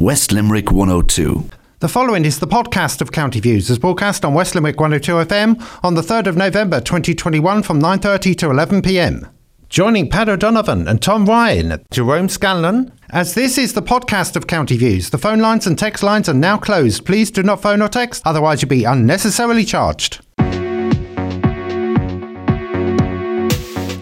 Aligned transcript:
West 0.00 0.32
Limerick 0.32 0.72
102. 0.72 1.50
The 1.80 1.88
following 1.88 2.24
is 2.24 2.38
the 2.38 2.46
podcast 2.46 3.02
of 3.02 3.12
County 3.12 3.38
Views, 3.38 3.70
as 3.70 3.78
broadcast 3.78 4.24
on 4.24 4.32
West 4.32 4.54
Limerick 4.54 4.80
102 4.80 5.12
FM 5.12 5.84
on 5.84 5.92
the 5.94 6.00
3rd 6.00 6.26
of 6.26 6.38
November 6.38 6.80
2021 6.80 7.62
from 7.62 7.82
9.30 7.82 8.34
to 8.38 8.46
11pm. 8.46 9.28
Joining 9.68 10.08
Pat 10.08 10.30
O'Donovan 10.30 10.88
and 10.88 11.02
Tom 11.02 11.26
Ryan, 11.26 11.84
Jerome 11.90 12.30
Scanlon. 12.30 12.90
As 13.10 13.34
this 13.34 13.58
is 13.58 13.74
the 13.74 13.82
podcast 13.82 14.36
of 14.36 14.46
County 14.46 14.78
Views, 14.78 15.10
the 15.10 15.18
phone 15.18 15.40
lines 15.40 15.66
and 15.66 15.78
text 15.78 16.02
lines 16.02 16.30
are 16.30 16.34
now 16.34 16.56
closed. 16.56 17.04
Please 17.04 17.30
do 17.30 17.42
not 17.42 17.60
phone 17.60 17.82
or 17.82 17.88
text, 17.88 18.22
otherwise 18.24 18.62
you'll 18.62 18.70
be 18.70 18.84
unnecessarily 18.84 19.66
charged. 19.66 20.24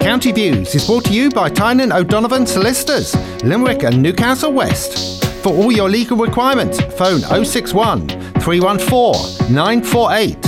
County 0.01 0.30
Views 0.30 0.77
is 0.77 0.87
brought 0.87 1.07
to 1.07 1.12
you 1.12 1.29
by 1.29 1.51
Tynan 1.51 1.91
O'Donovan 1.91 2.46
Solicitors, 2.46 3.17
Limerick 3.43 3.83
and 3.83 4.01
Newcastle 4.01 4.53
West. 4.53 5.27
For 5.43 5.50
all 5.50 5.70
your 5.70 5.89
legal 5.89 6.16
requirements, 6.16 6.80
phone 6.80 7.20
061 7.20 8.09
314 8.41 9.55
948. 9.55 10.42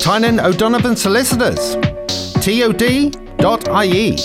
Tynan 0.00 0.40
O'Donovan 0.40 0.96
Solicitors, 0.96 1.76
tod.ie. 2.40 4.16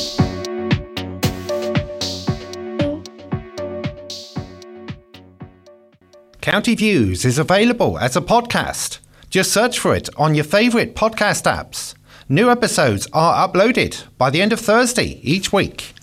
County 6.41 6.73
Views 6.75 7.23
is 7.23 7.37
available 7.37 7.99
as 7.99 8.15
a 8.15 8.21
podcast. 8.21 8.99
Just 9.29 9.51
search 9.51 9.77
for 9.77 9.93
it 9.93 10.09
on 10.17 10.35
your 10.35 10.43
favourite 10.43 10.95
podcast 10.95 11.43
apps. 11.43 11.93
New 12.27 12.49
episodes 12.49 13.07
are 13.13 13.47
uploaded 13.47 14.05
by 14.17 14.29
the 14.29 14.41
end 14.41 14.53
of 14.53 14.59
Thursday 14.59 15.19
each 15.21 15.53
week. 15.53 15.93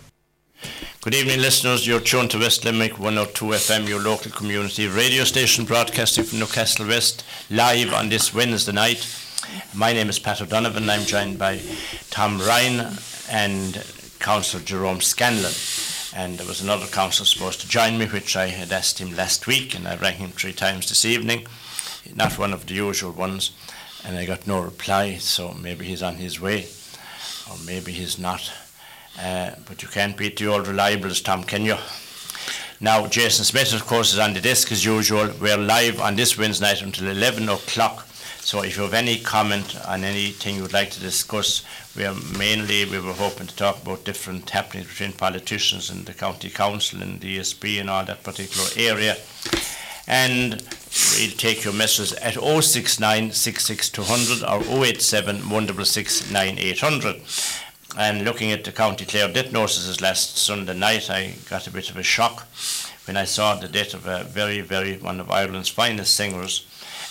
Good 1.01 1.15
evening, 1.15 1.41
listeners. 1.41 1.87
You're 1.87 2.01
tuned 2.01 2.31
to 2.33 2.39
West 2.39 2.65
Limerick 2.65 2.99
102 2.99 3.45
FM, 3.45 3.89
your 3.89 4.01
local 4.01 4.31
community 4.31 4.87
radio 4.87 5.25
station 5.25 5.65
broadcasting 5.65 6.25
from 6.25 6.39
Newcastle 6.39 6.87
West, 6.87 7.25
live 7.51 7.93
on 7.93 8.09
this 8.09 8.35
Wednesday 8.35 8.73
night. 8.73 9.07
My 9.75 9.93
name 9.93 10.09
is 10.09 10.19
Pat 10.19 10.43
O'Donovan. 10.43 10.91
I'm 10.91 11.05
joined 11.05 11.39
by 11.39 11.61
Tom 12.11 12.39
Ryan 12.41 12.97
and 13.31 13.85
Councillor 14.19 14.63
Jerome 14.63 15.01
Scanlon. 15.01 15.53
And 16.15 16.39
there 16.39 16.47
was 16.47 16.61
another 16.61 16.87
councillor 16.87 17.27
supposed 17.27 17.61
to 17.61 17.69
join 17.69 17.99
me, 17.99 18.07
which 18.07 18.37
I 18.37 18.47
had 18.47 18.73
asked 18.73 18.99
him 18.99 19.15
last 19.15 19.47
week, 19.47 19.75
and 19.75 19.87
I 19.87 19.97
rang 19.97 20.17
him 20.17 20.31
three 20.31 20.53
times 20.53 20.89
this 20.89 21.05
evening. 21.05 21.47
Not 22.15 22.39
one 22.39 22.53
of 22.53 22.67
the 22.67 22.75
usual 22.75 23.13
ones 23.13 23.53
and 24.05 24.17
I 24.17 24.25
got 24.27 24.47
no 24.47 24.61
reply, 24.61 25.17
so 25.17 25.53
maybe 25.53 25.85
he's 25.85 26.03
on 26.03 26.17
his 26.17 26.41
way, 26.41 26.67
or 27.51 27.57
maybe 27.67 27.93
he's 27.93 28.19
not. 28.19 28.51
Uh, 29.21 29.51
but 29.67 29.83
you 29.83 29.89
can't 29.89 30.17
beat 30.17 30.39
the 30.39 30.47
old 30.47 30.67
reliables, 30.67 31.25
Tom, 31.25 31.43
can 31.43 31.65
you? 31.65 31.77
Now, 32.81 33.09
Jason 33.09 33.45
Smith, 33.45 33.75
of 33.75 33.85
course, 33.85 34.13
is 34.13 34.21
on 34.21 34.35
the 34.35 34.41
desk 34.41 34.71
as 34.71 34.85
usual. 34.85 35.31
We're 35.41 35.57
live 35.57 36.01
on 36.01 36.15
this 36.15 36.39
Wednesday 36.39 36.67
night 36.67 36.83
until 36.83 37.09
11 37.09 37.49
o'clock. 37.49 38.07
So 38.41 38.63
if 38.63 38.77
you 38.77 38.85
have 38.85 38.95
any 38.95 39.19
comment 39.19 39.77
on 39.87 40.05
anything 40.05 40.55
you 40.55 40.63
would 40.63 40.73
like 40.73 40.91
to 40.93 41.01
discuss, 41.01 41.65
we 41.97 42.05
are 42.05 42.15
mainly, 42.39 42.85
we 42.85 43.01
were 43.01 43.13
hoping 43.13 43.49
to 43.49 43.57
talk 43.57 43.83
about 43.83 44.05
different 44.05 44.49
happenings 44.49 44.87
between 44.87 45.13
politicians 45.13 45.91
and 45.91 46.07
the 46.07 46.15
county 46.15 46.49
council 46.49 47.03
and 47.03 47.21
the 47.21 47.39
ESB 47.39 47.81
and 47.81 47.91
all 47.91 48.05
that 48.05 48.23
particular 48.23 48.69
area. 48.77 49.17
And 50.07 50.63
we'll 51.19 51.37
take 51.37 51.65
your 51.65 51.75
messages 51.75 52.13
at 52.15 52.35
069 52.35 53.33
66200 53.33 54.49
or 54.49 54.85
087 54.85 55.37
166 55.51 56.31
9800. 56.31 57.21
And 57.97 58.25
looking 58.25 58.53
at 58.53 58.65
the 58.65 58.73
County 58.73 59.07
Clare 59.07 59.33
death 59.33 59.51
notices 59.51 60.01
last 60.01 60.37
Sunday 60.37 60.75
night, 60.75 61.09
I 61.09 61.35
got 61.49 61.67
a 61.67 61.71
bit 61.71 61.89
of 61.89 61.97
a 61.97 62.03
shock 62.03 62.47
when 63.07 63.17
I 63.17 63.25
saw 63.25 63.55
the 63.55 63.67
death 63.67 63.95
of 63.95 64.07
a 64.07 64.25
very, 64.25 64.61
very 64.61 64.99
one 64.99 65.21
of 65.21 65.31
Ireland's 65.31 65.71
finest 65.71 66.15
singers, 66.15 66.67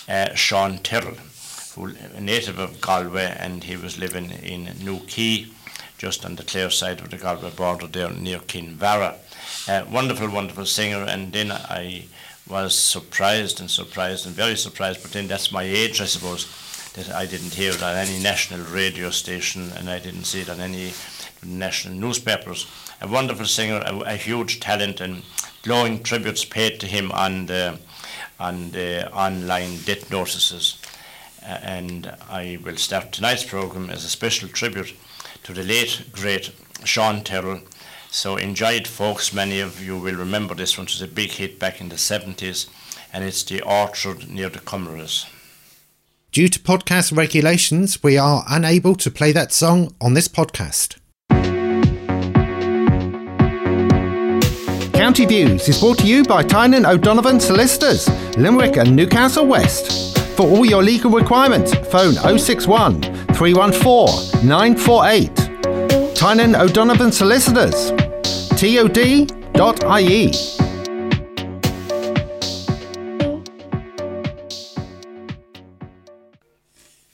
uh, 0.08 0.34
Sean 0.34 0.78
Tyrrell, 0.78 1.16
who 1.74 1.92
a 2.14 2.20
native 2.20 2.60
of 2.60 2.80
Galway, 2.80 3.36
and 3.38 3.64
he 3.64 3.76
was 3.76 3.98
living 3.98 4.30
in 4.30 4.70
New 4.80 5.00
Quay, 5.00 5.48
just 5.98 6.24
on 6.24 6.36
the 6.36 6.44
Clare 6.44 6.70
side 6.70 7.00
of 7.00 7.10
the 7.10 7.18
Galway 7.18 7.50
border 7.50 7.88
there 7.88 8.10
near 8.10 8.38
Kinvara. 8.38 9.16
Uh, 9.68 9.84
wonderful, 9.90 10.30
wonderful 10.30 10.64
singer, 10.64 11.02
and 11.02 11.32
then 11.32 11.50
I 11.50 12.04
was 12.48 12.78
surprised 12.78 13.60
and 13.60 13.68
surprised 13.68 14.26
and 14.26 14.34
very 14.34 14.56
surprised, 14.56 15.02
but 15.02 15.10
then 15.10 15.26
that's 15.26 15.50
my 15.50 15.64
age, 15.64 16.00
I 16.00 16.06
suppose, 16.06 16.46
that 16.98 17.14
I 17.14 17.26
didn't 17.26 17.54
hear 17.54 17.70
it 17.70 17.82
on 17.82 17.96
any 17.96 18.18
national 18.20 18.60
radio 18.66 19.10
station 19.10 19.70
and 19.76 19.88
I 19.88 19.98
didn't 20.00 20.24
see 20.24 20.40
it 20.40 20.50
on 20.50 20.60
any 20.60 20.92
national 21.44 21.94
newspapers. 21.94 22.66
A 23.00 23.06
wonderful 23.06 23.46
singer, 23.46 23.82
a, 23.86 23.98
a 24.00 24.16
huge 24.16 24.58
talent, 24.60 25.00
and 25.00 25.22
glowing 25.62 26.02
tributes 26.02 26.44
paid 26.44 26.80
to 26.80 26.86
him 26.86 27.12
on 27.12 27.46
the, 27.46 27.78
on 28.40 28.72
the 28.72 29.10
online 29.12 29.78
death 29.84 30.10
notices. 30.10 30.82
And 31.42 32.12
I 32.28 32.58
will 32.64 32.76
start 32.76 33.12
tonight's 33.12 33.44
program 33.44 33.90
as 33.90 34.04
a 34.04 34.08
special 34.08 34.48
tribute 34.48 34.92
to 35.44 35.52
the 35.52 35.62
late, 35.62 36.02
great 36.12 36.50
Sean 36.84 37.22
Tyrrell 37.22 37.60
so 38.10 38.36
enjoy 38.36 38.72
it, 38.72 38.86
folks. 38.86 39.34
Many 39.34 39.60
of 39.60 39.84
you 39.84 39.98
will 39.98 40.14
remember 40.14 40.54
this 40.54 40.78
one. 40.78 40.86
It 40.86 40.92
was 40.92 41.02
a 41.02 41.06
big 41.06 41.30
hit 41.30 41.58
back 41.58 41.80
in 41.80 41.90
the 41.90 41.96
70s, 41.96 42.66
and 43.12 43.22
it's 43.22 43.42
The 43.42 43.60
Orchard 43.60 44.30
near 44.30 44.48
the 44.48 44.60
Comoros. 44.60 45.26
Due 46.30 46.48
to 46.48 46.58
podcast 46.58 47.16
regulations, 47.16 48.02
we 48.02 48.18
are 48.18 48.44
unable 48.48 48.94
to 48.94 49.10
play 49.10 49.32
that 49.32 49.50
song 49.50 49.94
on 49.98 50.12
this 50.12 50.28
podcast. 50.28 50.96
County 54.92 55.24
Views 55.24 55.66
is 55.68 55.80
brought 55.80 55.98
to 56.00 56.06
you 56.06 56.22
by 56.24 56.42
Tynan 56.42 56.84
O'Donovan 56.84 57.40
Solicitors, 57.40 58.08
Limerick 58.36 58.76
and 58.76 58.94
Newcastle 58.94 59.46
West. 59.46 60.18
For 60.36 60.42
all 60.46 60.66
your 60.66 60.82
legal 60.82 61.10
requirements, 61.10 61.72
phone 61.90 62.12
061 62.38 63.00
314 63.32 64.46
948 64.46 66.14
Tynan 66.14 66.54
O'Donovan 66.54 67.10
Solicitors, 67.10 67.90
tod.ie. 68.60 70.57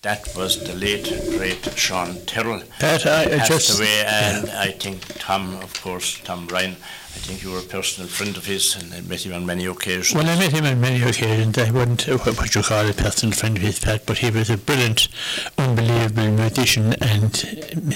That 0.05 0.37
was 0.37 0.63
the 0.63 0.75
late, 0.75 1.09
great 1.39 1.65
Sean 1.79 2.21
Tyrrell. 2.27 2.63
Pat, 2.79 3.07
I, 3.07 3.23
I 3.23 3.47
just. 3.47 3.79
away, 3.79 4.05
and 4.07 4.49
yeah. 4.49 4.61
I 4.61 4.73
think 4.73 5.01
Tom, 5.19 5.55
of 5.63 5.81
course, 5.81 6.21
Tom 6.21 6.47
Ryan, 6.47 6.73
I 6.73 7.21
think 7.21 7.43
you 7.43 7.53
were 7.53 7.61
a 7.61 7.63
personal 7.63 8.07
friend 8.11 8.37
of 8.37 8.45
his, 8.45 8.77
and 8.77 8.93
I 8.93 9.01
met 9.01 9.25
him 9.25 9.33
on 9.33 9.47
many 9.47 9.65
occasions. 9.65 10.15
Well, 10.15 10.29
I 10.29 10.39
met 10.39 10.53
him 10.53 10.67
on 10.67 10.79
many 10.79 11.03
occasions. 11.03 11.57
I 11.57 11.71
uh, 11.71 11.73
what 11.73 12.55
you 12.55 12.63
call 12.63 12.87
a 12.87 12.93
personal 12.93 13.35
friend 13.35 13.57
of 13.57 13.63
his, 13.63 13.81
Pat, 13.81 14.05
but 14.05 14.19
he 14.19 14.31
was 14.31 14.51
a 14.51 14.59
brilliant, 14.59 15.09
unbelievable 15.57 16.33
musician 16.33 16.93
and 17.01 17.35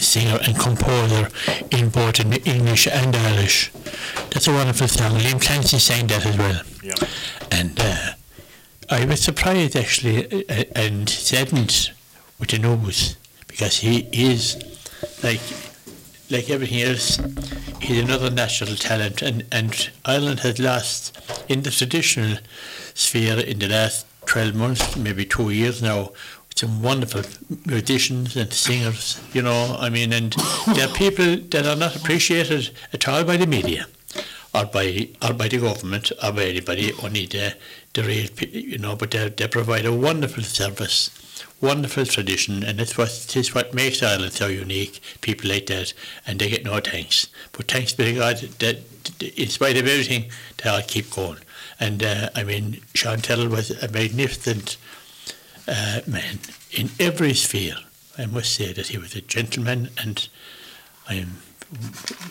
singer 0.00 0.38
and 0.46 0.58
composer 0.58 1.28
in 1.70 1.90
both 1.90 2.20
in 2.20 2.32
English 2.32 2.86
and 2.86 3.14
Irish. 3.14 3.70
That's 4.30 4.48
a 4.48 4.52
wonderful 4.52 4.88
song. 4.88 5.18
Liam 5.18 5.42
Clancy 5.42 5.78
sang 5.78 6.06
that 6.06 6.24
as 6.24 6.38
well. 6.38 6.62
Yeah. 6.82 6.94
And 7.52 7.78
uh, 7.78 8.12
I 8.88 9.04
was 9.04 9.20
surprised 9.20 9.76
actually 9.76 10.46
uh, 10.48 10.64
and 10.74 11.06
saddened 11.06 11.90
with 12.38 12.50
the 12.50 12.58
news 12.58 13.16
because 13.46 13.78
he 13.78 14.08
is 14.12 14.56
like 15.22 15.40
like 16.30 16.50
everything 16.50 16.82
else, 16.82 17.18
he's 17.80 18.04
another 18.04 18.30
national 18.30 18.76
talent, 18.76 19.22
and, 19.22 19.44
and 19.50 19.90
Ireland 20.04 20.40
has 20.40 20.58
lost 20.58 21.18
in 21.48 21.62
the 21.62 21.70
traditional 21.70 22.38
sphere 22.94 23.38
in 23.38 23.58
the 23.58 23.68
last 23.68 24.06
12 24.26 24.54
months, 24.54 24.96
maybe 24.96 25.24
two 25.24 25.50
years 25.50 25.80
now, 25.80 26.12
some 26.54 26.82
wonderful 26.82 27.22
musicians 27.64 28.36
and 28.36 28.52
singers, 28.52 29.20
you 29.32 29.40
know, 29.40 29.76
I 29.78 29.88
mean, 29.88 30.12
and 30.12 30.34
there 30.74 30.88
are 30.88 30.92
people 30.92 31.36
that 31.36 31.64
are 31.64 31.76
not 31.76 31.96
appreciated 31.96 32.70
at 32.92 33.08
all 33.08 33.24
by 33.24 33.36
the 33.36 33.46
media. 33.46 33.86
Or 34.54 34.64
by, 34.64 35.10
or 35.22 35.34
by 35.34 35.48
the 35.48 35.58
government, 35.58 36.10
or 36.22 36.32
by 36.32 36.44
anybody, 36.44 36.92
only 37.02 37.26
the, 37.26 37.54
the 37.92 38.02
real, 38.02 38.28
you 38.50 38.78
know, 38.78 38.96
but 38.96 39.10
they, 39.10 39.28
they 39.28 39.46
provide 39.46 39.84
a 39.84 39.92
wonderful 39.92 40.42
service 40.42 41.10
wonderful 41.60 42.06
tradition, 42.06 42.62
and 42.62 42.80
it's 42.80 42.96
what 42.96 43.34
it's 43.36 43.54
what 43.54 43.74
makes 43.74 44.02
Ireland 44.02 44.32
so 44.32 44.46
unique. 44.46 45.00
People 45.20 45.50
like 45.50 45.66
that, 45.66 45.92
and 46.26 46.38
they 46.38 46.48
get 46.48 46.64
no 46.64 46.80
thanks. 46.80 47.28
But 47.52 47.70
thanks 47.70 47.92
be 47.92 48.04
to 48.04 48.14
God 48.14 48.36
that, 48.36 48.78
in 49.36 49.48
spite 49.48 49.76
of 49.76 49.86
everything, 49.86 50.30
they 50.58 50.70
all 50.70 50.82
keep 50.82 51.10
going. 51.10 51.38
And 51.80 52.02
uh, 52.02 52.30
I 52.34 52.44
mean, 52.44 52.80
Sean 52.94 53.18
Tyrrell 53.18 53.48
was 53.48 53.70
a 53.70 53.88
magnificent 53.88 54.76
uh, 55.66 56.00
man 56.06 56.38
in 56.72 56.90
every 56.98 57.34
sphere. 57.34 57.76
I 58.16 58.26
must 58.26 58.54
say 58.54 58.72
that 58.72 58.88
he 58.88 58.98
was 58.98 59.14
a 59.14 59.20
gentleman, 59.20 59.90
and 59.98 60.28
I 61.08 61.14
am 61.14 61.38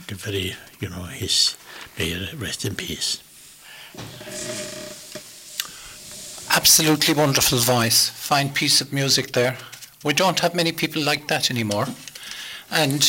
very, 0.07 0.55
you 0.79 0.89
know, 0.89 1.03
his 1.03 1.55
may 1.97 2.29
rest 2.35 2.65
in 2.65 2.75
peace. 2.75 3.21
Absolutely 6.67 7.13
wonderful 7.13 7.59
voice. 7.59 8.09
Fine 8.09 8.49
piece 8.49 8.81
of 8.81 8.91
music 8.91 9.31
there. 9.31 9.57
We 10.03 10.13
don't 10.13 10.41
have 10.41 10.53
many 10.53 10.73
people 10.73 11.01
like 11.01 11.29
that 11.29 11.49
anymore. 11.49 11.87
And, 12.69 13.01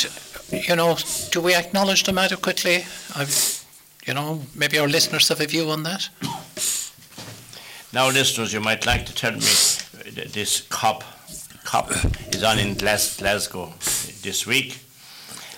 you 0.53 0.77
know, 0.77 0.97
do 1.33 1.41
we 1.41 1.57
acknowledge 1.57 2.05
them 2.05 2.19
adequately? 2.19 2.85
I've, 3.17 3.67
you 4.07 4.15
know, 4.15 4.43
maybe 4.55 4.79
our 4.79 4.87
listeners 4.87 5.29
have 5.29 5.41
a 5.41 5.47
view 5.47 5.71
on 5.71 5.83
that. 5.83 6.09
Now, 7.93 8.09
listeners, 8.09 8.53
you 8.53 8.61
might 8.61 8.87
like 8.87 9.05
to 9.07 9.15
tell 9.15 9.33
me 9.33 9.39
uh, 9.39 10.29
this 10.33 10.61
COP, 10.69 11.03
COP 11.65 11.91
is 12.33 12.45
on 12.45 12.61
in 12.61 12.75
Glasgow 12.75 13.73
this 14.23 14.47
week, 14.47 14.79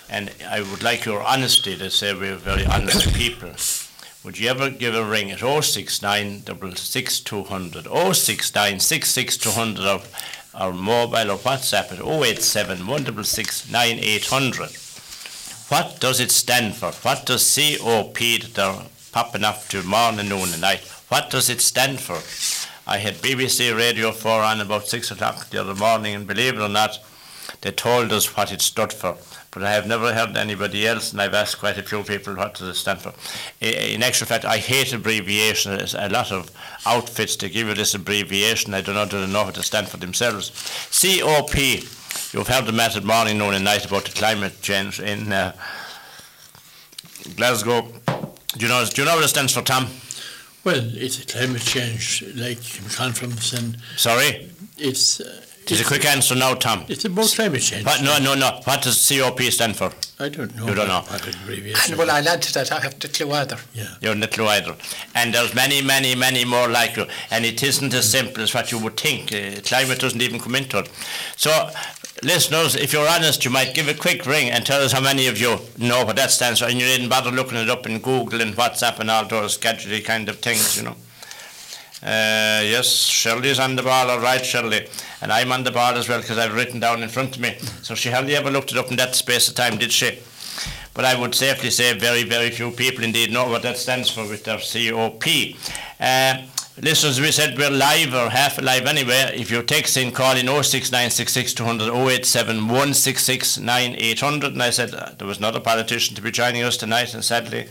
and 0.09 0.31
I 0.49 0.61
would 0.61 0.81
like 0.81 1.05
your 1.05 1.21
honesty 1.21 1.77
to 1.77 1.91
say 1.91 2.15
we're 2.15 2.35
very 2.35 2.65
honest 2.65 3.13
people. 3.13 3.51
Would 4.23 4.37
you 4.37 4.49
ever 4.49 4.69
give 4.69 4.93
a 4.93 5.03
ring 5.03 5.31
at 5.31 5.39
069 5.39 6.45
66200, 6.45 7.87
069 8.15 8.79
66200 8.79 9.83
or, 9.83 10.01
or 10.61 10.73
mobile 10.73 11.31
or 11.31 11.37
WhatsApp 11.39 11.91
at 11.91 12.05
087 12.05 12.85
166 12.85 13.71
9800? 13.71 14.69
What 15.69 15.99
does 15.99 16.19
it 16.19 16.29
stand 16.29 16.75
for? 16.75 16.91
What 16.91 17.25
does 17.25 17.55
COP 17.55 18.13
that 18.19 18.51
they're 18.53 18.85
popping 19.11 19.43
up 19.43 19.67
to 19.69 19.81
morning, 19.81 20.29
noon, 20.29 20.53
and 20.53 20.61
night? 20.61 20.81
What 21.07 21.31
does 21.31 21.49
it 21.49 21.59
stand 21.59 21.99
for? 21.99 22.21
I 22.87 22.99
had 22.99 23.15
BBC 23.15 23.75
Radio 23.75 24.11
4 24.11 24.43
on 24.43 24.61
about 24.61 24.85
6 24.87 25.09
o'clock 25.09 25.49
the 25.49 25.61
other 25.61 25.73
morning, 25.73 26.13
and 26.13 26.27
believe 26.27 26.53
it 26.53 26.61
or 26.61 26.69
not, 26.69 26.99
they 27.61 27.71
told 27.71 28.13
us 28.13 28.37
what 28.37 28.51
it 28.51 28.61
stood 28.61 28.93
for. 28.93 29.17
But 29.51 29.63
I 29.63 29.71
have 29.73 29.85
never 29.85 30.13
heard 30.13 30.37
anybody 30.37 30.87
else, 30.87 31.11
and 31.11 31.21
I've 31.21 31.33
asked 31.33 31.59
quite 31.59 31.77
a 31.77 31.83
few 31.83 32.03
people 32.03 32.35
what 32.35 32.55
does 32.55 32.69
it 32.69 32.75
stand 32.75 32.99
for. 33.01 33.13
In 33.59 34.01
actual 34.01 34.27
fact, 34.27 34.45
I 34.45 34.57
hate 34.57 34.93
abbreviations. 34.93 35.93
A 35.93 36.07
lot 36.07 36.31
of 36.31 36.49
outfits 36.85 37.35
to 37.37 37.49
give 37.49 37.67
you 37.67 37.73
this 37.73 37.93
abbreviation. 37.93 38.73
I 38.73 38.79
don't 38.79 38.95
know, 38.95 39.05
do 39.05 39.19
they 39.19 39.31
know 39.31 39.43
what 39.43 39.55
to 39.55 39.63
stand 39.63 39.89
for 39.89 39.97
themselves. 39.97 40.51
COP. 40.89 41.55
You've 42.33 42.47
heard 42.47 42.65
the 42.65 42.71
matter 42.71 43.01
morning, 43.01 43.39
noon, 43.39 43.53
and 43.53 43.65
night 43.65 43.85
about 43.85 44.05
the 44.05 44.11
climate 44.11 44.61
change 44.61 45.01
in 45.01 45.33
uh, 45.33 45.53
Glasgow. 47.35 47.81
Do 47.81 48.65
you 48.65 48.69
know? 48.69 48.85
Do 48.85 49.01
you 49.01 49.05
know 49.05 49.15
what 49.15 49.25
it 49.25 49.27
stands 49.27 49.53
for, 49.53 49.61
Tom? 49.61 49.87
Well, 50.63 50.81
it's 50.93 51.21
a 51.21 51.25
climate 51.25 51.61
change 51.61 52.23
like 52.35 52.59
conference 52.95 53.51
and. 53.51 53.77
Sorry. 53.97 54.49
It's. 54.77 55.19
Uh, 55.19 55.41
it's 55.67 55.81
a 55.81 55.85
quick 55.85 56.05
answer 56.05 56.35
now, 56.35 56.53
Tom. 56.55 56.85
It's 56.89 57.05
about 57.05 57.29
climate 57.29 57.61
change. 57.61 57.85
What, 57.85 58.03
no, 58.03 58.17
no, 58.17 58.35
no. 58.35 58.61
What 58.63 58.81
does 58.81 59.07
COP 59.07 59.39
stand 59.43 59.75
for? 59.75 59.91
I 60.19 60.29
don't 60.29 60.55
know. 60.55 60.67
You 60.67 60.75
don't 60.75 60.87
know. 60.87 61.03
And 61.09 61.97
well, 61.97 62.11
I'll 62.11 62.27
add 62.27 62.41
to 62.41 62.53
that. 62.53 62.71
I 62.71 62.79
have 62.79 62.99
the 62.99 63.07
clue 63.07 63.31
either. 63.31 63.57
Yeah. 63.73 63.95
You're 64.01 64.15
the 64.15 64.27
clue 64.27 64.47
either. 64.47 64.75
And 65.15 65.33
there's 65.33 65.53
many, 65.55 65.81
many, 65.81 66.15
many 66.15 66.45
more 66.45 66.67
like 66.67 66.97
you. 66.97 67.05
And 67.29 67.45
it 67.45 67.61
isn't 67.63 67.93
as 67.93 68.09
simple 68.11 68.43
as 68.43 68.53
what 68.53 68.71
you 68.71 68.79
would 68.79 68.97
think. 68.97 69.31
Uh, 69.31 69.61
climate 69.63 69.99
doesn't 69.99 70.21
even 70.21 70.39
come 70.39 70.55
into 70.55 70.79
it. 70.79 70.89
So, 71.37 71.69
listeners, 72.23 72.75
if 72.75 72.91
you're 72.93 73.07
honest, 73.07 73.45
you 73.45 73.51
might 73.51 73.73
give 73.73 73.87
a 73.87 73.93
quick 73.93 74.25
ring 74.25 74.49
and 74.49 74.65
tell 74.65 74.81
us 74.81 74.91
how 74.91 75.01
many 75.01 75.27
of 75.27 75.39
you 75.39 75.57
know 75.77 76.05
what 76.05 76.15
that 76.17 76.31
stands 76.31 76.59
for. 76.59 76.65
And 76.65 76.79
you 76.79 76.85
didn't 76.85 77.09
bother 77.09 77.31
looking 77.31 77.57
it 77.57 77.69
up 77.69 77.85
in 77.85 77.99
Google 77.99 78.41
and 78.41 78.55
WhatsApp 78.55 78.99
and 78.99 79.09
all 79.09 79.25
those 79.25 79.57
gadgety 79.57 80.03
kind 80.03 80.27
of 80.27 80.39
things, 80.39 80.77
you 80.77 80.83
know. 80.83 80.95
Uh, 82.03 82.65
yes, 82.65 82.87
Shirley's 82.87 83.59
on 83.59 83.75
the 83.75 83.83
ball, 83.83 84.09
all 84.09 84.19
right, 84.19 84.43
Shirley. 84.43 84.87
And 85.21 85.31
I'm 85.31 85.51
on 85.51 85.63
the 85.63 85.71
ball 85.71 85.93
as 85.93 86.09
well 86.09 86.19
because 86.19 86.39
I've 86.39 86.55
written 86.55 86.79
down 86.79 87.03
in 87.03 87.09
front 87.09 87.35
of 87.35 87.41
me. 87.41 87.57
So 87.83 87.93
she 87.93 88.09
hardly 88.09 88.35
ever 88.35 88.49
looked 88.49 88.71
it 88.71 88.77
up 88.77 88.89
in 88.89 88.97
that 88.97 89.13
space 89.13 89.47
of 89.47 89.53
time, 89.53 89.77
did 89.77 89.91
she? 89.91 90.17
But 90.93 91.05
I 91.05 91.19
would 91.19 91.35
safely 91.35 91.69
say 91.69 91.93
very, 91.93 92.23
very 92.23 92.49
few 92.49 92.71
people 92.71 93.03
indeed 93.03 93.31
know 93.31 93.47
what 93.47 93.61
that 93.61 93.77
stands 93.77 94.09
for 94.09 94.27
with 94.27 94.43
their 94.43 94.57
COP. 94.57 95.23
Uh, 95.99 96.47
listeners, 96.81 97.21
we 97.21 97.31
said 97.31 97.55
we're 97.55 97.69
live 97.69 98.15
or 98.15 98.29
half 98.29 98.59
live 98.59 98.87
anyway. 98.87 99.33
If 99.35 99.51
you 99.51 99.61
text 99.61 99.95
in, 99.95 100.11
call 100.11 100.35
in 100.35 100.47
06966 100.47 101.53
200 101.53 101.93
087 101.93 102.67
166 102.67 103.59
9800. 103.59 104.53
And 104.53 104.63
I 104.63 104.71
said 104.71 104.93
uh, 104.95 105.11
there 105.17 105.27
was 105.27 105.37
another 105.37 105.59
politician 105.59 106.15
to 106.15 106.21
be 106.21 106.31
joining 106.31 106.63
us 106.63 106.77
tonight, 106.77 107.13
and 107.13 107.23
sadly, 107.23 107.67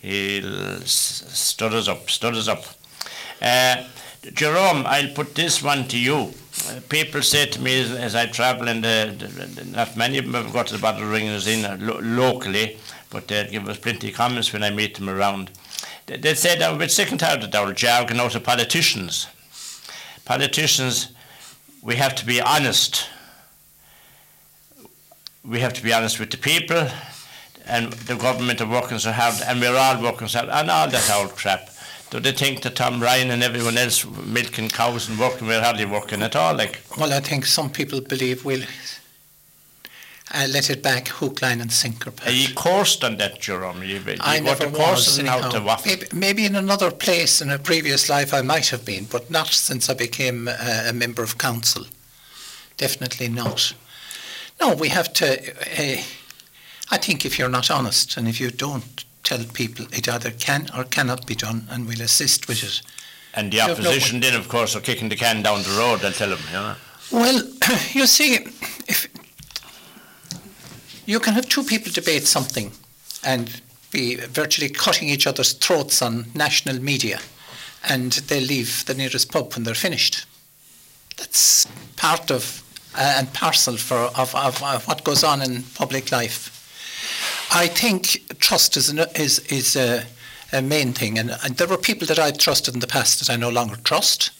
he 0.00 0.42
stutters 0.84 1.88
up, 1.88 2.10
stutters 2.10 2.46
up. 2.46 2.64
Uh, 3.40 3.84
Jerome, 4.32 4.84
I'll 4.86 5.12
put 5.12 5.34
this 5.34 5.62
one 5.62 5.86
to 5.88 5.98
you. 5.98 6.32
Uh, 6.68 6.80
people 6.88 7.20
say 7.20 7.46
to 7.46 7.60
me 7.60 7.80
as, 7.80 7.92
as 7.92 8.14
I 8.14 8.26
travel, 8.26 8.68
and 8.68 8.84
uh, 8.84 9.12
not 9.66 9.96
many 9.96 10.18
of 10.18 10.24
them 10.24 10.34
have 10.34 10.52
got 10.52 10.68
the 10.68 10.78
bottle 10.78 11.06
ringers 11.06 11.46
in 11.46 11.64
uh, 11.64 11.76
lo- 11.80 12.00
locally, 12.00 12.78
but 13.10 13.28
they 13.28 13.46
give 13.50 13.68
us 13.68 13.78
plenty 13.78 14.08
of 14.08 14.14
comments 14.14 14.52
when 14.52 14.62
I 14.62 14.70
meet 14.70 14.94
them 14.94 15.10
around. 15.10 15.50
They, 16.06 16.16
they 16.16 16.34
say 16.34 16.56
they're 16.56 16.74
a 16.74 16.78
bit 16.78 16.90
sick 16.90 17.10
and 17.10 17.20
tired 17.20 17.42
of 17.42 17.50
the 17.50 17.72
jargon 17.74 18.20
out 18.20 18.34
of 18.34 18.44
politicians. 18.44 19.26
Politicians, 20.24 21.08
we 21.82 21.96
have 21.96 22.14
to 22.14 22.24
be 22.24 22.40
honest. 22.40 23.08
We 25.44 25.60
have 25.60 25.74
to 25.74 25.82
be 25.82 25.92
honest 25.92 26.18
with 26.18 26.30
the 26.30 26.38
people, 26.38 26.88
and 27.66 27.92
the 27.92 28.16
government 28.16 28.62
are 28.62 28.68
working 28.68 28.98
so 28.98 29.12
hard, 29.12 29.34
and 29.44 29.60
we're 29.60 29.76
all 29.76 30.00
working 30.00 30.28
so 30.28 30.38
hard, 30.38 30.50
and 30.50 30.70
all 30.70 30.88
that 30.88 31.10
old 31.14 31.36
crap 31.36 31.68
do 32.10 32.20
they 32.20 32.32
think 32.32 32.62
that 32.62 32.76
Tom 32.76 33.02
Ryan 33.02 33.30
and 33.30 33.42
everyone 33.42 33.76
else 33.76 34.06
milking 34.26 34.68
cows 34.68 35.08
and 35.08 35.18
working, 35.18 35.48
we're 35.48 35.62
hardly 35.62 35.84
working 35.84 36.22
at 36.22 36.36
all? 36.36 36.54
Like, 36.54 36.80
well, 36.96 37.12
I 37.12 37.20
think 37.20 37.46
some 37.46 37.70
people 37.70 38.00
believe 38.00 38.44
we'll 38.44 38.62
uh, 40.32 40.46
let 40.50 40.70
it 40.70 40.82
back 40.82 41.08
hook, 41.08 41.42
line, 41.42 41.60
and 41.60 41.72
sinker. 41.72 42.12
Are 42.24 42.30
you 42.30 42.54
coursed 42.54 43.04
on 43.04 43.16
that, 43.18 43.40
Jerome? 43.40 43.82
You, 43.82 43.98
you 43.98 44.16
I 44.20 44.40
never 44.40 44.68
was. 44.68 45.18
Anyhow. 45.18 45.76
Maybe, 45.84 46.06
maybe, 46.12 46.46
in 46.46 46.56
another 46.56 46.90
place 46.90 47.40
in 47.40 47.50
a 47.50 47.58
previous 47.58 48.08
life 48.08 48.32
I 48.32 48.42
might 48.42 48.68
have 48.68 48.84
been, 48.84 49.04
but 49.04 49.30
not 49.30 49.48
since 49.48 49.90
I 49.90 49.94
became 49.94 50.48
a, 50.48 50.86
a 50.88 50.92
member 50.92 51.22
of 51.22 51.38
council. 51.38 51.86
Definitely 52.76 53.28
not. 53.28 53.74
No, 54.60 54.74
we 54.74 54.88
have 54.88 55.12
to. 55.14 55.50
Uh, 55.50 56.02
I 56.90 56.98
think 56.98 57.24
if 57.24 57.38
you're 57.38 57.48
not 57.48 57.70
honest 57.70 58.16
and 58.16 58.28
if 58.28 58.40
you 58.40 58.50
don't 58.50 59.04
tell 59.24 59.42
people 59.52 59.86
it 59.92 60.08
either 60.08 60.30
can 60.30 60.68
or 60.76 60.84
cannot 60.84 61.26
be 61.26 61.34
done, 61.34 61.66
and 61.70 61.86
we'll 61.86 62.02
assist 62.02 62.46
with 62.48 62.62
it. 62.62 62.82
And 63.34 63.52
the 63.52 63.60
opposition, 63.62 64.20
no 64.20 64.30
then, 64.30 64.38
of 64.38 64.48
course, 64.48 64.76
are 64.76 64.80
kicking 64.80 65.08
the 65.08 65.16
can 65.16 65.42
down 65.42 65.62
the 65.62 65.76
road. 65.76 66.00
They'll 66.00 66.12
tell 66.12 66.30
them, 66.30 66.38
you 66.46 66.52
know. 66.52 66.74
Well, 67.10 67.42
you 67.92 68.06
see, 68.06 68.34
if 68.86 69.08
you 71.06 71.18
can 71.18 71.34
have 71.34 71.48
two 71.48 71.64
people 71.64 71.90
debate 71.92 72.24
something, 72.24 72.70
and 73.24 73.60
be 73.90 74.16
virtually 74.16 74.68
cutting 74.68 75.08
each 75.08 75.26
other's 75.26 75.52
throats 75.52 76.02
on 76.02 76.26
national 76.34 76.80
media, 76.80 77.20
and 77.88 78.12
they 78.28 78.40
leave 78.40 78.84
the 78.86 78.94
nearest 78.94 79.32
pub 79.32 79.54
when 79.54 79.64
they're 79.64 79.74
finished. 79.74 80.26
That's 81.16 81.66
part 81.96 82.30
of 82.30 82.62
uh, 82.96 83.16
and 83.18 83.32
parcel 83.32 83.76
for 83.76 83.96
of, 83.96 84.34
of, 84.34 84.62
of 84.62 84.86
what 84.86 85.04
goes 85.04 85.24
on 85.24 85.42
in 85.42 85.62
public 85.74 86.12
life. 86.12 86.50
I 87.54 87.68
think 87.68 88.38
trust 88.40 88.76
is 88.76 88.88
an, 88.88 88.98
is 89.14 89.38
is 89.50 89.76
a, 89.76 90.04
a 90.52 90.60
main 90.60 90.92
thing, 90.92 91.18
and, 91.18 91.30
and, 91.44 91.56
there 91.56 91.68
were 91.68 91.78
people 91.78 92.06
that 92.08 92.18
I 92.18 92.32
trusted 92.32 92.74
in 92.74 92.80
the 92.80 92.88
past 92.88 93.20
that 93.20 93.32
I 93.32 93.36
no 93.36 93.48
longer 93.48 93.76
trust. 93.76 94.32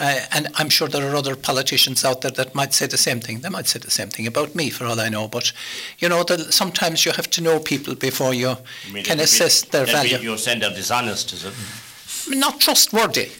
Uh, 0.00 0.20
and 0.32 0.46
I'm 0.54 0.68
sure 0.68 0.86
there 0.86 1.10
are 1.10 1.16
other 1.16 1.34
politicians 1.34 2.04
out 2.04 2.20
there 2.20 2.30
that 2.30 2.54
might 2.54 2.72
say 2.72 2.86
the 2.86 2.96
same 2.96 3.20
thing. 3.20 3.40
They 3.40 3.48
might 3.48 3.66
say 3.66 3.80
the 3.80 3.90
same 3.90 4.08
thing 4.08 4.26
about 4.28 4.54
me, 4.54 4.70
for 4.70 4.86
all 4.86 5.00
I 5.00 5.08
know. 5.08 5.28
But 5.28 5.52
you 5.98 6.08
know, 6.08 6.22
the, 6.22 6.52
sometimes 6.52 7.04
you 7.04 7.12
have 7.12 7.28
to 7.30 7.42
know 7.42 7.58
people 7.58 7.94
before 7.96 8.32
you, 8.32 8.56
can 9.04 9.20
assess 9.20 9.64
be, 9.64 9.70
their 9.70 9.86
value. 9.86 10.18
You're 10.18 10.38
saying 10.38 10.60
they're 10.60 10.70
dishonest, 10.70 11.32
is 11.32 11.44
it? 11.44 11.54
Not 12.38 12.60
trustworthy. 12.60 13.30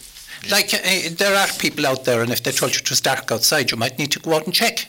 Yeah. 0.43 0.51
Like 0.51 0.73
uh, 0.73 0.79
there 1.11 1.35
are 1.35 1.47
people 1.59 1.87
out 1.87 2.03
there, 2.05 2.21
and 2.21 2.31
if 2.31 2.43
they 2.43 2.51
told 2.51 2.73
you 2.73 2.79
it 2.79 2.89
was 2.89 3.01
dark 3.01 3.31
outside, 3.31 3.71
you 3.71 3.77
might 3.77 3.97
need 3.97 4.11
to 4.11 4.19
go 4.19 4.33
out 4.33 4.45
and 4.45 4.53
check. 4.53 4.87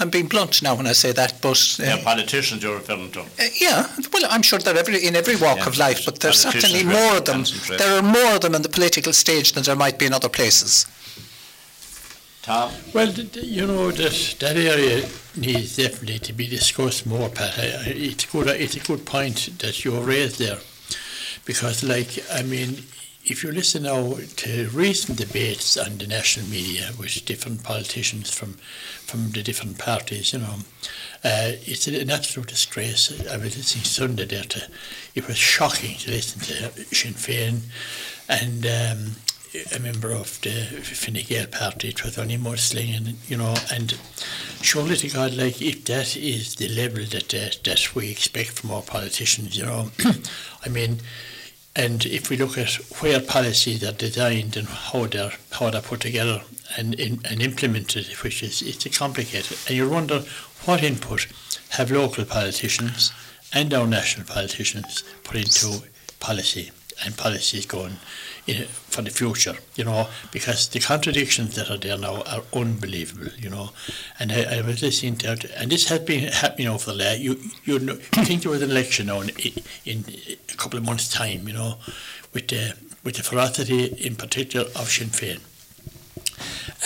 I'm 0.00 0.10
being 0.10 0.26
blunt 0.26 0.60
now 0.60 0.74
when 0.74 0.88
I 0.88 0.92
say 0.92 1.12
that, 1.12 1.40
but 1.40 1.76
uh, 1.78 1.84
yeah, 1.84 2.02
politicians 2.02 2.64
you're 2.64 2.74
referring 2.74 3.12
to. 3.12 3.20
Uh, 3.20 3.24
yeah, 3.60 3.86
well, 4.12 4.26
I'm 4.28 4.42
sure 4.42 4.58
they're 4.58 4.76
every, 4.76 5.06
in 5.06 5.14
every 5.14 5.36
walk 5.36 5.58
yeah, 5.58 5.68
of 5.68 5.78
life, 5.78 6.04
but 6.04 6.18
there's 6.18 6.40
certainly 6.40 6.82
more 6.82 7.18
of 7.18 7.24
them. 7.26 7.44
There 7.78 7.98
are 7.98 8.02
more 8.02 8.34
of 8.34 8.40
them 8.40 8.56
in 8.56 8.62
the 8.62 8.68
political 8.68 9.12
stage 9.12 9.52
than 9.52 9.62
there 9.62 9.76
might 9.76 9.98
be 9.98 10.06
in 10.06 10.12
other 10.12 10.28
places. 10.28 10.86
Tom? 12.42 12.72
Well, 12.92 13.10
you 13.10 13.66
know 13.66 13.92
that 13.92 14.36
that 14.40 14.56
area 14.56 15.08
needs 15.36 15.76
definitely 15.76 16.18
to 16.18 16.32
be 16.32 16.48
discussed 16.48 17.06
more, 17.06 17.28
Pat. 17.28 17.54
It's 17.86 18.26
good. 18.26 18.48
It's 18.48 18.76
a 18.76 18.80
good 18.80 19.06
point 19.06 19.58
that 19.60 19.84
you 19.84 19.98
raised 20.00 20.40
there, 20.40 20.58
because, 21.44 21.84
like, 21.84 22.18
I 22.32 22.42
mean, 22.42 22.82
if 23.26 23.42
you 23.42 23.50
listen 23.50 23.84
now 23.84 24.16
to 24.36 24.68
recent 24.68 25.18
debates 25.18 25.76
on 25.78 25.96
the 25.96 26.06
national 26.06 26.46
media 26.46 26.90
with 26.98 27.24
different 27.24 27.62
politicians 27.62 28.30
from 28.30 28.52
from 29.06 29.30
the 29.30 29.42
different 29.42 29.78
parties, 29.78 30.32
you 30.32 30.40
know, 30.40 30.56
uh, 31.24 31.52
it's 31.66 31.86
an 31.86 32.10
absolute 32.10 32.48
disgrace. 32.48 33.10
I 33.30 33.36
was 33.36 33.56
listening 33.56 33.84
Sunday 33.84 34.26
there 34.26 34.44
to, 34.44 34.68
it 35.14 35.26
was 35.26 35.36
shocking 35.36 35.96
to 35.98 36.10
listen 36.10 36.40
to 36.40 36.84
Sinn 36.94 37.14
Féin 37.14 37.60
and 38.28 38.66
um, 38.66 39.16
a 39.74 39.78
member 39.78 40.10
of 40.10 40.40
the 40.40 40.50
Fine 40.50 41.22
Gael 41.26 41.46
party, 41.46 41.88
it 41.88 42.04
was 42.04 42.18
only 42.18 42.36
Muslim, 42.36 42.88
and 42.94 43.16
you 43.28 43.36
know, 43.36 43.54
and 43.72 43.96
surely 44.60 44.96
to 44.96 45.08
God, 45.08 45.34
like 45.34 45.62
if 45.62 45.84
that 45.84 46.16
is 46.16 46.56
the 46.56 46.68
level 46.68 47.04
that 47.04 47.28
that, 47.28 47.60
that 47.64 47.94
we 47.94 48.10
expect 48.10 48.50
from 48.50 48.70
our 48.72 48.82
politicians, 48.82 49.56
you 49.56 49.64
know, 49.64 49.90
I 50.64 50.68
mean 50.68 51.00
and 51.76 52.06
if 52.06 52.30
we 52.30 52.36
look 52.36 52.56
at 52.56 52.74
where 53.00 53.20
policies 53.20 53.82
are 53.82 53.92
designed 53.92 54.56
and 54.56 54.68
how 54.68 55.06
they're 55.06 55.32
how 55.52 55.70
they're 55.70 55.80
put 55.80 56.00
together 56.00 56.42
and 56.76 56.94
in, 56.94 57.20
and 57.24 57.42
implemented, 57.42 58.06
which 58.22 58.42
is 58.42 58.62
it's 58.62 58.96
complicated, 58.96 59.56
and 59.66 59.76
you 59.76 59.88
wonder 59.88 60.20
what 60.64 60.82
input 60.82 61.26
have 61.70 61.90
local 61.90 62.24
politicians 62.24 63.12
and 63.52 63.74
our 63.74 63.86
national 63.86 64.26
politicians 64.26 65.02
put 65.24 65.36
into 65.36 65.84
policy 66.20 66.70
and 67.04 67.16
policies 67.16 67.66
going. 67.66 67.92
in, 67.92 67.98
for 68.46 69.02
the 69.02 69.10
future, 69.10 69.56
you 69.74 69.84
know, 69.84 70.08
because 70.30 70.68
the 70.68 70.80
contradictions 70.80 71.54
that 71.56 71.70
are 71.70 71.78
there 71.78 71.96
now 71.96 72.22
are 72.22 72.42
unbelievable, 72.52 73.32
you 73.38 73.48
know. 73.48 73.70
And 74.18 74.30
I, 74.30 74.58
I 74.58 74.60
was 74.60 74.82
listening 74.82 75.16
to 75.16 75.38
and 75.56 75.70
this 75.70 75.88
has 75.88 76.00
been 76.00 76.30
happening 76.30 76.68
over 76.68 76.92
the 76.92 76.96
last. 76.96 77.20
You 77.20 77.40
you 77.64 77.78
know, 77.78 77.94
you 77.94 78.24
think 78.24 78.42
there 78.42 78.50
was 78.50 78.62
an 78.62 78.70
election 78.70 79.06
now 79.06 79.22
in, 79.22 79.30
in 79.84 80.04
a 80.52 80.56
couple 80.56 80.78
of 80.78 80.84
months' 80.84 81.08
time, 81.08 81.48
you 81.48 81.54
know, 81.54 81.78
with 82.32 82.48
the 82.48 82.74
with 83.02 83.16
the 83.16 83.22
ferocity 83.22 83.84
in 83.84 84.16
particular 84.16 84.66
of 84.76 84.90
Sinn 84.90 85.08
Féin, 85.08 85.40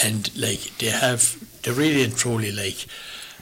and 0.05 0.37
like 0.37 0.79
they 0.79 0.91
have, 0.91 1.37
they're 1.62 1.75
really 1.75 2.05
and 2.05 2.17
truly 2.17 2.53
like 2.53 2.87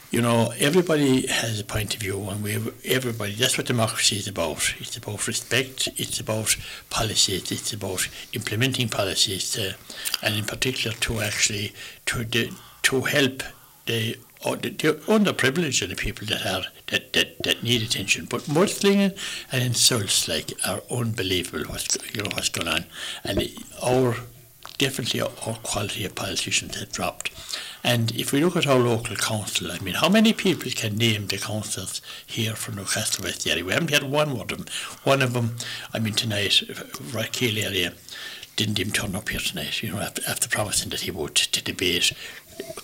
you 0.09 0.21
know, 0.21 0.53
everybody 0.57 1.27
has 1.27 1.59
a 1.59 1.65
point 1.65 1.93
of 1.93 1.99
view, 1.99 2.21
and 2.29 2.41
we 2.41 2.57
everybody. 2.85 3.33
That's 3.33 3.57
what 3.57 3.67
democracy 3.67 4.15
is 4.15 4.27
about. 4.27 4.73
It's 4.79 4.95
about 4.95 5.27
respect. 5.27 5.89
It's 5.97 6.19
about 6.19 6.55
policies. 6.89 7.51
It's 7.51 7.73
about 7.73 8.07
implementing 8.31 8.87
policies, 8.87 9.51
to, 9.51 9.75
and 10.23 10.35
in 10.35 10.45
particular 10.45 10.95
to 10.97 11.19
actually 11.19 11.73
to 12.05 12.23
de, 12.23 12.51
to 12.83 13.01
help 13.01 13.43
the, 13.85 14.17
the, 14.43 14.69
the 14.69 14.93
underprivileged 15.07 15.81
and 15.81 15.91
the 15.91 15.95
people 15.95 16.25
that 16.27 16.45
are 16.45 16.63
that, 16.87 17.11
that, 17.11 17.43
that 17.43 17.63
need 17.63 17.81
attention. 17.81 18.27
But 18.29 18.43
mudslinging 18.43 19.17
and 19.51 19.63
insults 19.63 20.29
like 20.29 20.53
are 20.65 20.81
unbelievable. 20.89 21.65
What's 21.67 21.97
you 22.15 22.23
know 22.23 22.29
what's 22.33 22.49
going 22.49 22.69
on, 22.69 22.85
and 23.25 23.43
our 23.83 24.15
definitely 24.77 25.19
our 25.21 25.57
quality 25.63 26.05
of 26.05 26.15
politicians 26.15 26.75
has 26.75 26.87
dropped. 26.87 27.31
And 27.83 28.11
if 28.11 28.31
we 28.31 28.43
look 28.43 28.55
at 28.55 28.67
our 28.67 28.79
local 28.79 29.15
council, 29.15 29.71
I 29.71 29.79
mean, 29.79 29.95
how 29.95 30.09
many 30.09 30.33
people 30.33 30.71
can 30.71 30.97
name 30.97 31.27
the 31.27 31.37
councils 31.37 32.01
here 32.25 32.55
from 32.55 32.75
Newcastle 32.75 33.23
West 33.23 33.47
area? 33.47 33.63
We 33.63 33.73
haven't 33.73 33.91
had 33.91 34.03
one 34.03 34.29
of 34.29 34.47
them. 34.47 34.65
One 35.03 35.21
of 35.21 35.33
them, 35.33 35.55
I 35.93 35.99
mean, 35.99 36.13
tonight, 36.13 36.63
Raquel 37.13 37.57
area 37.57 37.93
didn't 38.55 38.79
even 38.79 38.91
turn 38.91 39.15
up 39.15 39.29
here 39.29 39.39
tonight, 39.39 39.83
you 39.83 39.91
know, 39.91 39.99
after, 39.99 40.23
after 40.27 40.49
promising 40.49 40.89
that 40.89 41.01
he 41.01 41.11
would 41.11 41.35
to 41.35 41.63
debate 41.63 42.11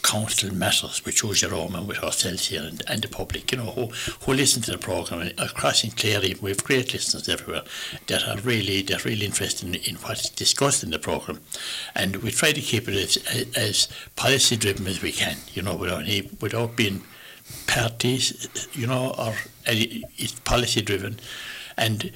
council 0.04 0.54
matters 0.54 1.04
with 1.06 1.16
Joe 1.16 1.34
Jerome 1.34 1.76
and 1.76 1.88
with 1.88 2.04
ourselves 2.04 2.48
here 2.48 2.62
and, 2.64 2.82
and 2.88 3.02
the 3.02 3.08
public, 3.08 3.52
you 3.52 3.58
know, 3.58 3.72
who, 3.72 3.88
who 4.22 4.34
listen 4.34 4.62
to 4.64 4.72
the 4.72 4.78
programme 4.78 5.32
across 5.38 5.84
in 5.84 5.92
Clare, 5.92 6.22
we 6.42 6.50
have 6.50 6.64
great 6.64 6.94
listeners 6.94 7.28
everywhere 7.30 7.64
that 8.08 8.28
are 8.28 8.38
really 8.42 8.82
that 8.84 9.06
are 9.06 9.10
really 9.10 9.26
interested 9.26 9.68
in, 9.68 9.76
in 9.76 9.96
what's 9.96 10.30
discussed 10.30 10.84
in 10.84 10.92
the 10.92 11.00
programme. 11.00 11.40
And 11.96 12.18
we 12.18 12.32
try 12.32 12.52
to 12.52 12.62
keep 12.62 12.88
it 12.88 12.96
as, 12.96 13.52
as 13.56 13.88
policy 14.16 14.58
driven 14.58 14.88
as 14.88 15.02
we 15.02 15.12
can, 15.12 15.38
you 15.54 15.62
know, 15.62 15.76
without 15.76 16.04
any, 16.04 16.30
without 16.42 16.76
being 16.76 17.04
parties, 17.68 18.70
you 18.74 18.88
know, 18.88 19.16
or 19.18 19.34
any, 19.66 20.04
it's 20.18 20.34
policy 20.40 20.82
driven. 20.82 21.20
And 21.78 22.12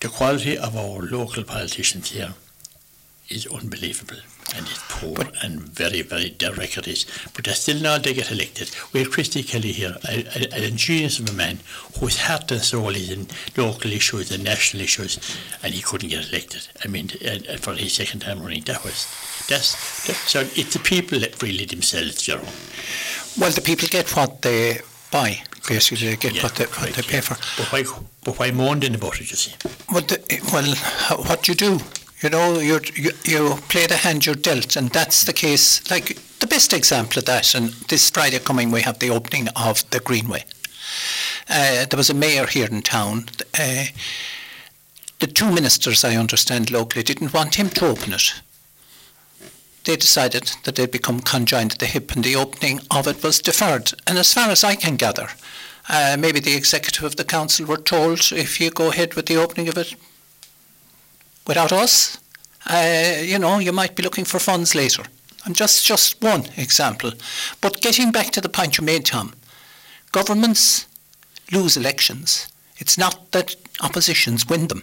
the 0.00 0.08
quality 0.08 0.56
of 0.56 0.76
our 0.76 1.02
local 1.02 1.42
politicians 1.42 2.12
here 2.12 2.34
is 3.28 3.46
unbelievable 3.46 4.18
and 4.54 4.66
it's 4.66 4.82
poor 4.88 5.14
but, 5.14 5.44
and 5.44 5.60
very, 5.60 6.02
very 6.02 6.36
it 6.76 6.88
is. 6.88 7.06
But 7.34 7.44
they're 7.44 7.54
still 7.54 7.80
not 7.80 8.02
they 8.02 8.14
get 8.14 8.30
elected. 8.30 8.70
We 8.92 9.00
have 9.00 9.10
Christy 9.10 9.42
Kelly 9.42 9.72
here, 9.72 9.96
a, 10.08 10.66
a, 10.66 10.70
genius 10.70 11.18
of 11.18 11.28
a 11.28 11.32
man 11.32 11.60
whose 11.98 12.18
heart 12.18 12.50
and 12.50 12.60
soul 12.60 12.90
is 12.90 13.10
in 13.10 13.28
local 13.56 13.92
issues 13.92 14.30
and 14.30 14.44
national 14.44 14.82
issues, 14.82 15.18
and 15.62 15.74
he 15.74 15.82
couldn't 15.82 16.10
get 16.10 16.28
elected. 16.28 16.68
I 16.84 16.88
mean, 16.88 17.10
uh, 17.24 17.56
for 17.56 17.74
his 17.74 17.94
second 17.94 18.20
time 18.20 18.40
running, 18.40 18.62
that 18.64 18.84
was 18.84 19.06
that's 19.48 20.06
that, 20.06 20.16
so. 20.16 20.40
It's 20.40 20.74
the 20.74 20.80
people 20.80 21.18
that 21.20 21.42
really 21.42 21.64
themselves, 21.64 22.26
you 22.28 22.36
know. 22.36 22.42
Well, 23.38 23.50
the 23.50 23.62
people 23.62 23.88
get 23.88 24.14
what 24.16 24.42
they 24.42 24.80
buy. 25.10 25.42
Basically, 25.68 26.08
they 26.08 26.16
get 26.16 26.34
yeah, 26.34 26.42
what 26.42 26.54
they 26.54 26.64
what 26.64 26.92
they 26.94 27.02
pay 27.02 27.16
yeah. 27.16 27.20
for. 27.20 27.34
But 27.60 27.72
why, 27.72 27.84
but 28.24 28.38
why 28.38 28.50
mourning 28.50 28.94
about 28.94 29.20
it? 29.20 29.30
You 29.30 29.36
see. 29.36 29.54
Well, 29.92 30.02
the, 30.02 30.40
well, 30.52 31.22
what 31.24 31.48
you 31.48 31.54
do 31.54 31.80
you 32.22 32.30
know, 32.30 32.58
you 32.58 32.80
you 33.24 33.58
play 33.68 33.86
the 33.86 33.96
hand 33.96 34.24
you're 34.24 34.34
dealt, 34.34 34.76
and 34.76 34.90
that's 34.90 35.24
the 35.24 35.32
case. 35.32 35.88
Like 35.90 36.16
the 36.40 36.46
best 36.46 36.72
example 36.72 37.18
of 37.18 37.26
that, 37.26 37.54
and 37.54 37.70
this 37.88 38.10
Friday 38.10 38.38
coming, 38.38 38.70
we 38.70 38.82
have 38.82 38.98
the 38.98 39.10
opening 39.10 39.48
of 39.56 39.88
the 39.90 40.00
Greenway. 40.00 40.44
Uh, 41.48 41.84
there 41.86 41.96
was 41.96 42.10
a 42.10 42.14
mayor 42.14 42.46
here 42.46 42.66
in 42.66 42.82
town. 42.82 43.26
Uh, 43.58 43.84
the 45.18 45.26
two 45.26 45.52
ministers, 45.52 46.04
I 46.04 46.16
understand 46.16 46.70
locally, 46.70 47.02
didn't 47.02 47.32
want 47.32 47.54
him 47.54 47.70
to 47.70 47.86
open 47.86 48.12
it. 48.12 48.34
They 49.84 49.96
decided 49.96 50.52
that 50.64 50.74
they'd 50.74 50.90
become 50.90 51.20
conjoined 51.20 51.72
at 51.72 51.78
the 51.78 51.86
hip, 51.86 52.12
and 52.12 52.24
the 52.24 52.36
opening 52.36 52.80
of 52.90 53.06
it 53.06 53.22
was 53.22 53.40
deferred. 53.40 53.92
And 54.06 54.18
as 54.18 54.34
far 54.34 54.50
as 54.50 54.64
I 54.64 54.74
can 54.74 54.96
gather, 54.96 55.28
uh, 55.88 56.16
maybe 56.18 56.40
the 56.40 56.56
executive 56.56 57.04
of 57.04 57.16
the 57.16 57.24
council 57.24 57.66
were 57.66 57.76
told 57.76 58.32
if 58.32 58.60
you 58.60 58.70
go 58.70 58.90
ahead 58.90 59.14
with 59.14 59.26
the 59.26 59.36
opening 59.36 59.68
of 59.68 59.78
it, 59.78 59.94
Without 61.46 61.72
us, 61.72 62.18
uh, 62.68 63.22
you 63.22 63.38
know, 63.38 63.58
you 63.58 63.72
might 63.72 63.94
be 63.94 64.02
looking 64.02 64.24
for 64.24 64.38
funds 64.38 64.74
later. 64.74 65.04
I'm 65.44 65.54
just 65.54 65.86
just 65.86 66.20
one 66.20 66.46
example. 66.56 67.12
But 67.60 67.80
getting 67.80 68.10
back 68.10 68.30
to 68.32 68.40
the 68.40 68.48
point 68.48 68.78
you 68.78 68.84
made, 68.84 69.04
Tom, 69.04 69.34
governments 70.10 70.86
lose 71.52 71.76
elections. 71.76 72.48
It's 72.78 72.98
not 72.98 73.30
that 73.30 73.54
oppositions 73.80 74.48
win 74.48 74.66
them. 74.66 74.82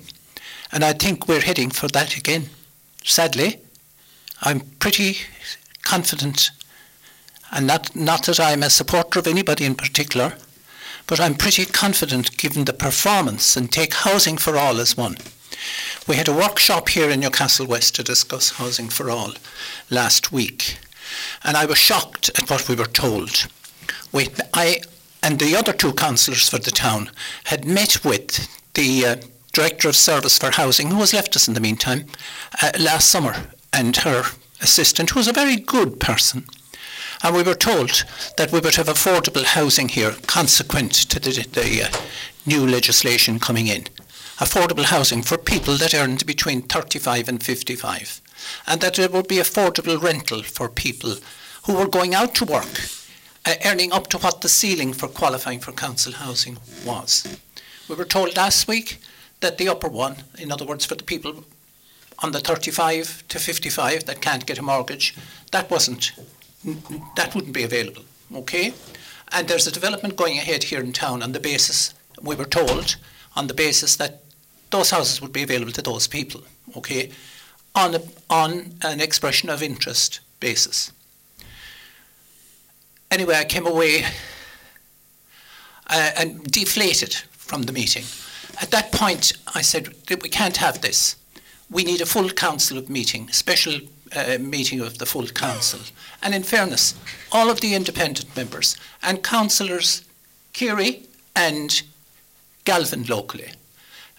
And 0.72 0.84
I 0.84 0.94
think 0.94 1.28
we're 1.28 1.42
heading 1.42 1.70
for 1.70 1.88
that 1.90 2.16
again. 2.16 2.50
Sadly, 3.04 3.60
I'm 4.42 4.62
pretty 4.80 5.18
confident, 5.84 6.52
and 7.52 7.68
not, 7.68 7.96
not 7.96 8.26
that 8.26 8.40
I'm 8.40 8.64
a 8.64 8.70
supporter 8.70 9.20
of 9.20 9.28
anybody 9.28 9.66
in 9.66 9.76
particular, 9.76 10.34
but 11.06 11.20
I'm 11.20 11.36
pretty 11.36 11.66
confident 11.66 12.38
given 12.38 12.66
the 12.66 12.74
performance 12.74 13.58
and 13.58 13.72
take 13.72 13.94
housing 13.94 14.38
for 14.38 14.58
all 14.58 14.80
as 14.80 14.98
one. 14.98 15.18
We 16.08 16.16
had 16.16 16.28
a 16.28 16.34
workshop 16.34 16.90
here 16.90 17.10
in 17.10 17.22
Newcastle 17.22 17.66
West 17.66 17.96
to 17.96 18.04
discuss 18.04 18.52
housing 18.52 18.90
for 18.90 19.10
all 19.10 19.34
last 19.90 20.32
week, 20.32 20.78
and 21.44 21.56
I 21.56 21.66
was 21.66 21.78
shocked 21.78 22.30
at 22.38 22.50
what 22.50 22.68
we 22.68 22.76
were 22.76 22.86
told. 22.86 23.48
We, 24.12 24.30
I 24.54 24.82
and 25.24 25.40
the 25.40 25.56
other 25.56 25.72
two 25.72 25.94
councillors 25.94 26.50
for 26.50 26.60
the 26.60 26.72
town 26.72 27.10
had 27.46 27.66
met 27.66 28.04
with 28.04 28.50
the 28.74 29.06
uh, 29.06 29.16
Director 29.54 29.88
of 29.88 29.96
Service 29.96 30.38
for 30.38 30.52
Housing, 30.52 30.90
who 30.90 30.98
has 30.98 31.14
left 31.14 31.36
us 31.36 31.48
in 31.48 31.54
the 31.54 31.62
meantime, 31.62 32.06
uh, 32.62 32.72
last 32.80 33.08
summer, 33.08 33.36
and 33.72 33.96
her 33.98 34.24
assistant, 34.62 35.12
who 35.12 35.20
was 35.20 35.28
a 35.28 35.34
very 35.34 35.56
good 35.56 36.00
person. 36.00 36.46
And 37.24 37.36
we 37.36 37.44
were 37.44 37.56
told 37.56 38.04
that 38.36 38.52
we 38.52 38.60
would 38.60 38.76
have 38.76 38.88
affordable 38.88 39.46
housing 39.46 39.88
here 39.88 40.16
consequent 40.28 40.92
to 40.92 41.20
the, 41.20 41.32
the 41.54 41.84
uh, 41.84 42.02
new 42.46 42.68
legislation 42.68 43.40
coming 43.40 43.68
in 43.68 43.86
affordable 44.38 44.86
housing 44.86 45.22
for 45.22 45.38
people 45.38 45.76
that 45.78 45.94
earned 45.94 46.26
between 46.26 46.62
35 46.62 47.30
and 47.30 47.44
55, 47.44 48.22
and 48.68 48.82
that 48.82 48.96
there 48.96 49.10
would 49.10 49.28
be 49.28 49.38
affordable 49.38 50.02
rental 50.02 50.42
for 50.44 50.70
people 50.70 51.16
who 51.66 51.76
were 51.76 51.88
going 51.88 52.14
out 52.16 52.34
to 52.36 52.46
work, 52.46 52.82
uh, 53.46 53.56
earning 53.64 53.92
up 53.92 54.08
to 54.08 54.18
what 54.18 54.42
the 54.42 54.50
ceiling 54.50 54.94
for 54.94 55.08
qualifying 55.08 55.60
for 55.60 55.72
council 55.72 56.14
housing 56.14 56.58
was. 56.86 57.40
We 57.88 57.96
were 57.96 58.06
told 58.06 58.36
last 58.36 58.68
week 58.68 59.00
that 59.42 59.58
the 59.58 59.70
upper 59.70 59.88
one, 59.88 60.18
in 60.40 60.52
other 60.52 60.66
words, 60.66 60.86
for 60.86 60.96
the 60.96 61.04
people 61.04 61.46
on 62.20 62.32
the 62.32 62.40
35 62.40 63.24
to 63.28 63.40
55 63.40 64.06
that 64.06 64.22
can't 64.22 64.46
get 64.46 64.58
a 64.58 64.62
mortgage, 64.62 65.16
that 65.52 65.70
wasn't, 65.70 66.12
that 67.16 67.36
wouldn't 67.36 67.54
be 67.54 67.64
available. 67.64 68.04
Okay, 68.34 68.74
and 69.32 69.48
there's 69.48 69.68
a 69.68 69.72
development 69.72 70.16
going 70.16 70.38
ahead 70.38 70.64
here 70.64 70.80
in 70.80 70.92
town 70.92 71.22
on 71.22 71.34
the 71.34 71.40
basis 71.40 71.94
we 72.22 72.36
were 72.36 72.46
told 72.46 72.96
on 73.36 73.48
the 73.48 73.54
basis 73.54 73.96
that 73.98 74.23
those 74.74 74.90
houses 74.90 75.22
would 75.22 75.32
be 75.32 75.44
available 75.44 75.72
to 75.72 75.82
those 75.82 76.08
people, 76.08 76.42
okay, 76.76 77.12
on, 77.76 77.96
a, 77.96 78.02
on 78.30 78.74
an 78.82 79.00
expression 79.00 79.50
of 79.50 79.62
interest 79.62 80.20
basis. 80.40 80.92
Anyway, 83.12 83.36
I 83.36 83.46
came 83.46 83.68
away 83.68 84.04
uh, 85.88 86.12
and 86.18 86.44
deflated 86.52 87.14
from 87.32 87.64
the 87.64 87.72
meeting. 87.72 88.04
At 88.62 88.72
that 88.72 88.92
point, 88.92 89.34
I 89.54 89.62
said, 89.62 89.94
we 90.10 90.30
can't 90.30 90.58
have 90.58 90.82
this. 90.82 91.18
We 91.70 91.84
need 91.84 92.02
a 92.02 92.08
full 92.08 92.30
council 92.30 92.78
of 92.80 92.90
meeting, 92.90 93.30
special 93.30 93.80
uh, 94.16 94.38
meeting 94.40 94.80
of 94.82 94.98
the 94.98 95.06
full 95.06 95.28
council. 95.28 95.80
And 96.24 96.34
in 96.34 96.44
fairness, 96.44 96.96
all 97.32 97.52
of 97.52 97.62
the 97.62 97.76
independent 97.76 98.36
members 98.36 98.76
and 99.04 99.24
councillors, 99.24 100.04
Keary 100.54 101.04
and 101.36 101.84
Galvin 102.66 103.04
locally, 103.04 103.52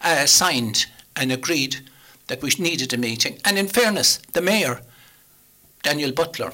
uh, 0.05 0.27
signed 0.27 0.87
and 1.17 1.33
agreed 1.33 1.81
that 2.29 2.43
we 2.43 2.51
needed 2.59 2.93
a 2.93 2.99
meeting. 2.99 3.39
And 3.45 3.59
in 3.59 3.69
fairness, 3.69 4.19
the 4.33 4.43
mayor, 4.43 4.83
Daniel 5.83 6.13
Butler, 6.13 6.53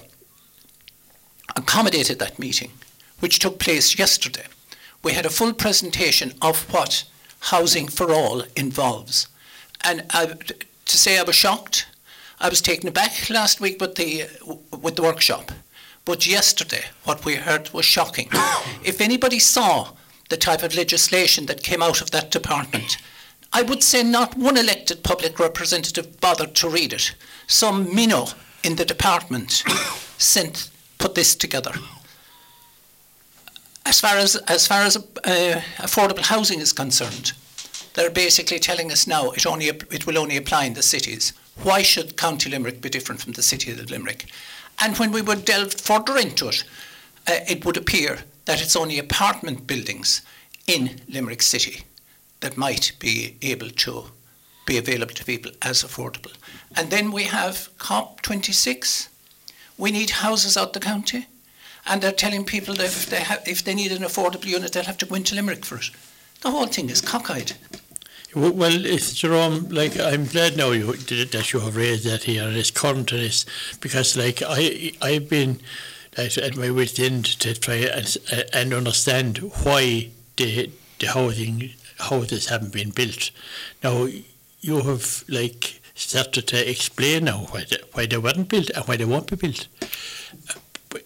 accommodated 1.57 2.19
that 2.19 2.38
meeting, 2.38 2.71
which 3.19 3.38
took 3.38 3.59
place 3.59 3.99
yesterday. 3.99 4.47
We 5.02 5.12
had 5.12 5.26
a 5.26 5.30
full 5.30 5.52
presentation 5.52 6.35
of 6.40 6.73
what 6.73 7.04
housing 7.40 7.88
for 7.88 8.12
all 8.12 8.42
involves. 8.57 9.28
And 9.83 10.04
I, 10.11 10.26
to 10.26 10.97
say 10.97 11.19
I 11.19 11.23
was 11.23 11.37
shocked, 11.37 11.87
I 12.40 12.49
was 12.49 12.61
taken 12.61 12.88
aback 12.88 13.30
last 13.30 13.61
week 13.61 13.80
with 13.80 13.97
the, 13.97 14.26
with 14.80 14.97
the 14.97 15.02
workshop. 15.02 15.52
But 16.04 16.26
yesterday, 16.26 16.85
what 17.04 17.25
we 17.25 17.37
heard 17.37 17.71
was 17.73 17.85
shocking. 17.85 18.28
if 18.85 19.00
anybody 19.00 19.38
saw 19.38 19.92
the 20.28 20.37
type 20.37 20.62
of 20.62 20.75
legislation 20.75 21.47
that 21.47 21.62
came 21.62 21.83
out 21.83 22.00
of 22.00 22.11
that 22.11 22.30
department, 22.30 22.97
I 23.52 23.62
would 23.62 23.83
say 23.83 24.02
not 24.02 24.37
one 24.37 24.57
elected 24.57 25.02
public 25.02 25.38
representative 25.38 26.21
bothered 26.21 26.54
to 26.57 26.69
read 26.69 26.92
it. 26.92 27.14
Some 27.47 27.95
minnow 27.95 28.28
in 28.62 28.76
the 28.76 28.85
department 28.85 29.50
sent 30.19 30.71
put 30.99 31.14
this 31.14 31.35
together. 31.35 31.73
As 33.85 34.00
far 34.00 34.16
as 34.16 34.37
as 34.37 34.66
far 34.66 34.83
as 34.83 34.97
uh, 34.97 35.61
affordable 35.78 36.25
housing 36.25 36.61
is 36.61 36.73
concerned, 36.73 37.33
they're 37.95 38.11
basically 38.11 38.61
telling 38.61 38.92
us 38.92 39.07
now 39.07 39.30
it 39.30 39.47
only 39.47 39.66
it 39.66 40.07
will 40.07 40.19
only 40.19 40.37
apply 40.37 40.64
in 40.66 40.75
the 40.75 40.83
cities. 40.83 41.33
Why 41.62 41.83
should 41.83 42.16
County 42.16 42.50
Limerick 42.50 42.80
be 42.80 42.88
different 42.88 43.21
from 43.21 43.33
the 43.33 43.42
city 43.42 43.73
of 43.73 43.90
Limerick? 43.90 44.26
And 44.78 44.97
when 44.99 45.11
we 45.12 45.23
would 45.23 45.45
delve 45.45 45.75
further 45.75 46.16
into 46.16 46.49
it, 46.49 46.64
uh, 47.26 47.40
it 47.49 47.64
would 47.64 47.76
appear 47.76 48.21
that 48.45 48.62
it's 48.62 48.76
only 48.76 48.99
apartment 48.99 49.66
buildings 49.66 50.23
in 50.66 51.00
Limerick 51.09 51.42
City 51.42 51.85
that 52.40 52.56
might 52.56 52.92
be 52.99 53.37
able 53.42 53.70
to 53.70 54.11
be 54.66 54.78
available 54.78 55.14
to 55.14 55.25
people 55.25 55.52
as 55.62 55.82
affordable. 55.82 56.32
And 56.76 56.90
then 56.90 57.12
we 57.12 57.25
have 57.25 57.70
COP26. 57.78 59.09
We 59.78 59.90
need 59.90 60.11
houses 60.11 60.56
out 60.56 60.73
the 60.73 60.80
county. 60.80 61.26
And 61.87 62.02
they're 62.02 62.12
telling 62.12 62.44
people 62.44 62.75
that 62.75 62.87
if 62.87 63.06
they, 63.06 63.20
have, 63.20 63.42
if 63.47 63.64
they 63.64 63.75
need 63.75 63.92
an 63.92 64.02
affordable 64.02 64.44
unit, 64.47 64.73
they'll 64.73 64.85
have 64.85 64.99
to 64.99 65.06
go 65.06 65.14
into 65.14 65.35
Limerick 65.35 65.64
for 65.64 65.76
it. 65.76 65.90
The 66.42 66.50
whole 66.50 66.66
thing 66.66 66.90
is 66.90 67.00
cockeyed. 67.00 67.52
Well, 68.35 68.87
it's 68.87 69.14
Jerome. 69.14 69.68
Like 69.70 69.99
I'm 69.99 70.26
glad 70.26 70.56
now 70.56 70.70
you 70.70 70.92
that 70.92 71.52
you 71.52 71.61
have 71.61 71.75
raised 71.75 72.06
that 72.06 72.25
here. 72.25 72.49
It's 72.49 72.70
current 72.70 73.09
to 73.09 73.16
this 73.16 73.44
because, 73.80 74.16
like 74.16 74.40
I, 74.47 74.92
I've 75.02 75.28
been 75.28 75.61
at 76.16 76.56
my 76.56 76.70
wit's 76.70 76.99
end 77.00 77.25
to 77.40 77.59
try 77.59 77.76
and, 77.76 78.16
uh, 78.32 78.42
and 78.52 78.73
understand 78.73 79.38
why 79.64 80.11
the 80.37 80.70
the 81.00 81.09
housing 81.09 81.70
houses 82.00 82.49
haven't 82.49 82.73
been 82.73 82.90
built. 82.90 83.30
Now 83.83 84.09
you 84.61 84.80
have 84.83 85.25
like 85.28 85.80
started 85.95 86.47
to 86.49 86.71
explain 86.71 87.25
now 87.25 87.47
why 87.50 87.64
they, 87.69 87.78
why 87.92 88.07
they 88.07 88.19
weren't 88.19 88.49
built 88.49 88.71
and 88.71 88.85
why 88.87 88.97
they 88.97 89.04
won't 89.04 89.28
be 89.28 89.37
built. 89.37 89.69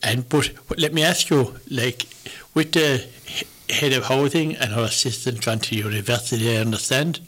And 0.03 0.29
but, 0.29 0.51
but 0.69 0.79
let 0.79 0.95
me 0.95 1.03
ask 1.03 1.31
you, 1.31 1.57
like 1.71 2.07
with 2.55 2.73
the 2.73 3.07
head 3.69 3.93
of 3.93 4.05
housing 4.05 4.57
and 4.57 4.73
her 4.73 4.85
assistant 4.85 5.45
gone 5.45 5.59
to 5.61 5.77
university, 5.77 6.57
I 6.57 6.61
understand. 6.61 7.21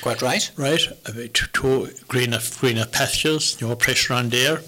Quite 0.00 0.22
right. 0.22 0.50
Right, 0.56 0.80
to, 1.04 1.28
to 1.30 1.88
greener, 2.06 2.38
greener 2.58 2.86
pastures, 2.86 3.60
no 3.60 3.74
pressure 3.74 4.14
on 4.14 4.28
there. 4.28 4.62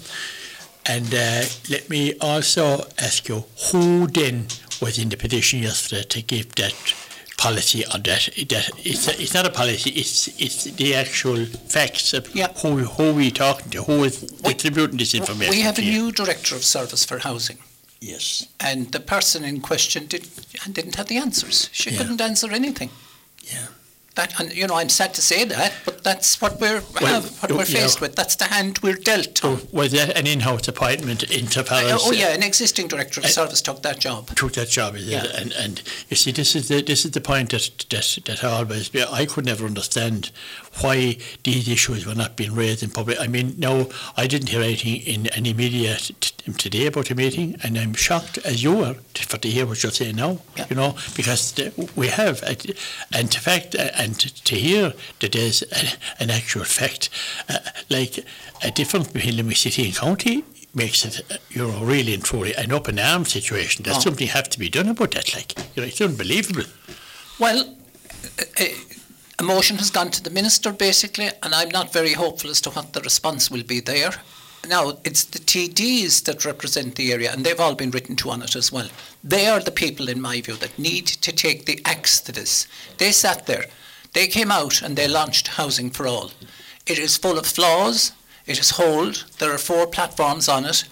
And 0.85 1.13
uh, 1.13 1.43
let 1.69 1.89
me 1.89 2.17
also 2.19 2.85
ask 2.99 3.29
you, 3.29 3.45
who 3.71 4.07
then 4.07 4.47
was 4.81 4.99
in 4.99 5.09
the 5.09 5.15
position 5.15 5.59
yesterday 5.59 6.03
to 6.03 6.21
give 6.21 6.53
that 6.55 6.73
policy 7.37 7.85
on 7.85 8.01
that? 8.03 8.29
that 8.49 8.69
it's, 8.77 9.07
a, 9.07 9.21
it's 9.21 9.33
not 9.33 9.45
a 9.45 9.49
policy, 9.49 9.89
it's, 9.91 10.27
it's 10.41 10.63
the 10.65 10.95
actual 10.95 11.45
facts 11.45 12.13
of 12.13 12.33
Yeah. 12.35 12.47
who, 12.61 12.77
who 12.77 13.09
are 13.09 13.13
we 13.13 13.31
talking 13.31 13.69
to, 13.71 13.83
who 13.83 14.03
is 14.03 14.21
distributing 14.21 14.97
this 14.97 15.13
information. 15.13 15.51
We 15.53 15.61
have 15.61 15.77
a 15.79 15.81
new 15.81 16.11
director 16.11 16.55
of 16.55 16.63
service 16.63 17.05
for 17.05 17.19
housing, 17.19 17.57
Yes, 18.01 18.47
and 18.59 18.91
the 18.91 18.99
person 18.99 19.43
in 19.45 19.61
question 19.61 20.07
did, 20.07 20.27
didn't 20.71 20.95
have 20.95 21.07
the 21.07 21.17
answers. 21.17 21.69
She 21.71 21.89
Yeah. 21.91 21.97
couldn't 21.99 22.21
answer 22.21 22.51
anything. 22.51 22.89
yeah. 23.41 23.67
That, 24.15 24.39
and 24.39 24.53
you 24.53 24.67
know, 24.67 24.75
I'm 24.75 24.89
sad 24.89 25.15
to 25.15 25.21
say 25.21 25.43
that, 25.43 25.73
but 25.85 26.03
that's 26.03 26.39
what 26.39 26.59
we're 26.61 26.83
Well, 27.01 27.21
have, 27.21 27.41
what 27.41 27.51
we're 27.51 27.65
faced 27.65 27.99
with. 27.99 28.15
That's 28.15 28.35
the 28.35 28.45
hand 28.45 28.77
we're 28.83 28.93
dealt. 28.95 29.39
So 29.39 29.59
was 29.71 29.91
that 29.93 30.15
an 30.15 30.27
in-house 30.27 30.67
appointment 30.67 31.23
into 31.31 31.63
Paris? 31.63 32.03
oh 32.05 32.11
yeah, 32.11 32.27
an 32.27 32.43
existing 32.43 32.89
director 32.89 33.21
of 33.21 33.25
uh, 33.25 33.29
service 33.29 33.61
took 33.61 33.81
that 33.81 33.99
job. 33.99 34.27
took 34.35 34.53
that 34.53 34.69
job, 34.69 34.95
Yeah. 34.97 35.25
And 35.35 35.51
and 35.53 35.81
you 36.09 36.15
see, 36.15 36.31
this 36.31 36.55
is 36.55 36.67
the 36.67 36.83
this 36.83 37.05
is 37.05 37.11
the 37.11 37.21
point 37.21 37.49
that 37.51 37.85
that 37.89 38.19
that 38.25 38.43
I 38.43 38.51
always 38.51 38.95
I 38.95 39.25
could 39.25 39.45
never 39.45 39.65
understand 39.65 40.31
why 40.81 41.17
these 41.43 41.67
issues 41.67 42.05
were 42.05 42.15
not 42.15 42.35
being 42.35 42.53
raised 42.53 42.83
in 42.83 42.91
public. 42.91 43.19
I 43.19 43.27
mean, 43.27 43.55
no, 43.57 43.89
I 44.15 44.27
didn't 44.27 44.49
hear 44.49 44.61
anything 44.61 44.97
in 44.97 45.27
any 45.27 45.53
media 45.53 45.95
t- 45.97 46.51
today 46.53 46.87
about 46.87 47.07
the 47.07 47.15
meeting, 47.15 47.55
and 47.63 47.77
I'm 47.77 47.93
shocked 47.93 48.37
as 48.39 48.63
you 48.63 48.75
were 48.75 48.95
to, 49.13 49.25
for 49.25 49.37
to 49.37 49.47
hear 49.47 49.65
what 49.65 49.81
you're 49.81 49.91
saying 49.91 50.15
now. 50.17 50.39
Yeah. 50.55 50.65
You 50.69 50.75
know, 50.75 50.95
because 51.15 51.51
the, 51.53 51.89
we 51.95 52.07
have, 52.07 52.43
uh, 52.43 52.55
and 53.11 53.33
in 53.33 53.41
fact, 53.41 53.75
uh, 53.75 53.89
and 54.03 54.19
to, 54.19 54.43
to 54.43 54.55
hear 54.55 54.93
that 55.19 55.31
there's 55.31 55.61
a, 55.63 56.21
an 56.23 56.29
actual 56.29 56.63
fact, 56.65 57.09
uh, 57.49 57.57
like 57.89 58.19
a 58.63 58.71
difference 58.71 59.07
between 59.07 59.37
Limerick 59.37 59.57
City 59.57 59.85
and 59.85 59.95
County. 59.95 60.43
Makes 60.75 61.05
it, 61.05 61.31
uh, 61.31 61.35
you 61.51 61.67
know, 61.67 61.85
really 61.85 62.13
and 62.15 62.23
truly 62.23 62.53
an 62.55 62.71
up 62.71 62.87
and 62.87 62.99
arm 62.99 63.25
situation. 63.25 63.83
There's 63.83 63.97
Oh. 63.97 64.01
something 64.07 64.27
have 64.27 64.49
to 64.49 64.59
be 64.59 64.69
done 64.69 64.89
about 64.89 65.11
that. 65.11 65.33
Like, 65.35 65.53
you 65.75 65.81
know, 65.81 65.87
it's 65.87 66.01
unbelievable. 66.01 66.63
Well, 67.39 67.75
a, 68.59 68.73
a 69.39 69.43
motion 69.43 69.77
has 69.77 69.91
gone 69.91 70.09
to 70.11 70.23
the 70.23 70.29
minister 70.31 70.71
basically, 70.73 71.29
and 71.43 71.53
I'm 71.53 71.69
not 71.69 71.93
very 71.93 72.13
hopeful 72.13 72.49
as 72.49 72.59
to 72.61 72.71
what 72.71 72.93
the 72.93 73.01
response 73.01 73.51
will 73.51 73.63
be 73.63 73.81
there. 73.81 74.13
Now, 74.67 74.97
it's 75.03 75.25
the 75.25 75.39
TDs 75.39 76.23
that 76.23 76.45
represent 76.45 76.95
the 76.95 77.11
area, 77.11 77.31
and 77.33 77.45
they've 77.45 77.59
all 77.59 77.75
been 77.75 77.91
written 77.91 78.15
to 78.17 78.29
on 78.31 78.41
it 78.41 78.55
as 78.55 78.71
well. 78.71 78.87
They 79.23 79.45
are 79.47 79.59
the 79.59 79.71
people, 79.71 80.07
in 80.09 80.21
my 80.21 80.41
view, 80.41 80.55
that 80.55 80.79
need 80.79 81.05
to 81.07 81.31
take 81.33 81.65
the 81.65 81.81
axe 81.85 82.21
to 82.21 82.31
this. 82.31 82.65
They 82.97 83.11
sat 83.11 83.45
there, 83.45 83.65
they 84.13 84.27
came 84.27 84.51
out, 84.51 84.81
and 84.81 84.95
they 84.95 85.07
launched 85.07 85.47
Housing 85.49 85.89
for 85.89 86.07
All. 86.07 86.31
It 86.85 86.99
is 86.99 87.17
full 87.17 87.37
of 87.37 87.45
flaws. 87.45 88.11
It 88.45 88.59
is 88.59 88.71
hold. 88.71 89.25
There 89.39 89.53
are 89.53 89.57
four 89.57 89.87
platforms 89.87 90.49
on 90.49 90.65
it, 90.65 90.83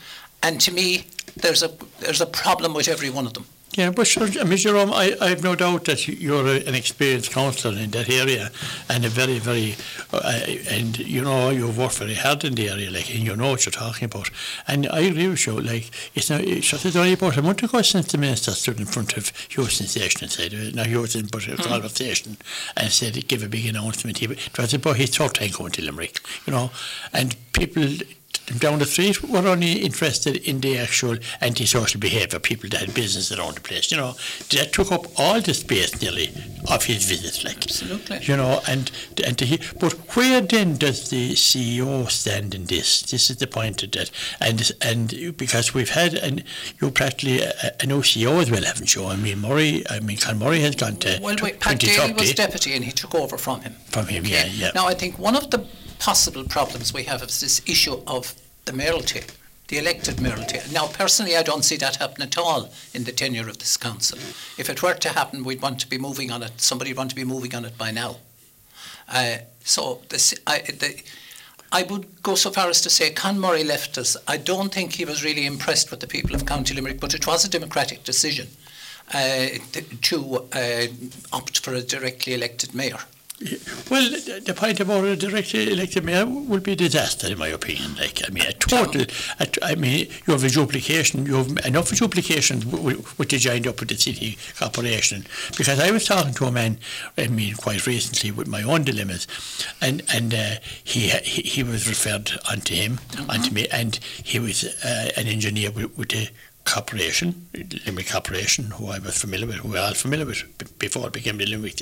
and 0.42 0.60
to 0.62 0.72
me, 0.72 1.08
there's 1.36 1.64
a 1.64 1.72
there's 2.00 2.22
a 2.22 2.26
problem 2.26 2.74
with 2.74 2.88
every 2.88 3.10
one 3.10 3.28
of 3.28 3.34
them. 3.34 3.46
Yeah, 3.78 3.90
but 3.92 4.06
sure, 4.06 4.28
I 4.40 4.44
mean, 4.44 4.58
Jerome, 4.58 4.92
I, 4.94 5.16
I 5.22 5.30
have 5.30 5.44
no 5.44 5.56
doubt 5.56 5.86
that 5.86 6.06
you- 6.06 6.16
you're 6.16 6.46
a, 6.46 6.60
an 6.68 6.76
experienced 6.76 7.32
councillor 7.32 7.80
in 7.80 7.92
that 7.92 8.10
area 8.10 8.52
and 8.90 9.06
a 9.06 9.10
very, 9.10 9.40
very, 9.40 9.76
uh, 10.12 10.42
and 10.70 11.00
you 11.00 11.22
know, 11.22 11.52
you've 11.52 11.78
worked 11.78 11.96
very 12.00 12.16
hard 12.16 12.44
in 12.44 12.56
the 12.56 12.70
area, 12.70 12.92
like, 12.92 13.10
and 13.10 13.20
you 13.24 13.34
know 13.34 13.52
what 13.52 13.66
you're 13.66 13.72
talking 13.72 14.06
about. 14.06 14.30
And 14.68 14.90
I 14.90 15.00
agree 15.00 15.30
with 15.30 15.46
you, 15.48 15.58
like, 15.62 15.90
it's 16.16 16.30
not, 16.30 16.42
it's 16.42 16.74
it's 16.86 16.96
only 16.98 17.14
about 17.14 17.38
a 17.38 17.42
month 17.42 17.64
ago 17.64 17.82
since 17.82 18.12
the 18.12 18.18
minister 18.18 18.52
stood 18.52 18.78
in 18.78 18.88
front 18.88 19.16
of 19.16 19.32
Heuston 19.50 19.88
Station 19.88 20.24
and 20.24 20.32
said, 20.32 20.54
uh, 20.54 20.76
not 20.76 20.88
Heuston, 20.88 21.32
but 21.32 21.48
uh, 21.48 21.56
Galway 21.56 21.88
Station, 21.88 22.36
and 22.76 22.92
said, 22.92 23.26
give 23.30 23.42
a 23.42 23.48
big 23.48 23.66
announcement. 23.68 24.18
He, 24.18 24.26
it 24.26 24.58
was 24.58 24.74
about 24.74 24.98
his 24.98 25.16
third 25.16 25.34
time 25.36 25.52
going 25.52 25.72
to 25.72 25.82
Limerick, 25.82 26.20
you 26.46 26.52
know, 26.52 26.72
and 27.14 27.38
people 27.54 27.88
down 28.60 28.80
the 28.80 28.86
street 28.86 29.24
were 29.24 29.48
only 29.48 29.74
interested 29.74 30.38
in 30.38 30.60
the 30.62 30.78
actual 30.78 31.18
antisocial 31.42 32.00
behaviour, 32.00 32.40
people 32.40 32.70
that 32.70 32.82
had 32.82 32.94
business 32.94 33.32
around 33.32 33.56
the 33.56 33.62
place, 33.62 33.92
you 33.92 33.98
know. 33.98 34.16
That 34.52 34.74
took 34.74 34.92
up 34.92 35.08
all 35.18 35.42
the 35.42 35.54
space 35.54 36.02
nearly 36.02 36.34
of 36.70 36.86
his 36.86 37.06
visit, 37.06 37.44
like. 37.44 37.58
Absolutely. 37.58 38.20
You 38.24 38.38
know, 38.38 38.62
and, 38.68 38.92
and 39.26 39.38
to 39.38 39.58
but 39.80 39.94
where 40.16 40.42
then 40.42 40.78
does 40.78 41.10
the 41.10 41.32
CEO 41.32 42.10
stand 42.10 42.54
in 42.56 42.66
this? 42.66 43.02
This 43.02 43.30
is 43.30 43.38
the 43.38 43.48
point 43.48 43.84
of 43.84 43.92
that. 43.92 44.12
And, 44.40 44.72
and 44.82 45.38
because 45.38 45.74
we've 45.74 45.90
had, 45.90 46.14
and 46.14 46.44
you 46.80 46.92
practically 46.92 47.42
a, 47.42 47.54
a 47.80 47.86
new 47.86 48.02
CEO 48.02 48.42
as 48.42 48.52
well, 48.52 48.64
haven't 48.64 48.96
you? 48.96 49.06
I 49.06 49.16
mean, 49.16 49.40
Murray, 49.40 49.84
I 49.90 50.00
mean, 50.00 50.18
Conn 50.18 50.40
Murray 50.40 50.62
has 50.62 50.76
gone 50.76 50.98
to 50.98 51.20
Well, 51.22 51.36
wait, 51.42 51.60
Pat 51.60 51.80
Daly 51.80 52.14
was 52.14 52.34
deputy 52.34 52.74
and 52.74 52.84
he 52.84 52.92
took 52.92 53.16
over 53.16 53.38
from 53.38 53.62
him. 53.62 53.76
from 53.88 54.08
him, 54.08 54.26
yeah, 54.26 54.46
yeah. 54.46 54.72
Now, 54.74 54.88
I 54.88 54.94
think 54.94 55.20
one 55.20 55.36
of 55.36 55.50
the 55.50 55.66
possible 56.02 56.44
problems 56.44 56.92
we 56.92 57.04
have 57.04 57.22
is 57.22 57.40
this 57.40 57.62
issue 57.68 58.02
of 58.08 58.34
the 58.66 58.74
mayoralty, 58.74 59.22
the 59.68 59.78
elected 59.78 60.20
mayoralty. 60.20 60.60
Now, 60.74 60.88
personally, 60.88 61.38
I 61.38 61.44
don't 61.44 61.64
see 61.64 61.78
that 61.78 61.98
happen 61.98 62.24
at 62.24 62.40
all 62.40 62.72
in 62.92 63.04
the 63.04 63.12
tenure 63.12 63.48
of 63.48 63.60
this 63.60 63.78
council. 63.78 64.18
If 64.58 64.68
it 64.68 64.82
were 64.82 64.96
to 64.96 65.10
happen, 65.10 65.44
we'd 65.44 65.62
want 65.62 65.80
to 65.82 65.88
be 65.88 66.00
moving 66.00 66.32
on 66.32 66.42
it. 66.42 66.60
Somebody 66.60 66.90
would 66.90 66.98
want 66.98 67.12
to 67.12 67.16
be 67.16 67.24
moving 67.24 67.54
on 67.54 67.66
it 67.66 67.78
by 67.78 67.92
now. 67.92 68.18
Uh, 69.08 69.38
so, 69.64 70.02
this, 70.10 70.34
I, 70.48 70.62
the, 70.62 71.04
I 71.72 71.84
would 71.84 72.24
go 72.24 72.34
so 72.34 72.50
far 72.50 72.68
as 72.68 72.82
to 72.82 72.90
say 72.90 73.12
Conn 73.12 73.40
Murray 73.40 73.64
left 73.64 74.00
us. 74.00 74.18
I 74.28 74.38
don't 74.38 74.74
think 74.74 74.94
he 74.94 75.06
was 75.06 75.24
really 75.24 75.46
impressed 75.46 75.92
with 75.92 76.00
the 76.00 76.08
people 76.08 76.36
of 76.36 76.48
County 76.48 76.74
Limerick, 76.74 77.00
but 77.00 77.14
it 77.14 77.28
was 77.28 77.46
a 77.46 77.50
democratic 77.50 78.04
decision 78.04 78.48
uh, 79.14 79.50
to 80.02 80.48
uh, 80.52 80.88
opt 81.32 81.60
for 81.60 81.76
a 81.76 81.82
directly 81.82 82.34
elected 82.34 82.74
mayor. 82.74 83.02
Well, 83.90 84.10
the 84.46 84.54
point 84.56 84.80
about 84.80 85.04
a 85.06 85.16
directly 85.16 85.72
elected 85.72 86.04
mayor 86.06 86.26
would 86.26 86.64
be 86.64 86.74
a 86.74 86.76
disaster, 86.76 87.28
in 87.28 87.40
my 87.40 87.48
opinion. 87.48 87.96
Like, 87.96 88.22
I 88.28 88.32
mean, 88.32 88.46
a 88.46 88.54
total. 88.54 89.06
A, 89.40 89.48
I 89.64 89.76
mean, 89.76 90.08
you 90.28 90.34
have 90.34 90.44
a 90.44 90.50
duplication. 90.50 91.26
You 91.26 91.36
have 91.36 91.66
enough 91.66 91.90
duplication 91.90 92.70
with, 92.70 93.18
with 93.18 93.30
the 93.30 93.38
joined 93.38 93.68
up 93.68 93.80
with 93.80 93.90
the 93.90 93.98
city 93.98 94.38
corporation. 94.60 95.26
Because 95.58 95.80
I 95.80 95.90
was 95.92 96.06
talking 96.06 96.34
to 96.36 96.46
a 96.46 96.52
man, 96.52 96.78
I 97.18 97.28
mean, 97.28 97.56
quite 97.56 97.88
recently 97.88 98.32
with 98.32 98.48
my 98.48 98.62
own 98.62 98.84
dilemmas, 98.84 99.28
and 99.82 100.04
and 100.14 100.34
uh, 100.34 100.56
he, 100.84 101.10
he 101.10 101.42
he 101.42 101.64
was 101.64 101.88
referred 101.88 102.32
onto 102.50 102.76
him, 102.76 103.00
onto 103.28 103.52
me, 103.52 103.68
and 103.72 103.96
he 104.24 104.40
was 104.40 104.64
uh, 104.86 105.12
an 105.18 105.28
engineer 105.28 105.72
with, 105.72 105.98
with 105.98 106.10
the 106.10 106.30
corporation, 106.66 107.48
Limerick 107.86 108.10
Corporation, 108.10 108.66
who 108.72 108.88
I 108.88 109.00
was 109.00 109.18
familiar 109.18 109.48
with, 109.48 109.58
who 109.58 109.70
we 109.70 109.74
were 109.76 109.80
all 109.80 109.94
familiar 109.94 110.26
with 110.26 110.44
before 110.80 111.08
it 111.08 111.14
became 111.14 111.38
the 111.38 111.46
Limerick 111.46 111.82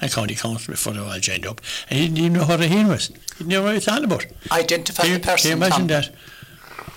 and 0.00 0.12
County 0.12 0.34
Council 0.34 0.72
before 0.72 0.92
they 0.92 1.00
all 1.00 1.18
joined 1.20 1.46
up. 1.46 1.60
And 1.90 1.98
he 1.98 2.06
didn't 2.06 2.18
even 2.18 2.32
know 2.34 2.44
what 2.44 2.60
a 2.60 2.66
hen 2.68 2.88
was. 2.88 3.08
He 3.08 3.14
didn't 3.38 3.48
know 3.48 3.62
what 3.62 3.76
it's 3.76 3.88
all 3.88 4.02
about. 4.02 4.26
Identify 4.50 5.02
Can 5.04 5.12
the 5.12 5.18
can 5.20 5.28
you 5.28 5.32
person 5.36 5.52
imagine 5.52 5.78
Tom, 5.78 5.86
that? 5.88 6.10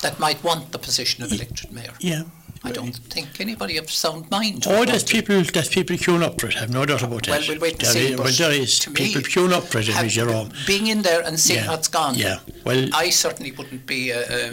that 0.02 0.18
might 0.18 0.42
want 0.42 0.72
the 0.72 0.78
position 0.78 1.24
of 1.24 1.32
elected 1.32 1.72
mayor. 1.72 1.92
Yeah. 2.00 2.22
I 2.68 2.72
don't 2.72 2.92
think 2.96 3.40
anybody 3.40 3.76
of 3.78 3.90
sound 3.90 4.30
mind. 4.30 4.64
Oh, 4.68 4.84
there's 4.84 5.04
people, 5.04 5.40
there's 5.42 5.68
people 5.68 5.96
queuing 5.96 6.22
up 6.22 6.40
for 6.40 6.48
it. 6.48 6.56
I've 6.56 6.70
no 6.72 6.84
doubt 6.84 7.02
about 7.02 7.26
Well, 7.26 7.40
that. 7.40 7.48
we'll 7.48 7.58
wait 7.60 7.72
and 7.74 7.80
There 7.82 7.92
see. 7.92 8.12
is- 8.12 8.18
well, 8.18 8.32
there 8.32 8.52
is 8.52 8.78
to 8.80 8.90
people 8.90 9.22
queuing 9.22 9.52
up 9.52 9.64
for 9.68 9.78
it, 9.78 9.86
have- 9.88 10.08
Jerome. 10.08 10.50
Being 10.66 10.86
in 10.88 11.02
there 11.02 11.22
and 11.22 11.38
seeing 11.40 11.60
Yeah, 11.64 11.70
what's 11.70 11.88
gone. 11.88 12.14
yeah. 12.16 12.38
Well- 12.64 12.88
I 12.94 13.10
certainly 13.10 13.52
wouldn't 13.52 13.86
be 13.86 14.12
uh, 14.12 14.18
uh, 14.18 14.50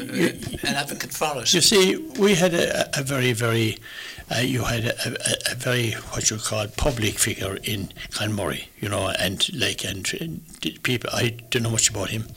an 0.69 0.75
advocate 0.75 1.13
for 1.13 1.41
it. 1.41 1.53
You 1.53 1.61
see, 1.61 1.95
we 2.17 2.35
had 2.35 2.53
a, 2.53 2.99
a 2.99 3.03
very, 3.03 3.33
very, 3.33 3.77
uh, 4.35 4.39
you 4.39 4.63
had 4.63 4.85
a, 4.85 4.95
a, 5.09 5.51
a 5.51 5.55
very, 5.55 5.91
what 6.11 6.29
you 6.29 6.37
call, 6.37 6.67
public 6.77 7.19
figure 7.19 7.57
in 7.63 7.91
Conn 8.11 8.33
Murray, 8.33 8.69
you 8.79 8.89
know, 8.89 9.09
and 9.09 9.47
like, 9.53 9.83
and, 9.83 10.09
and 10.19 10.41
people, 10.83 11.09
I 11.13 11.29
don't 11.49 11.63
know 11.63 11.69
much 11.71 11.89
about 11.89 12.09
him, 12.09 12.27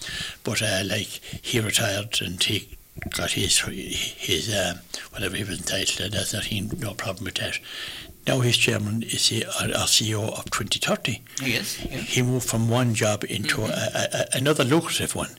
but 0.44 0.60
uh, 0.62 0.82
like, 0.84 1.06
he 1.42 1.60
retired 1.60 2.20
and 2.20 2.42
he 2.42 2.76
got 3.10 3.32
his, 3.32 3.58
his 3.58 4.54
um, 4.54 4.80
whatever 5.10 5.36
he 5.36 5.44
was 5.44 5.58
entitled, 5.58 6.00
and 6.00 6.12
that's 6.14 6.32
nothing, 6.32 6.70
no 6.78 6.94
problem 6.94 7.24
with 7.24 7.36
that. 7.36 7.58
Now 8.26 8.40
he's 8.40 8.56
chairman, 8.56 9.02
is 9.04 9.28
he, 9.28 9.44
our 9.44 9.86
CEO 9.86 10.22
of 10.38 10.50
2030. 10.50 11.22
He 11.42 11.54
is. 11.54 11.82
Yeah. 11.84 11.96
He 11.96 12.22
moved 12.22 12.48
from 12.48 12.68
one 12.68 12.94
job 12.94 13.24
into 13.24 13.62
a, 13.62 13.68
a, 13.68 14.08
a, 14.12 14.26
another 14.34 14.64
lucrative 14.64 15.14
one. 15.14 15.30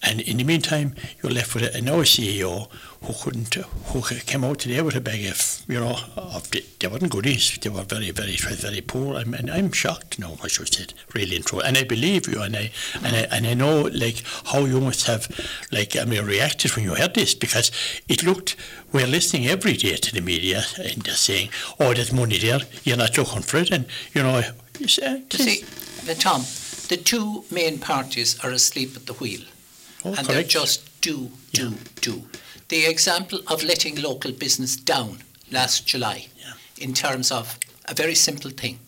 And 0.00 0.20
in 0.20 0.36
the 0.36 0.44
meantime, 0.44 0.94
you're 1.22 1.32
left 1.32 1.54
with 1.54 1.74
another 1.74 2.04
CEO 2.04 2.68
who 3.02 3.12
couldn't, 3.12 3.54
who 3.54 4.00
came 4.02 4.44
out 4.44 4.60
today 4.60 4.80
with 4.80 4.94
a 4.94 5.00
bag 5.00 5.26
of, 5.26 5.62
you 5.66 5.80
know, 5.80 5.98
of 6.16 6.48
they 6.50 6.86
weren't 6.86 7.10
goodies. 7.10 7.58
They 7.60 7.68
were 7.68 7.82
very, 7.82 8.12
very, 8.12 8.36
very 8.36 8.80
poor. 8.80 9.16
I'm, 9.16 9.34
and 9.34 9.50
I'm 9.50 9.72
shocked 9.72 10.18
now 10.20 10.28
what 10.28 10.56
you 10.56 10.66
said, 10.66 10.94
really 11.14 11.36
and 11.36 11.44
true. 11.44 11.60
And 11.60 11.76
I 11.76 11.82
believe 11.82 12.28
you, 12.28 12.40
and 12.42 12.56
I, 12.56 12.70
and 13.02 13.16
I, 13.16 13.20
and 13.30 13.46
I 13.46 13.54
know 13.54 13.82
like 13.82 14.22
how 14.46 14.60
you 14.60 14.80
must 14.80 15.06
have, 15.06 15.28
like, 15.72 15.96
I 15.96 16.04
mean, 16.04 16.24
reacted 16.24 16.76
when 16.76 16.84
you 16.84 16.94
heard 16.94 17.14
this 17.14 17.34
because 17.34 17.72
it 18.08 18.22
looked. 18.22 18.54
We're 18.92 19.06
listening 19.06 19.48
every 19.48 19.74
day 19.74 19.96
to 19.96 20.14
the 20.14 20.20
media 20.20 20.62
and 20.78 21.02
they're 21.02 21.14
saying, 21.14 21.50
"Oh, 21.78 21.92
there's 21.92 22.12
money 22.12 22.38
there. 22.38 22.60
You're 22.84 22.96
not 22.96 23.18
looking 23.18 23.42
for 23.42 23.58
it," 23.58 23.70
and 23.70 23.84
you 24.14 24.22
know, 24.22 24.36
uh, 24.36 24.52
You 24.80 24.88
see, 24.88 25.02
uh, 25.02 26.14
Tom, 26.14 26.42
the 26.88 26.96
two 26.96 27.44
main 27.50 27.78
parties 27.78 28.38
are 28.42 28.50
asleep 28.50 28.96
at 28.96 29.06
the 29.06 29.12
wheel. 29.14 29.42
Oh, 30.04 30.14
and 30.14 30.26
they're 30.26 30.36
correct. 30.36 30.50
just 30.50 31.00
do, 31.00 31.30
do, 31.52 31.72
do. 32.00 32.22
The 32.68 32.86
example 32.86 33.40
of 33.46 33.62
letting 33.64 34.00
local 34.02 34.32
business 34.32 34.76
down 34.76 35.18
last 35.50 35.86
July 35.86 36.26
Yeah. 36.38 36.52
in 36.78 36.92
terms 36.94 37.30
of 37.32 37.58
a 37.86 37.94
very 37.94 38.14
simple 38.14 38.50
thing, 38.50 38.78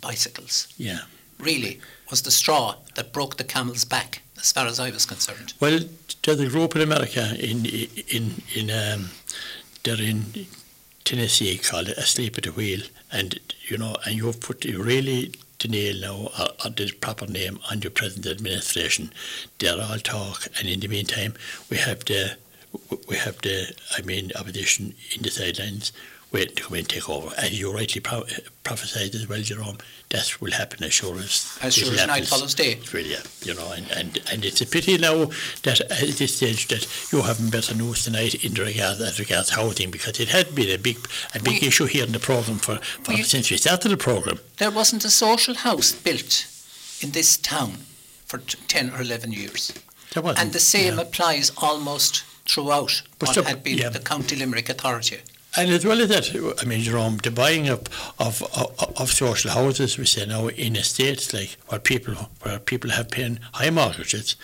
bicycles, 0.00 0.68
yeah. 0.76 1.00
really 1.38 1.80
was 2.10 2.22
the 2.22 2.30
straw 2.30 2.76
that 2.94 3.12
broke 3.12 3.36
the 3.36 3.44
camel's 3.44 3.84
back, 3.84 4.22
as 4.38 4.52
far 4.52 4.66
as 4.66 4.78
I 4.78 4.90
was 4.90 5.06
concerned. 5.06 5.54
Well, 5.60 5.80
there's 6.22 6.40
a 6.40 6.48
group 6.48 6.76
in 6.76 6.82
America 6.82 7.34
in 7.38 7.66
in 7.66 8.42
in 8.54 8.70
um, 8.70 9.10
they're 9.82 10.00
in 10.00 10.46
Tennessee 11.04 11.58
called 11.58 11.88
Asleep 11.88 12.38
at 12.38 12.44
the 12.44 12.52
Wheel, 12.52 12.80
and 13.10 13.38
you 13.68 13.76
know, 13.78 13.96
and 14.04 14.14
you've 14.14 14.40
put 14.40 14.64
you 14.64 14.82
really 14.82 15.32
nail 15.68 16.00
now 16.00 16.30
or 16.64 16.70
the 16.70 16.90
proper 16.92 17.26
name 17.26 17.58
your 17.82 17.90
present 17.90 18.26
administration. 18.26 19.12
They're 19.58 19.80
all 19.80 19.98
talk, 19.98 20.46
and 20.58 20.68
in 20.68 20.80
the 20.80 20.88
meantime, 20.88 21.34
we 21.70 21.76
have 21.76 22.04
the 22.04 22.36
we 23.08 23.16
have 23.16 23.40
the 23.42 23.74
I 23.96 24.02
mean 24.02 24.32
opposition 24.34 24.94
in 25.14 25.22
the 25.22 25.30
sidelines 25.30 25.92
come 26.56 26.74
in 26.74 26.80
and 26.80 26.88
take 26.88 27.08
over. 27.08 27.32
And 27.38 27.52
you 27.52 27.72
rightly 27.72 28.00
pro- 28.00 28.20
uh, 28.22 28.26
prophesied 28.64 29.14
as 29.14 29.28
well, 29.28 29.40
Jerome. 29.40 29.78
That 30.10 30.40
will 30.40 30.52
happen 30.52 30.84
as 30.84 30.92
sure 30.92 31.16
as 31.18 31.58
As 31.62 31.74
sure 31.74 31.92
as 31.92 32.06
night 32.06 32.26
follows 32.26 32.54
day. 32.54 32.78
Really, 32.92 33.12
yeah, 33.12 33.22
you 33.42 33.54
know, 33.54 33.72
and, 33.72 33.90
and, 33.90 34.20
and 34.30 34.44
it's 34.44 34.60
a 34.60 34.66
pity 34.66 34.96
now 34.98 35.30
that 35.62 35.80
at 35.80 36.08
this 36.18 36.36
stage 36.36 36.68
that 36.68 36.86
you 37.12 37.22
haven't 37.22 37.50
better 37.50 37.74
news 37.74 38.04
tonight 38.04 38.44
in 38.44 38.54
regard 38.54 39.00
as 39.00 39.18
regards 39.18 39.50
housing 39.50 39.90
because 39.90 40.20
it 40.20 40.28
had 40.28 40.54
been 40.54 40.70
a 40.70 40.78
big 40.78 40.98
a 41.34 41.40
big 41.40 41.62
We- 41.62 41.68
issue 41.68 41.86
here 41.86 42.04
in 42.06 42.12
the 42.12 42.20
programme 42.20 42.58
for, 42.58 42.76
for 43.02 43.12
We- 43.12 43.22
since 43.24 43.50
we 43.50 43.56
started 43.56 43.88
the 43.88 43.96
programme. 43.96 44.38
There 44.58 44.70
wasn't 44.70 45.04
a 45.04 45.10
social 45.10 45.54
house 45.54 45.90
built 45.92 46.46
in 47.00 47.10
this 47.10 47.36
town 47.36 47.78
for 48.26 48.38
t- 48.38 48.58
10 48.68 48.90
or 48.90 49.00
11 49.00 49.32
years. 49.32 49.72
There 50.12 50.22
wasn't, 50.22 50.40
And 50.44 50.52
the 50.52 50.60
same 50.60 50.94
yeah. 50.96 51.00
applies 51.02 51.50
almost 51.56 52.22
throughout 52.46 53.02
But 53.18 53.28
what 53.28 53.32
stop- 53.34 53.46
had 53.46 53.64
been 53.64 53.78
yeah. 53.78 53.88
the 53.88 53.98
County 53.98 54.36
Limerick 54.36 54.68
Authority. 54.68 55.20
And 55.56 55.70
as 55.70 55.84
well 55.84 56.00
as 56.00 56.08
that, 56.08 56.56
I 56.60 56.64
mean, 56.64 56.80
Jerome, 56.80 57.18
the 57.18 57.30
buying 57.30 57.68
up 57.68 57.88
of, 58.18 58.42
of, 58.56 58.74
of 58.98 59.12
social 59.12 59.52
houses, 59.52 59.96
we 59.96 60.04
say 60.04 60.26
now 60.26 60.48
in 60.48 60.74
estates 60.74 61.32
like 61.32 61.56
where 61.68 61.78
people 61.78 62.14
where 62.42 62.58
people 62.58 62.90
have 62.90 63.10
paying 63.10 63.38
high 63.52 63.70
mortgages, 63.70 64.34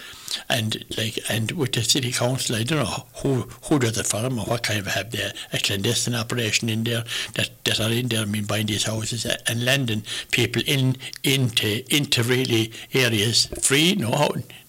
and 0.48 0.84
like 0.96 1.18
and 1.28 1.50
with 1.52 1.72
the 1.72 1.82
city 1.82 2.12
council, 2.12 2.54
I 2.54 2.62
don't 2.62 2.84
know 2.84 3.06
who 3.16 3.48
who 3.64 3.80
does 3.80 3.98
it 3.98 4.06
for 4.06 4.22
them 4.22 4.38
or 4.38 4.44
what 4.44 4.62
kind 4.62 4.78
of 4.78 4.86
have 4.86 5.10
there 5.10 5.32
a 5.52 5.58
clandestine 5.58 6.14
operation 6.14 6.68
in 6.68 6.84
there 6.84 7.02
that, 7.34 7.50
that 7.64 7.80
are 7.80 7.90
in 7.90 8.06
there. 8.06 8.22
I 8.22 8.26
mean, 8.26 8.44
buying 8.44 8.66
these 8.66 8.84
houses 8.84 9.26
and 9.26 9.64
lending 9.64 10.04
people 10.30 10.62
in 10.64 10.96
into 11.24 11.82
into 11.92 12.22
really 12.22 12.72
areas 12.94 13.46
free, 13.60 13.96
no 13.96 14.12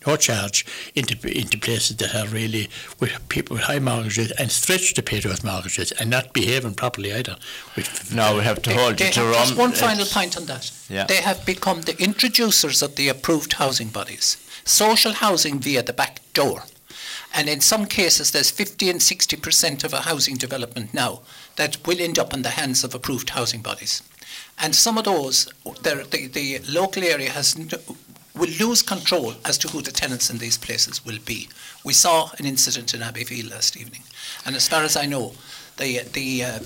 no 0.05 0.15
charge 0.15 0.65
into 0.95 1.13
into 1.37 1.57
places 1.57 1.97
that 1.97 2.15
are 2.15 2.27
really 2.27 2.69
with 2.99 3.11
people 3.29 3.55
with 3.55 3.65
high 3.65 3.79
mortgages 3.79 4.31
and 4.31 4.51
stretched 4.51 4.95
to 4.95 5.03
pay 5.03 5.19
those 5.19 5.43
mortgages 5.43 5.91
and 5.93 6.09
not 6.09 6.33
behaving 6.33 6.73
properly 6.73 7.13
either. 7.13 7.35
With, 7.75 8.13
Now 8.13 8.35
we 8.37 8.43
have 8.43 8.61
to 8.63 8.69
They- 8.69 8.75
hold 8.75 8.97
they 8.97 9.07
you 9.07 9.11
to 9.13 9.19
have- 9.21 9.35
Just 9.47 9.55
one 9.55 9.73
final 9.73 10.05
point 10.05 10.37
on 10.37 10.45
that. 10.47 10.71
Yeah. 10.89 11.05
They 11.05 11.21
have 11.21 11.45
become 11.45 11.81
the 11.81 11.97
introducers 12.01 12.81
of 12.81 12.95
the 12.95 13.09
approved 13.09 13.53
housing 13.53 13.89
bodies. 13.89 14.37
Social 14.65 15.13
housing 15.13 15.59
via 15.59 15.83
the 15.83 15.93
back 15.93 16.19
door. 16.33 16.63
And 17.33 17.47
in 17.47 17.61
some 17.61 17.85
cases, 17.85 18.31
there's 18.31 18.51
50 18.51 18.89
and 18.89 18.99
60% 19.01 19.83
of 19.85 19.93
a 19.93 20.01
housing 20.01 20.35
development 20.37 20.93
now 20.93 21.21
that 21.55 21.77
will 21.87 22.01
end 22.01 22.19
up 22.19 22.33
in 22.33 22.41
the 22.41 22.49
hands 22.49 22.83
of 22.83 22.93
approved 22.93 23.29
housing 23.29 23.61
bodies. 23.61 24.01
And 24.57 24.75
some 24.75 24.97
of 24.97 25.05
those, 25.05 25.47
the, 25.83 26.29
the 26.33 26.59
local 26.67 27.03
area 27.03 27.31
has 27.31 27.55
n- 27.55 27.69
will 28.35 28.49
lose 28.59 28.81
control 28.81 29.33
as 29.45 29.57
to 29.59 29.67
who 29.67 29.81
the 29.81 29.91
tenants 29.91 30.29
in 30.29 30.37
these 30.37 30.57
places 30.57 31.05
will 31.05 31.19
be. 31.25 31.49
We 31.83 31.93
saw 31.93 32.29
an 32.37 32.45
incident 32.45 32.93
in 32.93 33.01
Abbeyfield 33.01 33.51
last 33.51 33.77
evening, 33.77 34.03
and 34.45 34.55
as 34.55 34.67
far 34.67 34.83
as 34.83 34.95
I 34.95 35.05
know, 35.05 35.33
the 35.77 35.99
the 36.13 36.43
uh, 36.43 36.59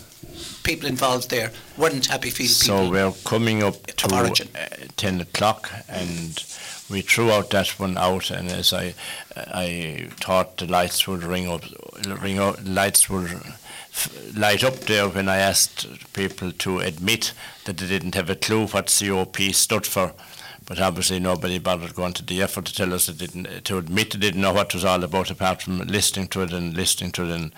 people 0.64 0.88
involved 0.88 1.30
there 1.30 1.52
weren't 1.78 2.10
Abbeyfield 2.10 2.50
So 2.50 2.74
people. 2.74 2.86
So 2.86 2.92
we're 2.92 3.12
coming 3.24 3.64
up 3.64 3.86
to 3.88 4.16
uh, 4.16 4.68
10 4.98 5.22
o'clock 5.22 5.72
and 5.88 6.44
we 6.90 7.02
threw 7.02 7.32
out 7.32 7.50
that 7.52 7.68
one 7.80 7.98
out 7.98 8.30
and 8.32 8.50
as 8.50 8.74
I 8.74 8.94
I 9.36 10.10
thought 10.20 10.58
the 10.58 10.68
lights 10.68 11.08
would 11.08 11.24
ring 11.24 11.48
up, 11.48 11.64
ring 12.22 12.40
up 12.40 12.58
lights 12.64 13.10
would 13.10 13.42
light 14.36 14.64
up 14.64 14.76
there 14.82 15.08
when 15.08 15.30
I 15.30 15.38
asked 15.38 15.88
people 16.14 16.52
to 16.52 16.80
admit 16.80 17.34
that 17.66 17.78
they 17.78 17.88
didn't 17.88 18.16
have 18.16 18.30
a 18.30 18.36
clue 18.36 18.68
what 18.68 18.94
COP 19.00 19.38
stood 19.54 19.86
for. 19.86 20.14
But 20.66 20.80
obviously 20.80 21.20
nobody 21.20 21.60
bothered 21.60 21.94
going 21.94 22.14
to 22.14 22.26
the 22.26 22.42
effort 22.42 22.66
to 22.66 22.74
tell 22.74 22.94
us 22.94 23.06
they 23.06 23.14
didn't, 23.14 23.66
to 23.66 23.78
admit 23.78 24.12
they 24.12 24.20
didn't 24.20 24.42
know 24.42 24.54
what 24.54 24.68
it 24.68 24.74
was 24.74 24.86
all 24.86 25.04
about 25.04 25.30
apart 25.30 25.62
from 25.62 25.80
listening 25.80 26.28
to 26.30 26.42
it 26.42 26.52
and 26.52 26.76
listening 26.76 27.12
to 27.12 27.24
it 27.24 27.32
and 27.32 27.52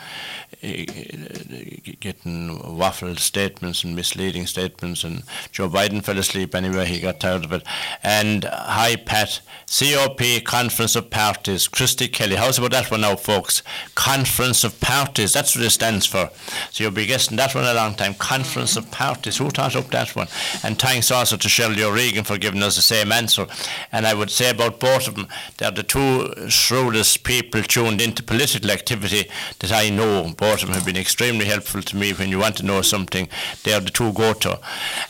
uh, 0.64 1.94
getting 2.00 2.60
waffled 2.60 3.20
statements 3.20 3.84
and 3.84 3.96
misleading 3.96 4.46
statements. 4.46 5.04
And 5.04 5.24
Joe 5.52 5.70
Biden 5.70 6.04
fell 6.04 6.18
asleep 6.18 6.54
anyway, 6.54 6.86
he 6.86 7.00
got 7.00 7.20
tired 7.22 7.46
of 7.46 7.54
it. 7.54 7.64
And 8.04 8.44
hi, 8.44 8.98
Pat, 8.98 9.40
COP, 9.68 10.44
Conference 10.44 10.96
of 10.96 11.10
Parties, 11.10 11.68
Christy 11.68 12.10
Kelly. 12.10 12.36
How's 12.36 12.58
about 12.58 12.72
that 12.72 12.92
one 12.92 13.02
now, 13.02 13.16
folks? 13.16 13.64
Conference 13.96 14.64
of 14.64 14.80
Parties, 14.82 15.32
that's 15.34 15.56
what 15.56 15.66
it 15.66 15.70
stands 15.70 16.06
for. 16.06 16.30
So 16.72 16.84
you'll 16.84 16.92
be 16.92 17.06
guessing 17.06 17.38
that 17.38 17.56
one 17.56 17.64
a 17.64 17.74
long 17.74 17.96
time. 17.96 18.16
Conference 18.16 18.76
of 18.76 18.92
Parties, 18.92 19.38
who 19.38 19.50
thought 19.50 19.76
up 19.76 19.92
that 19.92 20.16
one? 20.16 20.28
And 20.64 20.78
thanks 20.78 21.12
also 21.12 21.38
to 21.38 21.50
Shirley 21.50 21.84
O'Regan 21.84 22.24
for 22.26 22.38
giving 22.38 22.64
us 22.64 22.76
the 22.76 22.82
same 22.82 22.97
answer. 23.06 23.48
And 23.92 24.06
I 24.06 24.14
would 24.14 24.30
say 24.30 24.50
about 24.50 24.80
both 24.80 25.08
of 25.08 25.16
them, 25.16 25.28
they're 25.58 25.72
the 25.72 25.84
two 25.84 26.50
shrewdest 26.50 27.24
people 27.24 27.62
tuned 27.64 28.02
into 28.02 28.24
political 28.24 28.72
activity 28.72 29.30
that 29.60 29.72
I 29.72 29.90
know. 29.90 30.34
Both 30.38 30.64
of 30.64 30.68
them 30.68 30.76
have 30.76 30.86
been 30.86 30.98
extremely 30.98 31.46
helpful 31.46 31.82
to 31.82 31.96
me 31.96 32.14
when 32.14 32.30
you 32.30 32.40
want 32.40 32.58
to 32.58 32.66
know 32.66 32.82
something. 32.82 33.30
They're 33.64 33.80
the 33.80 33.92
two 33.92 34.14
go-to. 34.14 34.60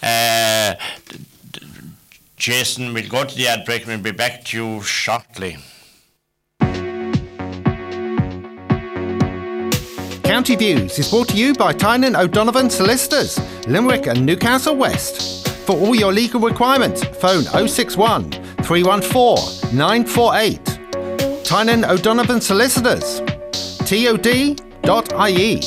Uh, 0.04 0.76
Jason, 2.36 2.94
we'll 2.94 3.10
go 3.10 3.26
to 3.26 3.36
the 3.36 3.48
ad 3.48 3.66
break 3.66 3.82
and 3.82 3.90
we'll 3.90 4.12
be 4.12 4.12
back 4.12 4.44
to 4.46 4.58
you 4.58 4.84
shortly. 4.84 5.58
County 10.24 10.56
Views 10.58 11.00
is 11.00 11.10
brought 11.10 11.30
to 11.30 11.38
you 11.38 11.54
by 11.54 11.72
Tynan 11.72 12.16
O'Donovan 12.16 12.70
Solicitors, 12.70 13.40
Limerick 13.66 14.08
and 14.08 14.26
Newcastle 14.26 14.76
West. 14.76 15.47
For 15.68 15.74
all 15.74 15.94
your 15.94 16.14
legal 16.14 16.40
requirements, 16.40 17.04
phone 17.04 17.44
061 17.44 18.32
314 18.64 19.76
948. 19.78 21.44
Tynan 21.44 21.84
O'Donovan 21.84 22.40
Solicitors, 22.40 23.20
tod.ie. 23.80 25.62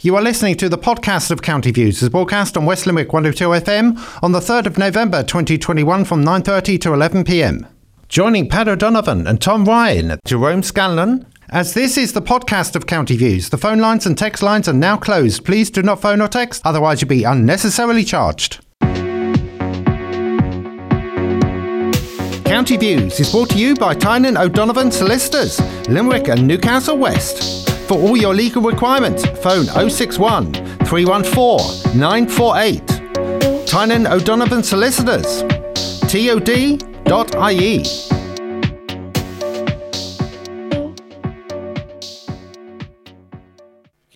You 0.00 0.16
are 0.16 0.22
listening 0.22 0.56
to 0.56 0.68
the 0.68 0.76
podcast 0.76 1.30
of 1.30 1.42
County 1.42 1.70
Views, 1.70 2.02
as 2.02 2.08
broadcast 2.08 2.56
on 2.56 2.66
West 2.66 2.86
Limerick 2.86 3.12
102 3.12 3.44
FM 3.44 4.22
on 4.24 4.32
the 4.32 4.40
3rd 4.40 4.66
of 4.66 4.76
November 4.76 5.22
2021 5.22 6.04
from 6.04 6.24
9.30 6.24 6.80
to 6.80 6.88
11pm. 6.88 7.68
Joining 8.08 8.48
Pat 8.48 8.68
O'Donovan 8.68 9.26
and 9.26 9.40
Tom 9.40 9.64
Ryan, 9.64 10.18
Jerome 10.24 10.62
Scanlon. 10.62 11.26
As 11.50 11.74
this 11.74 11.98
is 11.98 12.12
the 12.14 12.22
podcast 12.22 12.74
of 12.74 12.86
County 12.86 13.16
Views, 13.16 13.50
the 13.50 13.58
phone 13.58 13.78
lines 13.78 14.06
and 14.06 14.16
text 14.16 14.42
lines 14.42 14.66
are 14.66 14.72
now 14.72 14.96
closed. 14.96 15.44
Please 15.44 15.70
do 15.70 15.82
not 15.82 16.00
phone 16.00 16.22
or 16.22 16.28
text, 16.28 16.62
otherwise 16.64 17.02
you'll 17.02 17.08
be 17.10 17.24
unnecessarily 17.24 18.02
charged. 18.02 18.64
County 22.46 22.76
Views 22.78 23.20
is 23.20 23.30
brought 23.30 23.50
to 23.50 23.58
you 23.58 23.74
by 23.74 23.94
Tynan 23.94 24.38
O'Donovan 24.38 24.90
Solicitors, 24.90 25.60
Limerick 25.88 26.28
and 26.28 26.46
Newcastle 26.46 26.96
West. 26.96 27.68
For 27.88 27.98
all 27.98 28.16
your 28.16 28.32
legal 28.32 28.62
requirements, 28.62 29.26
phone 29.42 29.66
061 29.66 30.54
314 30.86 31.98
948. 31.98 33.66
Tynan 33.66 34.06
O'Donovan 34.06 34.62
Solicitors, 34.62 35.42
tod.ie. 36.08 36.84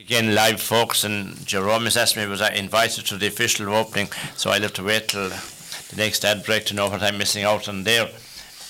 Again, 0.09 0.35
live 0.35 0.62
folks, 0.62 1.05
and 1.05 1.47
Jerome 1.47 1.85
has 1.85 1.99
asked 1.99 2.16
me 2.16 2.25
was 2.25 2.40
I 2.40 2.55
invited 2.55 3.05
to 3.05 3.18
the 3.18 3.27
official 3.27 3.75
opening, 3.75 4.09
so 4.37 4.49
I'll 4.49 4.62
have 4.62 4.73
to 4.73 4.83
wait 4.83 5.09
till 5.09 5.29
the 5.29 5.97
next 5.99 6.25
ad 6.25 6.47
break 6.47 6.64
to 6.64 6.75
know 6.75 6.88
what 6.88 7.03
I'm 7.03 7.18
missing 7.18 7.44
out 7.44 7.68
on 7.68 7.85
there. 7.85 8.09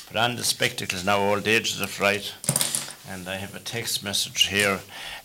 But 0.08 0.16
on 0.16 0.34
the 0.34 0.42
spectacles 0.42 1.04
now, 1.04 1.20
old 1.20 1.46
age 1.46 1.70
is 1.70 1.80
it 1.80 2.00
right? 2.00 2.34
And 3.08 3.28
I 3.28 3.36
have 3.36 3.54
a 3.54 3.60
text 3.60 4.02
message 4.02 4.48
here. 4.48 4.80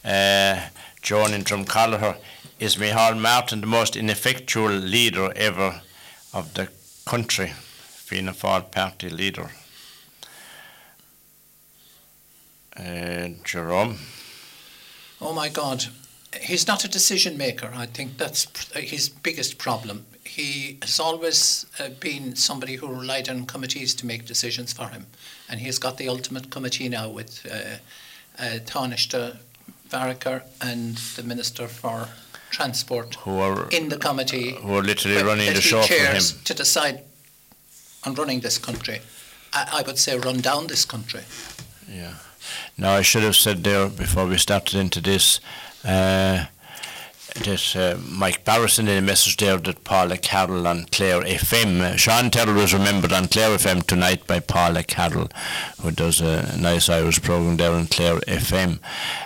Uh, 0.06 0.68
Joan 1.02 1.34
in 1.34 1.44
Dromcollogher 1.44 2.18
is 2.60 2.76
Micheál 2.76 3.20
Martin 3.20 3.62
the 3.62 3.66
most 3.66 3.96
ineffectual 3.96 4.70
leader 4.70 5.34
ever 5.36 5.82
of 6.32 6.54
the 6.54 6.70
country, 7.08 7.54
Fianna 7.56 8.34
Fáil 8.34 8.70
party 8.70 9.10
leader. 9.10 9.50
Uh, 12.78 13.30
Jerome. 13.44 13.98
Oh 15.20 15.34
my 15.34 15.50
God. 15.50 15.88
He's 16.42 16.68
not 16.68 16.84
a 16.84 16.88
decision 16.88 17.38
maker. 17.38 17.72
I 17.74 17.86
think 17.86 18.18
that's 18.18 18.48
his 18.76 19.10
biggest 19.10 19.58
problem. 19.58 20.06
He 20.26 20.78
has 20.82 21.00
always 21.00 21.66
uh, 21.80 21.90
been 22.00 22.36
somebody 22.36 22.76
who 22.76 22.88
relied 22.88 23.30
on 23.30 23.46
committees 23.46 23.94
to 23.96 24.06
make 24.06 24.26
decisions 24.26 24.74
for 24.74 24.88
him. 24.88 25.06
And 25.50 25.60
he 25.60 25.66
has 25.68 25.80
got 25.80 25.98
the 25.98 26.08
ultimate 26.10 26.50
committee 26.50 26.90
now 26.90 27.10
with 27.10 27.46
uh, 27.46 27.78
uh, 28.42 28.60
and 30.62 30.98
the 31.16 31.24
Minister 31.24 31.68
for 31.68 32.08
Transport 32.50 33.16
Who 33.16 33.40
are 33.40 33.70
in 33.70 33.90
the 33.90 33.98
committee. 33.98 34.52
who 34.52 34.76
are 34.76 34.82
literally 34.82 35.18
that- 35.18 35.26
running 35.26 35.54
the 35.54 35.62
show 35.62 35.82
for 35.84 35.94
him. 35.94 36.22
To 36.44 36.54
decide 36.54 37.04
on 38.04 38.16
running 38.16 38.42
this 38.42 38.58
country. 38.58 39.00
I, 39.54 39.80
I 39.80 39.82
would 39.84 39.98
say 40.00 40.18
run 40.18 40.42
down 40.42 40.68
this 40.68 40.86
country. 40.86 41.22
Yeah. 41.88 42.16
Now, 42.78 42.94
I 42.94 43.02
should 43.04 43.24
have 43.24 43.36
said 43.36 43.64
there 43.64 43.88
before 43.88 44.26
we 44.26 44.38
started 44.38 44.80
into 44.80 45.00
this 45.02 45.40
uh, 45.84 46.46
that 47.36 47.76
uh, 47.76 48.00
Mike 48.10 48.46
Barrison 48.46 48.88
in 48.88 48.98
a 48.98 49.02
message 49.02 49.38
there 49.38 49.58
that 49.58 49.84
Paula 49.84 50.18
Carroll 50.18 50.68
on 50.68 50.86
Clare 50.86 51.22
FM. 51.22 51.82
Uh, 51.82 51.96
Sean 51.96 52.30
Tyrrell 52.30 52.54
was 52.56 52.74
remembered 52.74 53.12
on 53.12 53.28
Clare 53.28 53.58
FM 53.58 53.86
tonight 53.86 54.28
by 54.28 54.40
Paula 54.40 54.84
Carroll, 54.84 55.30
who 55.82 55.92
does 55.92 56.22
a 56.22 56.56
nice 56.58 56.90
Irish 56.90 57.22
program 57.22 57.58
there 57.58 57.72
on 57.72 57.88
Clare 57.88 58.20
FM. 58.22 58.80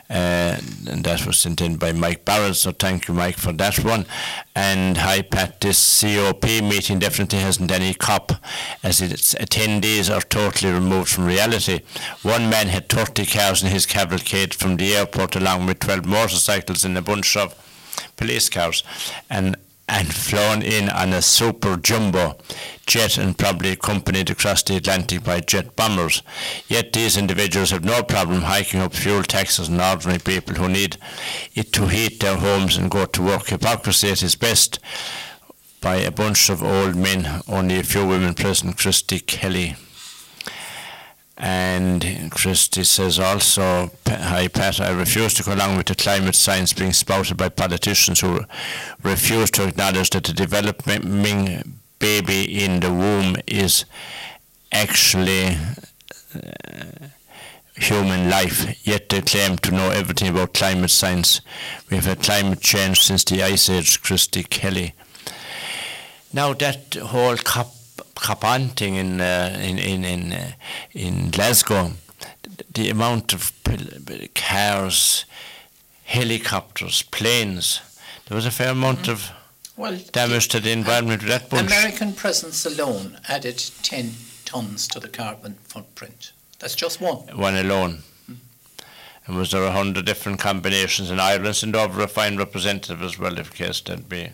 Uh, 0.09 0.57
and 0.89 1.03
that 1.03 1.25
was 1.25 1.39
sent 1.39 1.59
in 1.59 1.75
by 1.75 1.91
Mike 1.91 2.23
Barron, 2.23 2.53
so 2.53 2.71
thank 2.71 3.07
you, 3.07 3.13
Mike, 3.13 3.37
for 3.37 3.51
that 3.53 3.83
one. 3.83 4.05
And 4.55 4.97
hi, 4.97 5.21
Pat, 5.21 5.59
this 5.59 6.01
COP 6.01 6.43
meeting 6.43 6.99
definitely 6.99 7.39
hasn't 7.39 7.71
any 7.71 7.93
cop, 7.93 8.31
as 8.83 9.01
its 9.01 9.35
attendees 9.35 10.13
are 10.13 10.21
totally 10.21 10.71
removed 10.71 11.09
from 11.09 11.25
reality. 11.25 11.81
One 12.23 12.49
man 12.49 12.67
had 12.67 12.89
30 12.89 13.25
cows 13.25 13.63
in 13.63 13.69
his 13.69 13.85
cavalcade 13.85 14.53
from 14.53 14.77
the 14.77 14.95
airport, 14.95 15.35
along 15.35 15.65
with 15.65 15.79
12 15.79 16.05
motorcycles 16.05 16.85
and 16.85 16.97
a 16.97 17.01
bunch 17.01 17.35
of 17.35 17.53
police 18.15 18.49
cars, 18.49 18.83
and 19.29 19.55
and 19.89 20.13
flown 20.13 20.61
in 20.61 20.89
on 20.89 21.13
a 21.13 21.21
super 21.21 21.77
jumbo 21.77 22.37
jet 22.85 23.17
and 23.17 23.37
probably 23.37 23.71
accompanied 23.71 24.29
across 24.29 24.63
the 24.63 24.75
Atlantic 24.75 25.23
by 25.23 25.39
jet 25.39 25.75
bombers. 25.75 26.21
Yet 26.67 26.93
these 26.93 27.15
individuals 27.17 27.71
have 27.71 27.83
no 27.83 28.03
problem 28.03 28.41
hiking 28.41 28.81
up 28.81 28.93
fuel 28.93 29.23
taxes 29.23 29.69
on 29.69 29.79
ordinary 29.79 30.19
people 30.19 30.55
who 30.55 30.67
need 30.67 30.97
it 31.55 31.71
to 31.73 31.87
heat 31.87 32.19
their 32.19 32.37
homes 32.37 32.75
and 32.75 32.91
go 32.91 33.05
to 33.05 33.21
work. 33.21 33.47
Hypocrisy 33.47 34.09
at 34.09 34.23
its 34.23 34.35
best 34.35 34.79
by 35.79 35.97
a 35.97 36.11
bunch 36.11 36.49
of 36.49 36.63
old 36.63 36.95
men, 36.95 37.41
only 37.47 37.79
a 37.79 37.83
few 37.83 38.05
women 38.05 38.33
present, 38.33 38.77
Christy 38.77 39.19
Kelly. 39.19 39.75
And 41.37 42.31
Christy 42.31 42.83
says 42.83 43.19
also, 43.19 43.91
Hi 44.07 44.47
Pat, 44.47 44.81
I 44.81 44.91
refuse 44.91 45.35
to 45.35 45.43
go 45.43 45.53
along 45.53 45.77
with 45.77 45.85
the 45.85 45.95
climate 45.95 46.35
science 46.35 46.73
being 46.73 46.93
spouted 46.93 47.37
by 47.37 47.49
politicians 47.49 48.21
who 48.21 48.41
refuse 49.03 49.51
to 49.51 49.67
acknowledge 49.67 50.09
that 50.11 50.23
the 50.23 50.33
developing 50.33 51.79
baby 51.99 52.63
in 52.63 52.79
the 52.79 52.91
womb 52.91 53.35
is 53.45 53.85
actually 54.71 55.57
uh, 56.35 57.07
human 57.75 58.29
life, 58.31 58.87
yet 58.87 59.09
they 59.09 59.21
claim 59.21 59.57
to 59.57 59.71
know 59.71 59.91
everything 59.91 60.29
about 60.29 60.55
climate 60.55 60.89
science. 60.89 61.41
We 61.91 61.97
have 61.97 62.05
had 62.05 62.23
climate 62.23 62.61
change 62.61 63.01
since 63.01 63.23
the 63.23 63.43
Ice 63.43 63.69
Age, 63.69 64.01
Christy 64.01 64.43
Kelly. 64.43 64.93
Now 66.33 66.53
that 66.53 66.95
whole 66.95 67.37
COP 67.37 67.76
Capan 68.21 68.69
thing 68.69 68.95
in 68.95 69.21
uh, 69.21 69.57
in 69.61 69.77
in 69.79 70.03
in, 70.05 70.33
uh, 70.33 70.51
in 70.93 71.31
Glasgow, 71.31 71.91
the, 72.73 72.89
amount 72.89 73.33
of 73.33 73.51
cars, 74.35 75.25
helicopters, 76.03 77.01
planes, 77.03 77.81
there 78.27 78.35
was 78.35 78.45
a 78.45 78.51
fair 78.51 78.71
amount 78.71 79.07
of 79.07 79.31
Well, 79.75 79.97
damage 80.11 80.47
to 80.49 80.59
the 80.59 80.71
environment 80.71 81.21
with 81.21 81.29
that 81.31 81.49
bunch. 81.49 81.71
American 81.71 82.13
presence 82.13 82.65
alone 82.65 83.19
added 83.27 83.57
10 83.83 84.11
tons 84.45 84.87
to 84.87 84.99
the 84.99 85.09
carbon 85.09 85.55
footprint. 85.63 86.31
That's 86.59 86.75
just 86.75 86.99
one. 87.01 87.17
One 87.37 87.55
alone. 87.55 88.03
And 89.27 89.35
was 89.35 89.51
there 89.51 89.63
a 89.63 89.71
hundred 89.71 90.05
different 90.05 90.39
combinations 90.39 91.11
in 91.11 91.19
Ireland 91.19 91.57
sent 91.57 91.75
over 91.75 92.01
a 92.01 92.07
fine 92.07 92.37
representative 92.37 93.03
as 93.03 93.19
well, 93.19 93.37
if 93.37 93.53
case 93.53 93.81
there'd 93.81 94.07
be. 94.07 94.29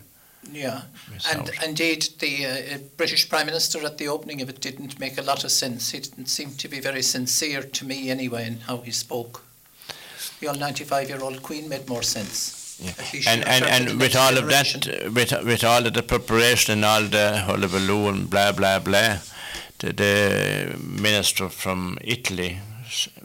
Yeah. 0.52 0.82
And 1.30 1.50
indeed, 1.64 2.08
the 2.20 2.46
uh, 2.46 2.78
British 2.96 3.28
Prime 3.28 3.46
Minister 3.46 3.84
at 3.84 3.98
the 3.98 4.08
opening 4.08 4.40
of 4.42 4.48
it 4.48 4.60
didn't 4.60 5.00
make 5.00 5.18
a 5.18 5.22
lot 5.22 5.44
of 5.44 5.50
sense. 5.50 5.90
He 5.90 6.00
didn't 6.00 6.26
seem 6.26 6.52
to 6.52 6.68
be 6.68 6.80
very 6.80 7.02
sincere 7.02 7.62
to 7.62 7.84
me 7.84 8.10
anyway 8.10 8.46
in 8.46 8.60
how 8.60 8.78
he 8.78 8.90
spoke. 8.90 9.42
The 10.40 10.48
old 10.48 10.60
95 10.60 11.08
year 11.08 11.22
old 11.22 11.42
Queen 11.42 11.68
made 11.68 11.88
more 11.88 12.02
sense. 12.02 12.78
Yeah. 12.80 12.90
That 12.92 13.06
he 13.06 13.20
should 13.20 13.32
And, 13.32 13.44
and, 13.48 13.64
refer 13.64 13.78
to 13.78 13.84
the 13.84 13.90
and 13.90 14.00
with 14.00 14.16
all 14.16 14.38
of 14.38 14.46
that, 14.48 14.88
uh, 14.88 15.10
with, 15.10 15.44
with 15.44 15.64
all 15.64 15.86
of 15.86 15.94
the 15.94 16.02
preparation 16.02 16.72
and 16.74 16.84
all 16.84 17.02
the 17.02 17.38
hullabaloo 17.38 18.08
and 18.08 18.28
blah, 18.28 18.52
blah, 18.52 18.78
blah, 18.78 19.18
the, 19.78 19.92
the 19.92 20.76
minister 20.78 21.48
from 21.48 21.98
Italy, 22.02 22.58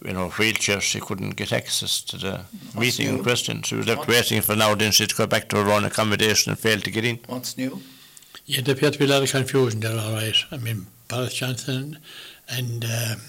you 0.06 0.14
know, 0.14 0.30
wheelchair, 0.30 0.82
she 0.82 1.00
couldn't 1.00 1.36
get 1.36 1.52
access 1.54 2.02
to 2.04 2.18
the 2.18 2.42
meeting 2.78 3.08
in 3.10 3.16
new? 3.18 3.24
question. 3.24 3.62
She 3.64 3.76
was 3.76 3.88
left 3.88 4.00
What? 4.00 4.08
waiting 4.10 4.42
for 4.42 4.56
now, 4.56 4.76
then 4.76 4.92
she'd 4.92 5.16
go 5.16 5.28
back 5.28 5.50
to 5.50 5.58
her 5.58 5.72
own 5.72 5.86
accommodation 5.86 6.52
and 6.52 6.60
failed 6.60 6.84
to 6.86 6.92
get 6.92 7.06
in. 7.06 7.20
What's 7.28 7.58
new? 7.58 7.82
Yeah, 8.46 8.62
there 8.62 8.76
appeared 8.76 8.94
to 8.94 9.00
be 9.00 9.06
a 9.06 9.10
lot 9.10 9.24
of 9.24 9.32
confusion 9.32 9.80
there, 9.82 9.98
all 9.98 10.14
right. 10.14 10.36
I 10.52 10.58
mean, 10.58 10.88
Boris 11.08 11.34
Johnson 11.36 12.00
and 12.48 12.84
um, 12.86 13.20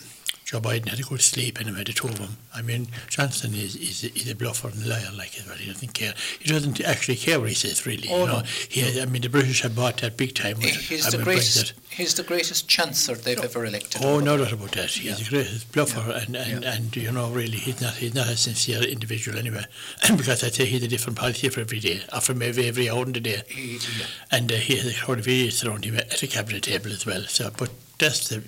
Joe 0.50 0.60
Biden 0.60 0.88
had 0.88 0.98
a 0.98 1.04
good 1.04 1.20
sleep 1.20 1.60
anyway, 1.60 1.84
the 1.84 1.92
two 1.92 2.08
of 2.08 2.18
them. 2.18 2.36
I 2.52 2.60
mean, 2.60 2.88
Johnson 3.08 3.54
is, 3.54 3.76
is, 3.76 4.02
is 4.02 4.28
a 4.28 4.34
bluffer 4.34 4.66
and 4.66 4.84
liar, 4.84 5.06
like 5.16 5.38
it, 5.38 5.46
well. 5.46 5.54
He 5.54 5.70
doesn't 5.70 5.94
care. 5.94 6.12
He 6.40 6.48
doesn't 6.52 6.80
actually 6.80 7.18
care 7.18 7.38
what 7.38 7.50
he 7.50 7.54
says, 7.54 7.86
really. 7.86 8.08
Oh, 8.10 8.22
you 8.22 8.26
know, 8.26 8.38
no. 8.40 8.44
he, 8.68 9.00
I 9.00 9.06
mean, 9.06 9.22
the 9.22 9.28
British 9.28 9.62
have 9.62 9.76
bought 9.76 9.98
that 9.98 10.16
big 10.16 10.34
time. 10.34 10.56
With, 10.56 10.74
He's 10.74 11.06
I 11.06 11.10
the 11.10 11.18
mean, 11.18 11.24
greatest. 11.24 11.76
Brexit. 11.76 11.94
He's 11.94 12.14
the 12.14 12.24
greatest 12.24 12.66
chancellor 12.68 13.14
they've 13.14 13.38
ever 13.38 13.64
elected. 13.64 14.02
Oh, 14.04 14.18
no 14.18 14.36
doubt 14.38 14.50
about 14.50 14.72
that. 14.72 14.90
He's 14.90 15.04
Yeah. 15.04 15.14
the 15.14 15.30
greatest 15.30 15.70
bluffer, 15.70 16.00
and, 16.20 16.34
and, 16.34 16.64
Yeah. 16.64 16.74
and 16.74 16.96
you 16.96 17.12
know, 17.12 17.30
really, 17.30 17.58
he's 17.58 17.80
not 17.80 17.94
he's 17.94 18.14
not 18.14 18.26
a 18.26 18.36
sincere 18.36 18.82
individual 18.82 19.38
anyway. 19.38 19.66
because 20.16 20.42
I 20.42 20.48
say 20.48 20.64
he's 20.64 20.82
a 20.82 20.88
different 20.88 21.16
policy 21.16 21.48
for 21.48 21.60
every 21.60 21.78
day, 21.78 22.02
or 22.12 22.20
from 22.20 22.42
every 22.42 22.66
every 22.66 22.90
hour 22.90 23.04
in 23.04 23.12
the 23.12 23.20
day. 23.20 23.44
He, 23.46 23.74
yeah. 23.74 24.06
and 24.32 24.50
uh, 24.50 24.56
he 24.56 24.74
has 24.78 24.88
a 24.92 24.98
crowd 25.00 25.20
of 25.20 25.28
idiots 25.28 25.64
around 25.64 25.84
him 25.84 25.94
at 25.94 26.10
the 26.10 26.26
cabinet 26.26 26.64
table 26.64 26.90
as 26.90 27.06
well. 27.06 27.22
So, 27.28 27.52
but 27.56 27.70
that's 28.00 28.28
the, 28.28 28.42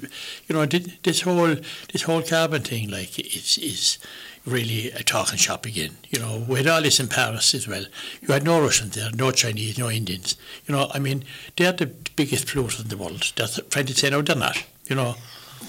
you 0.48 0.54
know, 0.54 0.66
this 0.66 1.20
whole 1.20 1.54
this 1.92 2.02
whole 2.02 2.22
carbon 2.22 2.62
thing, 2.62 2.90
like, 2.90 3.18
is 3.18 3.58
is 3.58 3.98
really 4.44 4.90
a 4.90 5.02
talking 5.02 5.38
shop 5.38 5.66
again. 5.66 5.96
You 6.10 6.18
know, 6.18 6.44
we 6.48 6.56
had 6.56 6.66
all 6.66 6.82
this 6.82 6.98
in 6.98 7.08
Paris 7.08 7.54
as 7.54 7.68
well. 7.68 7.84
You 8.20 8.28
had 8.34 8.42
no 8.42 8.60
Russians 8.60 8.94
there, 8.94 9.10
no 9.12 9.30
Chinese, 9.30 9.78
no 9.78 9.88
Indians. 9.88 10.36
You 10.66 10.74
know, 10.74 10.90
I 10.92 10.98
mean, 10.98 11.24
they're 11.56 11.72
the 11.72 11.86
biggest 11.86 12.48
polluters 12.48 12.82
in 12.82 12.88
the 12.88 12.96
world. 12.96 13.32
That's 13.36 13.60
to 13.60 13.94
say 13.94 14.10
no, 14.10 14.22
they're 14.22 14.36
not. 14.36 14.64
You 14.88 14.96
know, 14.96 15.14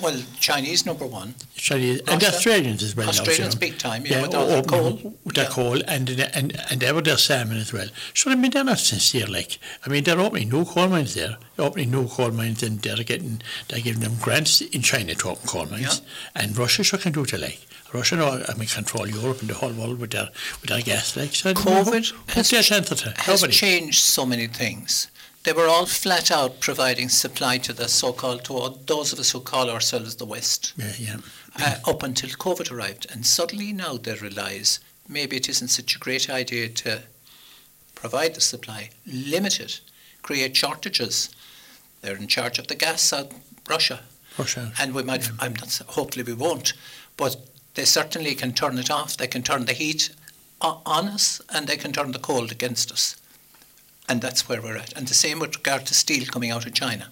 Well, 0.02 0.22
Chinese 0.40 0.86
number 0.86 1.06
one. 1.06 1.36
Chinese 1.56 2.02
and 2.08 2.24
Australians 2.24 2.84
as 2.84 2.96
well. 2.96 3.06
now, 3.06 3.12
Australians 3.12 3.54
you 3.56 3.60
know. 3.60 3.68
big 3.72 3.78
time, 3.78 4.06
yeah, 4.06 4.22
with 4.22 4.34
all 4.36 4.48
their 4.48 4.64
coal. 4.64 5.16
With 5.24 5.36
their 5.36 5.46
Yeah. 5.46 5.50
coal 5.52 5.82
and, 5.88 6.10
and 6.10 6.58
and 6.70 6.80
they 6.82 6.92
were 6.92 7.02
their 7.02 7.18
salmon 7.18 7.58
as 7.58 7.72
well. 7.72 7.88
So 8.14 8.32
I 8.32 8.36
mean 8.36 8.52
they're 8.52 8.64
not 8.64 8.80
sincere 8.80 9.28
like 9.28 9.60
I 9.86 9.90
mean 9.90 10.04
they're 10.04 10.20
opening 10.20 10.50
no 10.50 10.66
coal 10.66 10.88
mines 10.90 11.14
there. 11.14 11.38
They're 11.56 11.66
opening 11.66 11.92
no 11.92 12.06
coal 12.06 12.32
mines 12.32 12.64
and 12.64 12.82
they're 12.82 12.98
getting 13.04 13.42
they're 13.68 13.82
giving 13.82 14.02
them 14.02 14.18
grants 14.22 14.62
in 14.62 14.82
China 14.82 15.16
to 15.16 15.30
open 15.30 15.48
coal 15.48 15.66
mines. 15.68 16.02
And 16.36 16.58
Russia 16.58 16.84
sure 16.84 17.00
can 17.00 17.14
do 17.14 17.24
it 17.24 17.34
like. 17.40 17.60
Russia 17.94 18.16
know 18.16 18.44
I 18.50 18.54
mean 18.56 18.68
control 18.68 19.08
Europe 19.08 19.42
and 19.42 19.50
the 19.50 19.54
whole 19.54 19.72
world 19.72 20.00
with 20.00 20.12
their 20.12 20.30
with 20.62 20.70
their 20.72 20.82
gas 20.82 21.16
like 21.16 21.36
so 21.36 21.54
COVID 21.54 22.12
who 22.12 22.18
has, 22.34 22.50
has 23.42 23.56
changed 23.56 24.00
so 24.04 24.26
many 24.26 24.48
things. 24.48 25.10
They 25.44 25.52
were 25.54 25.68
all 25.68 25.86
flat 25.86 26.32
out 26.32 26.62
providing 26.62 27.10
supply 27.10 27.58
to 27.60 27.74
the 27.74 27.90
so-called 27.90 28.46
to 28.46 28.54
all 28.54 28.70
those 28.86 29.12
of 29.12 29.20
us 29.20 29.32
who 29.32 29.42
call 29.42 29.70
ourselves 29.70 30.16
the 30.16 30.26
West 30.26 30.74
Yeah, 30.78 30.94
yeah. 30.98 31.18
uh, 31.60 31.76
up 31.86 32.02
until 32.02 32.30
COVID 32.30 32.72
arrived, 32.72 33.08
and 33.12 33.26
suddenly 33.26 33.74
now 33.74 33.98
they 33.98 34.14
realise 34.16 34.80
maybe 35.08 35.36
it 35.36 35.50
isn't 35.50 35.68
such 35.68 35.96
a 35.96 36.00
great 36.00 36.30
idea 36.30 36.70
to 36.70 37.02
provide 37.94 38.36
the 38.36 38.42
supply, 38.42 38.90
limit 39.06 39.60
it, 39.60 39.82
create 40.22 40.56
shortages. 40.56 41.30
They're 42.02 42.16
in 42.16 42.28
charge 42.28 42.58
of 42.58 42.68
the 42.68 42.76
gas 42.76 43.12
out 43.12 43.32
Russia, 43.70 44.02
Russia. 44.38 44.72
and 44.80 44.94
we 44.94 45.04
might. 45.04 45.30
I'm 45.40 45.54
not. 45.56 45.82
Hopefully, 45.88 46.24
we 46.24 46.34
won't. 46.34 46.74
But 47.18 47.36
they 47.76 47.86
certainly 47.86 48.36
can 48.36 48.54
turn 48.54 48.78
it 48.78 48.90
off. 48.92 49.18
They 49.18 49.28
can 49.28 49.44
turn 49.44 49.66
the 49.66 49.74
heat 49.74 50.10
on 50.62 51.08
us, 51.08 51.42
and 51.50 51.68
they 51.68 51.78
can 51.78 51.92
turn 51.92 52.12
the 52.12 52.20
cold 52.20 52.52
against 52.52 52.92
us. 52.92 53.16
And 54.10 54.22
that's 54.22 54.48
where 54.50 54.62
we're 54.62 54.78
at. 54.78 54.94
And 54.94 55.08
the 55.08 55.14
same 55.14 55.40
with 55.40 55.56
regard 55.56 55.86
to 55.88 55.94
steel 55.94 56.26
coming 56.26 56.52
out 56.52 56.66
of 56.66 56.74
China. 56.74 57.08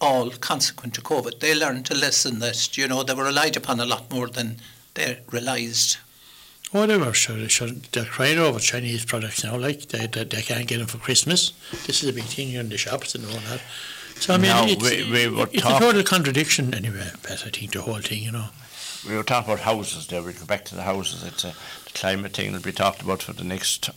All 0.00 0.30
consequent 0.30 0.94
to 0.94 1.02
COVID. 1.02 1.40
They 1.40 1.54
learned 1.54 1.84
to 1.86 1.94
listen 1.94 2.38
that, 2.38 2.76
you 2.78 2.88
know, 2.88 3.02
they 3.02 3.12
were 3.14 3.24
relied 3.24 3.56
upon 3.56 3.80
a 3.80 3.84
lot 3.86 4.10
more 4.10 4.28
than 4.28 4.56
they 4.94 5.18
realised. 5.30 5.98
Oh, 6.72 6.86
they 6.86 6.96
were 6.96 7.12
sure, 7.12 7.48
sure. 7.48 7.68
They're 7.92 8.04
crying 8.04 8.38
over 8.38 8.60
Chinese 8.60 9.04
products 9.04 9.42
now, 9.44 9.56
like 9.56 9.88
they, 9.88 10.06
they, 10.06 10.24
they 10.24 10.42
can't 10.42 10.68
get 10.68 10.78
them 10.78 10.86
for 10.86 10.98
Christmas. 10.98 11.52
This 11.86 12.02
is 12.02 12.08
a 12.08 12.12
big 12.12 12.24
thing 12.24 12.48
here 12.48 12.60
in 12.60 12.68
the 12.68 12.78
shops 12.78 13.14
and 13.16 13.24
all 13.26 13.32
that. 13.50 13.60
So 14.20 14.34
I 14.34 14.36
mean, 14.36 14.50
Now, 14.50 14.64
it's, 14.66 14.82
we- 14.82 15.10
we 15.10 15.28
were 15.28 15.48
it's 15.52 15.62
talk- 15.62 15.80
a 15.82 15.84
total 15.84 16.02
contradiction 16.04 16.72
anyway. 16.72 17.10
Pat, 17.24 17.42
I 17.44 17.50
think 17.50 17.72
the 17.72 17.82
whole 17.82 17.98
thing, 18.00 18.22
you 18.22 18.30
know. 18.30 18.46
We 19.08 19.16
were 19.16 19.22
talking 19.24 19.52
about 19.52 19.64
houses 19.64 20.06
there. 20.06 20.22
We'll 20.22 20.34
go 20.34 20.44
back 20.44 20.64
to 20.66 20.74
the 20.76 20.82
houses. 20.82 21.24
It's 21.24 21.44
a 21.44 21.54
the 21.86 21.90
climate 21.94 22.32
thing 22.34 22.52
will 22.52 22.60
be 22.60 22.70
talked 22.72 23.02
about 23.02 23.22
for 23.22 23.32
the 23.32 23.44
next 23.44 23.88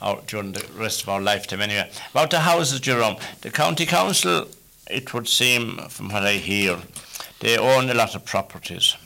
out 0.00 0.26
during 0.26 0.52
the 0.52 0.66
rest 0.76 1.02
of 1.02 1.08
our 1.08 1.20
lifetime 1.20 1.62
anyway. 1.62 1.90
About 2.10 2.30
the 2.30 2.40
houses, 2.40 2.80
Jerome, 2.80 3.16
the 3.40 3.50
county 3.50 3.86
council, 3.86 4.48
it 4.90 5.12
would 5.14 5.28
seem 5.28 5.78
from 5.88 6.08
what 6.08 6.24
I 6.24 6.34
hear, 6.34 6.78
they 7.40 7.58
own 7.58 7.90
a 7.90 7.94
lot 7.94 8.14
of 8.14 8.24
properties. 8.24 8.96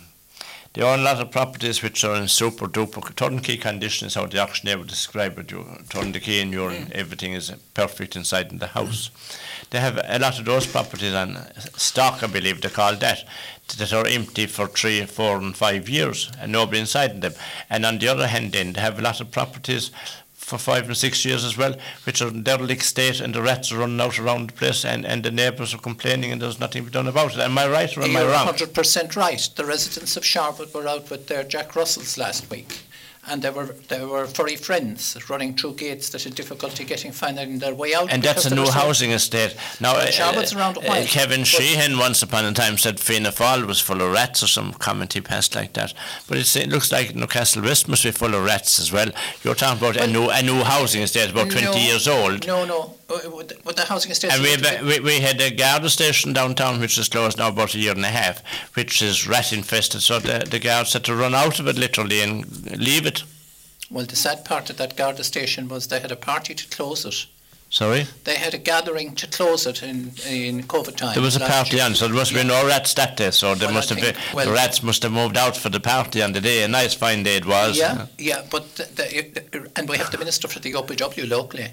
They 0.72 0.82
own 0.82 1.00
a 1.00 1.02
lot 1.02 1.20
of 1.20 1.32
properties 1.32 1.82
which 1.82 2.04
are 2.04 2.14
in 2.14 2.28
super 2.28 2.68
duper 2.68 3.14
turnkey 3.16 3.56
condition 3.56 4.06
is 4.06 4.14
how 4.14 4.26
the 4.26 4.38
auctioneer 4.38 4.78
would 4.78 4.86
describe 4.86 5.36
it. 5.36 5.50
You 5.50 5.66
turn 5.88 6.12
the 6.12 6.20
key 6.20 6.40
and 6.40 6.52
you're 6.52 6.70
in, 6.70 6.86
mm. 6.86 6.92
everything 6.92 7.32
is 7.32 7.52
perfect 7.74 8.14
inside 8.14 8.52
in 8.52 8.58
the 8.58 8.68
house. 8.68 9.10
They 9.70 9.80
have 9.80 9.98
a 10.04 10.18
lot 10.20 10.38
of 10.38 10.44
those 10.44 10.68
properties 10.68 11.12
on 11.12 11.38
stock, 11.76 12.22
I 12.22 12.28
believe 12.28 12.60
they 12.60 12.68
call 12.68 12.94
that, 12.94 13.24
that 13.78 13.92
are 13.92 14.06
empty 14.06 14.46
for 14.46 14.68
three, 14.68 15.04
four, 15.06 15.38
and 15.38 15.56
five 15.56 15.88
years, 15.88 16.30
and 16.38 16.52
nobody 16.52 16.78
inside 16.78 17.20
them. 17.20 17.34
And 17.68 17.84
on 17.84 17.98
the 17.98 18.06
other 18.06 18.28
hand, 18.28 18.52
then 18.52 18.72
they 18.72 18.80
have 18.80 18.98
a 18.98 19.02
lot 19.02 19.20
of 19.20 19.32
properties 19.32 19.90
for 20.50 20.58
five 20.58 20.86
and 20.86 20.96
six 20.96 21.24
years 21.24 21.44
as 21.44 21.56
well, 21.56 21.74
which 22.04 22.20
are 22.20 22.28
in 22.28 22.42
derelict 22.42 22.82
state, 22.82 23.20
and 23.20 23.34
the 23.34 23.40
rats 23.40 23.72
are 23.72 23.78
running 23.78 24.00
out 24.00 24.18
around 24.18 24.50
the 24.50 24.52
place, 24.52 24.84
and, 24.84 25.06
and 25.06 25.22
the 25.22 25.30
neighbours 25.30 25.72
are 25.72 25.78
complaining, 25.78 26.32
and 26.32 26.42
there's 26.42 26.60
nothing 26.60 26.82
to 26.82 26.90
be 26.90 26.92
done 26.92 27.06
about 27.06 27.32
it. 27.32 27.38
Am 27.38 27.56
I 27.56 27.68
right 27.68 27.96
or 27.96 28.02
am 28.02 28.16
I 28.16 28.20
You're 28.20 28.32
wrong? 28.32 28.48
100% 28.48 29.16
right. 29.16 29.48
The 29.56 29.64
residents 29.64 30.16
of 30.16 30.24
Charlotte 30.24 30.74
were 30.74 30.88
out 30.88 31.08
with 31.08 31.28
their 31.28 31.44
Jack 31.44 31.76
Russells 31.76 32.18
last 32.18 32.50
week. 32.50 32.80
And 33.30 33.42
they 33.42 33.50
were 33.50 33.76
they 33.88 34.04
were 34.04 34.26
furry 34.26 34.56
friends 34.56 35.16
running 35.28 35.54
through 35.54 35.74
gates 35.74 36.10
that 36.10 36.24
had 36.24 36.34
difficulty 36.34 36.84
getting 36.84 37.12
finding 37.12 37.60
their 37.60 37.74
way 37.74 37.94
out. 37.94 38.12
And 38.12 38.22
that's 38.22 38.44
a 38.44 38.54
new 38.54 38.68
housing 38.68 39.12
estate. 39.12 39.54
Now, 39.80 39.92
uh, 39.92 40.10
uh, 40.10 41.04
Kevin 41.06 41.44
Sheehan 41.44 41.96
once 41.96 42.22
upon 42.22 42.44
a 42.44 42.52
time 42.52 42.76
said 42.76 42.98
Fianna 42.98 43.30
Fáil 43.30 43.66
was 43.66 43.80
full 43.80 44.02
of 44.02 44.12
rats 44.12 44.42
or 44.42 44.48
some 44.48 44.72
comment 44.72 45.12
he 45.12 45.20
passed 45.20 45.54
like 45.54 45.74
that. 45.74 45.94
But 46.28 46.38
it 46.38 46.68
looks 46.68 46.90
like 46.90 47.14
Newcastle 47.14 47.62
West 47.62 47.86
must 47.86 48.02
be 48.02 48.10
full 48.10 48.34
of 48.34 48.44
rats 48.44 48.80
as 48.80 48.90
well. 48.90 49.10
You're 49.44 49.54
talking 49.54 49.78
about 49.78 49.96
a 49.96 50.06
new 50.08 50.28
a 50.28 50.42
new 50.42 50.64
housing 50.64 51.02
estate 51.02 51.30
about 51.30 51.50
20 51.50 51.66
No, 51.66 51.74
years 51.74 52.08
old. 52.08 52.46
No, 52.46 52.64
no. 52.64 52.96
With 53.10 53.76
the, 53.76 53.84
housing. 53.86 54.12
And 54.30 54.42
we, 54.42 54.86
we, 54.86 55.00
we 55.00 55.20
had 55.20 55.40
a 55.40 55.50
Garda 55.50 55.90
station 55.90 56.32
downtown 56.32 56.78
which 56.80 56.96
is 56.96 57.08
closed 57.08 57.38
now 57.38 57.48
about 57.48 57.74
a 57.74 57.78
year 57.78 57.92
and 57.92 58.04
a 58.04 58.08
half, 58.08 58.42
which 58.74 59.02
is 59.02 59.26
rat 59.26 59.52
infested. 59.52 60.02
So 60.02 60.20
the, 60.20 60.46
the 60.48 60.60
guards 60.60 60.92
had 60.92 61.04
to 61.04 61.16
run 61.16 61.34
out 61.34 61.58
of 61.58 61.66
it 61.66 61.76
literally 61.76 62.20
and 62.20 62.78
leave 62.78 63.06
it. 63.06 63.24
Well, 63.90 64.06
the 64.06 64.16
sad 64.16 64.44
part 64.44 64.70
of 64.70 64.76
that 64.76 64.96
Garda 64.96 65.24
station 65.24 65.68
was 65.68 65.88
they 65.88 65.98
had 65.98 66.12
a 66.12 66.16
party 66.16 66.54
to 66.54 66.68
close 66.68 67.04
it. 67.04 67.26
Sorry? 67.70 68.06
They 68.24 68.34
had 68.34 68.52
a 68.52 68.58
gathering 68.58 69.14
to 69.14 69.28
close 69.28 69.64
it 69.64 69.82
in, 69.82 70.12
in 70.28 70.64
COVID 70.64 70.96
time. 70.96 71.14
There 71.14 71.22
was 71.22 71.36
a 71.36 71.40
party 71.40 71.80
on, 71.80 71.94
so 71.94 72.06
there 72.06 72.16
must 72.16 72.32
have 72.32 72.40
been 72.40 72.48
no 72.48 72.66
rats 72.66 72.94
that 72.94 73.16
day. 73.16 73.30
So 73.30 73.54
there 73.54 73.68
Well, 73.68 73.70
I 73.70 73.78
must 73.78 73.88
have 73.90 74.00
been 74.00 74.16
well- 74.34 74.46
the 74.46 74.52
rats 74.52 74.82
must 74.82 75.04
have 75.04 75.12
moved 75.12 75.36
out 75.36 75.56
for 75.56 75.68
the 75.68 75.78
party 75.78 76.20
on 76.20 76.32
the 76.32 76.40
day. 76.40 76.64
A 76.64 76.68
nice 76.68 76.94
fine 76.94 77.22
day 77.22 77.36
it 77.36 77.46
was. 77.46 77.78
Yeah, 77.78 78.06
yeah, 78.18 78.42
but 78.50 78.74
the, 78.74 78.84
the, 78.84 79.70
and 79.76 79.88
we 79.88 79.98
have 79.98 80.10
the 80.10 80.18
minister 80.18 80.48
for 80.48 80.58
the 80.58 80.72
OPW 80.72 81.28
locally. 81.28 81.68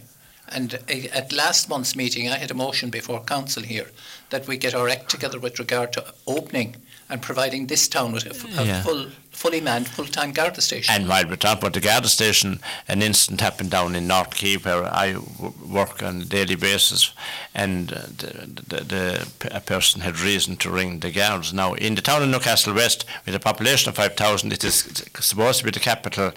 And 0.50 0.74
at 1.14 1.32
last 1.34 1.70
month's 1.70 1.96
meeting, 1.96 2.30
I 2.30 2.38
had 2.38 2.52
a 2.52 2.54
motion 2.54 2.90
before 2.90 3.22
council 3.24 3.64
here 3.64 3.88
that 4.30 4.48
we 4.48 4.58
get 4.58 4.74
our 4.74 4.88
act 4.90 5.10
together 5.10 5.40
with 5.40 5.60
regard 5.60 5.92
to 5.94 6.06
opening 6.26 6.76
and 7.10 7.22
providing 7.22 7.68
this 7.68 7.88
town 7.88 8.12
with 8.12 8.26
a, 8.26 8.30
f- 8.30 8.60
a 8.60 8.66
Yeah. 8.66 8.82
full, 8.84 9.08
fully 9.32 9.62
manned, 9.62 9.88
full-time 9.88 10.32
Garda 10.34 10.60
station. 10.62 10.94
And 10.94 11.08
while 11.08 11.26
we're 11.28 11.38
talking 11.38 11.60
about 11.60 11.74
the 11.74 11.80
Garda 11.80 12.10
station, 12.10 12.60
an 12.88 13.02
incident 13.02 13.40
happened 13.42 13.72
down 13.72 13.96
in 13.96 14.08
North 14.08 14.36
Quay 14.36 14.58
where 14.58 14.84
I 14.84 15.14
w- 15.14 15.54
work 15.70 16.04
on 16.04 16.22
a 16.22 16.26
daily 16.26 16.56
basis, 16.56 17.14
and 17.56 17.94
uh, 17.94 18.02
the, 18.18 18.64
the, 18.68 18.84
the, 18.84 19.56
a 19.56 19.62
person 19.62 20.02
had 20.02 20.20
reason 20.20 20.58
to 20.58 20.70
ring 20.70 21.00
the 21.00 21.12
guards. 21.12 21.54
Now, 21.54 21.74
in 21.76 21.96
the 21.96 22.02
town 22.02 22.24
of 22.24 22.30
Newcastle 22.30 22.74
West, 22.74 23.06
with 23.26 23.36
a 23.36 23.40
population 23.40 23.90
of 23.90 23.96
5,000, 23.96 24.52
it 24.52 24.64
is 24.66 25.04
supposed 25.20 25.60
to 25.60 25.66
be 25.66 25.72
the 25.72 25.80
capital 25.80 26.32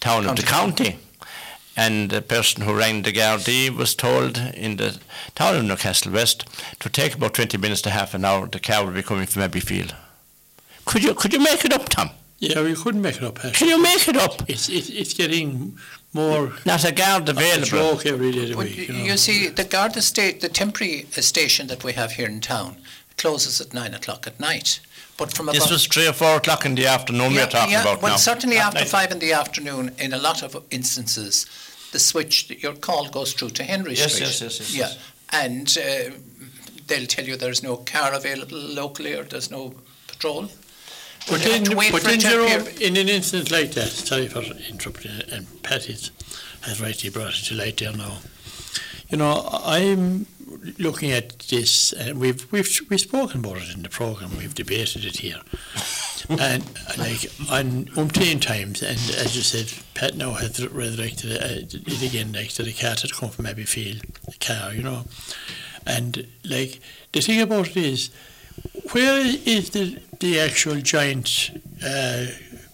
town 0.00 0.26
of 0.26 0.36
the 0.36 0.42
county. 0.44 0.98
And 1.76 2.10
the 2.10 2.20
person 2.20 2.62
who 2.64 2.74
rang 2.74 3.02
the 3.02 3.12
Gardaí 3.12 3.70
was 3.74 3.94
told 3.94 4.36
in 4.38 4.76
the 4.76 4.98
town 5.34 5.56
of 5.56 5.64
Newcastle 5.64 6.12
West 6.12 6.44
to 6.80 6.88
take 6.90 7.14
about 7.14 7.34
20 7.34 7.56
minutes 7.56 7.80
to 7.82 7.90
half 7.90 8.12
an 8.14 8.24
hour. 8.24 8.46
The 8.46 8.60
car 8.60 8.84
will 8.84 8.92
be 8.92 9.02
coming 9.02 9.26
from 9.26 9.42
Abbeyfeale. 9.42 9.94
Could 10.84 11.02
you 11.04 11.14
could 11.14 11.32
you 11.32 11.38
make 11.38 11.64
it 11.64 11.72
up, 11.72 11.88
Tom? 11.88 12.10
Yeah, 12.40 12.60
we 12.62 12.74
couldn't 12.74 13.00
make 13.02 13.16
it 13.16 13.22
up. 13.22 13.36
Pat. 13.36 13.54
Can 13.54 13.68
you 13.68 13.80
make 13.80 14.06
it 14.08 14.16
up? 14.16 14.42
It's, 14.50 14.68
it's, 14.68 14.88
it's 14.90 15.14
getting 15.14 15.78
more 16.12 16.52
Not 16.66 16.84
a 16.84 16.90
guard 16.92 17.28
a 17.28 17.30
available. 17.30 17.66
joke 17.66 18.04
every 18.04 18.32
day 18.32 18.42
of 18.44 18.48
the 18.50 18.56
week. 18.56 18.76
you, 18.76 18.94
You 18.94 19.08
know. 19.10 19.16
see, 19.16 19.46
the 19.48 19.62
Garda 19.64 20.02
state, 20.02 20.40
the 20.40 20.48
temporary 20.48 21.06
uh, 21.16 21.20
station 21.20 21.68
that 21.68 21.84
we 21.84 21.92
have 21.92 22.12
here 22.12 22.26
in 22.26 22.40
town 22.40 22.78
closes 23.16 23.60
at 23.60 23.72
nine 23.72 23.94
o'clock 23.94 24.26
at 24.26 24.40
night. 24.40 24.80
But 25.22 25.36
from 25.36 25.46
This 25.46 25.58
about 25.58 25.70
was 25.70 25.86
three 25.86 26.08
or 26.08 26.12
four 26.12 26.36
o'clock 26.36 26.66
in 26.66 26.74
the 26.74 26.86
afternoon 26.88 27.32
we're 27.34 27.46
talking 27.46 27.72
yeah, 27.72 27.82
about 27.82 28.02
well, 28.02 28.12
now. 28.14 28.16
certainly 28.16 28.56
Not 28.56 28.66
after 28.66 28.80
night. 28.80 28.88
five 28.88 29.12
in 29.12 29.20
the 29.20 29.32
afternoon, 29.32 29.92
in 30.00 30.12
a 30.12 30.18
lot 30.18 30.42
of 30.42 30.56
instances, 30.72 31.46
the 31.92 32.00
switch, 32.00 32.48
that 32.48 32.60
your 32.60 32.74
call 32.74 33.08
goes 33.08 33.32
through 33.32 33.50
to 33.50 33.62
Henry 33.62 33.94
Yes, 33.94 34.14
Street. 34.14 34.26
yes, 34.26 34.40
yes, 34.42 34.58
yes, 34.60 34.74
Yeah, 34.74 34.88
yes. 34.88 34.98
and 35.30 35.78
uh, 35.78 36.14
they'll 36.88 37.06
tell 37.06 37.24
you 37.24 37.36
there's 37.36 37.62
no 37.62 37.76
car 37.76 38.12
available 38.14 38.58
locally 38.58 39.14
or 39.14 39.22
there's 39.22 39.50
no 39.50 39.74
patrol. 40.08 40.42
But 40.42 41.30
We'll 41.30 41.38
have 41.40 41.50
then, 41.52 41.64
to 41.66 41.76
wait 41.76 41.92
but 41.92 42.02
for 42.02 42.08
a 42.08 42.10
then 42.10 42.18
temp 42.20 42.64
Jerome, 42.66 42.76
in 42.80 42.96
an 42.96 43.08
instance 43.08 43.52
like 43.52 43.70
that, 43.72 43.90
sorry 43.90 44.26
for 44.26 44.42
interrupting, 44.42 45.12
and 45.30 45.46
Pat 45.62 45.88
is, 45.88 46.10
has 46.62 46.80
rightly 46.80 47.10
brought 47.10 47.38
it 47.38 47.44
to 47.44 47.54
light 47.54 47.76
there 47.76 47.92
now. 47.92 48.18
You 49.08 49.18
know, 49.18 49.48
I'm 49.52 50.26
looking 50.78 51.10
at 51.10 51.38
this, 51.40 51.92
and 51.92 52.18
we've 52.18 52.50
we've 52.52 52.68
we've 52.88 53.00
spoken 53.00 53.40
about 53.40 53.58
it 53.58 53.74
in 53.74 53.82
the 53.82 53.88
program. 53.88 54.36
We've 54.36 54.54
debated 54.54 55.04
it 55.04 55.18
here, 55.18 55.40
and 56.28 56.62
uh, 56.62 56.94
like 56.98 57.24
on 57.50 57.86
umpteen 57.96 58.40
times. 58.40 58.82
And 58.82 58.98
as 59.16 59.36
you 59.36 59.42
said, 59.42 59.72
Pat 59.94 60.16
now 60.16 60.32
has 60.32 60.64
resurrected 60.68 61.32
uh, 61.32 61.66
it 61.72 62.02
again, 62.02 62.32
like 62.32 62.50
to 62.50 62.62
the 62.62 62.72
cat 62.72 63.00
had 63.00 63.12
come 63.12 63.30
from 63.30 63.46
Abbeyfeale, 63.46 64.00
the 64.26 64.38
car, 64.38 64.72
you 64.72 64.82
know, 64.82 65.04
and 65.86 66.26
like 66.44 66.80
the 67.12 67.20
thing 67.20 67.40
about 67.40 67.68
it 67.68 67.76
is 67.76 68.10
where 68.92 69.20
is 69.24 69.70
the 69.70 69.98
the 70.20 70.38
actual 70.40 70.76
giant 70.80 71.50
uh, 71.84 72.26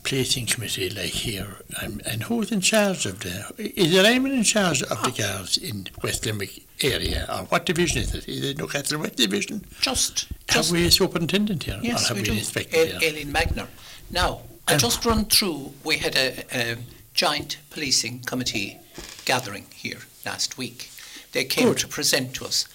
policing 0.08 0.46
committee 0.46 0.88
like 0.88 1.10
here, 1.10 1.56
and, 1.82 2.00
and 2.06 2.22
who's 2.24 2.50
in 2.50 2.60
charge 2.62 3.04
of 3.04 3.20
the? 3.20 3.52
Is 3.58 3.92
there 3.92 4.06
anyone 4.06 4.32
in 4.32 4.42
charge 4.42 4.82
of 4.82 5.02
the 5.02 5.10
guards 5.10 5.58
in 5.58 5.86
West 6.02 6.24
Limerick 6.24 6.62
area, 6.82 7.26
or 7.30 7.44
what 7.46 7.66
division 7.66 8.02
is 8.02 8.14
it? 8.14 8.26
Is 8.26 8.42
it 8.44 8.58
Newcastle 8.58 8.98
West 9.00 9.16
Division? 9.16 9.64
Just, 9.80 10.28
Have 10.48 10.56
just 10.62 10.72
we 10.72 10.86
a 10.86 10.90
superintendent 10.90 11.64
here, 11.64 11.78
Yes, 11.82 12.04
or 12.04 12.08
have 12.08 12.16
we 12.16 12.22
we, 12.22 12.26
do. 12.26 12.32
an 12.32 12.38
inspector 12.38 12.76
El- 12.76 12.86
here? 13.00 13.10
Eileen 13.10 13.32
Magner. 13.32 13.66
Now, 14.10 14.42
I 14.66 14.74
Um, 14.74 14.78
just 14.78 15.04
run 15.04 15.26
through, 15.26 15.74
we 15.84 15.98
had 15.98 16.16
a, 16.16 16.44
a 16.52 16.76
joint 17.12 17.58
policing 17.70 18.20
committee 18.20 18.78
gathering 19.26 19.66
here 19.74 20.00
last 20.24 20.56
week. 20.56 20.90
They 21.32 21.44
came 21.44 21.68
Good. 21.68 21.78
to 21.78 21.88
present 21.88 22.32
to 22.36 22.46
us. 22.46 22.66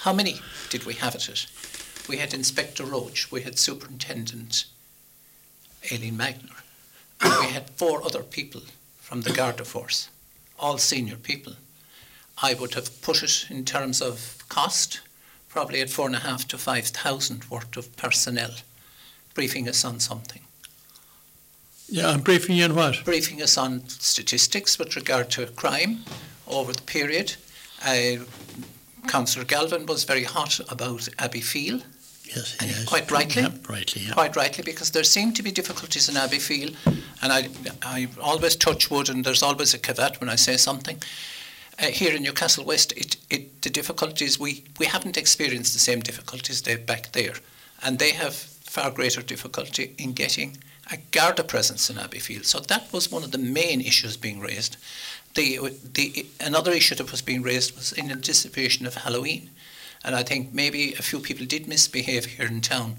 How 0.00 0.12
many 0.12 0.40
did 0.68 0.84
we 0.84 0.94
have 0.94 1.14
at 1.14 1.28
it? 1.28 1.46
we 2.08 2.16
had 2.18 2.34
Inspector 2.34 2.84
Roach, 2.84 3.30
we 3.30 3.42
had 3.42 3.58
Superintendent 3.58 4.64
Eileen 5.92 6.18
Magner, 6.18 6.61
we 7.22 7.46
had 7.52 7.70
four 7.70 8.04
other 8.04 8.22
people 8.22 8.62
from 8.98 9.22
the 9.22 9.32
Garda 9.32 9.64
Force, 9.64 10.08
all 10.58 10.78
senior 10.78 11.16
people. 11.16 11.54
I 12.42 12.54
would 12.54 12.74
have 12.74 13.02
put 13.02 13.22
it 13.22 13.46
in 13.50 13.64
terms 13.64 14.00
of 14.00 14.42
cost, 14.48 15.00
probably 15.48 15.80
at 15.80 15.90
four 15.90 16.06
and 16.06 16.16
a 16.16 16.20
half 16.20 16.48
to 16.48 16.58
five 16.58 16.86
thousand 16.86 17.44
worth 17.50 17.76
of 17.76 17.94
personnel 17.96 18.52
briefing 19.34 19.68
us 19.68 19.84
on 19.84 20.00
something. 20.00 20.42
Yeah, 21.88 22.08
I'm 22.08 22.20
briefing 22.20 22.56
you 22.56 22.64
on 22.64 22.74
what? 22.74 23.04
briefing 23.04 23.42
us 23.42 23.58
on 23.58 23.86
statistics 23.88 24.78
with 24.78 24.96
regard 24.96 25.30
to 25.30 25.46
crime 25.46 26.04
over 26.46 26.72
the 26.72 26.82
period. 26.82 27.36
Uh, 27.84 28.24
Councillor 29.08 29.44
Galvin 29.44 29.86
was 29.86 30.04
very 30.04 30.24
hot 30.24 30.60
about 30.70 31.08
Abbeyfeale, 31.18 31.82
Yes, 32.34 32.56
And 32.60 32.70
yes. 32.70 32.84
quite 32.84 33.10
rightly. 33.10 33.42
Yeah, 33.42 33.50
rightly, 33.68 34.02
yeah. 34.02 34.12
quite 34.14 34.36
rightly, 34.36 34.62
because 34.64 34.90
there 34.90 35.04
seem 35.04 35.32
to 35.34 35.42
be 35.42 35.50
difficulties 35.50 36.08
in 36.08 36.14
Abbeyfeale, 36.14 36.74
and 37.22 37.32
I, 37.32 37.48
I 37.82 38.08
always 38.20 38.56
touch 38.56 38.90
wood, 38.90 39.08
and 39.08 39.24
there's 39.24 39.42
always 39.42 39.74
a 39.74 39.78
caveat 39.78 40.20
when 40.20 40.28
I 40.28 40.36
say 40.36 40.56
something. 40.56 41.02
Uh, 41.78 41.86
here 41.86 42.14
in 42.14 42.22
Newcastle 42.22 42.64
West, 42.64 42.92
it, 42.96 43.16
it, 43.30 43.62
the 43.62 43.70
difficulties, 43.70 44.38
we, 44.38 44.64
we 44.78 44.86
haven't 44.86 45.16
experienced 45.16 45.72
the 45.72 45.78
same 45.80 46.00
difficulties 46.00 46.62
they 46.62 46.76
back 46.76 47.12
there, 47.12 47.34
and 47.82 47.98
they 47.98 48.12
have 48.12 48.34
far 48.34 48.90
greater 48.90 49.22
difficulty 49.22 49.94
in 49.98 50.12
getting 50.12 50.56
a 50.90 50.96
Garda 51.10 51.44
presence 51.44 51.88
in 51.90 51.96
Abbeyfeale. 51.96 52.44
So 52.44 52.60
that 52.60 52.92
was 52.92 53.10
one 53.10 53.22
of 53.22 53.32
the 53.32 53.38
main 53.38 53.80
issues 53.80 54.16
being 54.16 54.40
raised. 54.40 54.76
The, 55.34 55.58
the, 55.94 56.26
another 56.40 56.72
issue 56.72 56.94
that 56.96 57.10
was 57.10 57.22
being 57.22 57.42
raised 57.42 57.74
was 57.74 57.92
in 57.92 58.10
anticipation 58.10 58.86
of 58.86 58.94
Halloween. 58.96 59.50
And 60.04 60.14
I 60.14 60.22
think 60.22 60.52
maybe 60.52 60.94
a 60.94 61.02
few 61.02 61.20
people 61.20 61.46
did 61.46 61.68
misbehave 61.68 62.24
here 62.26 62.46
in 62.46 62.60
town 62.60 62.96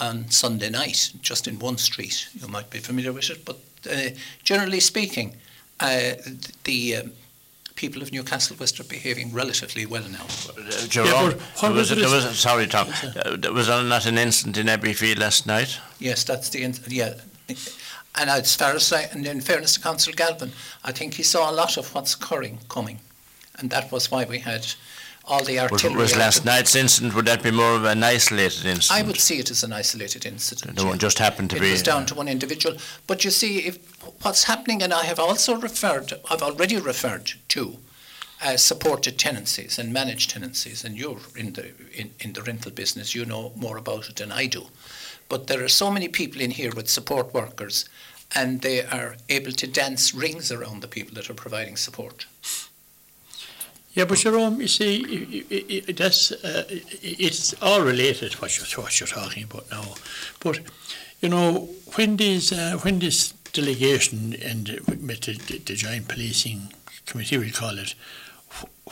on 0.00 0.28
Sunday 0.30 0.70
night, 0.70 1.12
just 1.20 1.46
in 1.48 1.58
one 1.58 1.78
street. 1.78 2.28
You 2.34 2.48
might 2.48 2.70
be 2.70 2.78
familiar 2.78 3.12
with 3.12 3.30
it, 3.30 3.44
but 3.44 3.58
uh, 3.90 4.10
generally 4.42 4.80
speaking, 4.80 5.36
uh, 5.80 6.12
the 6.64 6.96
um, 6.96 7.12
people 7.74 8.02
of 8.02 8.12
Newcastle 8.12 8.56
West 8.58 8.78
are 8.80 8.84
behaving 8.84 9.32
relatively 9.32 9.84
well 9.86 10.04
now. 10.08 10.26
Uh, 10.56 10.86
Jerome, 10.88 11.34
but 11.60 11.72
was, 11.72 11.90
was 11.90 11.92
it- 11.92 11.98
was, 12.26 12.38
sorry, 12.38 12.66
Tom, 12.66 12.88
uh, 13.16 13.36
there 13.36 13.52
was 13.52 13.68
not 13.68 14.06
an 14.06 14.18
incident 14.18 14.56
in 14.56 14.66
Abbeyfeale 14.66 15.18
last 15.18 15.46
night. 15.46 15.78
Yes, 15.98 16.24
that's 16.24 16.48
the 16.50 16.62
in- 16.62 16.74
yeah. 16.88 17.14
And 18.16 18.30
as 18.30 18.54
far 18.54 18.74
as 18.74 18.92
I, 18.92 19.02
and 19.12 19.26
in 19.26 19.40
fairness 19.40 19.74
to 19.74 19.80
Councillor 19.80 20.14
Galvin, 20.14 20.52
I 20.84 20.92
think 20.92 21.14
he 21.14 21.24
saw 21.24 21.50
a 21.50 21.52
lot 21.52 21.76
of 21.76 21.92
what's 21.94 22.14
occurring 22.14 22.58
coming, 22.68 23.00
and 23.58 23.70
that 23.70 23.90
was 23.90 24.10
why 24.10 24.24
we 24.24 24.38
had 24.38 24.66
all 25.26 25.42
the 25.44 25.54
Was, 25.54 25.72
artillery. 25.72 25.96
was 26.02 26.16
last 26.16 26.44
night's 26.44 26.74
incident, 26.76 27.14
would 27.14 27.24
that 27.26 27.42
be 27.42 27.50
more 27.50 27.74
of 27.76 27.84
an 27.84 28.02
isolated 28.02 28.66
incident? 28.66 28.90
I 28.90 29.02
would 29.02 29.18
see 29.18 29.38
it 29.38 29.50
as 29.50 29.64
an 29.64 29.72
isolated 29.72 30.26
incident. 30.26 30.76
The 30.76 30.84
one 30.84 30.98
just 30.98 31.18
happened 31.18 31.50
to 31.50 31.56
it 31.56 31.60
be. 31.60 31.70
was 31.70 31.82
down 31.82 32.06
to 32.06 32.14
one 32.14 32.28
individual. 32.28 32.76
But 33.06 33.24
you 33.24 33.30
see, 33.30 33.58
if 33.60 33.78
what's 34.22 34.44
happening, 34.44 34.82
and 34.82 34.92
I 34.92 35.04
have 35.04 35.18
also 35.18 35.56
referred, 35.56 36.12
I've 36.30 36.42
already 36.42 36.76
referred 36.76 37.32
to 37.48 37.78
uh, 38.42 38.56
supported 38.56 39.18
tenancies 39.18 39.78
and 39.78 39.92
managed 39.92 40.30
tenancies, 40.30 40.84
and 40.84 40.96
you're 40.96 41.20
in 41.36 41.54
the 41.54 41.70
in, 41.94 42.10
in 42.20 42.32
the 42.34 42.42
rental 42.42 42.70
business, 42.72 43.14
you 43.14 43.24
know 43.24 43.52
more 43.56 43.78
about 43.78 44.08
it 44.08 44.16
than 44.16 44.30
I 44.32 44.46
do. 44.46 44.66
But 45.28 45.46
there 45.46 45.64
are 45.64 45.68
so 45.68 45.90
many 45.90 46.08
people 46.08 46.42
in 46.42 46.50
here 46.50 46.72
with 46.76 46.90
support 46.90 47.32
workers, 47.32 47.88
and 48.34 48.60
they 48.60 48.84
are 48.84 49.16
able 49.30 49.52
to 49.52 49.66
dance 49.66 50.12
rings 50.12 50.52
around 50.52 50.82
the 50.82 50.88
people 50.88 51.14
that 51.14 51.30
are 51.30 51.34
providing 51.34 51.76
support. 51.76 52.26
Yeah, 53.94 54.06
but 54.06 54.18
Jerome, 54.18 54.60
you 54.60 54.66
see, 54.68 55.42
that's 55.92 56.32
uh, 56.32 56.64
it's 56.68 57.54
all 57.62 57.80
related 57.82 58.34
what 58.34 58.56
you're 58.58 58.82
what 58.84 58.98
you're 58.98 59.06
talking 59.06 59.44
about 59.44 59.70
now. 59.70 59.94
But 60.40 60.60
you 61.20 61.28
know, 61.28 61.68
when 61.94 62.16
these 62.16 62.52
uh, 62.52 62.78
when 62.82 62.98
this 62.98 63.32
delegation 63.52 64.34
and 64.42 64.68
with 64.88 65.20
the, 65.22 65.34
the, 65.46 65.58
the 65.58 65.74
joint 65.74 66.08
policing 66.08 66.72
committee, 67.06 67.38
we 67.38 67.50
call 67.52 67.78
it, 67.78 67.94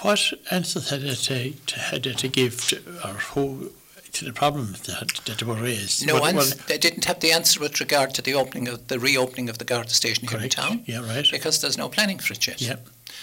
what 0.03 0.33
answers 0.53 0.91
had 0.91 1.01
they 1.03 1.15
to, 1.15 1.51
to 1.67 1.79
had 1.79 2.07
it 2.07 2.19
to 2.19 2.29
give 2.29 2.65
to, 2.69 2.77
or 3.05 3.15
who 3.35 3.73
to 4.13 4.25
the 4.25 4.33
problems 4.33 4.83
that 4.83 5.21
that 5.27 5.43
were 5.43 5.57
raised? 5.57 6.07
No, 6.07 6.21
what- 6.21 6.63
they 6.69 6.79
didn't 6.79 7.07
have 7.07 7.19
the 7.19 7.33
answer 7.33 7.59
with 7.59 7.81
regard 7.81 8.15
to 8.15 8.23
the 8.23 8.35
opening 8.35 8.69
of 8.69 8.87
the 8.87 9.01
reopening 9.01 9.49
of 9.49 9.59
the 9.59 9.65
Garda 9.65 9.91
station 9.91 10.29
here 10.29 10.37
in 10.37 10.43
correct. 10.43 10.55
town 10.57 10.83
Yeah, 10.87 11.01
right. 11.05 11.27
because 11.31 11.61
there's 11.61 11.77
no 11.77 11.89
planning 11.89 12.21
for 12.21 12.35
it 12.35 12.47
yet. 12.47 12.61
Yeah. 12.63 12.77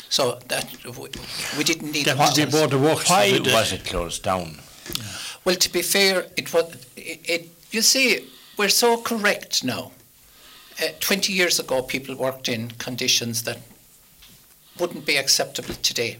So 0.09 0.39
that 0.47 0.65
we, 0.85 1.07
we 1.57 1.63
didn't 1.63 1.91
need 1.91 2.05
That 2.05 2.35
the 2.35 2.45
board 2.47 2.73
of 2.73 2.81
works. 2.81 3.09
Why 3.09 3.37
the- 3.37 3.51
was 3.53 3.71
it 3.73 3.85
closed 3.85 4.23
down? 4.23 4.59
Well, 5.45 5.55
to 5.55 5.71
be 5.71 5.81
fair, 5.81 6.25
it 6.35 6.51
was. 6.53 6.65
It, 6.97 7.19
it, 7.29 7.49
you 7.71 7.81
see, 7.81 8.27
we're 8.57 8.69
so 8.69 8.97
correct 8.97 9.63
now. 9.63 9.91
Uh, 10.81 10.87
Twenty 10.99 11.33
years 11.33 11.59
ago, 11.59 11.81
people 11.83 12.15
worked 12.15 12.49
in 12.49 12.71
conditions 12.71 13.43
that 13.43 13.59
wouldn't 14.79 15.05
be 15.05 15.17
acceptable 15.17 15.75
today. 15.75 16.17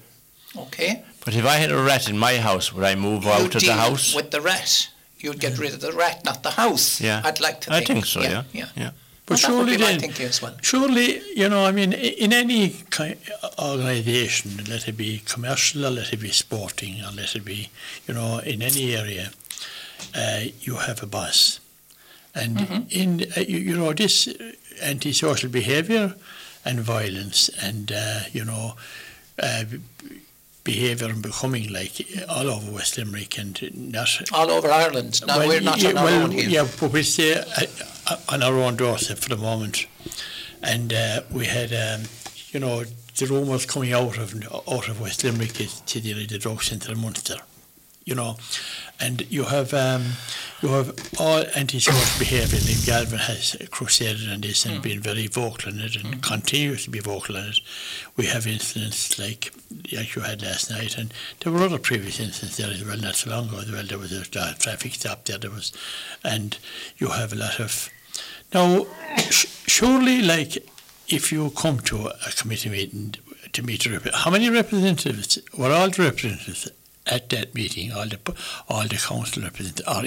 Okay, 0.58 1.04
But 1.26 1.36
if 1.36 1.46
I 1.46 1.56
had 1.58 1.72
a 1.72 1.78
rat 1.82 2.10
in 2.10 2.18
my 2.18 2.38
house, 2.38 2.74
would 2.74 2.84
I 2.84 2.96
move 2.96 3.24
you 3.24 3.30
out 3.32 3.54
of 3.56 3.62
the 3.62 3.74
house? 3.74 4.16
with 4.16 4.32
the 4.32 4.42
rat. 4.42 4.90
You'd 5.20 5.40
get 5.40 5.60
rid 5.60 5.74
of 5.74 5.82
the 5.82 5.92
rat, 5.92 6.24
not 6.26 6.42
the 6.44 6.50
house. 6.52 7.00
Yeah. 7.02 7.22
I'd 7.24 7.40
like 7.40 7.62
to 7.62 7.72
I 7.74 7.78
think. 7.84 7.88
think 7.88 8.06
so, 8.06 8.22
yeah. 8.22 8.44
yeah. 8.52 8.70
Yeah. 8.76 8.92
But 9.30 9.44
Well, 9.44 9.52
surely 9.52 9.78
then, 9.78 10.00
thinking 10.00 10.26
as 10.26 10.42
well. 10.42 10.56
surely, 10.62 11.22
you 11.36 11.48
know, 11.50 11.64
I 11.64 11.72
mean, 11.72 11.94
in 11.94 12.34
any 12.34 12.70
kind 12.90 13.16
organisation, 13.60 14.64
let 14.68 14.88
it 14.88 14.98
be 14.98 15.22
commercial 15.24 15.86
or 15.86 15.92
let 15.92 16.12
it 16.12 16.18
be 16.20 16.32
sporting 16.32 17.04
or 17.06 17.12
let 17.12 17.36
it 17.36 17.46
be, 17.46 17.70
you 18.08 18.14
know, 18.16 18.40
in 18.40 18.64
any 18.64 18.96
area, 18.96 19.30
uh, 20.16 20.40
you 20.62 20.76
have 20.78 21.04
a 21.04 21.06
boss. 21.06 21.60
And 22.34 22.58
Mm-hmm. 22.58 22.82
in, 22.90 23.10
uh, 23.38 23.42
you, 23.42 23.58
you 23.60 23.78
know, 23.78 23.94
this 23.94 24.28
antisocial 24.82 25.50
behaviour 25.50 26.16
and 26.66 26.80
violence 26.80 27.50
and, 27.62 27.92
uh, 27.92 28.22
you 28.34 28.44
know, 28.46 28.74
uh, 29.44 29.64
behaviour 30.70 31.10
and 31.10 31.22
becoming 31.22 31.72
like 31.74 31.96
all 32.28 32.50
over 32.50 32.72
West 32.72 32.98
Limerick 32.98 33.38
and 33.38 33.54
not 33.92 34.10
All 34.32 34.50
over 34.52 34.70
Ireland. 34.70 35.22
Now 35.26 35.40
we're 35.40 35.62
not 35.62 35.82
yeah, 35.82 35.90
on 35.90 35.98
our 35.98 36.06
well, 36.06 36.24
own 36.24 36.32
here. 36.32 36.50
Yeah, 36.50 36.68
but 36.80 36.92
we 36.92 37.04
stay 37.04 37.34
uh, 37.34 37.44
uh, 38.08 38.18
on 38.34 38.44
our 38.44 38.54
own 38.54 38.76
doorstep 38.76 39.18
for 39.18 39.30
the 39.30 39.38
moment, 39.38 39.88
and 40.62 40.94
uh, 40.94 41.22
we 41.32 41.46
had, 41.46 41.72
um, 41.74 42.02
you 42.52 42.60
know, 42.60 42.84
the 43.18 43.26
rumours 43.26 43.66
coming 43.66 43.94
out 43.94 44.18
of 44.18 44.30
out 44.76 44.88
of 44.90 45.02
West 45.02 45.24
Limerick 45.24 45.60
is 45.60 45.82
to 45.82 46.00
the, 46.00 46.26
the 46.26 46.38
drug 46.38 46.62
centre 46.62 46.92
in 46.92 47.00
Munster, 47.00 47.38
you 48.10 48.16
know, 48.16 48.38
and 49.00 49.22
you 49.32 49.44
have 49.44 49.74
um, 49.74 50.04
you 50.62 50.70
have 50.70 50.90
all 51.20 51.44
anti-social 51.56 52.20
behaviour. 52.20 52.60
Like 52.60 52.86
Galvin 52.86 53.20
has 53.20 53.56
crusaded 53.70 54.30
on 54.30 54.42
this 54.42 54.66
and 54.66 54.82
been 54.82 55.00
very 55.00 55.28
vocal 55.28 55.72
in 55.72 55.80
it 55.80 55.96
and 55.96 56.22
continues 56.24 56.84
to 56.86 56.90
be 56.90 57.00
vocal 57.00 57.38
on 57.38 57.46
it. 57.50 57.60
We 58.18 58.26
have 58.26 58.48
incidents 58.48 59.20
like 59.20 59.54
like 59.94 60.16
you 60.16 60.24
had 60.24 60.42
last 60.42 60.72
night, 60.72 60.98
and 60.98 61.14
there 61.40 61.54
were 61.54 61.64
other 61.64 61.78
previous 61.80 62.20
incidents 62.20 62.58
there 62.58 62.72
as 62.72 62.84
well, 62.84 62.98
not 62.98 63.16
so 63.16 63.30
long 63.30 63.48
ago 63.50 63.60
as 63.60 63.72
well. 63.72 63.84
There 63.84 64.00
was 64.00 64.12
a 64.12 64.26
traffic 64.26 64.94
stop 64.94 65.26
there, 65.26 65.38
there 65.38 65.52
was, 65.52 65.72
and 66.24 66.58
you 66.98 67.10
have 67.10 67.32
a 67.32 67.36
lot 67.36 67.60
of. 67.60 67.90
Now, 68.54 68.88
sh- 69.30 69.46
surely, 69.68 70.24
like, 70.24 70.58
if 71.08 71.32
you 71.32 71.52
come 71.52 71.80
to 71.82 72.08
a 72.08 72.32
committee 72.36 72.70
meeting 72.70 73.14
to 73.54 73.62
meet, 73.64 73.86
a 73.86 73.92
rep- 73.92 74.14
how 74.14 74.32
many 74.32 74.50
representatives 74.50 75.38
were 75.56 75.72
all 75.72 75.90
the 75.92 76.02
representatives 76.04 76.68
at 77.10 77.30
that 77.30 77.54
meeting? 77.56 77.92
All 77.92 78.08
the 78.08 78.20
all 78.68 78.84
the 78.84 78.98
council 78.98 79.44
representatives 79.44 79.88
are 79.88 80.06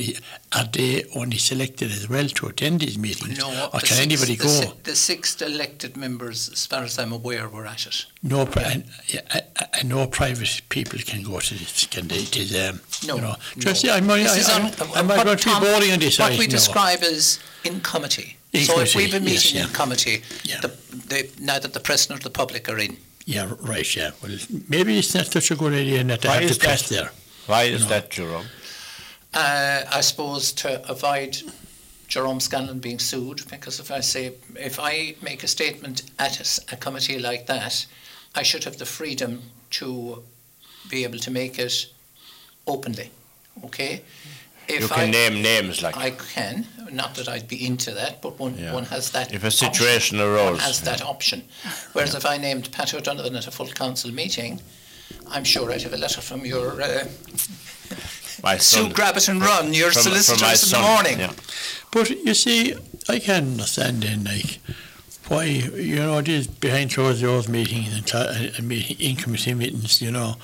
are 0.59 0.69
they 0.73 1.05
only 1.17 1.39
selected 1.39 1.91
as 1.91 2.09
well 2.09 2.29
to 2.29 2.47
attend 2.47 2.81
these 2.81 2.97
meetings, 2.99 3.39
No, 3.39 3.49
or 3.73 3.81
can 3.81 3.89
six- 3.89 4.01
anybody 4.01 4.37
the 4.37 4.43
go? 4.45 4.49
si- 4.49 4.73
the 4.85 4.95
six 4.97 5.41
elected 5.43 5.97
members, 5.97 6.49
as 6.53 6.67
far 6.67 6.83
as 6.85 6.99
I'm 6.99 7.13
aware, 7.13 7.49
were 7.49 7.67
at 7.67 7.87
it. 7.87 8.07
No, 8.23 8.43
and, 8.57 8.85
yeah, 9.09 9.21
and- 9.31 9.45
and 9.75 9.89
no 9.89 10.07
private 10.07 10.63
people 10.69 10.99
can 11.01 11.23
go 11.23 11.41
to 11.41 11.55
this. 11.55 11.87
Can 11.87 12.09
they? 12.09 12.17
It 12.19 12.37
is, 12.37 12.55
um, 12.55 12.81
No, 13.07 13.17
you 13.17 13.21
know, 13.23 13.29
no. 13.57 13.63
just 13.63 13.85
yeah, 13.85 13.95
I'm, 13.95 14.09
I, 14.11 14.15
I, 14.15 14.69
I'm 14.97 15.09
what 15.09 15.25
going 15.25 15.39
to 15.39 15.45
be 15.49 15.61
boring 15.61 15.93
on 15.93 15.99
this. 15.99 16.19
What 16.19 16.33
I 16.33 16.39
we 16.39 16.47
describe 16.47 17.03
as 17.03 17.39
in 17.65 17.81
committee. 17.81 18.37
In 18.53 18.65
so 18.65 18.79
if 18.81 18.95
we've 18.95 19.15
a 19.15 19.19
yes, 19.19 19.25
meeting 19.31 19.63
in 19.63 19.69
committee, 19.73 20.23
Yeah. 20.45 20.61
the, 20.61 20.69
the, 21.09 21.31
now 21.41 21.59
that 21.59 21.73
the 21.73 21.81
president 21.81 22.21
of 22.21 22.25
the 22.25 22.31
public 22.31 22.69
are 22.69 22.79
in, 22.79 22.99
Yeah, 23.25 23.53
right. 23.61 23.97
Yeah. 23.97 24.11
Well, 24.23 24.37
maybe 24.69 24.99
it's 24.99 25.15
not 25.15 25.27
such 25.27 25.51
a 25.51 25.57
good 25.57 25.73
idea 25.73 26.03
not 26.05 26.23
to 26.23 26.29
Why 26.29 26.35
have 26.35 26.43
the 26.45 26.51
is 26.51 26.59
press 26.59 26.89
that? 26.89 26.95
there. 26.95 27.11
Why 27.47 27.63
is 27.65 27.83
know. 27.83 27.89
that, 27.91 28.11
Jerome? 28.11 28.47
uh, 29.35 29.83
I 29.91 30.01
suppose 30.03 30.53
to 30.53 30.89
avoid 30.91 31.43
Jerome 32.09 32.41
Scanlan 32.41 32.81
being 32.81 32.99
sued, 32.99 33.43
because 33.49 33.81
if 33.81 33.91
I 33.91 34.01
say, 34.01 34.33
if 34.57 34.79
I 34.81 35.15
make 35.23 35.43
a 35.43 35.49
statement 35.49 36.03
at 36.19 36.37
a, 36.39 36.41
s- 36.41 36.61
a 36.71 36.77
committee 36.77 37.19
like 37.19 37.47
that, 37.47 37.87
I 38.35 38.43
should 38.43 38.65
have 38.65 38.77
the 38.77 38.85
freedom 38.87 39.43
to 39.71 40.23
be 40.91 41.05
able 41.05 41.19
to 41.21 41.31
make 41.31 41.59
it 41.59 41.87
openly, 42.67 43.11
okay? 43.65 44.03
If 44.69 44.81
You 44.83 44.89
can 44.89 45.09
I, 45.09 45.11
name 45.11 45.43
names 45.43 45.83
like 45.83 45.97
I 45.97 46.11
can, 46.11 46.67
not 46.91 47.15
that 47.17 47.29
I'd 47.29 47.49
be 47.49 47.67
into 47.67 47.91
that, 47.93 48.23
but 48.23 48.39
one, 48.39 48.57
Yeah. 48.57 48.73
one 48.73 48.85
has 48.87 49.11
that. 49.11 49.33
If 49.33 49.43
a 49.45 49.47
option. 49.49 49.73
situation 49.73 50.19
One 50.19 50.29
arose, 50.29 50.61
has 50.61 50.81
that 50.83 51.03
option. 51.03 51.43
Whereas 51.93 52.15
if 52.15 52.25
I 52.25 52.37
named 52.39 52.71
Pat 52.73 52.95
O'Donovan 52.95 53.37
at 53.37 53.47
a 53.47 53.51
full 53.51 53.67
council 53.69 54.11
meeting, 54.13 54.61
I'm 55.29 55.45
sure 55.45 55.71
I'd 55.73 55.83
have 55.83 55.93
a 55.95 55.97
letter 55.97 56.21
from 56.21 56.45
your 56.47 56.81
uh, 56.83 57.05
my 58.43 58.57
son. 58.59 58.89
Sue, 58.89 58.93
grab 58.93 59.17
it 59.17 59.29
and 59.29 59.41
run. 59.41 59.73
Your 59.75 59.91
from- 59.93 60.03
from 60.03 60.13
my 60.13 60.19
solicitors 60.21 60.73
in 60.73 60.81
the 60.81 60.87
morning. 60.87 61.19
yeah. 61.21 61.33
But 61.91 62.11
you 62.11 62.35
see, 62.35 62.75
I 63.09 63.19
can't 63.19 63.47
understand 63.47 64.03
then, 64.03 64.25
like, 64.25 64.61
why, 65.29 65.45
you 65.45 65.97
know, 65.97 66.21
these 66.23 66.47
behind 66.47 66.93
closed 66.93 67.23
doors 67.23 67.49
meetings 67.49 67.95
and, 67.95 68.07
cla- 68.07 68.33
and 68.33 68.55
and 68.57 68.69
meeting, 68.69 68.97
in 68.99 69.17
committee 69.17 69.55
meetings, 69.55 70.01
you 70.03 70.11
know, 70.11 70.37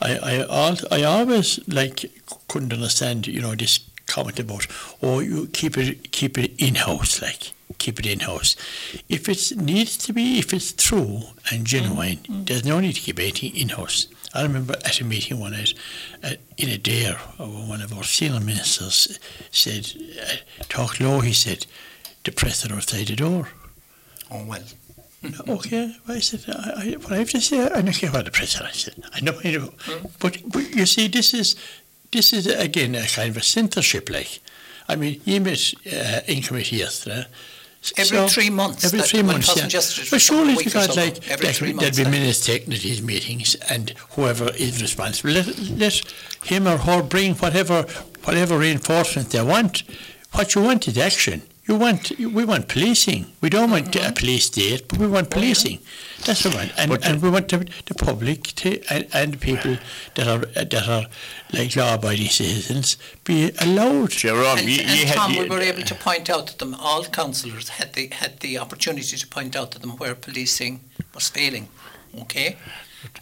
I, 0.00 0.16
I, 0.16 0.34
al- 0.68 0.88
I 0.90 1.02
always, 1.02 1.60
like, 1.68 2.10
couldn't 2.48 2.72
understand, 2.72 3.26
you 3.26 3.40
know, 3.40 3.54
this 3.54 3.80
comment 4.06 4.38
about, 4.38 4.66
oh, 5.02 5.20
you 5.20 5.46
keep 5.48 5.78
it, 5.78 6.12
keep 6.12 6.36
it 6.38 6.52
in-house, 6.58 7.22
like, 7.22 7.52
keep 7.78 7.98
it 7.98 8.06
in-house. 8.06 8.56
If 9.08 9.28
it 9.28 9.56
needs 9.56 9.96
to 9.98 10.12
be, 10.12 10.38
if 10.38 10.52
it's 10.52 10.72
true 10.72 11.22
and 11.50 11.66
genuine, 11.66 12.18
there's 12.28 12.64
no 12.64 12.80
need 12.80 12.94
to 12.94 13.00
keep 13.00 13.18
anything 13.18 13.56
in-house. 13.56 14.08
I 14.34 14.42
remember 14.42 14.74
at 14.84 15.00
a 15.00 15.04
meeting 15.04 15.38
one 15.40 15.52
night, 15.52 15.74
uh, 16.22 16.32
in 16.56 16.68
a 16.68 16.76
dare, 16.76 17.18
uh, 17.38 17.44
one 17.44 17.80
of 17.80 17.96
our 17.96 18.04
senior 18.04 18.40
ministers 18.40 19.18
said, 19.50 19.92
uh, 20.20 20.64
talk 20.68 21.00
low, 21.00 21.20
he 21.20 21.32
said, 21.32 21.66
the 22.24 22.32
press 22.32 22.68
are 22.68 22.74
outside 22.74 23.06
the 23.06 23.16
door. 23.16 23.48
Oh, 24.30 24.44
well. 24.44 24.62
Okay, 25.48 25.94
well, 26.06 26.16
I 26.16 26.20
said, 26.20 26.44
I, 26.48 26.70
I, 26.76 26.90
what 27.02 27.12
I 27.12 27.16
have 27.18 27.30
to 27.30 27.40
say, 27.40 27.60
I 27.64 27.80
don't 27.80 27.92
care 27.92 28.10
about 28.10 28.24
the 28.26 28.30
president. 28.30 28.68
I 28.70 28.72
said, 28.72 28.94
I 29.12 29.20
know, 29.20 29.38
I 29.44 29.50
know. 29.52 29.70
But, 30.18 30.38
but 30.50 30.70
you 30.74 30.86
see, 30.86 31.08
this 31.08 31.32
is, 31.34 31.56
this 32.12 32.32
is 32.32 32.46
again 32.46 32.94
a 32.94 33.06
kind 33.06 33.30
of 33.30 33.36
a 33.38 33.42
censorship, 33.42 34.10
like. 34.10 34.40
I 34.88 34.96
mean, 34.96 35.20
you 35.24 35.40
met 35.40 35.72
uh, 35.92 36.20
in 36.26 36.42
committee 36.42 36.76
yesterday. 36.76 37.24
Every 37.98 38.28
three 38.28 38.50
months, 38.50 38.84
Every 38.84 39.00
three 39.02 39.22
months, 39.22 39.48
yeah. 39.48 39.54
wasn't 39.54 39.72
yesterday, 39.74 40.06
it 40.06 40.10
But 40.10 40.20
surely 40.20 40.54
you 40.54 40.70
got 40.70 40.96
like. 40.96 41.30
Every 41.30 41.46
there- 41.48 41.52
there'd 41.52 41.76
months, 41.76 41.98
be 41.98 42.04
minutes 42.04 42.46
taken 42.46 42.72
at 42.72 42.80
these 42.80 43.02
meetings, 43.02 43.54
and 43.68 43.90
whoever 44.10 44.50
is 44.56 44.80
responsible, 44.80 45.32
let, 45.32 45.46
let 45.70 46.02
him 46.44 46.66
or 46.66 46.78
her 46.78 47.02
bring 47.02 47.34
whatever 47.34 47.82
whatever 48.24 48.58
reinforcement 48.58 49.30
they 49.30 49.42
want. 49.42 49.82
What 50.32 50.54
you 50.54 50.62
want 50.62 50.88
is 50.88 50.96
action. 50.98 51.42
You 51.66 51.76
want 51.76 52.10
we 52.18 52.44
want 52.44 52.68
policing. 52.68 53.24
We 53.40 53.48
don't 53.48 53.70
want 53.70 53.86
Mm-hmm. 53.92 54.10
a 54.10 54.12
police 54.12 54.46
state, 54.46 54.86
but 54.88 54.98
we 54.98 55.06
want 55.06 55.30
policing. 55.30 55.78
That's 56.26 56.44
what 56.44 56.52
we 56.54 56.58
want, 56.60 56.72
and, 56.78 56.90
But- 56.90 57.04
and 57.06 57.22
we 57.22 57.30
want 57.30 57.48
the, 57.48 57.58
the 57.86 57.94
public 57.94 58.42
to 58.60 58.68
and, 58.92 59.06
and 59.14 59.40
people 59.40 59.78
that 60.16 60.26
are 60.28 60.44
that 60.54 60.74
are 60.88 61.06
like 61.52 61.74
law-abiding 61.76 62.28
citizens 62.28 62.98
be 63.24 63.50
allowed. 63.60 64.10
Jerome, 64.10 64.58
And, 64.58 64.68
you, 64.68 64.82
and 64.82 64.90
you 64.98 65.06
had, 65.06 65.16
Tom, 65.16 65.32
you- 65.32 65.42
we 65.44 65.48
were 65.48 65.60
able 65.60 65.82
to 65.82 65.94
point 65.94 66.28
out 66.28 66.48
to 66.48 66.58
them, 66.58 66.74
all 66.74 67.04
councillors 67.04 67.68
had 67.70 67.94
the, 67.94 68.08
had 68.12 68.40
the 68.40 68.58
opportunity 68.58 69.16
to 69.16 69.26
point 69.26 69.56
out 69.56 69.70
to 69.72 69.78
them 69.78 69.92
where 69.96 70.14
policing 70.14 70.80
was 71.14 71.28
failing, 71.28 71.68
okay? 72.22 72.56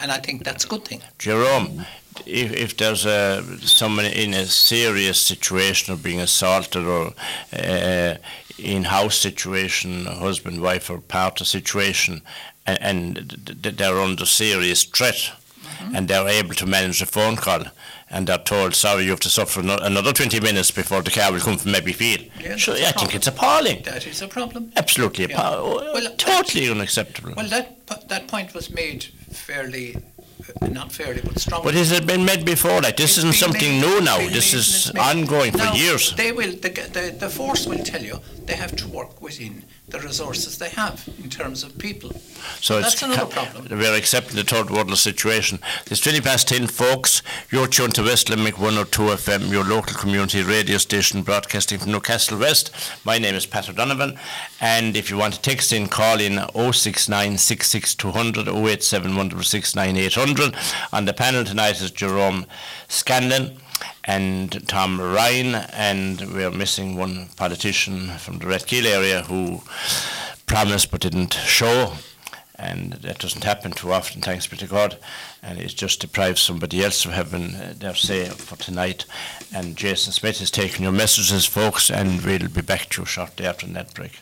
And 0.00 0.10
I 0.12 0.18
think 0.18 0.44
that's 0.44 0.64
a 0.64 0.68
good 0.68 0.84
thing. 0.84 1.00
Jerome, 1.18 1.84
if, 2.26 2.52
if 2.52 2.76
there's 2.76 3.04
a, 3.06 3.42
someone 3.60 4.06
in 4.06 4.34
a 4.34 4.46
serious 4.46 5.20
situation 5.20 5.92
of 5.92 6.02
being 6.02 6.20
assaulted 6.20 6.84
or 6.84 7.12
uh, 7.52 8.14
in-house 8.58 9.16
situation, 9.16 10.06
husband, 10.06 10.60
wife, 10.60 10.90
or 10.90 10.98
partner 11.00 11.44
situation, 11.44 12.22
and, 12.66 12.78
and 12.80 13.14
th- 13.46 13.62
th- 13.62 13.76
they're 13.76 14.00
under 14.00 14.26
serious 14.26 14.84
threat, 14.84 15.32
and 15.94 16.06
they're 16.08 16.28
able 16.28 16.54
to 16.54 16.66
manage 16.66 17.02
a 17.02 17.06
phone 17.06 17.34
call, 17.36 17.64
and 18.10 18.26
they're 18.26 18.38
told, 18.38 18.74
sorry, 18.74 19.04
you 19.04 19.10
have 19.10 19.20
to 19.20 19.30
suffer 19.30 19.60
another 19.60 20.12
20 20.12 20.38
minutes 20.40 20.70
before 20.70 21.02
the 21.02 21.10
car 21.10 21.32
will 21.32 21.40
come 21.40 21.56
from 21.58 21.72
Abbeyfeale. 21.72 22.30
Yeah, 22.40 22.52
a 22.52 22.88
I 22.88 22.92
think 22.92 23.14
it's 23.14 23.26
appalling. 23.26 23.82
That 23.84 24.06
is 24.06 24.20
a 24.22 24.28
problem. 24.28 24.70
Absolutely 24.76 25.26
Yeah. 25.30 25.40
appa- 25.40 25.64
Well, 25.94 26.14
totally 26.18 26.70
unacceptable. 26.70 27.32
Well, 27.36 27.48
that, 27.48 27.86
that 28.08 28.28
point 28.28 28.54
was 28.54 28.70
made 28.70 29.06
fairly, 29.32 29.96
uh, 30.60 30.66
not 30.68 30.92
fairly, 30.92 31.20
but 31.24 31.38
strongly. 31.38 31.64
But 31.64 31.74
has 31.74 31.92
it 31.92 32.06
been 32.06 32.24
made 32.24 32.44
before? 32.44 32.80
Like 32.80 32.96
this 32.96 33.18
isn't 33.18 33.34
something 33.34 33.80
made- 33.80 33.86
new 33.86 34.00
now. 34.00 34.18
This 34.18 34.54
is 34.54 34.90
ongoing 34.98 35.52
for 35.52 35.58
Now, 35.58 35.74
years. 35.74 36.14
They 36.14 36.32
will, 36.32 36.52
the, 36.52 36.68
the, 36.68 37.16
the 37.18 37.28
force 37.30 37.66
will 37.66 37.82
tell 37.82 38.02
you 38.02 38.20
they 38.46 38.54
have 38.54 38.74
to 38.76 38.88
work 38.88 39.20
within 39.20 39.64
the 39.88 39.98
resources 39.98 40.58
they 40.58 40.70
have 40.70 41.06
in 41.22 41.28
terms 41.28 41.64
of 41.64 41.76
people. 41.76 42.12
So 42.60 42.80
That's 42.80 42.94
it's 42.94 43.02
another 43.02 43.26
problem. 43.26 43.66
We're 43.68 43.96
accepting 43.96 44.36
the 44.36 44.44
third 44.44 44.70
world 44.70 44.96
situation. 44.96 45.58
It's 45.86 46.00
20 46.00 46.20
past 46.20 46.48
10, 46.48 46.68
folks. 46.68 47.20
You're 47.50 47.66
tuned 47.66 47.94
to 47.96 48.02
West 48.02 48.30
Limerick 48.30 48.58
102 48.58 49.02
FM, 49.02 49.50
your 49.50 49.64
local 49.64 49.94
community 49.96 50.42
radio 50.42 50.78
station 50.78 51.22
broadcasting 51.22 51.78
from 51.78 51.92
Newcastle 51.92 52.38
West. 52.38 52.70
My 53.04 53.18
name 53.18 53.34
is 53.34 53.44
Pat 53.44 53.68
O'Donovan. 53.68 54.18
And 54.60 54.96
if 54.96 55.10
you 55.10 55.16
want 55.16 55.34
to 55.34 55.40
text 55.40 55.72
in, 55.72 55.88
call 55.88 56.20
in 56.20 56.38
069 56.54 57.38
66200 57.38 58.48
087 58.48 59.96
800. 59.96 60.54
On 60.92 61.04
the 61.04 61.12
panel 61.12 61.44
tonight 61.44 61.80
is 61.80 61.90
Jerome 61.90 62.46
Scanlan 62.88 63.58
and 64.04 64.66
Tom 64.68 65.00
Ryan, 65.00 65.54
and 65.54 66.20
we're 66.32 66.50
missing 66.50 66.96
one 66.96 67.28
politician 67.36 68.08
from 68.18 68.38
the 68.38 68.46
Rathkeale 68.46 68.86
area 68.86 69.22
who 69.22 69.62
promised 70.46 70.90
but 70.90 71.00
didn't 71.00 71.34
show, 71.34 71.92
and 72.56 72.92
that 72.94 73.18
doesn't 73.18 73.44
happen 73.44 73.72
too 73.72 73.92
often, 73.92 74.20
thanks 74.20 74.46
be 74.46 74.56
to 74.56 74.66
God, 74.66 74.98
and 75.42 75.58
it 75.58 75.68
just 75.68 76.00
deprives 76.00 76.40
somebody 76.40 76.84
else 76.84 77.04
of 77.04 77.12
having 77.12 77.54
uh, 77.54 77.74
their 77.76 77.94
say 77.94 78.24
for 78.26 78.56
tonight. 78.56 79.04
And 79.54 79.76
Jason 79.76 80.12
Smith 80.12 80.38
has 80.40 80.50
taken 80.50 80.82
your 80.82 80.92
messages, 80.92 81.46
folks, 81.46 81.90
and 81.90 82.22
we'll 82.22 82.48
be 82.48 82.62
back 82.62 82.88
to 82.90 83.02
you 83.02 83.06
shortly 83.06 83.46
after 83.46 83.66
that 83.66 83.94
break. 83.94 84.20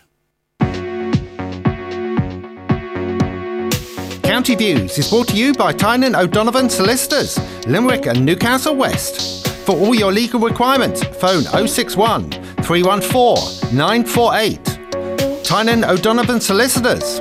County 4.41 4.55
Views 4.55 4.97
is 4.97 5.11
brought 5.11 5.29
to 5.29 5.37
you 5.37 5.53
by 5.53 5.71
Tynan 5.71 6.15
O'Donovan 6.15 6.71
Solicitors, 6.71 7.39
Limerick 7.67 8.07
and 8.07 8.25
Newcastle 8.25 8.75
West. 8.75 9.47
For 9.67 9.77
all 9.77 9.95
your 9.95 10.11
legal 10.11 10.41
requirements, 10.41 11.05
phone 11.05 11.43
061 11.43 12.31
314 12.63 13.77
948. 13.77 15.45
Tynan 15.45 15.85
O'Donovan 15.85 16.41
Solicitors, 16.41 17.21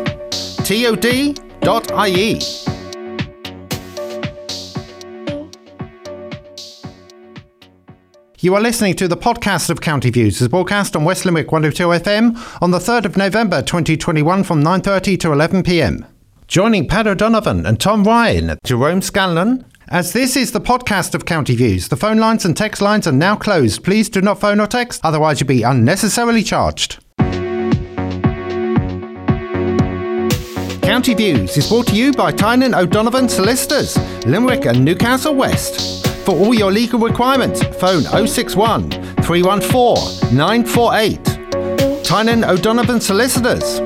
tod.ie. 0.63 2.39
You 8.39 8.55
are 8.55 8.61
listening 8.61 8.95
to 8.95 9.09
the 9.09 9.17
podcast 9.17 9.69
of 9.69 9.81
County 9.81 10.09
Views, 10.09 10.41
as 10.41 10.47
broadcast 10.47 10.95
on 10.95 11.03
West 11.03 11.25
Limerick 11.25 11.51
102 11.51 11.83
FM 12.01 12.61
on 12.61 12.71
the 12.71 12.79
3rd 12.79 13.03
of 13.03 13.17
November 13.17 13.61
2021 13.61 14.45
from 14.45 14.63
9.30 14.63 15.19
to 15.19 15.33
11 15.33 15.63
pm. 15.63 16.05
Joining 16.49 16.87
Pat 16.87 17.05
O'Donovan 17.05 17.67
and 17.67 17.79
Tom 17.79 18.03
Ryan, 18.03 18.49
at 18.49 18.63
Jerome 18.63 19.03
Scanlan. 19.03 19.63
As 19.89 20.13
this 20.13 20.35
is 20.35 20.51
the 20.51 20.59
podcast 20.59 21.13
of 21.13 21.23
County 21.23 21.55
Views, 21.55 21.89
the 21.89 21.95
phone 21.95 22.17
lines 22.17 22.43
and 22.43 22.57
text 22.57 22.81
lines 22.81 23.05
are 23.05 23.11
now 23.11 23.35
closed. 23.35 23.83
Please 23.83 24.09
do 24.09 24.19
not 24.19 24.39
phone 24.39 24.59
or 24.59 24.65
text, 24.65 24.99
otherwise 25.03 25.39
you'll 25.39 25.47
be 25.47 25.61
unnecessarily 25.61 26.41
charged. 26.41 27.05
County 30.81 31.13
Views 31.13 31.55
is 31.55 31.69
brought 31.69 31.85
to 31.85 31.95
you 31.95 32.13
by 32.13 32.31
Tynan 32.31 32.73
O'Donovan 32.73 33.29
Solicitors, 33.29 33.95
Limerick 34.25 34.65
and 34.65 34.83
Newcastle 34.83 35.35
West. 35.35 36.07
For 36.25 36.31
all 36.31 36.55
your 36.55 36.71
legal 36.71 36.99
requirements, 36.99 37.61
phone 37.79 38.01
061 38.01 38.89
314 39.21 40.35
948. 40.35 42.03
Tynan 42.03 42.43
O'Donovan 42.43 42.99
Solicitors, 42.99 43.81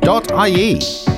tod.ie. 0.00 1.17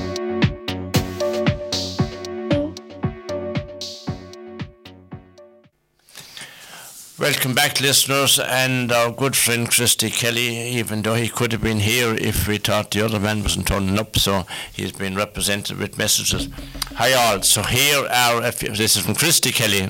Welcome 7.21 7.53
back, 7.53 7.79
listeners, 7.79 8.39
and 8.39 8.91
our 8.91 9.11
good 9.11 9.35
friend 9.35 9.69
Christy 9.69 10.09
Kelly, 10.09 10.57
even 10.71 11.03
though 11.03 11.13
he 11.13 11.29
could 11.29 11.51
have 11.51 11.61
been 11.61 11.81
here 11.81 12.15
if 12.15 12.47
we 12.47 12.57
thought 12.57 12.89
the 12.89 13.05
other 13.05 13.19
man 13.19 13.43
wasn't 13.43 13.67
turning 13.67 13.99
up, 13.99 14.17
so 14.17 14.47
he's 14.73 14.91
been 14.91 15.15
represented 15.15 15.77
with 15.77 15.99
messages. 15.99 16.49
Hi 16.95 17.13
all, 17.13 17.43
so 17.43 17.61
here 17.61 18.07
are, 18.11 18.41
a 18.41 18.51
few, 18.51 18.69
this 18.69 18.95
is 18.95 19.05
from 19.05 19.13
Christy 19.13 19.51
Kelly, 19.51 19.81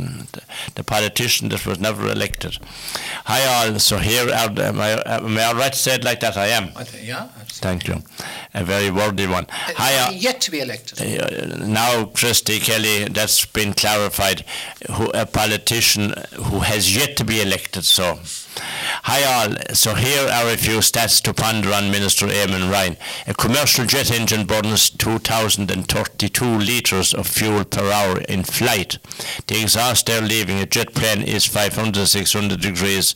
the, 0.76 0.84
politician 0.84 1.48
that 1.50 1.66
was 1.66 1.80
never 1.80 2.12
elected. 2.12 2.58
Hi 3.24 3.46
all, 3.46 3.80
so 3.80 3.98
here 3.98 4.26
are, 4.26 4.50
am, 4.50 4.82
I, 4.82 5.02
am 5.06 5.38
I 5.38 5.46
all 5.46 5.56
right 5.56 5.72
to 5.72 5.80
say 5.80 5.96
it 5.96 6.04
like 6.04 6.20
that? 6.20 6.36
I 6.36 6.48
am. 6.48 6.72
Yeah. 7.02 7.30
Thank 7.48 7.88
you. 7.88 8.04
A 8.54 8.64
very 8.64 8.92
worthy 8.92 9.28
one. 9.28 9.46
Hi 9.50 9.98
all. 10.00 10.14
Yet 10.14 10.42
to 10.42 10.52
be 10.52 10.60
elected. 10.60 11.02
Uh, 11.02 11.66
now, 11.66 12.06
Christy 12.06 12.60
Kelly, 12.60 13.06
that's 13.06 13.46
been 13.46 13.74
clarified. 13.74 14.44
Who, 14.92 15.10
a 15.12 15.26
politician 15.26 16.14
who 16.36 16.60
has 16.60 16.94
yet 16.96 17.21
to 17.22 17.26
be 17.26 17.42
elected. 17.42 17.86
So, 17.86 18.20
hi 19.04 19.22
all. 19.24 19.56
So 19.76 19.94
here 19.94 20.28
are 20.28 20.50
a 20.50 20.58
few 20.58 20.80
stats 20.80 21.22
to 21.24 21.34
ponder 21.36 21.72
on 21.72 21.92
Minister 21.92 22.26
Eamon 22.26 22.72
Ryan. 22.72 22.98
A 23.28 23.36
commercial 23.36 23.86
jet 23.86 24.10
engine 24.12 24.48
burns 24.48 24.90
2,032 24.90 26.46
litres 26.46 27.14
of 27.14 27.28
fuel 27.28 27.64
per 27.64 27.92
hour 27.92 28.22
in 28.22 28.44
flight. 28.44 28.98
The 29.46 29.62
exhaust 29.62 30.10
air 30.10 30.22
leaving 30.22 30.58
a 30.58 30.66
jet 30.66 30.96
plane 30.96 31.22
is 31.22 31.46
500 31.46 32.08
600 32.08 32.60
degrees 32.60 33.16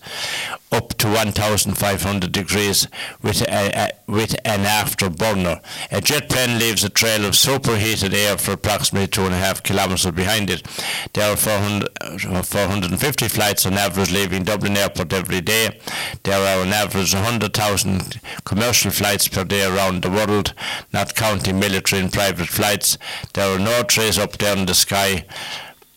up 0.75 0.89
to 0.95 1.07
1,500 1.07 2.31
degrees 2.31 2.87
with, 3.21 3.41
a, 3.43 3.71
a, 3.73 4.11
with 4.11 4.35
an 4.43 4.65
afterburner. 4.65 5.61
A 5.89 6.01
jet 6.01 6.29
plane 6.29 6.59
leaves 6.59 6.83
a 6.83 6.89
trail 6.89 7.25
of 7.25 7.35
superheated 7.35 8.13
air 8.13 8.37
for 8.37 8.51
approximately 8.51 9.07
two 9.07 9.23
and 9.23 9.33
a 9.33 9.37
half 9.37 9.63
kilometres 9.63 10.11
behind 10.11 10.49
it. 10.49 10.67
There 11.13 11.31
are 11.31 11.37
400, 11.37 11.89
uh, 12.01 12.41
450 12.41 13.27
flights 13.29 13.65
on 13.65 13.75
average 13.75 14.11
leaving 14.11 14.43
Dublin 14.43 14.75
Airport 14.75 15.13
every 15.13 15.39
day. 15.39 15.79
There 16.23 16.39
are 16.39 16.61
on 16.61 16.73
average 16.73 17.13
100,000 17.13 18.19
commercial 18.43 18.91
flights 18.91 19.29
per 19.29 19.45
day 19.45 19.65
around 19.65 20.01
the 20.01 20.11
world, 20.11 20.53
not 20.91 21.15
counting 21.15 21.57
military 21.57 22.01
and 22.01 22.11
private 22.11 22.47
flights. 22.47 22.97
There 23.33 23.55
are 23.55 23.59
no 23.59 23.83
trees 23.83 24.17
up 24.17 24.37
there 24.37 24.57
in 24.57 24.65
the 24.65 24.75
sky. 24.75 25.25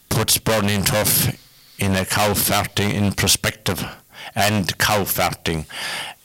Puts 0.09 0.39
burning 0.39 0.85
tough 0.85 1.37
in 1.79 1.97
a 1.97 2.05
cow 2.05 2.33
farting 2.35 2.95
in 2.95 3.12
perspective 3.12 3.85
and 4.39 4.78
cow 4.78 5.03
farting. 5.03 5.66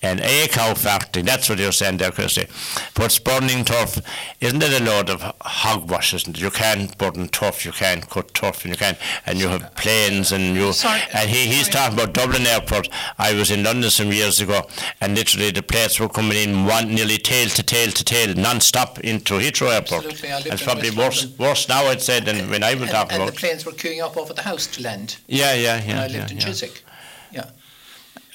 And 0.04 0.20
a 0.20 0.50
cow 0.50 0.74
farting, 0.74 1.24
that's 1.24 1.48
what 1.48 1.60
you're 1.60 1.72
saying 1.72 1.96
there, 1.96 2.12
Christy. 2.12 2.46
But 2.94 3.18
burning 3.24 3.64
turf, 3.64 4.02
isn't 4.42 4.62
it 4.62 4.82
a 4.82 4.84
load 4.84 5.10
of 5.10 5.22
hogwash, 5.40 6.14
isn't 6.14 6.38
it? 6.38 6.42
You 6.42 6.52
can't 6.52 6.96
burn 6.98 7.30
tough, 7.30 7.64
you 7.66 7.72
can't 7.72 8.08
cut 8.10 8.34
turf, 8.34 8.66
and 8.66 8.74
you 8.74 8.78
can't, 8.78 8.98
and 9.26 9.40
you 9.40 9.48
have 9.48 9.74
planes, 9.76 10.34
and 10.34 10.58
you, 10.58 10.74
Sorry. 10.74 11.00
and 11.14 11.30
he, 11.30 11.48
he's 11.48 11.70
talking 11.70 11.98
about 11.98 12.14
Dublin 12.14 12.46
Airport. 12.46 12.90
I 13.18 13.34
was 13.34 13.50
in 13.50 13.64
London 13.64 13.90
some 13.90 14.12
years 14.12 14.42
ago, 14.42 14.68
and 15.00 15.16
literally 15.16 15.52
the 15.52 15.64
planes 15.64 15.98
were 16.02 16.10
coming 16.10 16.38
in 16.38 16.66
one 16.66 16.94
nearly 16.94 17.18
tail 17.18 17.48
to 17.48 17.64
tail 17.64 17.90
to 17.92 18.04
tail, 18.04 18.36
non-stop 18.36 19.00
into 19.00 19.36
Heathrow 19.36 19.72
Airport. 19.74 20.22
It's 20.22 20.64
probably 20.64 20.90
West 20.90 20.98
worse, 20.98 21.24
London. 21.24 21.46
worse 21.48 21.70
now, 21.70 21.86
I'd 21.86 22.02
say, 22.02 22.20
than 22.20 22.50
when 22.50 22.62
I 22.62 22.74
was 22.74 22.84
and, 22.84 22.92
talking 22.92 23.14
and 23.14 23.24
about. 23.24 23.34
the 23.34 23.40
planes 23.40 23.66
were 23.66 23.72
queuing 23.72 24.04
up 24.04 24.18
over 24.18 24.34
the 24.34 24.42
house 24.42 24.68
to 24.68 24.84
land. 24.84 25.16
Yeah, 25.28 25.54
yeah, 25.54 25.80
when 25.80 25.90
yeah. 25.90 26.02
I 26.02 26.08
lived 26.08 26.16
yeah, 26.16 26.28
in 26.30 26.38
yeah. 26.38 26.46
Chiswick. 26.46 26.84
Yeah. 27.32 27.50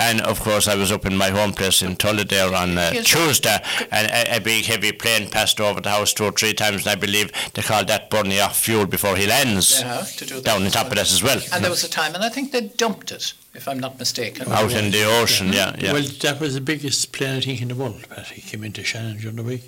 And 0.00 0.20
of 0.20 0.38
course, 0.38 0.68
I 0.68 0.76
was 0.76 0.92
up 0.92 1.06
in 1.06 1.16
my 1.16 1.30
home 1.30 1.52
place 1.52 1.82
in 1.82 1.96
Tulla 1.96 2.22
on 2.54 2.78
uh, 2.78 2.92
Tuesday, 3.02 3.58
and 3.90 4.06
a, 4.06 4.36
a 4.36 4.40
big 4.40 4.64
heavy 4.66 4.92
plane 4.92 5.28
passed 5.28 5.60
over 5.60 5.80
the 5.80 5.90
house 5.90 6.12
two 6.12 6.24
or 6.24 6.30
three 6.30 6.54
times, 6.54 6.86
and 6.86 6.92
I 6.92 6.94
believe 6.94 7.32
they 7.54 7.62
called 7.62 7.88
that 7.88 8.08
burning 8.08 8.38
off 8.38 8.56
fuel 8.60 8.86
before 8.86 9.16
he 9.16 9.26
lands. 9.26 9.80
They 9.82 9.88
have 9.88 10.14
to 10.16 10.24
do 10.24 10.34
that 10.36 10.44
Down 10.44 10.60
on 10.60 10.66
as 10.66 10.72
top 10.72 10.84
well. 10.84 10.92
of 10.92 10.96
that 10.98 11.12
as 11.12 11.22
well. 11.22 11.40
And 11.52 11.64
there 11.64 11.70
was 11.70 11.82
a 11.82 11.90
time, 11.90 12.14
and 12.14 12.22
I 12.22 12.28
think 12.28 12.52
they 12.52 12.68
dumped 12.68 13.10
it, 13.10 13.32
if 13.54 13.66
I'm 13.66 13.80
not 13.80 13.98
mistaken. 13.98 14.52
out 14.52 14.72
in 14.72 14.92
the 14.92 15.02
ocean, 15.20 15.52
yeah, 15.52 15.74
yeah. 15.76 15.92
Well, 15.92 16.04
that 16.20 16.38
was 16.38 16.54
the 16.54 16.60
biggest 16.60 17.10
plane 17.12 17.38
I 17.38 17.40
think 17.40 17.60
in 17.60 17.66
the 17.66 17.74
world. 17.74 18.08
Pat. 18.08 18.26
He 18.28 18.40
came 18.40 18.62
into 18.62 18.84
Shannon 18.84 19.18
during 19.18 19.34
the 19.34 19.42
week. 19.42 19.64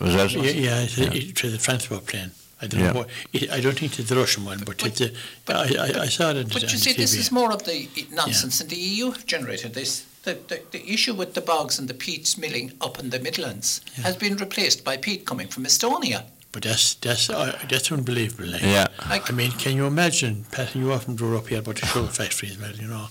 was 0.00 0.14
that? 0.14 0.32
Yeah, 0.32 0.50
yeah, 0.50 0.80
it's, 0.80 0.98
a, 0.98 1.16
it's 1.16 1.44
a 1.44 1.58
transport 1.58 2.06
plane. 2.06 2.32
I 2.62 2.66
don't 2.66 2.80
Yeah. 2.80 2.92
know 2.92 2.98
what. 3.00 3.08
It, 3.32 3.50
I 3.50 3.60
don't 3.60 3.78
think 3.78 3.98
it's 3.98 4.08
the 4.08 4.16
Russian 4.16 4.44
one, 4.44 4.60
but, 4.66 4.84
it's 4.84 5.00
a. 5.00 5.10
I, 5.48 5.74
I, 5.86 6.00
I 6.02 6.06
saw 6.08 6.30
it 6.30 6.36
on, 6.36 6.44
But 6.48 6.62
you 6.62 6.78
see, 6.78 6.92
this 6.92 7.14
is 7.14 7.30
more 7.32 7.52
of 7.52 7.62
the 7.64 7.88
nonsense, 8.12 8.60
and 8.60 8.68
the 8.70 8.76
EU 8.76 9.10
have 9.12 9.26
generated 9.26 9.74
this. 9.74 10.06
The, 10.22 10.34
the, 10.48 10.60
the 10.70 10.86
issue 10.92 11.14
with 11.14 11.32
the 11.32 11.40
bogs 11.40 11.78
and 11.78 11.88
the 11.88 11.94
peat 11.94 12.36
milling 12.36 12.72
up 12.82 12.98
in 12.98 13.08
the 13.08 13.18
Midlands 13.18 13.80
Yeah. 13.96 14.02
has 14.04 14.16
been 14.16 14.36
replaced 14.36 14.84
by 14.84 14.98
peat 14.98 15.24
coming 15.24 15.48
from 15.48 15.64
Estonia. 15.64 16.24
But 16.52 16.64
that's 16.64 16.94
that's 16.94 17.30
uh, 17.30 17.56
that's 17.70 17.90
unbelievable. 17.92 18.50
Like. 18.50 18.60
Yeah. 18.62 18.88
Like- 19.08 19.30
I 19.30 19.32
mean, 19.34 19.52
can 19.52 19.76
you 19.76 19.86
imagine, 19.86 20.44
Pat? 20.50 20.74
You 20.74 20.92
often 20.92 21.16
grew 21.16 21.38
up 21.38 21.46
here 21.48 21.60
about 21.60 21.76
the 21.80 21.86
sugar 21.86 22.08
factory 22.08 22.50
as 22.50 22.58
well, 22.58 22.72
you 22.74 22.88
know. 22.88 23.06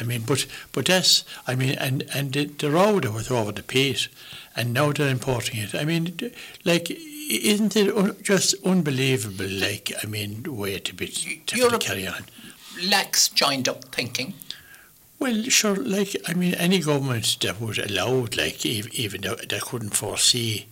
I 0.00 0.04
mean, 0.04 0.22
but 0.22 0.46
but 0.72 0.86
that's 0.86 1.24
I 1.46 1.54
mean, 1.56 1.76
and 1.78 2.04
and 2.14 2.32
the, 2.32 2.44
the 2.46 2.70
road 2.70 3.02
that 3.02 3.12
was 3.12 3.30
over 3.30 3.52
the 3.52 3.62
peat, 3.64 4.08
and 4.56 4.72
now 4.72 4.92
they're 4.92 5.10
importing 5.10 5.60
it. 5.60 5.74
I 5.74 5.84
mean, 5.84 6.18
like, 6.64 6.90
isn't 6.90 7.76
it 7.76 7.94
un- 7.96 8.16
just 8.22 8.54
unbelievable? 8.64 9.48
Like, 9.48 9.92
I 10.02 10.06
mean, 10.06 10.42
the 10.42 10.52
way 10.52 10.78
to 10.78 10.94
be 10.94 11.08
to, 11.08 11.56
Europe- 11.56 11.80
carry 11.80 12.06
on. 12.06 12.26
Lacks 12.84 13.28
joined 13.28 13.68
up 13.68 13.84
thinking. 13.94 14.34
Well, 15.18 15.42
sure. 15.44 15.76
Like, 15.76 16.16
I 16.26 16.34
mean, 16.34 16.54
any 16.54 16.80
government 16.80 17.36
that 17.40 17.60
would 17.60 17.78
allow 17.78 18.26
like, 18.36 18.66
ev- 18.66 18.88
even 18.92 19.22
though 19.22 19.36
that 19.36 19.60
couldn't 19.62 19.96
foresee, 19.96 20.66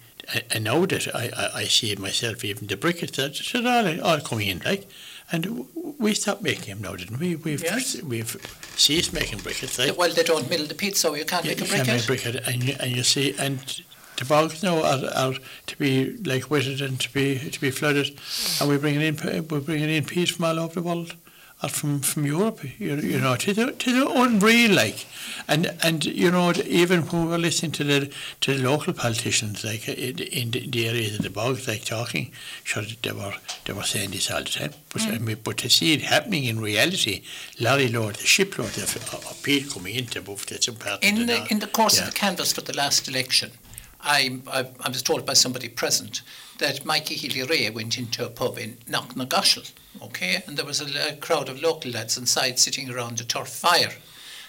now 0.61 0.85
that 0.87 1.15
I, 1.15 1.31
I, 1.37 1.61
I 1.61 1.65
see 1.65 1.91
it 1.93 1.99
myself, 1.99 2.45
even 2.45 2.67
the 2.67 2.77
briquettes 2.77 3.17
that 3.17 3.67
all, 3.67 4.01
all 4.05 4.21
coming 4.21 4.49
in, 4.49 4.59
like, 4.65 4.89
and 5.33 5.67
we 5.99 6.15
stopped 6.15 6.43
making 6.43 6.75
them 6.75 6.83
now, 6.83 6.97
didn't 6.97 7.19
we? 7.19 7.37
We've 7.37 7.63
Yes. 7.63 8.01
we've 8.03 8.37
ceased 8.77 9.13
making 9.13 9.39
briquettes, 9.41 9.79
like, 9.79 9.97
Well, 9.99 10.11
they 10.13 10.23
don't 10.23 10.49
mill 10.51 10.67
the 10.67 10.75
peat, 10.75 10.97
so 10.97 11.15
you 11.15 11.25
can't 11.25 11.45
yeah, 11.45 11.51
make 11.53 11.61
a 11.61 11.65
you 11.65 11.71
can't 11.71 11.89
make 11.89 12.01
briquette. 12.03 12.43
briquette, 12.43 12.47
and 12.49 12.63
you, 12.65 12.77
and 12.81 12.91
you 12.97 13.03
see, 13.03 13.35
and 13.39 13.59
the 14.17 14.25
bogs 14.27 14.63
now 14.63 14.83
are, 14.83 15.05
are 15.15 15.35
to 15.67 15.77
be 15.79 16.17
like 16.25 16.51
wetted 16.51 16.81
and 16.81 17.01
to 17.01 17.13
be 17.13 17.39
to 17.51 17.61
be 17.61 17.71
flooded, 17.71 18.19
and 18.61 18.69
we 18.69 18.77
bring 18.79 19.01
in 19.01 19.17
we 19.51 19.59
bringing 19.61 19.91
in 19.91 20.05
peat 20.05 20.31
from 20.31 20.45
all 20.45 20.59
over 20.59 20.75
the 20.75 20.83
world, 20.83 21.15
or 21.63 21.69
from 21.69 22.01
from 22.01 22.27
Europe, 22.27 22.61
you, 22.79 22.97
you 22.97 23.19
know, 23.21 23.37
to 23.37 23.53
the 23.55 23.73
to 23.73 23.93
the 23.93 24.11
unreal 24.11 24.73
like, 24.75 25.07
and 25.47 25.73
and 25.83 26.05
you 26.05 26.31
know 26.31 26.53
even 26.67 27.03
when 27.03 27.25
we 27.25 27.29
were 27.31 27.39
listening 27.39 27.73
to 27.73 27.85
the 27.85 28.11
to 28.41 28.55
the 28.55 28.63
local 28.71 28.93
politicians 28.93 29.63
like 29.65 29.89
in, 29.89 30.19
in 30.19 30.51
the, 30.51 30.67
the 30.69 30.89
areas 30.89 31.17
of 31.17 31.23
the 31.23 31.31
bogs 31.31 31.69
like 31.69 31.85
talking, 31.85 32.33
sure 32.65 32.83
they 33.03 33.13
were 33.13 33.35
they 33.65 33.73
were 33.73 33.85
saying 33.85 34.11
this 34.11 34.31
all 34.31 34.41
the 34.43 34.51
time, 34.51 34.73
but 34.93 35.03
mm. 35.03 35.15
I 35.15 35.19
mean, 35.19 35.39
but 35.45 35.59
to 35.59 35.69
see 35.71 35.93
it 35.95 36.03
happening 36.03 36.45
in 36.45 36.61
reality, 36.61 37.23
lorry 37.61 37.89
load, 37.89 38.17
the 38.17 38.27
shipload 38.27 38.77
of, 38.79 38.97
of 38.97 39.15
uh, 39.15 39.31
uh, 39.31 39.35
peat 39.43 39.71
coming 39.71 39.95
into 39.95 40.21
both 40.21 40.47
that's 40.47 40.69
part 40.69 41.03
In 41.05 41.27
the 41.27 41.47
in 41.51 41.61
the 41.61 41.67
course 41.69 41.97
Yeah. 41.99 42.09
of 42.09 42.13
the 42.15 42.19
canvass 42.19 42.53
for 42.53 42.63
the 42.63 42.77
last 42.77 43.09
election, 43.09 43.51
I, 44.01 44.41
I, 44.49 44.67
I 44.81 44.89
was 44.89 45.03
told 45.03 45.25
by 45.25 45.35
somebody 45.35 45.69
present 45.69 46.23
that 46.59 46.85
Mikey 46.85 47.15
Healy-Rae 47.15 47.71
went 47.71 47.99
into 47.99 48.25
a 48.27 48.31
pub 48.31 48.59
in 48.59 48.77
Knocknagoshel, 48.89 49.71
okay, 50.01 50.43
and 50.47 50.57
there 50.57 50.65
was 50.65 50.81
a, 50.81 51.13
a 51.13 51.17
crowd 51.17 51.49
of 51.49 51.63
local 51.63 51.91
lads 51.91 52.17
inside 52.17 52.59
sitting 52.59 52.91
around 52.91 53.21
a 53.21 53.25
turf 53.25 53.49
fire, 53.49 53.93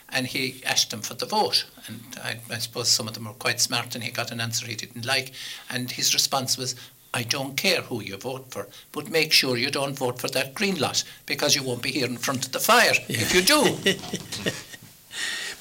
and 0.10 0.28
he 0.28 0.62
asked 0.66 0.92
them 0.92 1.02
for 1.02 1.16
the 1.16 1.26
vote, 1.26 1.66
and 1.88 2.02
I, 2.24 2.38
I 2.50 2.60
suppose 2.60 2.88
some 2.90 3.08
of 3.08 3.14
them 3.16 3.26
were 3.26 3.34
quite 3.34 3.60
smart, 3.60 3.96
and 3.96 4.04
he 4.04 4.12
got 4.12 4.32
an 4.32 4.40
answer 4.40 4.66
he 4.66 4.76
didn't 4.76 5.06
like, 5.06 5.34
and 5.70 5.92
his 5.92 6.14
response 6.14 6.58
was. 6.58 6.76
I 7.16 7.22
don't 7.22 7.56
care 7.56 7.82
who 7.82 8.02
you 8.02 8.18
vote 8.18 8.50
for, 8.50 8.68
but 8.92 9.12
make 9.12 9.32
sure 9.32 9.56
you 9.56 9.70
don't 9.70 9.96
vote 9.96 10.20
for 10.20 10.30
that 10.30 10.56
green 10.56 10.80
lot 10.80 11.04
because 11.28 11.56
you 11.56 11.62
won't 11.62 11.84
be 11.84 11.92
here 11.92 12.08
in 12.08 12.18
front 12.18 12.44
of 12.44 12.54
the 12.54 12.60
fire 12.60 12.94
if 13.08 13.36
you 13.36 13.44
do. 13.44 13.78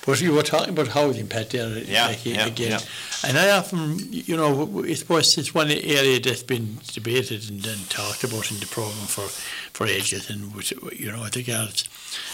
But 0.05 0.21
you 0.21 0.33
were 0.33 0.43
talking 0.43 0.71
about 0.71 0.89
housing, 0.89 1.29
Pat, 1.29 1.51
there 1.51 1.79
Yeah, 1.79 2.09
like, 2.09 2.27
yeah, 2.27 2.47
again. 2.47 2.71
yeah. 2.73 2.81
And 3.29 3.39
I 3.39 3.51
often, 3.57 3.99
you 4.13 4.37
know, 4.37 4.49
w- 4.49 4.67
w- 4.67 4.91
I 4.91 4.95
suppose 4.95 5.39
it's 5.39 5.55
one 5.55 5.71
area 5.71 6.19
that's 6.19 6.43
been 6.43 6.79
debated 6.93 7.49
and, 7.49 7.65
and 7.65 7.89
talked 7.89 8.25
about 8.25 8.51
in 8.51 8.59
the 8.59 8.67
programme 8.67 9.07
for, 9.07 9.29
for 9.73 9.87
ages. 9.87 10.29
And, 10.29 10.53
you 10.99 11.13
know, 11.13 11.23
I 11.23 11.29
think 11.29 11.47
it's, 11.49 11.85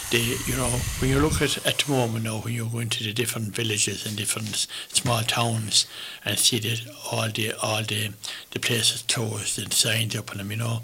the, 0.09 0.17
you 0.47 0.55
know, 0.57 0.67
when 0.99 1.11
you 1.11 1.19
look 1.19 1.43
at 1.43 1.63
at 1.65 1.77
the 1.77 1.91
moment 1.91 2.23
now, 2.25 2.39
when 2.39 2.55
you 2.55 2.65
go 2.65 2.79
into 2.79 3.03
the 3.03 3.13
different 3.13 3.49
villages 3.55 4.03
and 4.05 4.17
different 4.17 4.65
small 4.87 5.21
towns 5.21 5.85
and 6.25 6.39
see 6.39 6.57
that 6.59 6.81
all 7.11 7.29
the 7.29 7.53
all 7.61 7.83
the 7.83 8.11
the 8.51 8.59
places 8.59 9.03
closed 9.03 9.59
and 9.59 9.71
signs 9.71 10.15
up 10.15 10.31
on 10.31 10.37
them, 10.39 10.49
you 10.51 10.57
know, 10.57 10.81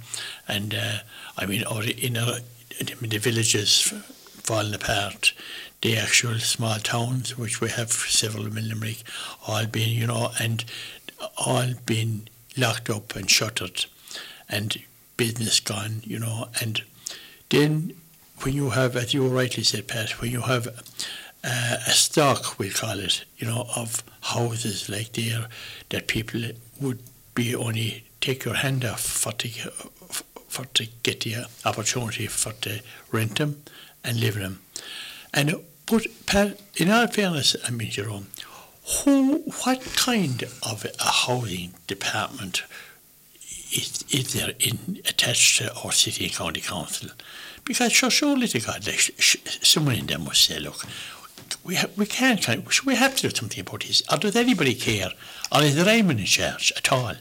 and 0.48 0.76
uh, 0.76 0.98
I 1.36 1.48
mean, 1.48 1.64
or 1.66 1.82
the 1.82 1.94
inner 1.94 2.22
I 2.22 2.84
the 3.02 3.18
villages 3.18 3.92
falling 4.44 4.74
apart, 4.76 5.34
the 5.82 5.98
actual 5.98 6.40
small 6.40 6.80
towns, 6.80 7.38
which 7.38 7.62
we 7.62 7.70
have 7.70 7.92
several 7.92 8.46
in 8.46 8.70
Limerick, 8.70 9.04
all 9.48 9.66
being, 9.66 9.98
you 9.98 10.08
know, 10.08 10.32
and 10.40 10.66
all 11.38 11.66
being 11.86 12.28
locked 12.58 12.90
up 12.90 13.16
and 13.16 13.30
shuttered, 13.30 13.86
and 14.50 14.78
business 15.18 15.60
gone, 15.60 16.02
you 16.04 16.20
know, 16.20 16.48
and 16.62 16.82
then 17.50 17.94
when 18.42 18.54
you 18.54 18.72
have, 18.72 18.96
as 18.96 19.14
you 19.14 19.28
rightly 19.28 19.64
said, 19.64 19.88
Pat, 19.88 20.22
when 20.22 20.32
you 20.32 20.42
have 20.42 20.68
uh, 21.44 21.78
a 21.88 21.92
stock, 21.92 22.58
we 22.60 22.70
call 22.70 23.00
it, 23.00 23.24
you 23.38 23.48
know, 23.48 23.68
of 23.76 24.04
houses 24.22 24.90
like 24.90 25.14
there 25.14 25.48
that 25.90 26.08
people 26.08 26.42
would 26.82 27.00
be 27.34 27.56
only 27.56 28.04
take 28.20 28.46
your 28.46 28.56
hand 28.56 28.84
off 28.84 29.02
for 29.02 29.32
to, 29.34 29.48
for 30.48 30.66
to 30.66 30.88
get 31.04 31.22
the 31.22 31.46
opportunity 31.66 32.28
for 32.28 32.54
to 32.54 32.82
rent 33.12 33.38
them 33.38 33.62
and 34.04 34.20
live 34.20 34.36
in 34.36 34.44
them. 34.44 34.62
And 35.36 35.62
but 35.86 36.08
Pat, 36.26 36.60
in 36.78 36.90
all 36.90 37.08
fairness, 37.08 37.56
I 37.68 37.70
mean 37.70 37.92
Jerome, 37.92 38.28
who, 39.04 39.40
what 39.64 39.82
kind 39.96 40.42
of 40.64 40.86
a 41.00 41.04
housing 41.04 41.74
department 41.88 42.64
is, 43.72 44.04
is 44.10 44.34
there 44.34 44.54
in 44.60 45.02
attached 45.08 45.58
to 45.58 45.76
our 45.84 45.92
city 45.92 46.26
and 46.26 46.34
county 46.34 46.62
council? 46.62 47.10
Because 47.66 47.92
sure, 47.92 48.10
surely 48.10 48.48
to 48.48 48.60
God, 48.62 48.88
like, 48.88 49.00
sh- 49.18 49.38
someone 49.62 49.96
in 49.96 50.06
them 50.06 50.24
must 50.24 50.46
say, 50.46 50.60
look, 50.60 50.86
we 51.64 51.76
ha- 51.76 51.88
we 51.98 52.06
can't, 52.06 52.42
can 52.42 52.64
we 52.86 52.96
have 52.96 53.16
to 53.18 53.30
do 53.30 53.36
something 53.36 53.60
about 53.60 53.82
this. 53.82 54.02
Or 54.12 54.18
does 54.18 54.36
anybody 54.36 54.76
care? 54.76 55.10
Or 55.52 55.62
is 55.64 55.76
there 55.76 55.90
anyone 55.90 56.20
in 56.20 56.26
charge 56.26 56.72
at 56.78 56.92
all? 56.92 57.16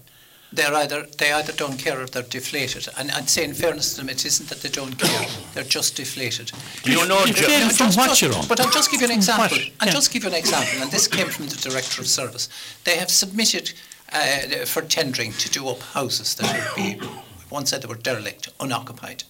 They're 0.54 0.74
either 0.74 1.06
they 1.18 1.32
either 1.32 1.52
don't 1.52 1.78
care 1.78 2.00
or 2.00 2.06
they're 2.06 2.22
deflated. 2.22 2.88
And 2.98 3.10
I'd 3.10 3.28
say, 3.28 3.44
in 3.44 3.54
fairness 3.54 3.94
to 3.94 3.96
them, 4.00 4.08
it 4.08 4.24
isn't 4.24 4.48
that 4.48 4.60
they 4.62 4.68
don't 4.68 4.96
care; 4.98 5.26
they're 5.54 5.64
just 5.78 5.96
deflated. 5.96 6.52
You 6.84 7.06
know, 7.08 7.24
Deflated 7.26 7.72
from 7.76 7.86
just- 7.88 7.98
what, 7.98 8.08
just- 8.08 8.20
Jerome? 8.20 8.46
But 8.48 8.60
I'll 8.60 8.70
just 8.70 8.90
give 8.90 9.00
you 9.02 9.08
an 9.10 9.22
From 9.22 9.38
what? 9.38 9.52
example. 9.52 9.74
I'll 9.80 9.88
Yeah. 9.88 9.94
just 9.94 10.10
give 10.12 10.22
you 10.24 10.28
an 10.30 10.34
example, 10.34 10.82
and 10.82 10.90
this 10.90 11.06
came 11.08 11.28
from 11.30 11.48
the 11.48 11.56
Director 11.56 12.00
of 12.02 12.08
Service. 12.08 12.48
They 12.84 12.96
have 12.96 13.10
submitted 13.10 13.72
uh, 14.12 14.64
for 14.66 14.82
tendering 14.82 15.32
to 15.32 15.48
do 15.50 15.68
up 15.68 15.80
houses 15.82 16.34
that 16.36 16.46
would 16.52 16.76
be, 16.76 17.06
one 17.48 17.66
said 17.66 17.82
they 17.82 17.88
were 17.88 17.96
derelict, 17.96 18.48
unoccupied. 18.60 19.24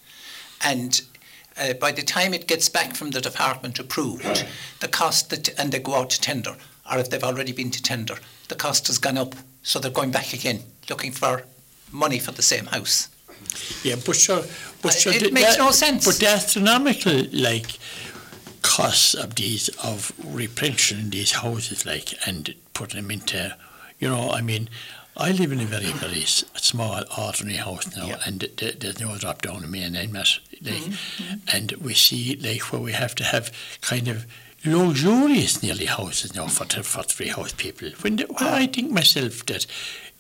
And 0.61 1.01
Uh, 1.57 1.73
by 1.73 1.93
the 1.93 2.03
time 2.03 2.35
it 2.35 2.49
gets 2.49 2.69
back 2.69 2.97
from 2.97 3.11
the 3.13 3.21
department 3.21 3.79
approved, 3.79 4.45
the 4.81 4.89
cost 4.89 5.31
that, 5.31 5.49
and 5.57 5.71
they 5.71 5.79
go 5.79 5.95
out 5.95 6.11
to 6.11 6.21
tender, 6.21 6.57
or 6.91 6.99
if 6.99 7.09
they've 7.09 7.23
already 7.31 7.53
been 7.53 7.71
to 7.71 7.81
tender, 7.81 8.19
the 8.49 8.57
cost 8.57 8.89
has 8.89 8.99
gone 8.99 9.17
up. 9.17 9.37
So 9.63 9.79
they're 9.79 9.93
going 10.01 10.11
back 10.11 10.33
again, 10.35 10.65
looking 10.91 11.13
for 11.13 11.43
money 11.93 12.19
for 12.19 12.33
the 12.33 12.43
same 12.43 12.67
house. 12.67 13.09
Yeah, 13.85 13.97
but 14.05 14.17
sure, 14.17 14.43
but 14.83 14.93
Uh, 14.95 14.99
sure, 14.99 15.13
it 15.13 15.33
makes 15.33 15.51
that- 15.57 15.59
no 15.59 15.71
sense. 15.71 16.05
But 16.05 16.17
the 16.19 16.29
astronomical 16.29 17.27
like 17.33 17.79
costs 18.63 19.15
of 19.15 19.35
these 19.35 19.69
of 19.83 20.13
replenishing 20.25 21.11
these 21.11 21.33
houses, 21.33 21.85
like 21.87 22.15
and 22.27 22.55
putting 22.73 23.01
them 23.03 23.11
into, 23.11 23.57
you 24.01 24.09
know, 24.09 24.31
I 24.31 24.41
mean, 24.41 24.69
I 25.17 25.31
live 25.31 25.53
in 25.53 25.61
a 25.61 25.67
very 25.67 25.93
very 25.93 26.25
small 26.25 27.05
ordinary 27.17 27.59
house 27.59 27.87
now, 27.97 28.07
Yeah. 28.09 28.21
and 28.27 28.41
th- 28.41 28.57
th- 28.57 28.79
there's 28.81 28.99
no 29.01 29.17
drop 29.17 29.43
down 29.43 29.63
in 29.63 29.71
main 29.71 29.95
end, 29.95 30.13
like, 30.15 30.27
Mm-hmm, 30.63 31.35
and 31.53 31.73
we 31.73 31.95
see 31.95 32.37
like 32.37 32.73
where 32.73 32.81
we 32.81 32.93
have 32.93 33.15
to 33.17 33.25
have 33.25 33.53
kind 33.81 34.09
of 34.09 34.27
luxurious 34.65 35.63
nearly 35.63 35.87
houses 35.87 36.35
now 36.35 36.47
for, 36.47 36.65
for 36.83 37.03
three 37.03 37.29
house 37.29 37.53
people. 37.53 37.91
When, 38.01 38.17
the, 38.17 38.25
when 38.25 38.49
I 38.49 38.67
think 38.67 38.91
myself 38.91 39.45
that 39.47 39.67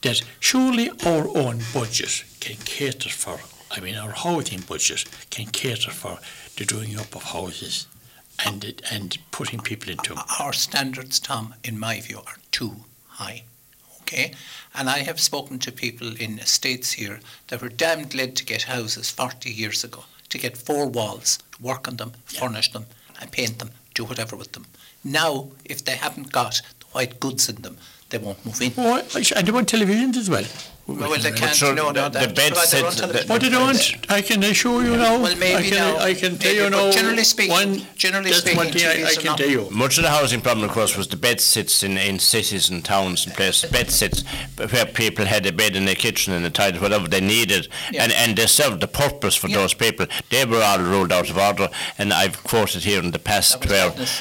that 0.03 0.23
surely 0.39 0.91
our 1.07 1.27
own 1.37 1.61
budget 1.73 2.25
can 2.41 2.57
cater 2.65 3.09
for, 3.09 3.39
I 3.71 3.81
mean, 3.81 3.95
our 3.97 4.13
housing 4.13 4.61
budget 4.61 5.07
can 5.31 5.47
cater 5.47 5.91
for 5.91 6.19
the 6.57 6.67
doing 6.67 6.99
up 6.99 7.17
of 7.17 7.23
houses 7.23 7.87
and 8.45 8.63
it- 8.65 8.83
and 8.91 9.17
putting 9.31 9.61
people 9.61 9.91
into 9.91 10.15
them. 10.15 10.23
Our 10.39 10.53
standards, 10.53 11.19
Tom, 11.19 11.55
in 11.65 11.79
my 11.79 12.01
view, 12.01 12.19
are 12.27 12.37
too 12.51 12.85
high. 13.09 13.45
Okay? 14.03 14.35
And 14.75 14.91
I 14.91 14.99
have 14.99 15.19
spoken 15.21 15.59
to 15.61 15.73
people 15.73 16.15
in 16.17 16.39
estates 16.39 16.93
here 16.93 17.21
that 17.49 17.63
were 17.63 17.71
damn 17.71 18.07
glad 18.09 18.37
to 18.37 18.45
get 18.45 18.65
houses 18.65 19.11
40 19.11 19.51
years 19.51 19.85
ago, 19.85 20.05
to 20.29 20.37
get 20.37 20.59
four 20.59 20.87
walls, 20.87 21.39
to 21.53 21.63
work 21.63 21.89
on 21.89 21.97
them, 21.97 22.13
furnish 22.27 22.71
them, 22.73 22.85
and 23.21 23.33
paint 23.33 23.59
them, 23.59 23.71
do 23.95 24.05
whatever 24.05 24.37
with 24.37 24.53
them. 24.53 24.67
Now, 25.03 25.49
if 25.65 25.85
they 25.85 25.97
haven't 25.97 26.33
got 26.33 26.61
the 26.81 26.87
white 26.93 27.21
goods 27.21 27.49
in 27.49 27.63
them, 27.63 27.79
they 28.15 28.25
won't 28.25 28.45
move 28.47 28.61
in. 28.62 28.73
Oh, 28.79 28.97
and 29.37 29.47
they 29.47 29.51
want 29.53 29.69
televisions 29.69 30.17
as 30.17 30.31
well. 30.31 30.45
Well, 30.87 31.19
they 31.19 31.33
can't 31.33 31.57
sure, 31.57 31.75
know 31.75 31.93
the- 31.93 32.09
that. 32.11 32.12
the 32.12 32.35
bed 32.35 32.53
Provide 32.53 32.69
their 32.69 32.85
own 32.85 32.91
sits- 32.93 33.01
television. 33.01 33.29
What 33.31 33.41
they 33.41 33.49
don't, 33.49 33.97
I 34.11 34.21
can 34.21 34.43
assure 34.45 34.85
you 34.85 34.97
now. 34.99 35.19
Well, 35.19 35.35
maybe 35.37 35.57
I 35.57 35.62
can, 35.62 35.79
now, 35.79 35.97
I 35.99 36.12
can 36.12 36.37
tell 36.37 36.53
maybe, 36.53 36.62
you 36.65 36.71
but 36.71 36.77
now. 36.77 36.93
generally 36.93 37.25
speaking- 37.25 37.51
one, 37.53 37.87
generally 37.97 38.29
that's 38.31 38.43
speaking, 38.43 38.59
one 38.59 38.71
thing 38.71 38.87
I, 38.87 38.91
I 38.91 38.97
TVs 38.97 39.17
are 39.17 39.21
can 39.21 39.25
not- 39.25 39.39
tell 39.39 39.49
you. 39.49 39.69
Much 39.71 39.97
of 39.97 40.05
the 40.05 40.11
housing 40.11 40.43
problem, 40.43 40.69
of 40.69 40.75
course, 40.75 40.95
was 40.95 41.09
the 41.09 41.17
bed 41.17 41.41
sits 41.41 41.83
in, 41.83 41.97
in 41.97 42.19
cities 42.19 42.69
and 42.69 42.85
towns 42.85 43.25
and 43.27 43.35
places. 43.35 43.71
Bed 43.71 43.91
sits 43.91 44.25
where 44.59 44.85
people 44.85 45.25
had 45.25 45.47
a 45.47 45.53
bed 45.53 45.75
in 45.75 45.87
their 45.87 45.95
kitchen 45.95 46.35
and 46.35 46.45
a 46.45 46.51
toilet, 46.51 46.83
whatever 46.83 47.09
they 47.09 47.21
needed, 47.23 47.67
Yeah. 47.91 48.03
and, 48.05 48.12
and 48.12 48.37
they 48.37 48.47
served 48.47 48.81
the 48.83 48.87
purpose 48.89 49.35
for 49.35 49.49
Yeah. 49.49 49.57
those 49.57 49.73
people. 49.75 50.07
They 50.31 50.45
were 50.45 50.62
all 50.62 50.79
ruled 50.81 51.12
out 51.12 51.31
of 51.31 51.39
order, 51.39 51.71
and 51.97 52.12
I've 52.12 52.45
quoted 52.45 52.85
here 52.85 53.01
in 53.03 53.11
the 53.11 53.19
past 53.19 53.53
That 53.53 53.61
was 53.62 53.71
where 53.71 53.89
madness. 53.89 54.21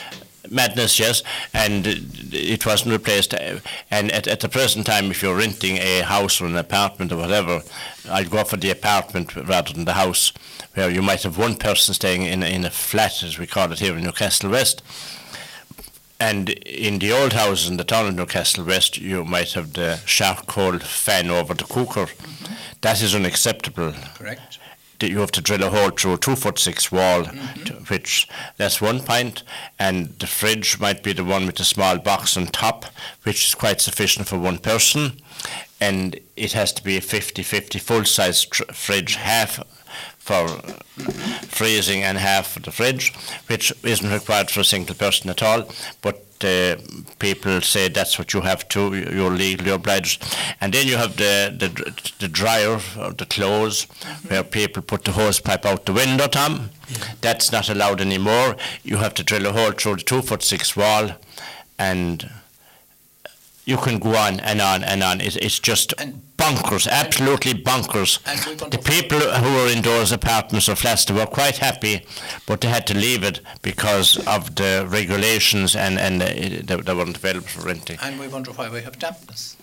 Madness, 0.50 1.00
yes, 1.00 1.24
and 1.54 1.86
it 2.32 2.66
wasn't 2.66 2.92
replaced. 2.92 3.34
And 3.90 4.12
at, 4.12 4.28
at 4.28 4.40
the 4.42 4.50
present 4.50 4.86
time, 4.86 5.12
if 5.12 5.22
you're 5.22 5.38
renting 5.38 5.78
a 5.78 6.02
house 6.02 6.42
or 6.42 6.46
an 6.46 6.58
apartment 6.58 7.12
or 7.12 7.18
whatever, 7.18 7.62
I'd 8.10 8.30
go 8.30 8.44
for 8.44 8.58
the 8.58 8.72
apartment 8.72 9.36
rather 9.36 9.74
than 9.74 9.86
the 9.86 9.94
house, 9.94 10.32
where 10.74 10.90
you 10.90 11.02
might 11.02 11.24
have 11.24 11.38
one 11.38 11.56
person 11.56 11.94
staying 11.94 12.24
in, 12.24 12.44
a- 12.44 12.48
in 12.54 12.66
a 12.66 12.70
flat, 12.70 13.24
as 13.24 13.38
we 13.40 13.48
call 13.48 13.72
it 13.72 13.80
here 13.80 13.96
in 13.98 14.04
Newcastle 14.04 14.50
West. 14.50 14.82
And 16.20 16.50
in 16.50 17.00
the 17.00 17.12
old 17.12 17.34
houses 17.34 17.70
in 17.70 17.78
the 17.78 17.84
town 17.84 18.08
of 18.08 18.16
Newcastle 18.16 18.64
West, 18.64 18.98
you 18.98 19.26
might 19.26 19.54
have 19.54 19.74
the 19.74 20.00
charcoal 20.06 20.80
fan 20.80 21.30
over 21.30 21.54
the 21.54 21.66
cooker. 21.66 22.06
Mm-hmm. 22.06 22.54
That 22.82 23.02
is 23.02 23.14
unacceptable 23.16 23.94
Correct. 24.16 24.60
You 25.10 25.20
have 25.20 25.32
to 25.32 25.42
drill 25.42 25.64
a 25.64 25.70
hole 25.70 25.90
through 25.90 26.14
a 26.14 26.18
two 26.18 26.36
foot 26.36 26.60
six 26.60 26.92
wall, 26.92 27.24
mm-hmm. 27.24 27.64
to, 27.64 27.74
which 27.94 28.28
that's 28.58 28.82
one 28.82 29.02
pint, 29.02 29.44
and 29.80 30.10
the 30.20 30.28
fridge 30.28 30.80
might 30.80 31.04
be 31.04 31.14
the 31.14 31.24
one 31.24 31.46
with 31.46 31.56
the 31.56 31.64
small 31.64 31.98
box 31.98 32.38
on 32.38 32.48
top, 32.48 32.86
which 33.24 33.46
is 33.46 33.56
quite 33.56 33.82
sufficient 33.82 34.28
for 34.28 34.38
one 34.38 34.58
person, 34.58 35.20
and 35.80 36.20
it 36.36 36.54
has 36.54 36.72
to 36.74 36.84
be 36.84 36.98
a 36.98 37.02
50-50 37.02 37.80
full 37.80 38.06
size 38.06 38.46
tr- 38.46 38.64
fridge, 38.74 39.16
half 39.16 39.60
for 40.18 40.48
freezing 41.48 42.02
and 42.02 42.18
half 42.18 42.54
for 42.54 42.60
the 42.62 42.72
fridge, 42.72 43.14
which 43.48 43.74
isn't 43.84 44.12
required 44.12 44.50
for 44.50 44.62
a 44.62 44.66
single 44.66 44.96
person 44.96 45.30
at 45.30 45.44
all, 45.44 45.70
but 46.02 46.26
uh, 46.44 46.78
people 47.20 47.62
say 47.62 47.90
that's 47.90 48.18
what 48.18 48.34
you 48.34 48.42
have 48.42 48.68
to, 48.70 48.94
you- 48.94 49.10
you're 49.12 49.32
legally 49.32 49.72
obliged. 49.72 50.24
And 50.62 50.74
then 50.74 50.88
you 50.88 50.98
have 50.98 51.18
the, 51.18 51.54
the, 51.58 51.70
the 52.20 52.28
dryer, 52.28 52.80
or 53.00 53.12
the 53.14 53.26
clothes, 53.26 53.84
where 54.28 54.44
people 54.44 54.82
put 54.82 55.04
the 55.04 55.12
hose 55.12 55.40
pipe 55.40 55.66
out 55.66 55.86
the 55.86 55.94
window, 55.94 56.28
Tom. 56.28 56.70
That's 57.22 57.52
not 57.52 57.70
allowed 57.70 58.02
anymore. 58.02 58.56
You 58.84 58.98
have 58.98 59.14
to 59.16 59.24
drill 59.24 59.46
a 59.48 59.52
hole 59.52 59.72
through 59.72 59.98
the 59.98 60.04
two 60.04 60.22
foot 60.22 60.44
six 60.44 60.76
wall, 60.76 61.12
and 61.80 62.30
you 63.66 63.78
can 63.78 64.00
go 64.00 64.16
on 64.16 64.40
and 64.42 64.60
on 64.62 64.84
and 64.84 65.02
on. 65.04 65.22
It, 65.22 65.36
it's 65.38 65.60
just 65.60 65.94
And- 65.98 66.22
bonkers, 66.38 66.88
absolutely 66.90 67.54
bonkers. 67.54 68.20
And 68.26 68.40
we're 68.46 68.56
going 68.56 68.72
The 68.72 68.78
people 68.80 69.20
who 69.20 69.54
were 69.56 69.70
in 69.72 69.82
those 69.82 70.12
apartments 70.12 70.68
or 70.68 70.76
flats, 70.76 71.06
they 71.06 71.14
were 71.14 71.26
quite 71.26 71.58
happy, 71.58 72.06
but 72.46 72.60
they 72.62 72.68
had 72.68 72.86
to 72.88 72.94
leave 72.94 73.24
it 73.24 73.40
because 73.62 74.18
of 74.28 74.56
the 74.56 74.86
regulations 74.90 75.76
and, 75.76 75.98
and 75.98 76.22
uh, 76.22 76.26
they, 76.26 76.60
they 76.62 76.94
weren't 76.94 77.16
available 77.16 77.48
for 77.48 77.62
renting. 77.66 77.98
And 78.02 78.20
we 78.20 78.28
wonder 78.28 78.52
why 78.52 78.70
we 78.70 78.82
have 78.82 79.00
dampness. 79.00 79.56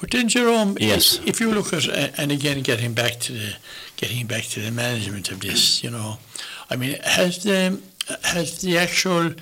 But 0.00 0.10
then, 0.10 0.28
Jerome, 0.28 0.76
Yes. 0.78 1.18
if 1.26 1.40
you 1.40 1.50
look 1.52 1.72
at, 1.72 1.88
and 2.18 2.30
again, 2.30 2.60
getting 2.62 2.92
back 2.94 3.18
to 3.20 3.32
the, 3.32 3.56
getting 3.96 4.26
back 4.26 4.44
to 4.44 4.60
the 4.60 4.70
management 4.70 5.30
of 5.30 5.40
this, 5.40 5.82
you 5.82 5.90
know, 5.90 6.18
I 6.70 6.76
mean, 6.76 6.98
has 7.02 7.42
the, 7.42 7.80
has 8.24 8.60
the 8.60 8.78
actual 8.78 9.32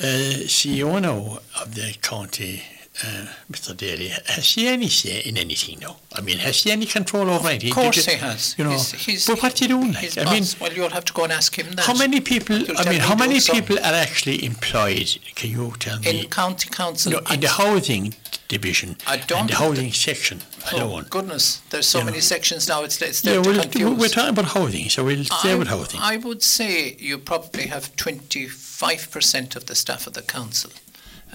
Uh, 0.00 0.42
CEO 0.48 1.00
now 1.00 1.38
of 1.60 1.76
the 1.76 1.94
county, 2.02 2.64
uh, 3.02 3.26
Mr. 3.50 3.76
Daly, 3.76 4.08
has 4.08 4.52
he 4.54 4.68
any 4.68 4.88
say 4.88 5.20
in 5.20 5.36
anything 5.36 5.78
now? 5.80 5.96
I 6.14 6.20
mean, 6.20 6.38
has 6.38 6.62
he 6.62 6.70
any 6.70 6.86
control 6.86 7.28
over 7.28 7.48
anything? 7.48 7.70
Of 7.70 7.74
course 7.76 7.96
Did 8.04 8.06
he 8.14 8.16
has. 8.18 8.54
You 8.56 8.64
know, 8.64 8.70
He's- 8.70 8.92
he's- 8.92 9.26
but 9.26 9.42
what's 9.42 9.58
he 9.58 9.66
doing? 9.66 9.92
Like? 9.92 10.16
I 10.16 10.30
mean, 10.32 10.44
well, 10.60 10.72
you'll 10.72 10.90
have 10.90 11.04
to 11.06 11.12
go 11.12 11.24
and 11.24 11.32
ask 11.32 11.58
him 11.58 11.72
that. 11.72 11.86
how 11.86 11.94
many 11.94 12.20
people? 12.20 12.56
I 12.78 12.88
mean, 12.88 13.00
how 13.00 13.16
many 13.16 13.40
people 13.40 13.78
are 13.78 13.94
actually 14.06 14.44
employed? 14.44 15.18
Can 15.34 15.50
you 15.50 15.74
tell 15.78 15.98
me? 15.98 16.20
in 16.20 16.28
county 16.30 16.68
council? 16.70 17.12
no, 17.12 17.18
in 17.32 17.40
the 17.40 17.48
housing 17.48 18.14
division 18.46 18.96
I 19.06 19.16
don't 19.16 19.40
and 19.40 19.48
the 19.50 19.54
housing 19.56 19.90
section 19.92 20.42
Oh, 20.72 20.76
alone. 20.84 21.06
goodness, 21.10 21.62
there's 21.70 21.88
so 21.88 21.98
You 22.00 22.04
many 22.04 22.18
know. 22.18 22.22
sections 22.22 22.68
now. 22.68 22.84
It's 22.84 23.00
it's 23.02 23.24
Yeah, 23.24 23.38
well, 23.38 23.94
we're 23.96 24.08
talking 24.08 24.30
about 24.30 24.44
housing, 24.44 24.88
so 24.88 25.02
we'll 25.04 25.24
stay 25.24 25.56
with 25.56 25.68
housing. 25.68 25.98
I 26.00 26.16
would 26.18 26.42
say 26.42 26.94
you 27.00 27.18
probably 27.18 27.66
have 27.68 27.96
25% 27.96 29.56
of 29.56 29.66
the 29.66 29.74
staff 29.74 30.06
of 30.06 30.12
the 30.12 30.22
council. 30.22 30.70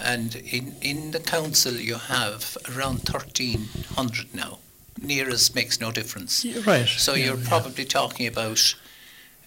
And 0.03 0.35
in, 0.35 0.75
in 0.81 1.11
the 1.11 1.19
council, 1.19 1.73
you 1.73 1.95
have 1.95 2.57
around 2.75 3.07
1,300 3.09 4.33
now. 4.33 4.59
Nearest 5.01 5.55
makes 5.55 5.79
no 5.79 5.91
difference. 5.91 6.43
Yeah, 6.43 6.61
right. 6.65 6.87
So 6.87 7.13
yeah, 7.13 7.25
you're 7.27 7.37
yeah. 7.37 7.47
probably 7.49 7.85
talking 7.85 8.27
about 8.27 8.75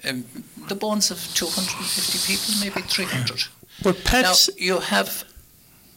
um, 0.09 0.25
the 0.69 0.75
bones 0.75 1.11
of 1.11 1.19
250 1.35 2.33
people, 2.33 2.55
maybe 2.61 2.87
300. 2.89 3.45
But 3.83 4.03
Now, 4.13 4.33
you 4.57 4.79
have 4.81 5.25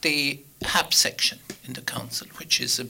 the 0.01 0.39
HAP 0.63 0.93
section 0.93 1.39
in 1.65 1.73
the 1.73 1.81
council, 1.81 2.27
which 2.37 2.59
is 2.61 2.79
a, 2.79 2.87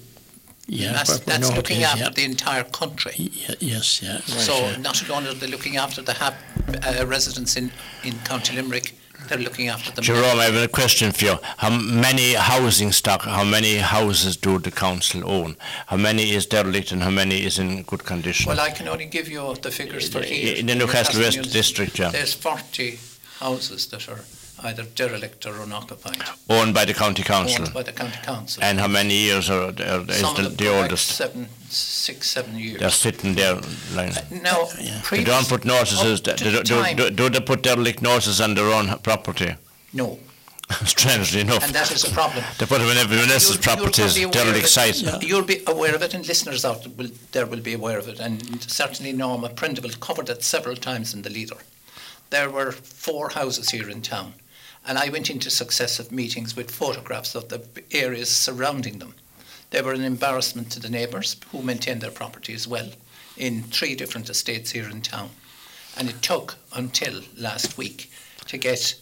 yeah, 0.68 0.94
that's, 0.94 1.20
that's 1.20 1.56
looking 1.56 1.78
is, 1.78 1.84
after 1.86 2.04
yeah. 2.06 2.10
the 2.10 2.24
entire 2.24 2.64
country. 2.64 3.14
Y- 3.20 3.56
Yes, 3.60 4.02
yeah. 4.02 4.14
right, 4.14 4.24
So 4.24 4.54
yeah. 4.56 4.78
not 4.78 5.08
only 5.10 5.30
are 5.30 5.34
they 5.34 5.48
looking 5.48 5.78
after 5.78 6.02
the 6.02 6.14
HAP 6.14 6.36
uh, 6.84 7.06
residents 7.06 7.56
in, 7.56 7.72
in 8.04 8.14
County 8.20 8.56
Limerick, 8.56 8.96
they're 9.28 9.38
looking 9.38 9.68
after 9.68 9.92
them. 9.92 10.04
Jerome, 10.04 10.40
I 10.40 10.46
have 10.46 10.56
a 10.56 10.68
question 10.68 11.12
for 11.12 11.26
you. 11.26 11.36
How 11.58 11.70
many 11.70 12.34
housing 12.34 12.92
stock, 12.92 13.22
how 13.24 13.44
many 13.44 13.78
houses 13.78 14.38
do 14.38 14.60
the 14.60 14.72
council 14.72 15.22
own? 15.30 15.58
How 15.88 15.98
many 15.98 16.32
is 16.32 16.46
derelict 16.46 16.92
and 16.92 17.02
how 17.04 17.10
many 17.12 17.44
is 17.44 17.60
in 17.60 17.84
good 17.84 18.04
condition? 18.06 18.50
Well, 18.50 18.60
I 18.60 18.72
can 18.72 18.88
only 18.88 19.06
give 19.06 19.28
you 19.28 19.56
the 19.62 19.72
figures 19.72 20.10
for 20.10 20.22
here. 20.22 20.56
in 20.56 20.66
the 20.68 20.76
Newcastle 20.76 21.22
West 21.22 21.52
district, 21.52 22.00
yeah. 22.00 22.10
There's 22.10 22.34
40 22.34 23.00
houses 23.40 23.88
that 23.88 24.08
are 24.10 24.20
either 24.64 24.84
derelict 24.84 25.46
or 25.46 25.62
unoccupied, 25.62 26.22
Owned 26.50 26.74
by 26.74 26.86
the 26.86 26.94
county 26.94 27.24
council? 27.24 27.64
owned 27.66 27.74
by 27.74 27.84
the 27.84 27.92
county 27.92 28.18
council. 28.24 28.64
And 28.64 28.80
how 28.80 28.88
many 28.88 29.14
years 29.16 29.50
are, 29.50 29.66
are, 29.70 30.02
is 30.10 30.18
Some 30.20 30.36
the, 30.36 30.42
of 30.42 30.44
them 30.44 30.56
the 30.56 30.64
go 30.64 30.72
back 30.74 30.84
oldest? 30.84 31.08
seven, 31.10 31.48
six, 31.70 32.30
seven 32.30 32.58
years. 32.58 32.80
They're 32.80 32.90
sitting 32.90 33.36
there 33.36 33.60
lying. 33.94 34.12
Uh, 34.14 34.22
now, 34.42 34.66
They 34.66 35.00
previous- 35.04 35.30
don't 35.30 35.48
put 35.48 35.66
notices, 35.66 36.22
up 36.28 36.38
to 36.38 36.44
do, 36.44 36.52
the 36.52 36.64
do, 36.64 36.82
time- 36.82 36.96
do, 36.96 37.10
do 37.10 37.30
they 37.30 37.40
put 37.42 37.62
derelict 37.64 38.02
notices 38.02 38.40
on 38.42 38.54
their 38.56 38.72
own 38.72 38.98
property? 39.00 39.56
No, 39.94 40.20
Strangely 40.86 41.42
enough. 41.42 41.64
and 41.64 41.76
that 41.76 41.92
is 41.92 42.04
a 42.06 42.12
problem. 42.12 42.44
They 42.58 42.66
put 42.66 42.80
them 42.80 42.90
in 42.90 42.98
everyone 42.98 43.30
else's 43.30 43.50
You'll- 43.50 43.56
you'll 43.58 43.76
properties, 43.78 44.14
probably 44.14 44.24
aware 44.24 44.30
of 44.30 44.34
derelict 44.46 44.66
it. 44.66 44.70
site. 44.70 45.24
You'll 45.24 45.44
be 45.44 45.62
aware 45.68 45.94
of 45.96 46.02
it, 46.02 46.14
and 46.16 46.28
listeners 46.28 46.66
out 46.66 46.88
will, 46.98 47.10
there 47.34 47.46
will 47.46 47.60
be 47.62 47.74
aware 47.74 48.00
of 48.00 48.08
it. 48.08 48.20
And 48.20 48.62
certainly 48.64 49.12
Norma 49.14 49.50
Prendiville 49.50 50.00
covered 50.00 50.30
it 50.30 50.44
several 50.44 50.76
times 50.76 51.14
in 51.14 51.22
the 51.22 51.30
leader. 51.30 51.58
There 52.32 52.50
were 52.50 52.72
four 52.72 53.30
houses 53.30 53.70
here 53.70 53.88
in 53.92 54.02
town, 54.02 54.34
and 54.88 54.98
I 54.98 55.10
went 55.10 55.30
into 55.30 55.50
successive 55.50 56.12
meetings 56.12 56.56
with 56.56 56.72
photographs 56.72 57.36
of 57.36 57.50
the 57.50 57.64
areas 57.92 58.30
surrounding 58.30 59.00
them. 59.00 59.16
They 59.72 59.82
were 59.82 59.94
an 59.94 60.04
embarrassment 60.04 60.72
to 60.72 60.80
the 60.80 60.90
neighbours 60.90 61.38
who 61.52 61.62
maintained 61.62 62.02
their 62.02 62.12
property 62.12 62.54
as 62.54 62.68
well 62.68 62.90
in 63.36 63.64
three 63.64 63.96
different 63.96 64.30
estates 64.30 64.72
here 64.72 64.88
in 64.90 65.02
town. 65.02 65.30
And 65.98 66.10
it 66.10 66.22
took 66.22 66.56
until 66.74 67.22
last 67.38 67.78
week 67.78 68.12
to 68.48 68.58
get 68.58 68.96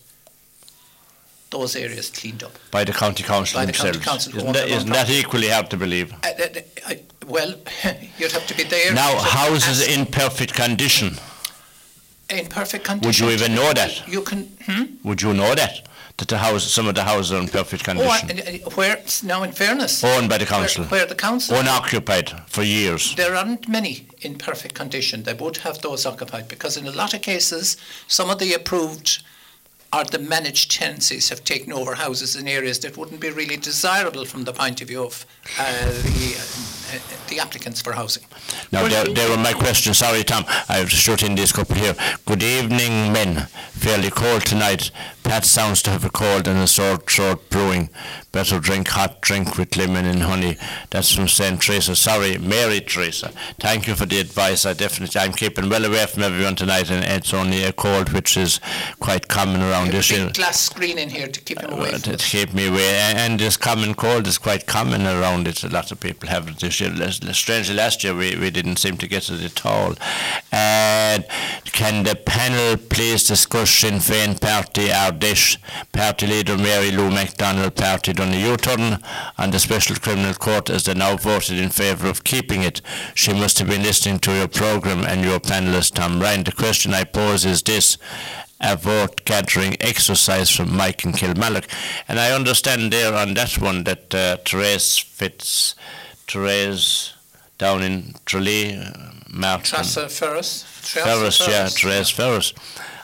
those 1.49 1.75
areas 1.75 2.09
cleaned 2.09 2.43
up. 2.43 2.53
By 2.71 2.84
the 2.84 2.93
county 2.93 3.23
council 3.23 3.59
By 3.59 3.65
the 3.65 3.71
themselves. 3.71 3.99
council, 3.99 4.36
isn't 4.38 4.53
that, 4.53 4.67
isn't 4.69 4.89
that 4.89 5.09
equally 5.09 5.49
hard 5.49 5.69
to 5.69 5.77
believe? 5.77 6.11
Uh, 6.13 6.29
uh, 6.39 6.59
uh, 6.89 6.93
well, 7.27 7.55
you'd 8.17 8.31
have 8.31 8.47
to 8.47 8.55
be 8.55 8.63
there. 8.63 8.93
Now, 8.93 9.17
houses 9.19 9.88
in 9.88 10.05
perfect 10.07 10.53
condition. 10.55 11.17
In 12.39 12.47
perfect 12.47 12.84
condition. 12.86 13.07
Would 13.07 13.19
you 13.19 13.29
even 13.45 13.55
know 13.55 13.71
that? 13.73 14.07
You 14.07 14.21
can. 14.21 14.43
Hmm? 14.65 14.84
Would 15.03 15.21
you 15.21 15.34
know 15.34 15.55
that? 15.55 15.88
That 16.17 16.27
the 16.27 16.38
house, 16.38 16.63
some 16.71 16.88
of 16.88 16.93
the 16.93 17.03
houses 17.03 17.31
are 17.31 17.39
in 17.39 17.47
perfect 17.47 17.81
Oh, 17.89 17.93
condition. 17.93 18.39
uh, 18.65 18.69
where 18.75 19.01
now, 19.23 19.41
in 19.43 19.51
fairness, 19.51 20.03
Owned 20.03 20.29
by 20.29 20.38
the 20.38 20.45
where, 20.45 20.59
council. 20.59 20.84
where 20.86 21.05
the 21.07 21.15
council 21.15 21.57
Unoccupied 21.57 22.29
for 22.47 22.61
years. 22.61 23.15
There 23.15 23.36
aren't 23.36 23.67
many 23.67 24.05
in 24.21 24.38
perfect 24.38 24.75
condition. 24.75 25.23
They 25.23 25.34
would 25.34 25.57
have 25.57 25.81
those 25.81 26.05
occupied 26.05 26.47
because, 26.49 26.77
in 26.77 26.86
a 26.88 26.91
lot 26.91 27.13
of 27.15 27.21
cases, 27.23 27.77
some 28.07 28.29
of 28.29 28.38
the 28.38 28.53
approved 28.53 29.23
or 29.91 30.03
the 30.03 30.19
managed 30.19 30.71
tenancies 30.71 31.29
have 31.29 31.43
taken 31.43 31.71
over 31.73 31.95
houses 31.95 32.36
in 32.36 32.47
areas 32.47 32.79
that 32.79 32.95
wouldn't 32.97 33.19
be 33.19 33.29
really 33.31 33.57
desirable 33.57 34.25
from 34.25 34.43
the 34.43 34.53
point 34.53 34.81
of 34.81 34.88
view 34.88 35.03
of 35.03 35.25
uh, 35.59 35.63
the, 35.86 36.36
uh, 36.38 36.82
the 37.27 37.39
applicants 37.39 37.81
for 37.81 37.93
housing. 37.93 38.23
Now, 38.71 38.87
there, 38.87 39.05
there 39.05 39.29
were 39.29 39.37
my 39.41 39.53
questions. 39.53 39.97
Sorry, 39.99 40.23
Tom. 40.23 40.45
I 40.69 40.77
have 40.77 40.89
to 40.89 40.95
shut 40.95 41.23
in 41.23 41.35
this 41.35 41.51
couple 41.51 41.75
here. 41.75 41.95
Good 42.25 42.43
evening, 42.43 43.11
men. 43.13 43.47
Fairly 43.71 44.09
cold 44.09 44.45
tonight. 44.45 44.91
Pat 45.23 45.45
sounds 45.45 45.81
to 45.83 45.89
have 45.89 46.03
a 46.03 46.09
cold 46.09 46.47
and 46.47 46.59
a 46.59 46.67
sore 46.67 46.97
throat 46.97 47.49
brewing. 47.49 47.89
Better 48.31 48.59
drink 48.59 48.89
hot 48.89 49.21
drink 49.21 49.57
with 49.57 49.77
lemon 49.77 50.05
and 50.05 50.21
honey. 50.23 50.57
That's 50.89 51.13
from 51.13 51.27
St. 51.27 51.61
Teresa. 51.61 51.95
Sorry, 51.95 52.37
Mary 52.37 52.81
Teresa. 52.81 53.29
Thank 53.59 53.87
you 53.87 53.95
for 53.95 54.05
the 54.05 54.19
advice. 54.19 54.65
I 54.65 54.73
definitely, 54.73 55.19
I'm 55.21 55.31
keeping 55.33 55.69
well 55.69 55.85
away 55.85 56.05
from 56.07 56.23
everyone 56.23 56.55
tonight, 56.55 56.91
and 56.91 57.05
it's 57.05 57.33
only 57.33 57.63
a 57.63 57.71
cold 57.71 58.11
which 58.11 58.35
is 58.35 58.59
quite 58.99 59.27
common 59.27 59.61
around 59.61 59.91
this 59.91 60.11
a 60.11 60.15
area. 60.15 60.25
big 60.27 60.35
glass 60.35 60.59
screen 60.59 60.97
in 60.97 61.09
here 61.09 61.27
to 61.27 61.41
keep 61.41 61.59
him 61.61 61.71
away 61.71 61.89
Uh, 61.89 61.91
from 61.93 62.01
to 62.01 62.13
it. 62.13 62.19
keep 62.21 62.53
me 62.53 62.67
away. 62.67 62.95
And 62.97 63.39
this 63.39 63.55
common 63.55 63.93
cold 63.93 64.27
is 64.27 64.37
quite 64.37 64.65
common 64.65 65.05
around 65.05 65.47
it. 65.47 65.63
A 65.63 65.69
lot 65.69 65.91
of 65.91 65.99
people 65.99 66.27
have 66.29 66.47
it 66.49 66.59
this 66.59 66.79
year. 66.81 66.82
Las- 66.89 67.19
Strangely, 67.38 67.75
last 67.75 68.03
year 68.03 68.15
we, 68.15 68.36
we 68.36 68.49
didn't 68.49 68.77
seem 68.77 68.97
to 68.97 69.07
get 69.07 69.29
it 69.29 69.43
at 69.43 69.65
all. 69.65 69.95
And 70.51 71.25
can 71.65 72.03
the 72.03 72.15
panel 72.15 72.77
please 72.77 73.23
discuss 73.23 73.69
Sinn 73.69 73.95
Féin 73.95 74.39
Party 74.39 74.91
Ard 74.91 75.19
Fheis, 75.19 75.57
Party 75.91 76.27
Leader 76.27 76.57
Mary 76.57 76.91
Lou 76.91 77.09
McDonald 77.09 77.75
Party 77.75 78.13
U-turn 78.13 78.99
on 79.38 79.51
the 79.51 79.59
Special 79.59 79.95
Criminal 79.95 80.34
Court 80.34 80.69
as 80.69 80.84
they 80.86 80.93
now 80.93 81.17
voted 81.17 81.57
in 81.57 81.69
favour 81.69 82.07
of 82.07 82.23
keeping 82.23 82.63
it? 82.63 82.81
She 83.15 83.34
must 83.34 83.59
have 83.59 83.67
been 83.67 83.84
listening 83.84 84.19
to 84.19 84.34
your 84.36 84.47
programme 84.47 85.03
and 85.03 85.23
your 85.23 85.39
panellist 85.39 85.95
Tom 85.95 86.21
Ryan. 86.21 86.43
The 86.43 86.51
question 86.51 86.93
I 86.93 87.03
pose 87.03 87.45
is 87.45 87.63
this 87.63 87.97
a 88.61 88.77
vote 88.77 89.25
gathering 89.25 89.75
exercise 89.81 90.49
from 90.49 90.75
Mike 90.75 91.03
and 91.03 91.13
Kilmallock. 91.13 91.67
And 92.07 92.19
I 92.19 92.31
understand 92.31 92.93
there 92.93 93.13
on 93.13 93.34
that 93.34 93.59
one 93.59 93.84
that 93.84 94.13
uh, 94.15 94.38
Therese 94.38 94.97
Fitz, 94.99 95.75
Therese 96.34 97.13
down 97.59 97.84
in 97.84 98.15
Tralee, 98.25 98.75
uh, 98.75 98.91
Martin. 99.29 99.79
Toiréasa 99.79 100.09
Ferris. 100.09 100.63
Ferris, 100.63 101.39
yeah, 101.39 101.45
Ferris, 101.69 101.79
Therese 101.81 102.09
Ferris. 102.09 102.53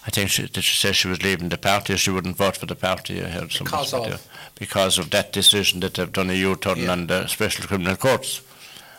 I 0.07 0.09
think 0.09 0.29
she, 0.31 0.47
did 0.47 0.63
she 0.63 0.75
say 0.75 0.91
she 0.91 1.07
was 1.07 1.21
leaving 1.21 1.49
the 1.49 1.57
party, 1.57 1.93
or 1.93 1.97
she 1.97 2.09
wouldn't 2.09 2.37
vote 2.37 2.57
for 2.57 2.65
the 2.65 2.75
party? 2.75 3.21
I 3.23 3.29
heard 3.29 3.49
Because 3.57 3.93
of? 3.93 4.03
that. 4.09 4.21
Because 4.55 4.97
of 4.97 5.09
that 5.11 5.31
decision 5.31 5.79
that 5.81 5.93
they've 5.93 6.11
done 6.11 6.29
a 6.31 6.33
U-turn 6.33 6.79
Yeah. 6.79 6.91
on 6.91 7.07
the 7.07 7.27
special 7.27 7.65
criminal 7.67 7.95
courts. 7.95 8.41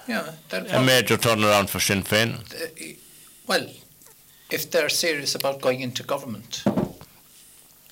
Yeah, 0.07 0.31
A 0.53 0.81
major 0.83 1.17
turnaround 1.17 1.69
for 1.69 1.81
Sinn 1.81 2.03
Féin. 2.05 2.35
uh, 2.55 2.95
well, 3.47 3.67
if 4.51 4.71
they're 4.71 4.89
serious 4.89 5.35
about 5.35 5.61
going 5.61 5.81
into 5.81 6.03
government, 6.05 6.63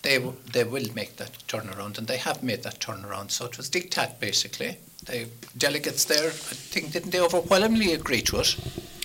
they 0.03 0.14
w- 0.18 0.36
they 0.53 0.64
will 0.64 0.86
make 0.95 1.16
that 1.16 1.32
turnaround, 1.49 1.99
and 1.99 2.07
they 2.07 2.16
have 2.18 2.43
made 2.43 2.62
that 2.62 2.78
turnaround. 2.80 3.30
So 3.30 3.45
it 3.47 3.57
was 3.57 3.68
diktat 3.68 4.18
basically. 4.20 4.78
The 5.09 5.27
delegates 5.57 6.05
there, 6.05 6.27
I 6.27 6.31
think, 6.31 6.93
didn't 6.93 7.11
they 7.11 7.21
overwhelmingly 7.21 7.95
agree 7.95 8.21
to 8.23 8.41
it? 8.41 8.49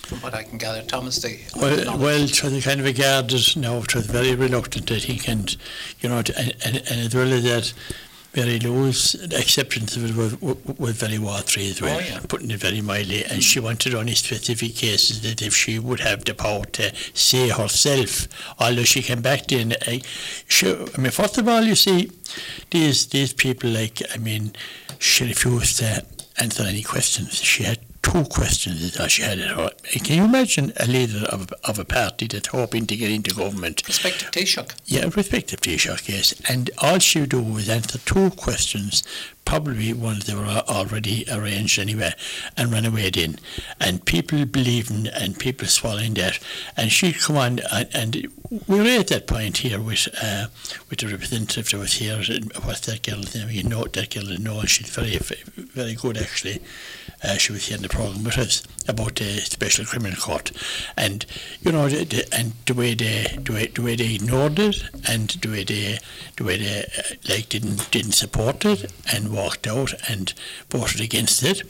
From 0.04 0.18
what 0.20 0.34
I 0.34 0.42
can 0.42 0.58
gather, 0.58 0.82
Thomas, 0.82 1.22
they. 1.22 1.40
Well, 1.56 1.98
well, 1.98 2.28
to 2.28 2.50
the 2.50 2.60
kind 2.60 2.80
of 2.80 2.84
regarded 2.86 3.56
now, 3.56 3.80
to 3.80 4.00
the 4.02 4.12
very 4.12 4.34
reluctant, 4.34 4.90
I 4.92 4.98
think, 4.98 5.26
and 5.28 5.56
you 6.00 6.10
know, 6.10 6.18
and, 6.18 6.54
and, 6.64 6.76
and 6.76 7.00
it's 7.00 7.14
really 7.14 7.40
that 7.40 7.72
Mary 8.36 8.58
Lou's 8.58 9.14
acceptance 9.32 9.96
of 9.96 10.04
it 10.04 10.14
was, 10.14 10.78
was, 10.78 10.96
very 10.96 11.18
watery 11.18 11.70
as 11.70 11.80
well, 11.80 11.96
Oh, 11.96 12.00
yeah. 12.00 12.20
putting 12.28 12.50
it 12.50 12.60
very 12.60 12.80
mildly. 12.82 13.24
And 13.24 13.42
she 13.42 13.60
wanted 13.60 13.94
only 13.94 14.14
specific 14.14 14.74
cases 14.74 15.22
that 15.22 15.40
if 15.40 15.54
she 15.54 15.78
would 15.78 16.00
have 16.00 16.24
the 16.24 16.34
power 16.34 16.64
to 16.64 16.92
say 17.14 17.48
herself, 17.48 18.28
although 18.58 18.82
she 18.82 19.02
came 19.02 19.22
back 19.22 19.52
in, 19.52 19.74
I, 19.86 20.02
she, 20.48 20.70
I 20.70 21.00
mean, 21.00 21.12
first 21.12 21.38
of 21.38 21.48
all, 21.48 21.62
you 21.62 21.76
see, 21.76 22.10
these 22.70 23.06
these 23.06 23.32
people, 23.32 23.70
like, 23.70 24.02
I 24.12 24.18
mean, 24.18 24.52
she 24.98 25.24
refused 25.24 25.78
to 25.78 26.04
answer 26.38 26.64
any 26.64 26.82
questions. 26.82 27.34
She 27.34 27.62
had 27.64 27.78
two 28.02 28.24
questions 28.24 28.92
that 28.94 29.10
she 29.10 29.22
had 29.22 29.38
at 29.38 29.50
her. 29.52 29.70
Can 30.04 30.18
you 30.18 30.24
imagine 30.24 30.72
a 30.78 30.86
leader 30.86 31.26
of, 31.26 31.52
of 31.64 31.78
a 31.78 31.84
party 31.84 32.26
that's 32.26 32.48
hoping 32.48 32.86
to 32.86 32.96
get 32.96 33.10
into 33.10 33.34
government 33.34 33.82
Prospective 33.82 34.30
Taoiseach. 34.30 34.74
yeah, 34.84 35.08
respective 35.16 35.60
Taoiseach, 35.60 36.08
yes. 36.08 36.34
And 36.48 36.70
all 36.78 36.98
she 36.98 37.20
would 37.20 37.30
do 37.30 37.42
was 37.42 37.68
answer 37.68 37.98
two 37.98 38.30
questions, 38.30 39.02
probably 39.44 39.92
ones 39.92 40.26
that 40.26 40.36
were 40.36 40.44
already 40.44 41.24
arranged 41.30 41.78
anyway, 41.78 42.12
and 42.56 42.72
run 42.72 42.84
away 42.84 43.10
then. 43.10 43.36
And 43.80 44.04
people 44.04 44.44
believing 44.46 45.06
and 45.08 45.38
people 45.38 45.66
swallowing 45.66 46.14
that. 46.14 46.38
And 46.76 46.90
she'd 46.90 47.20
come 47.20 47.36
on, 47.36 47.60
and, 47.72 47.88
and 47.94 48.28
we 48.66 48.78
were 48.78 49.00
at 49.00 49.08
that 49.08 49.26
point 49.26 49.58
here 49.58 49.80
with 49.80 50.08
uh, 50.22 50.46
with 50.90 51.00
the 51.00 51.08
representative 51.08 51.68
that 51.70 51.78
was 51.78 51.94
here. 51.94 52.16
What's 52.62 52.80
that 52.80 53.02
girl's 53.02 53.34
name? 53.34 53.50
You 53.50 53.64
know 53.64 53.84
that 53.84 54.14
girl, 54.14 54.24
no, 54.38 54.62
she's 54.64 54.90
very, 54.90 55.16
very 55.18 55.94
good 55.94 56.16
actually. 56.16 56.60
Uh, 57.22 57.36
she 57.38 57.52
was 57.52 57.66
here 57.66 57.76
in 57.76 57.82
the 57.82 57.88
programme 57.88 58.22
with 58.22 58.36
us 58.36 58.62
about 58.86 59.16
the 59.16 59.38
special 59.40 59.84
criminal 59.86 60.16
court, 60.16 60.52
and 60.96 61.24
you 61.62 61.72
know, 61.72 61.88
the, 61.88 62.04
the, 62.04 62.34
and 62.34 62.52
the 62.66 62.74
way 62.74 62.94
they, 62.94 63.38
the 63.42 63.52
way, 63.52 63.66
the 63.66 63.82
way 63.82 63.96
they 63.96 64.14
ignored 64.14 64.58
it, 64.58 64.84
and 65.08 65.30
the 65.30 65.48
way 65.48 65.64
they, 65.64 65.98
the 66.36 66.44
way 66.44 66.58
they 66.58 66.80
uh, 66.80 67.14
like 67.28 67.48
didn't 67.48 67.90
didn't 67.90 68.12
support 68.12 68.64
it, 68.66 68.92
and 69.10 69.33
walked 69.34 69.66
out 69.66 69.92
and 70.08 70.32
voted 70.70 71.00
against 71.00 71.42
it. 71.42 71.62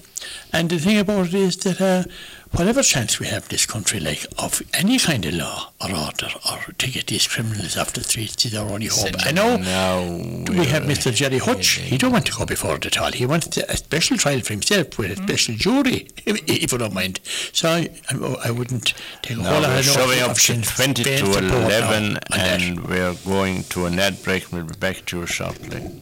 And 0.53 0.71
the 0.71 0.79
thing 0.79 0.99
about 0.99 1.27
it 1.29 1.35
is 1.35 1.57
that 1.59 1.81
uh, 1.81 2.05
whatever 2.53 2.83
chance 2.83 3.21
we 3.21 3.27
have 3.27 3.43
in 3.45 3.49
this 3.51 3.67
country, 3.67 4.01
like 4.01 4.25
of 4.39 4.63
any 4.73 4.99
kind 4.99 5.25
of 5.27 5.35
law 5.35 5.73
or 5.83 5.91
order, 5.91 6.29
or 6.51 6.73
to 6.79 6.91
get 6.91 7.09
these 7.09 7.27
criminals 7.27 7.77
off 7.77 7.93
the 7.93 8.03
streets, 8.03 8.47
is 8.47 8.55
our 8.55 8.71
only 8.71 8.87
hope. 8.87 9.15
I 9.19 9.33
know. 9.33 9.57
Now 9.57 10.01
We 10.01 10.65
have 10.67 10.85
Mr. 10.85 11.13
Gerry 11.13 11.39
Hutch. 11.39 11.67
He 11.77 11.99
don't 11.99 12.13
want 12.13 12.25
to 12.27 12.33
go 12.33 12.47
before 12.47 12.77
it 12.77 12.87
at 12.87 12.97
all. 12.99 13.13
He 13.13 13.27
wants 13.27 13.55
a 13.59 13.77
special 13.77 14.17
trial 14.17 14.41
for 14.41 14.55
himself 14.55 14.97
with 14.99 15.11
a 15.11 15.17
special 15.23 15.57
jury, 15.57 16.09
if, 16.25 16.41
if 16.49 16.73
you 16.73 16.79
don't 16.79 16.95
mind. 16.95 17.21
So 17.53 17.69
I, 17.69 17.91
I, 18.11 18.37
I 18.47 18.51
wouldn't 18.51 18.95
take 19.21 19.37
a 19.37 19.43
whole 19.43 19.61
lot 19.61 19.79
of 19.79 19.85
showing 19.85 20.21
notice 20.21 20.23
up 20.51 20.57
of 20.59 20.65
to 20.65 20.77
20 20.77 21.05
to 21.05 21.39
11 21.39 22.05
on 22.05 22.15
that. 22.31 22.63
and 22.63 22.89
we're 22.89 23.15
going 23.27 23.65
to 23.65 23.85
an 23.87 23.99
ad 23.99 24.23
break. 24.23 24.51
We'll 24.53 24.65
be 24.65 24.75
back 24.77 25.05
to 25.07 25.21
you 25.21 25.27
shortly. 25.27 26.01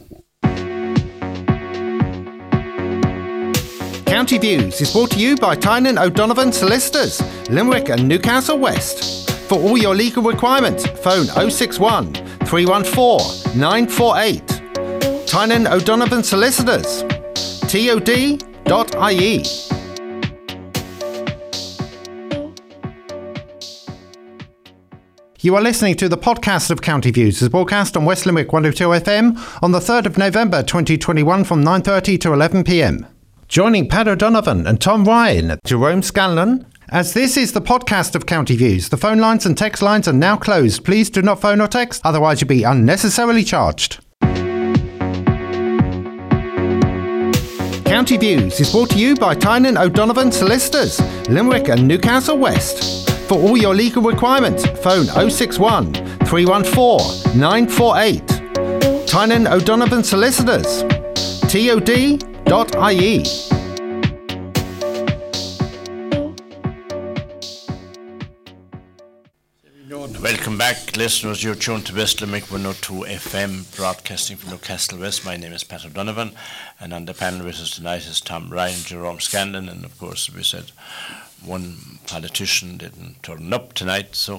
County 4.13 4.37
Views 4.37 4.79
is 4.79 4.93
brought 4.93 5.09
to 5.09 5.17
you 5.17 5.35
by 5.35 5.55
Tynan 5.55 5.97
O'Donovan 5.97 6.51
Solicitors, 6.53 7.19
Limerick 7.49 7.89
and 7.89 8.07
Newcastle 8.07 8.59
West. 8.59 9.31
For 9.49 9.55
all 9.55 9.75
your 9.75 9.95
legal 9.95 10.21
requirements, 10.21 10.85
phone 10.85 11.25
061 11.25 12.13
314 12.45 13.59
948. 13.59 14.47
Tynan 15.25 15.65
O'Donovan 15.65 16.21
Solicitors, 16.21 17.01
tod.ie. 17.61 19.43
You 25.39 25.55
are 25.55 25.61
listening 25.61 25.95
to 25.95 26.07
the 26.07 26.19
podcast 26.19 26.69
of 26.69 26.83
County 26.83 27.09
Views, 27.09 27.41
as 27.41 27.49
broadcast 27.49 27.97
on 27.97 28.05
West 28.05 28.27
Limerick 28.27 28.53
102 28.53 28.89
FM 28.89 29.63
on 29.63 29.71
the 29.71 29.79
3rd 29.79 30.05
of 30.05 30.19
November 30.19 30.61
2021 30.61 31.43
from 31.43 31.63
9.30 31.63 32.21
to 32.21 32.29
11pm. 32.29 33.12
Joining 33.53 33.87
Pat 33.87 34.07
O'Donovan 34.07 34.65
and 34.65 34.81
Tom 34.81 35.05
Ryan, 35.05 35.51
at 35.51 35.63
Jerome 35.63 36.01
Scanlan. 36.01 36.65
As 36.89 37.13
this 37.13 37.37
is 37.37 37.51
the 37.51 37.61
podcast 37.61 38.15
of 38.15 38.25
County 38.25 38.55
Views, 38.55 38.89
the 38.89 38.97
phone 38.97 39.19
lines 39.19 39.45
and 39.45 39.55
text 39.55 39.83
lines 39.83 40.07
are 40.07 40.11
now 40.11 40.35
closed. 40.35 40.83
Please 40.83 41.07
do 41.11 41.21
not 41.21 41.39
phone 41.39 41.61
or 41.61 41.67
text, 41.67 42.01
otherwise 42.03 42.41
you'll 42.41 42.47
be 42.47 42.63
unnecessarily 42.63 43.43
charged. 43.43 44.03
County 47.85 48.17
Views 48.17 48.59
is 48.59 48.71
brought 48.71 48.89
to 48.89 48.97
you 48.97 49.15
by 49.15 49.35
Tynan 49.35 49.77
O'Donovan 49.77 50.31
Solicitors, 50.31 50.99
Limerick 51.29 51.69
and 51.69 51.87
Newcastle 51.87 52.39
West. 52.39 53.07
For 53.27 53.35
all 53.35 53.55
your 53.55 53.75
legal 53.75 54.01
requirements, 54.01 54.65
phone 54.81 55.05
061 55.29 55.93
314 56.25 57.39
948. 57.39 59.07
Tynan 59.07 59.45
O'Donovan 59.45 60.03
Solicitors, 60.03 60.81
tod.ie. 61.51 62.32
No, 69.87 70.07
Welcome 70.21 70.57
back, 70.57 70.95
listeners. 70.95 71.43
You're 71.43 71.55
tuned 71.55 71.85
to 71.87 71.95
West 71.95 72.21
Limerick 72.21 72.49
102 72.51 73.05
FM, 73.11 73.75
broadcasting 73.75 74.37
from 74.37 74.51
Newcastle 74.51 74.99
West. 74.99 75.25
My 75.25 75.35
name 75.37 75.53
is 75.53 75.63
Pat 75.63 75.85
O'Donovan, 75.85 76.33
and 76.79 76.93
on 76.93 77.05
the 77.05 77.13
panel 77.13 77.45
with 77.45 77.55
us 77.59 77.75
tonight 77.75 78.05
is 78.07 78.21
Tom 78.21 78.49
Ryan, 78.49 78.79
Jerome 78.83 79.19
Scanlan, 79.19 79.69
and 79.69 79.83
of 79.85 79.97
course, 79.99 80.29
we 80.33 80.43
said 80.43 80.71
one 81.43 81.99
politician 82.07 82.77
didn't 82.77 83.21
turn 83.23 83.51
up 83.53 83.73
tonight, 83.73 84.15
so 84.15 84.37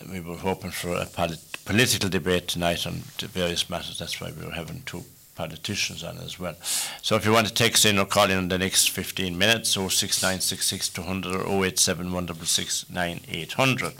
uh, 0.00 0.04
we 0.10 0.20
were 0.20 0.36
hoping 0.36 0.70
for 0.70 0.94
a 0.94 1.06
polit- 1.06 1.58
political 1.64 2.08
debate 2.08 2.48
tonight 2.48 2.86
on 2.86 3.02
various 3.18 3.70
matters. 3.70 3.98
That's 3.98 4.20
why 4.20 4.32
we 4.38 4.44
were 4.44 4.52
having 4.52 4.82
two 4.86 5.04
politicians 5.36 6.02
on 6.02 6.18
as 6.18 6.40
well. 6.40 6.56
So 7.02 7.14
if 7.14 7.24
you 7.24 7.32
want 7.32 7.46
to 7.46 7.54
text 7.54 7.84
in 7.84 7.98
or 7.98 8.06
call 8.06 8.24
in 8.24 8.38
in 8.38 8.48
the 8.48 8.58
next 8.58 8.90
15 8.90 9.38
minutes, 9.38 9.70
06966 9.70 10.88
200 10.88 11.36
or 11.42 11.64
087 11.64 12.06
166 12.06 12.90
9800. 12.90 13.94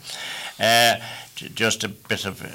Uh, 0.58 0.96
just 1.36 1.84
a 1.84 1.88
bit 1.88 2.24
of 2.24 2.42
uh, 2.42 2.48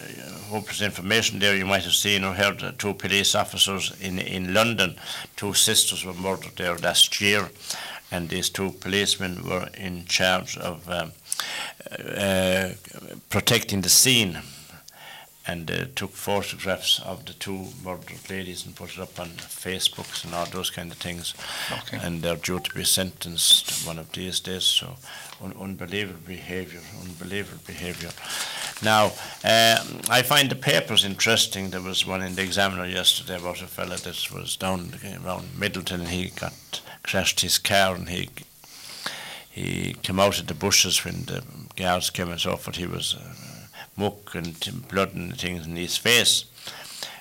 hopeless 0.49 0.81
information 0.81 1.39
there. 1.39 1.55
You 1.55 1.65
might 1.65 1.83
have 1.83 1.93
seen 1.93 2.23
or 2.23 2.33
heard 2.33 2.63
uh, 2.63 2.71
two 2.77 2.95
police 2.95 3.35
officers 3.35 3.93
in, 4.01 4.19
in 4.19 4.53
London, 4.53 4.95
two 5.35 5.53
sisters 5.53 6.03
were 6.03 6.13
murdered 6.13 6.57
there 6.57 6.75
last 6.77 7.21
year, 7.21 7.49
and 8.11 8.29
these 8.29 8.49
two 8.49 8.71
policemen 8.71 9.47
were 9.47 9.69
in 9.75 10.05
charge 10.05 10.57
of 10.57 10.89
um, 10.89 11.11
uh, 12.17 12.69
protecting 13.29 13.81
the 13.81 13.89
scene 13.89 14.39
and 15.47 15.71
uh, 15.71 15.85
took 15.95 16.11
photographs 16.11 16.99
of 16.99 17.25
the 17.25 17.33
two 17.33 17.67
murdered 17.83 18.29
ladies 18.29 18.65
and 18.65 18.75
put 18.75 18.93
it 18.93 18.99
up 18.99 19.19
on 19.19 19.29
Facebook 19.29 20.23
and 20.23 20.33
all 20.35 20.45
those 20.45 20.69
kind 20.69 20.91
of 20.91 20.97
things. 20.97 21.33
Okay. 21.71 21.99
And 22.01 22.21
they're 22.21 22.35
due 22.35 22.59
to 22.59 22.73
be 22.73 22.83
sentenced 22.83 23.85
one 23.87 23.97
of 23.97 24.11
these 24.11 24.39
days. 24.39 24.63
So, 24.63 24.97
un- 25.43 25.55
unbelievable 25.59 26.19
behaviour, 26.27 26.81
unbelievable 27.01 27.61
behaviour. 27.65 28.11
Now, 28.83 29.13
uh, 29.43 29.83
I 30.09 30.21
find 30.21 30.49
the 30.49 30.55
papers 30.55 31.03
interesting. 31.03 31.69
There 31.71 31.81
was 31.81 32.05
one 32.05 32.21
in 32.21 32.35
the 32.35 32.43
Examiner 32.43 32.85
yesterday 32.85 33.37
about 33.37 33.61
a 33.61 33.67
fella 33.67 33.97
that 33.97 34.27
was 34.31 34.55
down 34.55 34.93
around 35.25 35.47
Midleton 35.57 36.01
and 36.01 36.09
he 36.09 36.29
got 36.29 36.81
crashed 37.03 37.41
his 37.41 37.57
car 37.57 37.95
and 37.95 38.09
he 38.09 38.29
he 39.49 39.95
came 40.01 40.19
out 40.19 40.39
of 40.39 40.47
the 40.47 40.53
bushes 40.53 41.03
when 41.03 41.25
the 41.25 41.43
guards 41.75 42.09
came 42.09 42.29
and 42.29 42.39
so 42.39 42.55
forth. 42.55 42.77
He 42.77 42.85
was 42.85 43.15
uh, 43.15 43.50
muck 43.95 44.35
and 44.35 44.87
blood 44.87 45.13
and 45.13 45.37
things 45.37 45.65
in 45.65 45.75
his 45.75 45.97
face. 45.97 46.45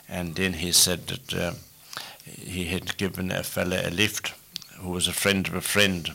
And 0.09 0.35
then 0.35 0.55
he 0.55 0.73
said 0.73 1.07
that 1.09 1.35
uh, 1.35 1.53
he 2.25 2.67
had 2.67 2.97
given 2.97 3.31
a 3.31 3.43
fella 3.43 3.81
a 3.85 3.91
lift 3.91 4.33
who 4.81 4.91
was 4.91 5.07
a 5.07 5.13
friend 5.13 5.47
of 5.47 5.55
a 5.55 5.61
friend 5.61 6.11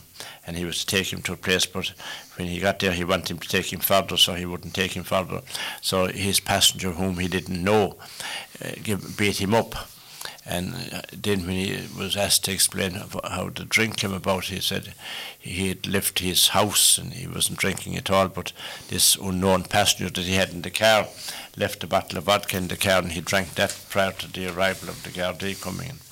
and 0.46 0.56
he 0.56 0.64
was 0.64 0.84
to 0.84 0.86
take 0.86 1.12
him 1.12 1.22
to 1.22 1.32
a 1.32 1.36
place 1.36 1.66
but 1.66 1.92
when 2.36 2.48
he 2.48 2.58
got 2.58 2.80
there 2.80 2.92
he 2.92 3.04
wanted 3.04 3.30
him 3.30 3.38
to 3.38 3.48
take 3.48 3.72
him 3.72 3.80
further 3.80 4.16
so 4.16 4.34
he 4.34 4.44
wouldn't 4.44 4.74
take 4.74 4.96
him 4.96 5.04
further 5.04 5.40
so 5.80 6.06
his 6.06 6.40
passenger 6.40 6.90
whom 6.90 7.18
he 7.18 7.28
didn't 7.28 7.62
know 7.62 7.96
uh, 8.64 8.70
give, 8.82 9.16
beat 9.16 9.40
him 9.40 9.54
up 9.54 9.74
and 10.46 10.74
uh, 10.92 11.02
then 11.12 11.40
when 11.46 11.56
he 11.56 11.88
was 11.98 12.16
asked 12.16 12.44
to 12.44 12.52
explain 12.52 12.92
how 13.24 13.50
the 13.50 13.64
drink 13.64 13.96
came 13.96 14.12
about, 14.12 14.44
he 14.44 14.60
said 14.60 14.94
he 15.38 15.68
had 15.68 15.86
left 15.86 16.20
his 16.20 16.48
house 16.48 16.98
and 16.98 17.12
he 17.14 17.26
wasn't 17.26 17.58
drinking 17.58 17.96
at 17.96 18.10
all, 18.10 18.28
but 18.28 18.52
this 18.88 19.16
unknown 19.16 19.64
passenger 19.64 20.10
that 20.10 20.24
he 20.24 20.34
had 20.34 20.50
in 20.50 20.62
the 20.62 20.70
car 20.70 21.08
left 21.56 21.82
a 21.82 21.86
bottle 21.86 22.18
of 22.18 22.24
vodka 22.24 22.56
in 22.56 22.68
the 22.68 22.76
car 22.76 23.02
and 23.02 23.12
he 23.12 23.20
drank 23.20 23.54
that 23.54 23.76
prior 23.90 24.12
to 24.12 24.30
the 24.32 24.46
arrival 24.46 24.88
of 24.88 25.02
the 25.02 25.10
Gardaí 25.10 25.60
coming 25.60 25.90
in. 25.90 26.05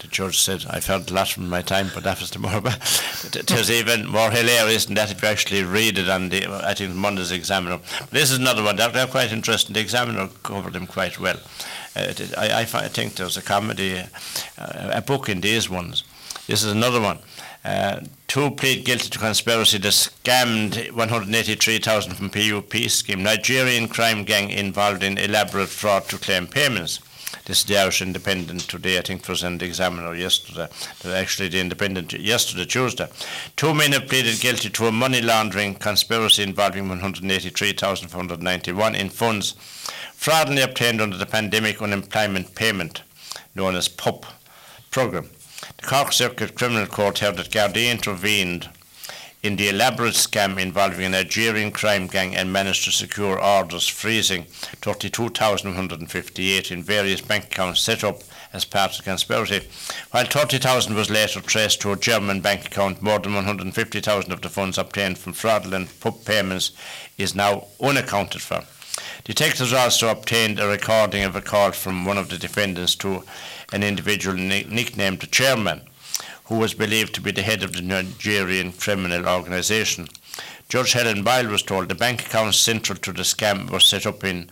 The 0.00 0.06
judge 0.06 0.38
said, 0.38 0.64
I've 0.70 0.86
heard 0.86 1.10
a 1.10 1.14
lot 1.14 1.28
from 1.28 1.48
my 1.48 1.60
time, 1.60 1.90
but 1.92 2.04
that 2.04 2.20
was 2.20 2.30
the 2.30 2.38
more. 2.38 2.52
it 2.62 3.50
was 3.50 3.68
even 3.68 4.06
more 4.06 4.30
hilarious 4.30 4.84
than 4.84 4.94
that 4.94 5.10
if 5.10 5.20
you 5.20 5.28
actually 5.28 5.64
read 5.64 5.98
it 5.98 6.08
on 6.08 6.28
the, 6.28 6.46
I 6.46 6.74
think, 6.74 6.94
Monday's 6.94 7.32
Examiner. 7.32 7.80
This 8.10 8.30
is 8.30 8.38
another 8.38 8.62
one. 8.62 8.76
They're, 8.76 8.90
they're 8.90 9.08
quite 9.08 9.32
interesting. 9.32 9.74
The 9.74 9.80
Examiner 9.80 10.28
covered 10.44 10.74
them 10.74 10.86
quite 10.86 11.18
well. 11.18 11.38
Uh, 11.96 12.12
I, 12.36 12.60
I, 12.60 12.64
think 12.64 13.16
there's 13.16 13.36
a 13.36 13.42
comedy, 13.42 13.98
uh, 14.56 14.90
a 14.92 15.02
book 15.02 15.28
in 15.28 15.40
these 15.40 15.68
ones. 15.68 16.04
This 16.46 16.62
is 16.62 16.70
another 16.70 17.00
one. 17.00 17.18
Uh, 17.64 18.00
two 18.28 18.52
plead 18.52 18.84
guilty 18.84 19.10
to 19.10 19.18
conspiracy 19.18 19.78
that 19.78 19.88
scammed 19.88 20.92
183,000 20.92 22.14
from 22.14 22.30
PUP 22.30 22.88
scheme. 22.88 23.24
Nigerian 23.24 23.88
crime 23.88 24.22
gang 24.22 24.50
involved 24.50 25.02
in 25.02 25.18
elaborate 25.18 25.68
fraud 25.68 26.04
to 26.04 26.18
claim 26.18 26.46
payments. 26.46 27.00
This 27.48 27.60
is 27.60 27.64
the 27.64 27.78
Irish 27.78 28.02
Independent 28.02 28.68
today. 28.68 28.98
I 28.98 29.00
think 29.00 29.22
it 29.22 29.28
was 29.30 29.42
in 29.42 29.56
the 29.56 29.64
Examiner 29.64 30.14
yesterday. 30.14 30.68
Actually, 31.06 31.48
the 31.48 31.60
Independent 31.60 32.12
yesterday, 32.12 32.66
Tuesday. 32.66 33.08
Two 33.56 33.72
men 33.72 33.92
have 33.92 34.06
pleaded 34.06 34.38
guilty 34.38 34.68
to 34.68 34.86
a 34.86 34.92
money 34.92 35.22
laundering 35.22 35.74
conspiracy 35.74 36.42
involving 36.42 36.90
183,491 36.90 38.94
in 38.94 39.08
funds 39.08 39.52
fraudulently 40.12 40.62
obtained 40.62 41.00
under 41.00 41.16
the 41.16 41.24
Pandemic 41.24 41.80
Unemployment 41.80 42.54
Payment, 42.54 43.02
known 43.54 43.76
as 43.76 43.88
PUP 43.88 44.26
program. 44.90 45.30
The 45.78 45.86
Cork 45.86 46.12
Circuit 46.12 46.54
Criminal 46.54 46.86
Court 46.86 47.20
held 47.20 47.38
that 47.38 47.50
Gardaí 47.50 47.90
intervened 47.90 48.68
in 49.42 49.56
the 49.56 49.68
elaborate 49.68 50.14
scam 50.14 50.58
involving 50.58 51.06
a 51.06 51.08
Nigerian 51.08 51.70
crime 51.70 52.08
gang 52.08 52.34
and 52.34 52.52
managed 52.52 52.84
to 52.84 52.90
secure 52.90 53.40
orders 53.40 53.86
freezing 53.86 54.44
32,158 54.82 56.72
in 56.72 56.82
various 56.82 57.20
bank 57.20 57.44
accounts 57.44 57.80
set 57.80 58.02
up 58.02 58.22
as 58.52 58.64
part 58.64 58.92
of 58.92 58.96
the 58.98 59.02
conspiracy. 59.04 59.68
While 60.10 60.24
30,000 60.24 60.94
was 60.94 61.10
later 61.10 61.40
traced 61.40 61.80
to 61.82 61.92
a 61.92 61.96
German 61.96 62.40
bank 62.40 62.66
account, 62.66 63.02
more 63.02 63.18
than 63.18 63.34
150,000 63.34 64.32
of 64.32 64.40
the 64.40 64.48
funds 64.48 64.78
obtained 64.78 65.18
from 65.18 65.34
fraudulent 65.34 66.00
PUP 66.00 66.24
payments 66.24 66.72
is 67.16 67.34
now 67.34 67.66
unaccounted 67.80 68.42
for. 68.42 68.64
Detectives 69.24 69.72
also 69.72 70.08
obtained 70.08 70.58
a 70.58 70.66
recording 70.66 71.22
of 71.22 71.36
a 71.36 71.40
call 71.40 71.70
from 71.72 72.04
one 72.04 72.18
of 72.18 72.30
the 72.30 72.38
defendants 72.38 72.96
to 72.96 73.22
an 73.72 73.82
individual 73.82 74.36
nicknamed 74.36 75.20
the 75.20 75.26
chairman, 75.26 75.82
who 76.48 76.56
was 76.56 76.74
believed 76.74 77.14
to 77.14 77.20
be 77.20 77.30
the 77.30 77.42
head 77.42 77.62
of 77.62 77.74
the 77.74 77.82
Nigerian 77.82 78.72
criminal 78.72 79.28
organisation. 79.28 80.08
Judge 80.68 80.92
Helen 80.92 81.22
Boyle 81.22 81.48
was 81.48 81.62
told 81.62 81.88
the 81.88 81.94
bank 81.94 82.26
accounts 82.26 82.58
central 82.58 82.98
to 82.98 83.12
the 83.12 83.22
scam 83.22 83.70
were 83.70 83.80
set 83.80 84.06
up 84.06 84.24
in 84.24 84.50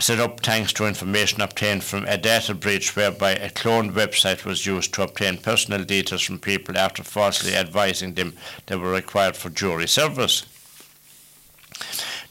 set 0.00 0.18
up 0.18 0.40
thanks 0.40 0.72
to 0.72 0.86
information 0.86 1.40
obtained 1.40 1.84
from 1.84 2.04
a 2.06 2.18
data 2.18 2.52
breach 2.52 2.96
whereby 2.96 3.30
a 3.32 3.48
cloned 3.48 3.92
website 3.92 4.44
was 4.44 4.66
used 4.66 4.92
to 4.92 5.02
obtain 5.02 5.38
personal 5.38 5.84
details 5.84 6.22
from 6.22 6.38
people 6.38 6.76
after 6.76 7.04
falsely 7.04 7.54
advising 7.54 8.14
them 8.14 8.34
they 8.66 8.74
were 8.74 8.90
required 8.90 9.36
for 9.36 9.50
jury 9.50 9.86
service. 9.86 10.44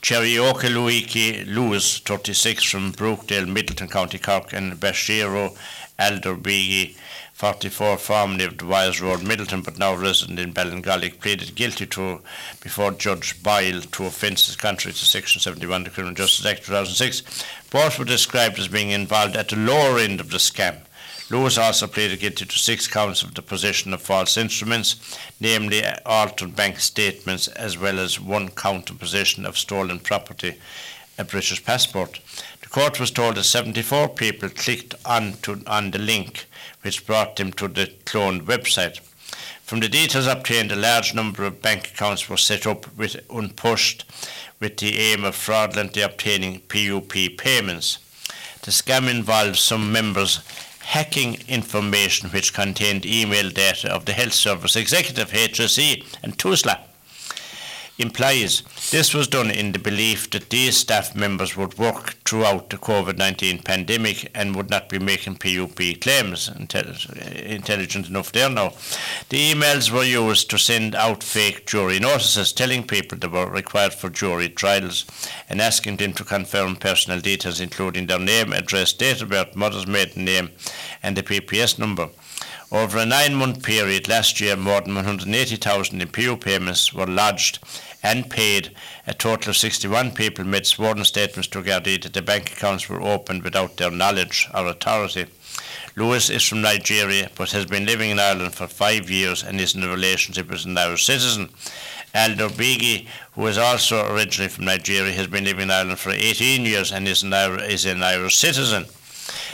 Cherioka 0.02 0.68
Luiki 0.68 1.46
Lewis, 1.48 2.00
36, 2.00 2.64
from 2.66 2.92
Brookdale, 2.92 3.48
Midleton, 3.48 3.90
County 3.90 4.18
Cork, 4.20 4.52
and 4.52 4.74
Bashiro 4.74 5.58
Alderbigi, 5.98 6.98
44, 7.44 7.98
formerly 7.98 8.46
of 8.46 8.58
the 8.58 8.66
Wise 8.66 9.02
Road, 9.02 9.20
Midleton, 9.20 9.66
but 9.66 9.78
now 9.78 9.94
resident 9.94 10.40
in 10.40 10.54
Ballincollig, 10.54 11.20
pleaded 11.20 11.56
guilty 11.56 11.86
to 11.88 12.22
before 12.62 12.92
Judge 12.92 13.44
Boyle 13.44 13.82
to 13.82 14.06
offences 14.06 14.56
contrary 14.56 14.94
to 14.94 15.06
Section 15.06 15.42
71 15.42 15.82
of 15.82 15.84
the 15.84 15.92
Criminal 15.92 16.16
Justice 16.16 16.46
Act 16.46 16.64
2006. 16.64 17.44
Both 17.70 18.00
were 18.00 18.06
described 18.06 18.60
as 18.60 18.70
being 18.70 18.92
involved 18.92 19.36
at 19.36 19.50
the 19.50 19.58
lower 19.58 20.00
end 20.00 20.22
of 20.22 20.32
the 20.32 20.38
scam. 20.38 20.78
Lewis 21.30 21.58
also 21.58 21.86
pleaded 21.86 22.22
guilty 22.22 22.46
to 22.46 22.58
six 22.58 22.88
counts 22.88 23.24
of 23.24 23.34
the 23.34 23.42
possession 23.42 23.94
of 23.94 24.02
false 24.02 24.38
instruments, 24.38 25.20
namely 25.42 25.84
altered 26.06 26.56
bank 26.56 26.80
statements, 26.80 27.50
as 27.50 27.78
well 27.78 28.00
as 28.00 28.22
one 28.22 28.48
count 28.52 28.90
of 28.90 29.00
possession 29.00 29.46
of 29.46 29.58
stolen 29.58 30.00
property, 30.00 30.56
a 31.18 31.26
British 31.26 31.62
passport. 31.66 32.22
The 32.62 32.70
court 32.70 33.02
was 33.02 33.12
told 33.12 33.36
that 33.36 33.44
74 33.44 34.08
people 34.16 34.48
clicked 34.48 34.96
on, 35.06 35.34
to, 35.42 35.62
on 35.68 35.92
the 35.92 36.00
link 36.00 36.46
which 36.84 37.06
brought 37.06 37.36
them 37.36 37.52
to 37.54 37.68
the 37.68 37.88
cloned 38.06 38.44
website. 38.44 39.00
From 39.64 39.80
the 39.80 39.90
details 39.90 40.28
obtained, 40.28 40.72
a 40.72 40.76
large 40.76 41.14
number 41.14 41.44
of 41.46 41.62
bank 41.62 41.88
accounts 41.88 42.30
were 42.30 42.38
set 42.38 42.68
up 42.68 42.96
with 42.96 43.16
unpushed 43.30 44.06
with 44.60 44.78
the 44.78 45.00
aim 45.00 45.24
of 45.24 45.36
fraudulently 45.36 46.02
obtaining 46.02 46.60
PUP 46.62 47.38
payments. 47.38 47.98
The 48.62 48.72
scam 48.72 49.10
involved 49.10 49.58
some 49.58 49.92
members 49.92 50.42
hacking 50.80 51.40
information 51.48 52.30
which 52.30 52.54
contained 52.54 53.06
email 53.06 53.50
data 53.50 53.92
of 53.92 54.06
the 54.06 54.14
Health 54.14 54.34
Service 54.34 54.76
Executive, 54.76 55.32
HSE, 55.32 56.06
and 56.22 56.38
TUSLA 56.38 56.80
implies 58.00 58.64
this 58.90 59.14
was 59.14 59.28
done 59.28 59.52
in 59.52 59.72
the 59.72 59.80
belief 59.80 60.30
that 60.32 60.50
these 60.50 60.78
staff 60.78 61.16
members 61.16 61.56
would 61.56 61.78
work 61.78 62.16
throughout 62.26 62.70
the 62.70 62.78
COVID 62.78 63.18
19 63.18 63.60
pandemic 63.60 64.32
and 64.34 64.56
would 64.56 64.70
not 64.70 64.90
be 64.90 64.98
making 64.98 65.36
PUP 65.36 65.80
claims. 66.02 66.50
Intelligent 66.50 68.10
enough 68.10 68.32
there 68.32 68.50
now. 68.50 68.74
The 69.30 69.54
emails 69.54 69.92
were 69.92 70.04
used 70.04 70.50
to 70.50 70.58
send 70.58 70.96
out 70.96 71.22
fake 71.24 71.68
jury 71.68 72.00
notices 72.00 72.52
telling 72.52 72.88
people 72.88 73.18
they 73.18 73.28
were 73.28 73.50
required 73.50 73.94
for 73.94 74.10
jury 74.10 74.50
trials 74.50 75.06
and 75.48 75.62
asking 75.62 75.98
them 75.98 76.14
to 76.14 76.24
confirm 76.24 76.76
personal 76.76 77.20
details, 77.20 77.60
including 77.60 78.08
their 78.08 78.20
name, 78.20 78.54
address, 78.54 78.94
date 78.94 79.22
of 79.22 79.30
birth, 79.30 79.56
mother's 79.56 79.88
maiden 79.88 80.26
name, 80.26 80.50
and 81.04 81.16
the 81.16 81.24
PPS 81.24 81.78
number. 81.78 82.10
Over 82.74 82.98
a 82.98 83.06
nine-month 83.06 83.62
period 83.62 84.10
last 84.10 84.42
year, 84.42 84.56
more 84.56 84.82
than 84.82 84.96
180,000 84.96 86.02
in 86.02 86.08
payments 86.08 86.92
were 86.92 87.06
lodged 87.06 87.60
and 88.02 88.28
paid. 88.28 88.72
A 89.06 89.14
total 89.14 89.52
of 89.52 89.58
61 89.58 90.14
people 90.14 90.44
made 90.44 90.66
sworn 90.66 91.06
statements 91.06 91.48
to 91.50 91.62
Gardaí 91.62 92.02
that 92.02 92.14
the 92.14 92.24
bank 92.24 92.52
accounts 92.52 92.90
were 92.90 93.00
opened 93.00 93.44
without 93.44 93.78
their 93.78 93.92
knowledge 93.92 94.50
or 94.56 94.66
authority. 94.66 95.28
Lewis 95.96 96.32
is 96.32 96.42
from 96.42 96.64
Nigeria 96.64 97.30
but 97.36 97.52
has 97.52 97.68
been 97.68 97.86
living 97.86 98.10
in 98.10 98.18
Ireland 98.18 98.56
for 98.56 98.66
five 98.66 99.08
years 99.08 99.44
and 99.44 99.62
is 99.62 99.76
in 99.76 99.84
a 99.84 99.90
relationship 99.90 100.50
with 100.50 100.66
an 100.66 100.76
Irish 100.76 101.06
citizen. 101.06 101.50
Aldo 102.16 102.50
Bigi, 102.50 103.08
who 103.34 103.46
is 103.46 103.60
also 103.60 104.12
originally 104.12 104.50
from 104.50 104.66
Nigeria, 104.66 105.14
has 105.14 105.28
been 105.28 105.44
living 105.44 105.66
in 105.66 105.72
Ireland 105.72 106.00
for 106.00 106.10
18 106.10 106.66
years 106.66 106.92
and 106.92 107.08
is 107.08 107.22
an, 107.22 107.34
is 107.34 107.86
an 107.86 108.02
Irish 108.02 108.38
citizen. 108.38 108.86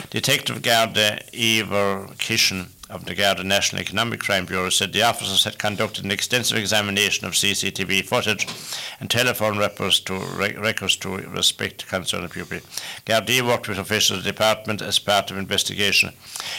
Detective 0.08 0.62
Garda 0.62 1.20
Ivor 1.34 2.06
Kishan 2.16 2.68
of 2.90 3.04
the 3.04 3.14
Garda 3.14 3.44
National 3.44 3.80
Economic 3.80 4.20
Crime 4.20 4.44
Bureau 4.44 4.68
said 4.68 4.92
the 4.92 5.02
officers 5.02 5.44
had 5.44 5.58
conducted 5.58 6.04
an 6.04 6.10
extensive 6.10 6.58
examination 6.58 7.26
of 7.26 7.34
CCTV 7.34 8.04
footage 8.04 8.46
and 8.98 9.08
telephone 9.08 9.56
records 9.56 10.00
to, 10.00 10.18
records 10.58 10.96
to 10.96 11.16
respect 11.16 11.86
concerned 11.88 12.30
people. 12.30 12.58
Garda 13.04 13.44
worked 13.44 13.68
with 13.68 13.78
officials 13.78 14.18
of 14.18 14.24
the 14.24 14.32
department 14.32 14.82
as 14.82 14.98
part 14.98 15.30
of 15.30 15.38
investigation. 15.38 16.12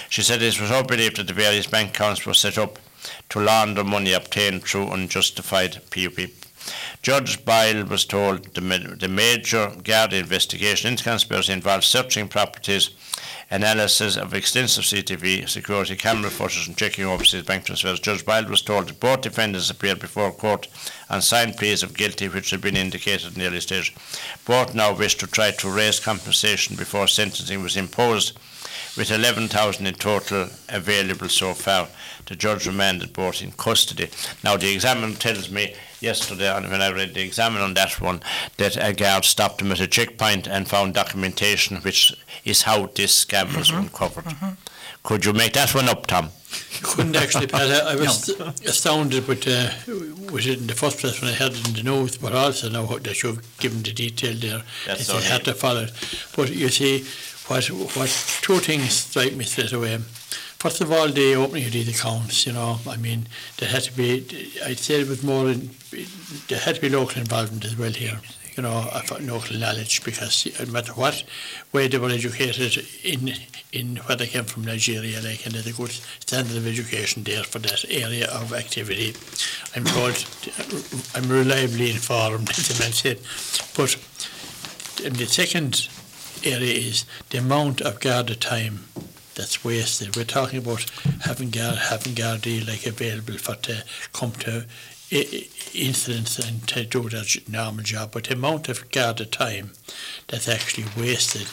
She 0.10 0.22
said 0.22 0.42
it 0.42 0.60
was 0.60 0.72
all 0.72 0.84
believed 0.84 1.18
that 1.18 1.28
the 1.28 1.34
various 1.34 1.68
bank 1.68 1.92
accounts 1.92 2.26
were 2.26 2.34
set 2.34 2.58
up 2.58 2.80
to 3.30 3.40
launder 3.40 3.84
money 3.84 4.14
obtained 4.14 4.64
through 4.64 4.92
unjustified 4.92 5.82
PUP. 5.92 6.30
Judge 7.02 7.44
Boyle 7.44 7.84
was 7.86 8.06
told 8.06 8.54
the, 8.54 8.62
the 9.00 9.08
major 9.08 9.72
Garda 9.84 10.18
investigation 10.18 10.92
into 10.92 11.04
conspiracy 11.04 11.52
involved 11.52 11.84
searching 11.84 12.28
properties 12.28 12.92
analysis 13.52 14.16
of 14.16 14.34
extensive 14.34 14.86
CTV 14.86 15.48
security 15.48 15.98
camera 15.98 16.30
footage 16.30 16.68
and 16.68 16.78
checking 16.78 17.06
overseas 17.06 17.44
bank 17.44 17.66
transfers. 17.66 18.00
Judge 18.00 18.26
Bild 18.26 18.50
was 18.50 18.62
told 18.62 18.88
that 18.88 19.00
both 19.00 19.22
defendants 19.22 19.70
appeared 19.70 20.00
before 20.00 20.32
court 20.32 20.70
and 21.10 21.22
signed 21.22 21.58
pleas 21.58 21.84
of 21.84 21.96
guilty, 21.96 22.30
which 22.30 22.50
had 22.52 22.62
been 22.62 22.78
indicated 22.78 23.34
in 23.34 23.40
the 23.40 23.48
early 23.48 23.60
stage. 23.60 23.94
Both 24.46 24.74
now 24.74 24.96
wish 24.96 25.16
to 25.16 25.28
try 25.28 25.52
to 25.52 25.70
raise 25.70 26.00
compensation 26.00 26.78
before 26.78 27.08
sentencing 27.08 27.62
was 27.62 27.76
imposed, 27.76 28.38
with 28.98 29.12
11,000 29.12 29.86
in 29.86 29.94
total 29.96 30.48
available 30.70 31.30
so 31.30 31.54
far. 31.54 31.88
The 32.26 32.36
judge 32.36 32.68
remanded 32.68 33.14
both 33.14 33.42
in 33.42 33.52
custody. 33.52 34.10
Now, 34.44 34.58
the 34.58 34.74
examiner 34.74 35.16
tells 35.16 35.52
me 35.52 35.76
yesterday 36.02 36.54
when 36.54 36.82
I 36.82 36.92
read 36.92 37.14
the 37.14 37.22
examiner 37.22 37.64
on 37.64 37.74
that 37.76 38.02
one 38.02 38.22
that 38.58 38.78
a 38.78 38.94
guard 38.94 39.26
stopped 39.26 39.62
him 39.62 39.72
at 39.72 39.80
a 39.80 39.88
checkpoint 39.88 40.48
and 40.48 40.68
found 40.68 40.94
documentation 40.94 41.78
which 41.78 42.14
is 42.44 42.64
how 42.64 42.88
this 42.88 43.26
scam 43.26 43.56
was 43.58 43.70
mm-hmm. 43.70 43.82
uncovered. 43.82 44.26
Mm-hmm. 44.26 44.54
Could 45.04 45.26
you 45.26 45.34
make 45.34 45.54
that 45.54 45.74
one 45.74 45.90
up, 45.90 46.08
Tom? 46.08 46.30
couldn't 46.84 47.16
actually, 47.16 47.48
Pat. 47.48 47.70
I, 47.70 47.94
I 47.94 47.96
was 47.96 48.38
no. 48.40 48.48
astounded 48.48 49.28
with, 49.28 49.48
uh, 49.48 49.70
with 50.32 50.48
it 50.48 50.60
in 50.60 50.68
the 50.68 50.74
first 50.74 51.00
place 51.00 51.22
when 51.22 51.32
I 51.32 51.34
heard 51.34 51.54
it 51.54 51.68
in 51.68 51.74
the 51.74 51.84
news, 51.84 52.18
but 52.18 52.34
also 52.34 52.70
now 52.70 52.86
that 52.86 53.24
you've 53.24 53.58
given 53.60 53.84
the 53.84 53.94
detail 53.94 54.36
there, 54.36 54.62
That's 54.86 55.08
that 55.08 55.22
they 55.22 55.24
had 55.24 55.46
to 55.46 55.54
follow 55.54 55.84
it. 55.84 55.94
But 56.36 56.52
you 56.52 56.70
see, 56.70 57.06
what, 57.48 57.68
what 57.96 58.40
two 58.42 58.60
things 58.60 58.94
strike 58.94 59.36
me 59.36 59.46
straight 59.46 59.74
away. 59.74 59.98
First 59.98 60.82
of 60.82 60.92
all, 60.92 61.08
the 61.08 61.36
opening 61.36 61.66
of 61.66 61.72
these 61.72 61.90
accounts, 61.90 62.46
you 62.46 62.54
know, 62.54 62.80
I 62.88 62.98
mean, 62.98 63.28
there 63.58 63.70
had 63.70 63.84
to 63.84 63.94
be, 63.94 64.26
I'd 64.64 64.78
say 64.78 65.02
it 65.02 65.08
was 65.08 65.24
more, 65.24 65.50
in, 65.50 65.72
there 66.48 66.60
had 66.60 66.76
to 66.76 66.82
be 66.82 66.90
local 66.90 67.22
involvement 67.22 67.66
as 67.66 67.76
well 67.78 67.92
here, 67.92 68.20
you 68.56 68.64
know, 68.64 68.90
of 68.94 69.10
local 69.22 69.58
knowledge, 69.58 70.04
because 70.04 70.48
no 70.60 70.72
matter 70.72 70.94
what 70.94 71.24
way 71.74 71.88
they 71.88 71.98
were 71.98 72.10
educated 72.10 72.86
in 73.04 73.34
in 73.72 73.98
where 73.98 74.18
they 74.18 74.28
came 74.28 74.44
from 74.44 74.66
Nigeria, 74.66 75.22
like, 75.22 75.46
and 75.46 75.56
there's 75.56 75.68
a 75.68 75.74
good 75.74 75.92
standard 75.92 76.58
of 76.58 76.68
education 76.68 77.24
there 77.24 77.44
for 77.44 77.60
that 77.60 77.86
area 77.90 78.30
of 78.32 78.54
activity. 78.54 79.14
I'm 79.76 79.86
told, 79.86 80.26
I'm 81.16 81.30
reliably 81.30 81.92
informed, 81.92 82.50
as 82.58 82.68
the 82.68 82.84
man 82.84 82.92
said, 82.92 83.20
but 83.78 83.96
the 85.18 85.26
second 85.26 85.88
area 86.44 86.74
is 86.74 87.06
the 87.30 87.38
amount 87.38 87.82
of 87.82 88.00
Garda 88.00 88.36
time 88.36 88.86
that's 89.36 89.64
wasted. 89.64 90.16
We're 90.16 90.26
talking 90.26 90.60
about 90.60 90.86
having 91.22 91.50
guard, 91.50 91.78
having 91.78 92.14
Gardaí 92.14 92.68
like 92.68 92.86
available 92.86 93.38
for 93.38 93.56
to 93.56 93.84
come 94.14 94.32
to 94.32 94.66
incidents 95.12 96.40
and 96.40 96.68
to 96.70 96.86
do 96.86 97.10
their 97.10 97.24
normal 97.50 97.84
job, 97.84 98.12
but 98.14 98.26
the 98.26 98.34
amount 98.34 98.70
of 98.70 98.90
Garda 98.92 99.26
time 99.26 99.72
that's 100.28 100.48
actually 100.48 100.86
wasted 100.98 101.48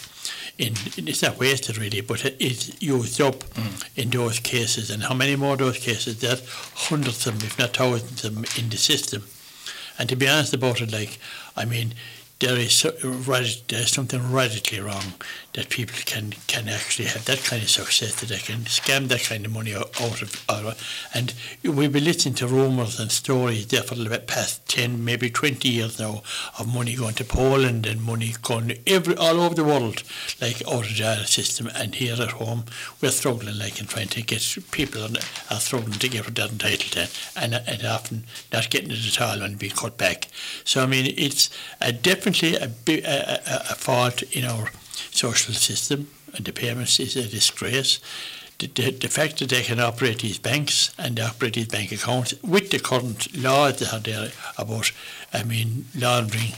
in 0.58 0.74
it's 0.96 1.22
not 1.22 1.38
wasted 1.38 1.78
really, 1.78 2.00
but 2.00 2.24
it 2.24 2.36
is 2.40 2.80
used 2.82 3.20
up 3.20 3.44
mm. 3.54 3.88
in 3.96 4.10
those 4.10 4.40
cases. 4.40 4.90
And 4.90 5.04
how 5.04 5.14
many 5.14 5.36
more 5.36 5.52
of 5.52 5.60
those 5.60 5.78
cases? 5.78 6.20
There's 6.20 6.42
hundreds 6.74 7.26
of 7.26 7.38
them, 7.38 7.46
if 7.46 7.58
not 7.58 7.76
thousands 7.76 8.24
of 8.24 8.34
them, 8.34 8.44
in 8.58 8.68
the 8.68 8.76
system. 8.76 9.24
And 9.98 10.08
to 10.08 10.16
be 10.16 10.28
honest 10.28 10.54
about 10.54 10.80
it, 10.80 10.92
like 10.92 11.18
I 11.56 11.64
mean, 11.64 11.94
there 12.40 12.56
is 12.56 12.84
something 13.86 14.32
radically 14.32 14.80
wrong 14.80 15.14
that 15.54 15.70
people 15.70 15.96
can 16.04 16.32
can 16.46 16.68
actually 16.68 17.06
have 17.06 17.24
that 17.24 17.42
kind 17.42 17.62
of 17.62 17.68
success 17.68 18.20
that 18.20 18.28
they 18.28 18.38
can 18.38 18.60
scam 18.60 19.08
that 19.08 19.24
kind 19.24 19.44
of 19.44 19.52
money 19.52 19.74
out 19.74 19.90
of, 20.00 21.08
and 21.12 21.34
we've 21.64 21.92
been 21.92 22.04
listening 22.04 22.34
to 22.34 22.46
rumours 22.46 23.00
and 23.00 23.10
stories 23.10 23.66
there 23.66 23.82
for 23.82 23.96
the 23.96 24.18
past 24.20 24.68
10 24.68 25.04
maybe 25.04 25.30
20 25.30 25.68
years 25.68 25.98
now 25.98 26.22
of 26.58 26.72
money 26.72 26.94
going 26.94 27.14
to 27.14 27.24
Poland 27.24 27.86
and 27.86 28.02
money 28.02 28.34
going 28.42 28.78
every 28.86 29.16
all 29.16 29.40
over 29.40 29.54
the 29.54 29.64
world 29.64 30.04
like 30.40 30.62
out 30.66 30.84
of 30.84 30.96
the 30.96 31.24
system. 31.26 31.68
And 31.74 31.94
here 31.94 32.14
at 32.20 32.32
home 32.32 32.64
we're 33.00 33.10
struggling 33.10 33.58
like 33.58 33.80
in 33.80 33.86
trying 33.86 34.08
to 34.08 34.22
get 34.22 34.56
people 34.70 35.02
are 35.50 35.60
struggling 35.60 35.98
to 35.98 36.08
get 36.08 36.24
what 36.24 36.36
they're 36.36 36.48
entitled 36.48 36.92
to 36.92 37.08
and, 37.36 37.54
and 37.54 37.84
often 37.84 38.24
not 38.52 38.70
getting 38.70 38.92
it 38.92 39.06
at 39.06 39.20
all 39.20 39.42
and 39.42 39.58
being 39.58 39.72
cut 39.72 39.98
back. 39.98 40.28
So 40.64 40.82
I 40.82 40.86
mean 40.86 41.14
it's 41.16 41.50
a 41.80 41.92
definitely 42.32 42.58
a, 42.58 43.00
a, 43.04 43.32
a, 43.46 43.56
a 43.70 43.74
fault 43.74 44.22
in 44.36 44.44
our 44.44 44.70
social 45.10 45.54
system, 45.54 46.08
and 46.34 46.44
the 46.44 46.52
payments 46.52 47.00
is 47.00 47.16
a 47.16 47.26
disgrace. 47.28 48.00
The, 48.58 48.66
the, 48.66 48.90
the, 48.90 49.08
fact 49.08 49.38
that 49.38 49.50
they 49.50 49.62
can 49.62 49.78
operate 49.78 50.18
these 50.18 50.38
banks 50.38 50.92
and 50.98 51.16
they 51.16 51.22
operate 51.22 51.54
these 51.54 51.68
bank 51.68 51.92
accounts 51.92 52.34
with 52.42 52.70
the 52.70 52.80
current 52.80 53.36
laws 53.36 53.78
that 53.78 53.92
are 53.92 54.00
there 54.00 54.32
about, 54.58 54.90
I 55.32 55.44
mean, 55.44 55.86
laundering 55.94 56.54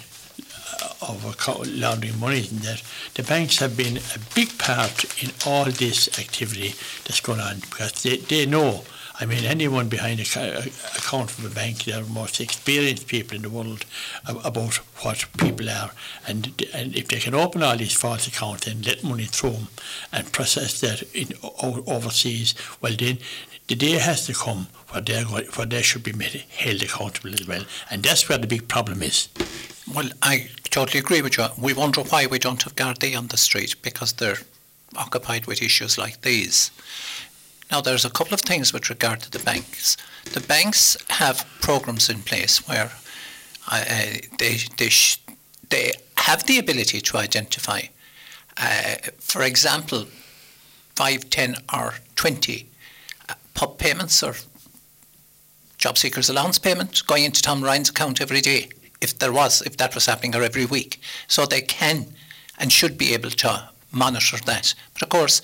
uh, 0.82 1.08
of 1.08 1.68
laundering 1.68 2.18
money 2.18 2.38
and 2.38 2.60
that 2.60 2.82
the 3.14 3.22
banks 3.22 3.58
have 3.58 3.76
been 3.76 3.98
a 3.98 4.18
big 4.34 4.58
part 4.58 5.22
in 5.22 5.30
all 5.46 5.66
this 5.66 6.18
activity 6.18 6.74
that's 7.04 7.20
going 7.20 7.40
on 7.40 7.58
because 7.60 8.02
they, 8.02 8.16
they 8.16 8.46
know 8.46 8.84
I 9.20 9.26
mean, 9.26 9.44
anyone 9.44 9.88
behind 9.88 10.18
a 10.18 10.40
uh, 10.40 10.62
account 10.96 11.38
of 11.38 11.44
a 11.44 11.54
bank, 11.54 11.84
they're 11.84 12.02
the 12.02 12.10
most 12.10 12.40
experienced 12.40 13.06
people 13.06 13.36
in 13.36 13.42
the 13.42 13.50
world 13.50 13.84
about 14.26 14.76
what 15.02 15.26
people 15.36 15.68
are. 15.68 15.90
And, 16.26 16.64
and 16.72 16.96
if 16.96 17.08
they 17.08 17.18
can 17.18 17.34
open 17.34 17.62
all 17.62 17.76
these 17.76 17.92
false 17.92 18.26
accounts 18.26 18.66
and 18.66 18.86
let 18.86 19.04
money 19.04 19.24
through 19.24 19.50
them 19.50 19.68
and 20.10 20.32
process 20.32 20.80
that 20.80 21.02
in, 21.14 21.34
overseas, 21.62 22.54
well, 22.80 22.94
then 22.98 23.18
the 23.68 23.74
day 23.74 23.98
has 23.98 24.26
to 24.26 24.32
come 24.32 24.68
where, 24.88 25.02
they're 25.02 25.24
going, 25.24 25.44
where 25.48 25.66
they 25.66 25.82
should 25.82 26.02
be 26.02 26.12
made, 26.12 26.44
held 26.56 26.82
accountable 26.82 27.34
as 27.34 27.46
well. 27.46 27.64
And 27.90 28.02
that's 28.02 28.26
where 28.26 28.38
the 28.38 28.46
big 28.46 28.68
problem 28.68 29.02
is. 29.02 29.28
Well, 29.94 30.08
I 30.22 30.48
totally 30.64 31.00
agree 31.00 31.20
with 31.20 31.36
you. 31.36 31.46
We 31.58 31.74
wonder 31.74 32.00
why 32.02 32.26
we 32.26 32.38
don't 32.38 32.62
have 32.62 32.74
Gardaí 32.74 33.18
on 33.18 33.26
the 33.26 33.36
street 33.36 33.74
because 33.82 34.14
they're 34.14 34.38
occupied 34.96 35.46
with 35.46 35.62
issues 35.62 35.98
like 35.98 36.22
these. 36.22 36.70
Now, 37.70 37.80
there's 37.80 38.04
a 38.04 38.10
couple 38.10 38.34
of 38.34 38.40
things 38.40 38.72
with 38.72 38.90
regard 38.90 39.20
to 39.20 39.30
the 39.30 39.38
banks. 39.38 39.96
The 40.24 40.40
banks 40.40 40.96
have 41.08 41.46
programs 41.60 42.10
in 42.10 42.22
place 42.22 42.66
where 42.68 42.90
uh, 43.70 43.84
they, 44.38 44.58
they, 44.76 44.88
sh- 44.88 45.20
they 45.68 45.92
have 46.16 46.44
the 46.44 46.58
ability 46.58 47.00
to 47.00 47.16
identify, 47.16 47.82
uh, 48.56 48.96
for 49.18 49.42
example, 49.42 50.06
5, 50.96 51.30
10, 51.30 51.56
or 51.72 51.94
20 52.16 52.66
uh, 53.28 53.34
PUP 53.54 53.78
payments 53.78 54.22
or 54.22 54.34
job 55.78 55.96
seekers 55.96 56.28
allowance 56.28 56.58
payments 56.58 57.02
going 57.02 57.24
into 57.24 57.40
Tom 57.40 57.62
Ryan's 57.62 57.90
account 57.90 58.20
every 58.20 58.40
day, 58.40 58.68
if 59.00 59.18
there 59.18 59.32
was, 59.32 59.62
if 59.62 59.76
that 59.76 59.94
was 59.94 60.06
happening, 60.06 60.34
or 60.34 60.42
every 60.42 60.66
week. 60.66 61.00
So 61.28 61.46
they 61.46 61.62
can 61.62 62.06
and 62.58 62.72
should 62.72 62.98
be 62.98 63.14
able 63.14 63.30
to 63.30 63.70
monitor 63.92 64.38
that. 64.44 64.74
But 64.92 65.02
of 65.02 65.08
course, 65.08 65.40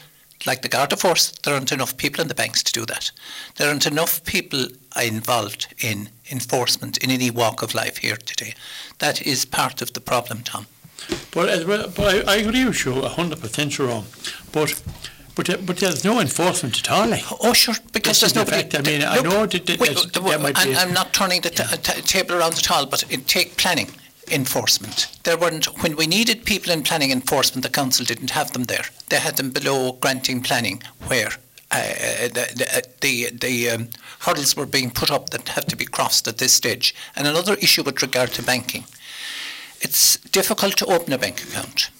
like 0.46 0.62
the 0.62 0.68
Garda 0.68 0.96
Force, 0.96 1.32
there 1.42 1.54
aren't 1.54 1.72
enough 1.72 1.96
people 1.96 2.22
in 2.22 2.28
the 2.28 2.34
banks 2.34 2.62
to 2.62 2.72
do 2.72 2.86
that. 2.86 3.10
There 3.56 3.68
aren't 3.68 3.86
enough 3.86 4.24
people 4.24 4.66
involved 5.00 5.74
in 5.78 6.08
enforcement 6.30 6.96
in 6.98 7.10
any 7.10 7.30
walk 7.30 7.62
of 7.62 7.74
life 7.74 7.98
here 7.98 8.16
today. 8.16 8.54
That 8.98 9.22
is 9.22 9.44
part 9.44 9.82
of 9.82 9.92
the 9.92 10.00
problem, 10.00 10.42
Tom. 10.42 10.66
But, 11.32 11.48
uh, 11.48 11.88
but 11.94 12.28
I, 12.28 12.32
I 12.32 12.36
agree 12.36 12.64
with 12.64 12.84
you 12.84 12.92
100% 12.92 13.86
wrong. 13.86 14.06
But 14.52 14.82
but, 15.34 15.50
uh, 15.50 15.58
but 15.58 15.76
there's 15.76 16.02
no 16.02 16.18
enforcement 16.18 16.78
at 16.80 16.90
all. 16.90 17.06
Like. 17.08 17.22
Oh, 17.42 17.52
sure, 17.52 17.74
because 17.92 18.20
there's 18.20 18.34
no. 18.34 18.46
Fact. 18.46 18.74
I 18.74 18.80
mean, 18.80 19.00
look, 19.02 19.10
I 19.10 19.20
know 19.20 19.44
that, 19.44 19.66
that, 19.66 19.78
wait, 19.78 19.94
that 19.94 20.40
might 20.40 20.56
be. 20.64 20.74
I'm 20.74 20.94
not 20.94 21.12
turning 21.12 21.42
the 21.42 21.50
t- 21.50 21.76
t- 21.76 22.00
table 22.00 22.36
around 22.36 22.54
at 22.54 22.70
all, 22.70 22.86
but 22.86 23.04
it 23.12 23.28
take 23.28 23.58
planning 23.58 23.90
enforcement. 24.30 25.08
There 25.24 25.36
weren't 25.36 25.66
when 25.82 25.96
we 25.96 26.06
needed 26.06 26.44
people 26.44 26.72
in 26.72 26.82
planning 26.82 27.10
enforcement. 27.10 27.62
The 27.62 27.70
council 27.70 28.04
didn't 28.04 28.30
have 28.30 28.52
them 28.52 28.64
there. 28.64 28.86
They 29.08 29.18
had 29.18 29.36
them 29.36 29.50
below 29.50 29.92
granting 29.92 30.42
planning, 30.42 30.82
where 31.06 31.30
uh, 31.70 32.28
the 32.28 32.86
the, 33.00 33.30
the 33.30 33.70
um, 33.70 33.88
hurdles 34.20 34.56
were 34.56 34.66
being 34.66 34.90
put 34.90 35.10
up 35.10 35.30
that 35.30 35.48
have 35.50 35.66
to 35.66 35.76
be 35.76 35.84
crossed 35.84 36.28
at 36.28 36.38
this 36.38 36.54
stage. 36.54 36.94
And 37.14 37.26
another 37.26 37.54
issue 37.54 37.82
with 37.82 38.02
regard 38.02 38.32
to 38.32 38.42
banking, 38.42 38.84
it's 39.80 40.16
difficult 40.30 40.76
to 40.78 40.86
open 40.86 41.12
a 41.12 41.18
bank 41.18 41.42
account. 41.42 41.90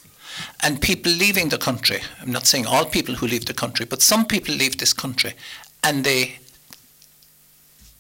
And 0.62 0.80
people 0.80 1.12
leaving 1.12 1.48
the 1.48 1.58
country, 1.58 2.00
I'm 2.20 2.32
not 2.32 2.46
saying 2.46 2.66
all 2.66 2.84
people 2.84 3.14
who 3.14 3.26
leave 3.26 3.46
the 3.46 3.54
country, 3.54 3.86
but 3.86 4.02
some 4.02 4.26
people 4.26 4.54
leave 4.54 4.78
this 4.78 4.92
country 4.92 5.34
and 5.82 6.04
they 6.04 6.38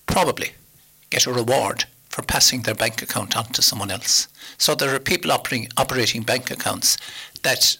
probably 0.06 0.52
get 1.10 1.26
a 1.26 1.32
reward 1.32 1.84
for 2.16 2.22
passing 2.22 2.62
their 2.62 2.74
bank 2.74 3.02
account 3.02 3.36
on 3.36 3.44
to 3.44 3.60
someone 3.60 3.90
else. 3.90 4.26
So 4.56 4.74
there 4.74 4.94
are 4.94 4.98
people 4.98 5.30
operating, 5.30 5.68
operating 5.76 6.22
bank 6.22 6.50
accounts 6.50 6.96
that 7.42 7.76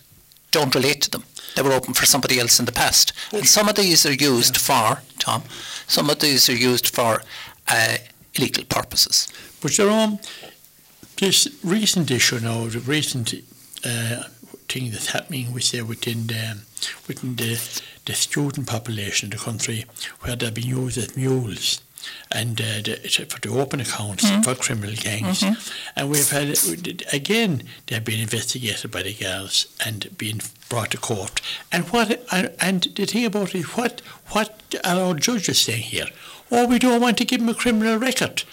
don't 0.50 0.74
relate 0.74 1.00
to 1.04 1.10
them. 1.10 1.24
They 1.54 1.62
were 1.62 1.72
open 1.72 1.94
for 1.94 2.04
somebody 2.04 2.38
else 2.38 2.60
in 2.60 2.66
the 2.66 2.72
past. 2.72 3.14
And 3.32 3.46
some 3.46 3.66
of 3.66 3.76
these 3.76 4.04
are 4.04 4.12
used 4.12 4.58
for, 4.58 5.00
Tom, 5.18 5.44
some 5.86 6.10
of 6.10 6.18
these 6.20 6.50
are 6.50 6.54
used 6.70 6.88
for 6.88 7.22
uh, 7.66 7.96
illegal 8.34 8.64
purposes. 8.64 9.26
But 9.62 9.70
Jerome, 9.70 10.18
this 11.16 11.48
recent 11.64 12.10
issue 12.10 12.38
now, 12.38 12.66
the 12.66 12.80
recent 12.80 13.32
uh, 13.86 14.24
thing 14.68 14.90
that's 14.90 15.12
happening 15.12 15.54
with, 15.54 15.74
uh, 15.74 15.82
within, 15.86 16.26
the, 16.26 16.60
within 17.08 17.36
the, 17.36 17.54
the 18.04 18.12
student 18.12 18.66
population 18.66 19.28
in 19.28 19.38
the 19.38 19.42
country, 19.42 19.86
where 20.20 20.36
they're 20.36 20.50
being 20.50 20.68
used 20.68 20.98
as 20.98 21.16
mules 21.16 21.80
and 22.30 22.60
uh, 22.60 22.82
the, 22.84 23.26
for 23.28 23.40
the 23.40 23.48
open 23.48 23.80
accounts 23.80 24.24
mm-hmm. 24.24 24.42
for 24.42 24.54
criminal 24.54 24.94
gangs. 24.94 25.40
Mm-hmm. 25.40 25.98
And 25.98 26.10
we've 26.10 26.30
had, 26.30 26.58
again, 27.12 27.62
they've 27.86 28.04
been 28.04 28.20
investigated 28.20 28.90
by 28.90 29.02
the 29.02 29.14
girls 29.14 29.66
and 29.84 30.16
being 30.16 30.40
brought 30.68 30.90
to 30.92 30.98
court. 30.98 31.40
And 31.72 31.84
what 31.90 32.24
and, 32.32 32.54
and 32.60 32.82
the 32.94 33.06
thing 33.06 33.24
about 33.24 33.54
it, 33.54 33.76
what, 33.76 34.02
what 34.28 34.78
are 34.84 35.00
our 35.00 35.14
judges 35.14 35.60
saying 35.60 35.82
here? 35.82 36.08
Oh, 36.50 36.66
we 36.66 36.78
don't 36.78 37.00
want 37.00 37.18
to 37.18 37.24
give 37.24 37.40
them 37.40 37.48
a 37.48 37.54
criminal 37.54 37.98
record. 37.98 38.44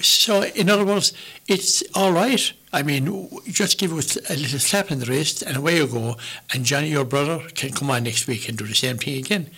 So, 0.00 0.42
in 0.42 0.68
other 0.68 0.84
words, 0.84 1.12
it's 1.46 1.82
all 1.94 2.12
right. 2.12 2.52
I 2.72 2.82
mean, 2.82 3.28
just 3.46 3.78
give 3.78 3.92
us 3.92 4.16
a 4.30 4.34
little 4.34 4.58
slap 4.58 4.90
in 4.90 4.98
the 4.98 5.06
wrist 5.06 5.42
and 5.42 5.56
away 5.56 5.76
you 5.76 5.86
go. 5.86 6.16
And 6.52 6.64
Johnny, 6.64 6.88
your 6.88 7.04
brother, 7.04 7.40
can 7.54 7.72
come 7.72 7.90
on 7.90 8.04
next 8.04 8.26
week 8.26 8.48
and 8.48 8.56
do 8.56 8.66
the 8.66 8.74
same 8.74 8.96
thing 8.96 9.18
again. 9.18 9.50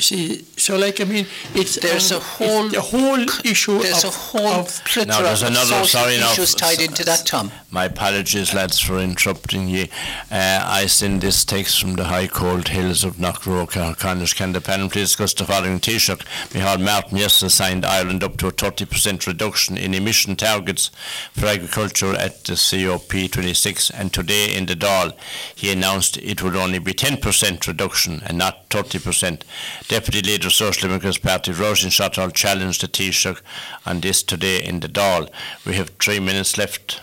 You 0.00 0.04
see, 0.04 0.44
so 0.56 0.78
like 0.78 0.98
I 0.98 1.04
mean, 1.04 1.26
it's 1.54 1.74
there's 1.74 2.10
um, 2.10 2.16
a 2.16 2.20
whole 2.20 2.68
the 2.68 2.80
whole 2.80 3.20
issue. 3.44 3.80
There's 3.80 4.02
of, 4.02 4.14
a 4.14 4.16
whole 4.16 4.64
plethora 4.64 5.04
now, 5.04 5.20
there's 5.20 5.42
of 5.42 5.48
another, 5.48 5.66
social 5.66 5.84
sorry, 5.84 6.14
issues 6.14 6.58
now, 6.58 6.68
tied 6.68 6.80
into 6.80 7.04
that, 7.04 7.26
Tom. 7.26 7.52
My 7.70 7.84
apologies, 7.84 8.54
lads, 8.54 8.80
for 8.80 8.98
interrupting 8.98 9.68
you. 9.68 9.88
Uh, 10.30 10.64
I 10.64 10.86
send 10.86 11.20
this 11.20 11.44
text 11.44 11.78
from 11.78 11.96
the 11.96 12.04
high 12.04 12.28
cold 12.28 12.68
hills 12.68 13.04
of 13.04 13.16
Knockroke, 13.16 13.98
Connacht. 13.98 14.36
Can 14.36 14.54
the 14.54 14.62
panel 14.62 14.88
please 14.88 15.08
discuss 15.08 15.34
the 15.34 15.44
following 15.44 15.80
Taoiseach? 15.80 16.24
Micheál 16.48 16.82
Martin 16.82 17.18
yesterday 17.18 17.50
signed 17.50 17.84
Ireland 17.84 18.24
up 18.24 18.38
to 18.38 18.46
a 18.46 18.52
30% 18.52 19.26
reduction 19.26 19.76
in 19.76 19.92
emission 19.92 20.34
targets 20.34 20.90
for 21.32 21.44
agriculture 21.44 22.14
at 22.14 22.44
the 22.44 22.54
COP26, 22.54 23.90
and 23.94 24.14
today 24.14 24.54
in 24.56 24.64
the 24.64 24.74
Dáil 24.74 25.14
he 25.54 25.70
announced 25.70 26.16
it 26.16 26.42
would 26.42 26.56
only 26.56 26.78
be 26.78 26.94
10% 26.94 27.66
reduction 27.66 28.22
and 28.24 28.38
not 28.38 28.66
30%. 28.70 29.42
Deputy 29.90 30.22
Leader 30.22 30.46
of 30.46 30.52
the 30.52 30.56
Social 30.56 30.88
Democrats 30.88 31.18
Party 31.18 31.50
Roisin 31.50 31.90
Shortall 31.90 32.32
challenged 32.32 32.80
the 32.80 32.86
Taoiseach 32.86 33.40
on 33.84 33.98
this 33.98 34.22
today 34.22 34.62
in 34.62 34.78
the 34.78 34.88
Dáil. 34.88 35.28
We 35.66 35.74
have 35.74 35.90
three 35.98 36.20
minutes 36.20 36.56
left. 36.56 37.00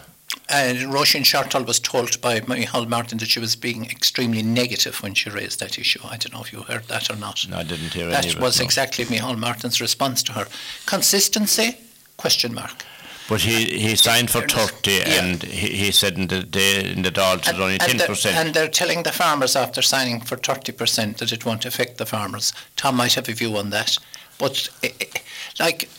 And 0.48 0.78
uh, 0.78 0.90
Roisin 0.90 1.68
was 1.68 1.82
told 1.82 2.22
by 2.22 2.40
Micheál 2.40 2.88
Martin 2.88 3.18
that 3.18 3.28
she 3.28 3.42
was 3.42 3.58
being 3.58 3.84
extremely 3.92 4.42
negative 4.42 5.04
when 5.04 5.16
she 5.16 5.30
raised 5.30 5.60
that 5.60 5.78
issue. 5.78 6.00
I 6.06 6.16
don't 6.16 6.32
know 6.32 6.40
if 6.40 6.54
you 6.54 6.62
heard 6.62 6.86
that 6.86 7.10
or 7.10 7.18
not. 7.18 7.46
No, 7.50 7.58
I 7.58 7.64
didn't 7.64 7.94
hear 7.94 8.08
that 8.08 8.24
any 8.24 8.36
of 8.36 8.42
was 8.42 8.60
no. 8.60 8.64
exactly 8.64 9.04
Micheál 9.04 9.38
Martin's 9.38 9.82
response 9.82 10.24
to 10.24 10.32
her. 10.32 10.48
Consistency? 10.86 11.78
Question 12.16 12.54
mark. 12.54 12.86
But 13.30 13.42
he, 13.42 13.66
he 13.78 13.96
signed 13.96 14.30
for 14.30 14.42
30 14.42 14.92
Yeah. 14.92 15.24
and 15.24 15.44
he, 15.44 15.68
he 15.68 15.92
said 15.92 16.18
in 16.18 16.28
the 16.28 16.44
day 16.44 16.92
in 16.92 17.02
the 17.02 17.12
Dáil 17.12 17.40
it 17.40 17.52
was 17.52 17.60
only 17.60 17.74
and, 17.74 18.00
10%. 18.00 18.24
they're, 18.24 18.46
and 18.46 18.54
they're 18.54 18.70
telling 18.70 19.04
the 19.04 19.12
farmers 19.12 19.56
after 19.56 19.82
signing 19.82 20.22
for 20.22 20.38
30% 20.38 21.18
that 21.18 21.32
it 21.34 21.46
won't 21.46 21.66
affect 21.66 21.98
the 21.98 22.06
farmers. 22.06 22.54
Tom 22.78 22.96
might 22.96 23.16
have 23.16 23.28
a 23.28 23.34
view 23.34 23.58
on 23.58 23.70
that. 23.72 23.98
But, 24.38 24.70
eh, 24.84 24.90
eh, 25.02 25.20
like, 25.60 25.90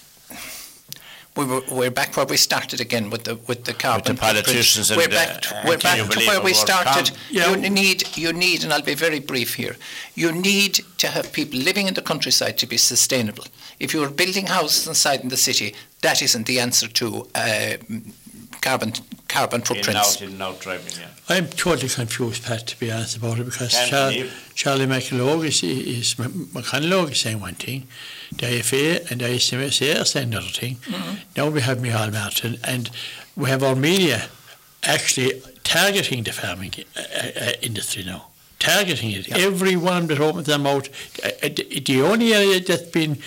we 1.38 1.44
were, 1.44 1.62
we're 1.70 1.90
back 1.90 2.16
where 2.16 2.26
we 2.26 2.36
started 2.36 2.80
again 2.80 3.10
with 3.10 3.24
the 3.24 3.36
with 3.46 3.64
the 3.64 3.72
carbon. 3.72 4.16
footprint. 4.16 4.20
politicians 4.20 4.90
and, 4.90 4.98
we're 4.98 5.08
back, 5.08 5.40
to, 5.42 5.56
uh, 5.56 5.62
we're 5.66 5.78
back 5.78 5.98
to 6.10 6.26
where 6.26 6.40
we 6.40 6.52
started. 6.52 7.12
Yeah. 7.30 7.54
You 7.54 7.70
need, 7.70 8.16
you 8.16 8.32
need, 8.32 8.64
and 8.64 8.72
I'll 8.72 8.82
be 8.82 8.94
very 8.94 9.20
brief 9.20 9.54
here. 9.54 9.76
You 10.16 10.32
need 10.32 10.80
to 10.98 11.06
have 11.06 11.32
people 11.32 11.60
living 11.60 11.86
in 11.86 11.94
the 11.94 12.02
countryside 12.02 12.58
to 12.58 12.66
be 12.66 12.76
sustainable. 12.76 13.44
If 13.80 13.94
you 13.94 14.02
are 14.02 14.10
building 14.10 14.46
houses 14.46 14.86
inside 14.86 15.20
in 15.20 15.28
the 15.28 15.36
city, 15.36 15.74
that 16.02 16.22
isn't 16.22 16.46
the 16.46 16.60
answer 16.60 16.88
to 16.88 17.28
uh, 17.34 17.76
carbon 18.60 18.92
carbon 19.28 19.60
in 19.60 19.66
footprints. 19.66 20.16
out, 20.16 20.22
in 20.22 20.40
out 20.42 20.60
driving, 20.60 20.92
yeah. 20.98 21.08
I'm 21.28 21.46
totally 21.48 21.88
confused, 21.88 22.44
Pat, 22.44 22.66
to 22.68 22.78
be 22.78 22.90
honest 22.90 23.16
about 23.18 23.38
it, 23.38 23.44
because 23.44 23.72
Char- 23.88 24.12
Charlie 24.54 24.86
McLeod 24.86 25.46
is, 25.46 25.62
is 25.62 26.14
McConalogue 26.14 27.12
is 27.12 27.20
saying 27.20 27.40
one 27.40 27.54
thing, 27.54 27.86
the 28.32 28.46
IFA 28.46 29.10
and 29.10 29.20
the 29.20 29.26
ICMSA 29.26 30.00
are 30.00 30.04
saying 30.04 30.28
another 30.28 30.48
thing. 30.48 30.76
Mm-hmm. 30.76 31.14
Now 31.36 31.50
we 31.50 31.60
have 31.60 31.78
Micheál 31.78 32.12
Martin, 32.12 32.58
and 32.64 32.90
we 33.36 33.50
have 33.50 33.62
our 33.62 33.76
media 33.76 34.28
actually 34.82 35.42
targeting 35.64 36.22
the 36.22 36.32
farming 36.32 36.72
uh, 36.96 37.00
uh, 37.00 37.52
industry 37.62 38.04
now. 38.04 38.28
Targeting 38.58 39.12
it, 39.12 39.30
everyone 39.30 40.08
that 40.08 40.18
opens 40.18 40.46
their 40.46 40.58
mouth. 40.58 40.88
Uh, 41.24 41.28
uh, 41.44 41.48
the, 41.86 42.02
only 42.02 42.34
area 42.34 42.58
that's 42.58 42.82
been 42.82 43.18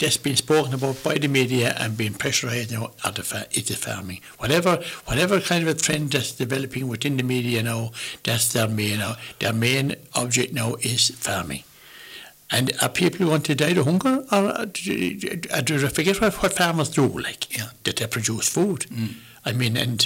that's 0.00 0.16
been 0.16 0.34
spoken 0.34 0.74
about 0.74 1.00
by 1.04 1.14
the 1.18 1.28
media 1.28 1.72
and 1.78 1.96
being 1.96 2.14
pressurised 2.14 2.72
now 2.72 2.90
are 3.04 3.12
the 3.12 3.46
is 3.52 3.68
the 3.68 3.76
farming. 3.76 4.20
Whatever 4.38 4.82
whatever 5.04 5.40
kind 5.40 5.62
of 5.66 5.76
a 5.76 5.78
trend 5.80 6.10
that's 6.10 6.32
developing 6.32 6.88
within 6.88 7.16
the 7.16 7.22
media 7.22 7.62
now, 7.62 7.92
that's 8.24 8.52
their 8.52 8.66
main 8.66 9.00
uh, 9.00 9.14
their 9.38 9.52
main 9.52 9.94
object 10.14 10.52
now 10.52 10.74
is 10.80 11.10
farming. 11.10 11.62
And 12.50 12.72
are 12.82 12.88
people 12.88 13.26
going 13.26 13.42
to 13.42 13.54
die 13.54 13.68
of 13.70 13.84
hunger, 13.86 14.24
or 14.32 14.66
do 14.66 15.14
do 15.14 15.78
they 15.78 15.88
forget 15.88 16.20
what, 16.20 16.34
what 16.42 16.52
farmers 16.54 16.88
do? 16.88 17.06
Like 17.06 17.56
Yeah. 17.56 17.68
that 17.84 17.96
they 17.96 18.06
produce 18.08 18.48
food. 18.48 18.86
I 19.44 19.52
mean, 19.52 19.76
and 19.76 19.98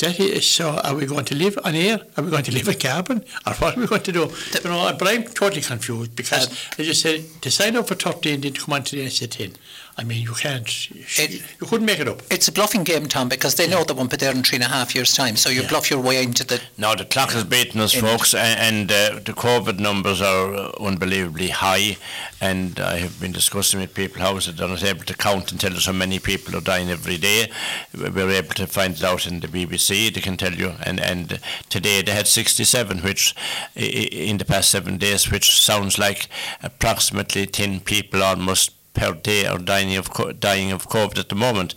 that 0.00 0.18
is 0.18 0.50
so. 0.50 0.70
Are 0.70 0.96
we 0.96 1.06
going 1.06 1.24
to 1.26 1.34
live 1.36 1.56
on 1.64 1.76
air? 1.76 2.00
Are 2.16 2.24
we 2.24 2.30
going 2.30 2.42
to 2.42 2.52
live 2.52 2.68
on 2.68 2.74
carbon, 2.74 3.24
or 3.46 3.52
what 3.54 3.76
are 3.76 3.80
we 3.80 3.86
going 3.86 4.02
to 4.02 4.12
do? 4.12 4.20
you 4.20 4.60
know, 4.64 4.94
but 4.98 5.06
I'm 5.06 5.22
totally 5.24 5.62
confused 5.62 6.16
because, 6.16 6.50
uh, 6.50 6.74
as 6.80 6.88
you 6.88 6.94
said, 6.94 7.24
to 7.42 7.50
sign 7.52 7.76
up 7.76 7.86
for 7.86 7.94
thirty 7.94 8.32
and 8.32 8.42
then 8.42 8.52
to 8.52 8.60
come 8.60 8.74
on 8.74 8.82
to 8.84 8.96
the 8.96 9.06
NC 9.06 9.30
ten. 9.30 9.52
I 9.96 10.02
mean, 10.02 10.22
you 10.22 10.32
can't. 10.34 10.90
You, 10.90 11.04
It- 11.18 11.30
you 11.60 11.66
couldn't 11.68 11.86
make 11.86 12.00
it 12.00 12.08
up. 12.08 12.20
It's 12.30 12.48
a 12.48 12.52
bluffing 12.52 12.82
game, 12.82 13.06
Tom, 13.06 13.28
because 13.28 13.54
they 13.54 13.68
know 13.68 13.84
they 13.84 13.94
won't 13.94 14.10
be 14.10 14.16
there 14.16 14.32
in 14.32 14.42
three 14.42 14.56
and 14.56 14.64
a 14.64 14.68
half 14.68 14.92
years' 14.94 15.14
time. 15.14 15.36
So 15.36 15.50
you 15.50 15.62
Yeah. 15.62 15.68
bluff 15.68 15.88
your 15.90 16.00
way 16.00 16.20
into 16.22 16.42
the. 16.44 16.60
Now 16.76 16.94
the 16.96 17.04
clock 17.04 17.32
is 17.34 17.44
beating 17.44 17.80
us, 17.80 17.92
folks, 17.94 18.34
a- 18.34 18.38
and 18.40 18.90
uh, 18.90 19.20
the 19.24 19.32
COVID 19.32 19.78
numbers 19.78 20.20
are 20.20 20.52
uh, 20.52 20.72
unbelievably 20.80 21.48
high. 21.50 21.96
And 22.40 22.80
I 22.80 22.98
have 22.98 23.20
been 23.20 23.30
discussing 23.32 23.80
with 23.80 23.94
people 23.94 24.20
how 24.20 24.36
is 24.36 24.48
it 24.48 24.56
they're 24.56 24.68
not 24.68 24.82
able 24.82 25.04
to 25.04 25.14
count 25.14 25.50
and 25.52 25.60
tell 25.60 25.74
us 25.76 25.86
how 25.86 25.92
many 25.92 26.18
people 26.18 26.56
are 26.56 26.60
dying 26.60 26.90
every 26.90 27.16
day. 27.16 27.50
We're 27.96 28.30
able 28.30 28.54
to 28.54 28.66
find 28.66 28.94
it 28.96 29.04
out 29.04 29.26
in 29.28 29.40
the 29.40 29.48
BBC. 29.48 30.12
They 30.12 30.20
can 30.20 30.36
tell 30.36 30.52
you. 30.54 30.74
And 30.82 30.98
and 31.00 31.38
today 31.70 32.02
they 32.02 32.12
had 32.12 32.26
67, 32.26 32.98
which 33.02 33.34
i- 33.76 33.80
i- 33.80 33.84
in 34.30 34.38
the 34.38 34.44
past 34.44 34.70
seven 34.70 34.98
days, 34.98 35.30
which 35.30 35.60
sounds 35.60 35.98
like 35.98 36.28
approximately 36.64 37.46
10 37.46 37.80
people 37.80 38.22
almost 38.22 38.72
per 38.94 39.12
day 39.12 39.44
are 39.46 39.58
dying 39.58 39.96
of 39.96 40.08
dying 40.40 40.72
of 40.72 40.88
COVID 40.88 41.18
at 41.18 41.28
the 41.28 41.34
moment. 41.34 41.74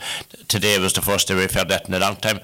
Today 0.48 0.80
was 0.80 0.94
the 0.94 1.02
first 1.02 1.28
day 1.28 1.36
we've 1.36 1.52
had 1.52 1.68
that 1.70 1.88
in 1.88 1.94
a 1.94 2.00
long 2.00 2.16
time. 2.16 2.40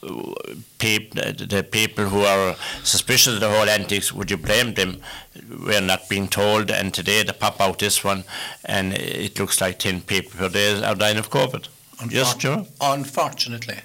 The 0.00 1.66
people 1.70 2.06
who 2.06 2.22
are 2.22 2.56
suspicious 2.82 3.34
of 3.34 3.40
the 3.40 3.50
whole 3.50 3.68
antics, 3.68 4.12
would 4.12 4.30
you 4.30 4.36
blame 4.36 4.74
them? 4.74 5.02
We're 5.48 5.80
not 5.80 6.08
being 6.08 6.28
told, 6.28 6.70
and 6.70 6.94
today 6.94 7.22
they 7.22 7.32
pop 7.32 7.60
out 7.60 7.78
this 7.78 8.02
one, 8.02 8.24
and 8.64 8.94
it 8.94 9.38
looks 9.38 9.60
like 9.60 9.78
10 9.78 10.02
people 10.02 10.32
per 10.38 10.48
day 10.48 10.82
are 10.82 10.94
dying 10.94 11.18
of 11.18 11.30
COVID. 11.30 11.68
Yes, 12.08 12.34
Joe? 12.34 12.66
Unfortunately. 12.80 13.80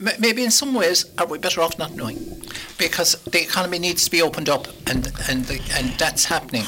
M- 0.00 0.10
Maybe 0.18 0.44
in 0.44 0.50
some 0.50 0.74
ways, 0.74 1.06
are 1.18 1.26
we 1.26 1.38
better 1.38 1.60
off 1.60 1.78
not 1.78 1.94
knowing? 1.94 2.18
Because 2.78 3.14
the 3.24 3.40
economy 3.42 3.78
needs 3.78 4.04
to 4.04 4.10
be 4.10 4.20
opened 4.20 4.48
up, 4.48 4.68
and 4.86 5.10
and 5.28 5.44
the, 5.46 5.60
and 5.74 5.90
that's 5.98 6.24
happening. 6.26 6.64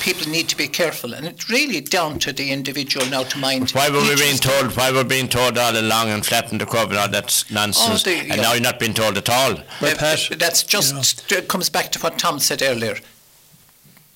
People 0.00 0.30
need 0.30 0.48
to 0.48 0.56
be 0.56 0.68
careful, 0.68 1.14
and 1.14 1.26
it's 1.26 1.50
really 1.50 1.80
down 1.80 2.18
to 2.20 2.32
the 2.32 2.50
individual 2.52 3.04
now 3.06 3.24
to 3.24 3.38
mind. 3.38 3.70
Why 3.72 3.88
were 3.90 4.00
we 4.00 4.14
being 4.14 4.36
told? 4.38 4.76
Why 4.76 4.90
were 4.92 5.02
we 5.02 5.08
being 5.08 5.28
told 5.28 5.58
all 5.58 5.76
along 5.76 6.10
and 6.10 6.24
flatten 6.24 6.58
the 6.58 6.66
curve 6.66 6.90
and 6.90 6.98
all 6.98 7.08
that 7.08 7.44
nonsense? 7.50 8.06
Oh, 8.06 8.10
the- 8.10 8.18
and 8.18 8.28
yeah. 8.28 8.36
now 8.36 8.52
you're 8.52 8.62
not 8.62 8.78
being 8.78 8.94
told 8.94 9.16
at 9.18 9.28
all. 9.28 9.54
Well, 9.80 9.94
Uh, 9.96 9.98
Pat, 9.98 10.38
that's 10.38 10.62
just 10.62 11.24
you 11.30 11.36
know- 11.38 11.42
comes 11.46 11.68
back 11.70 11.90
to 11.92 11.98
what 11.98 12.18
Tom 12.18 12.38
said 12.38 12.62
earlier. 12.62 12.98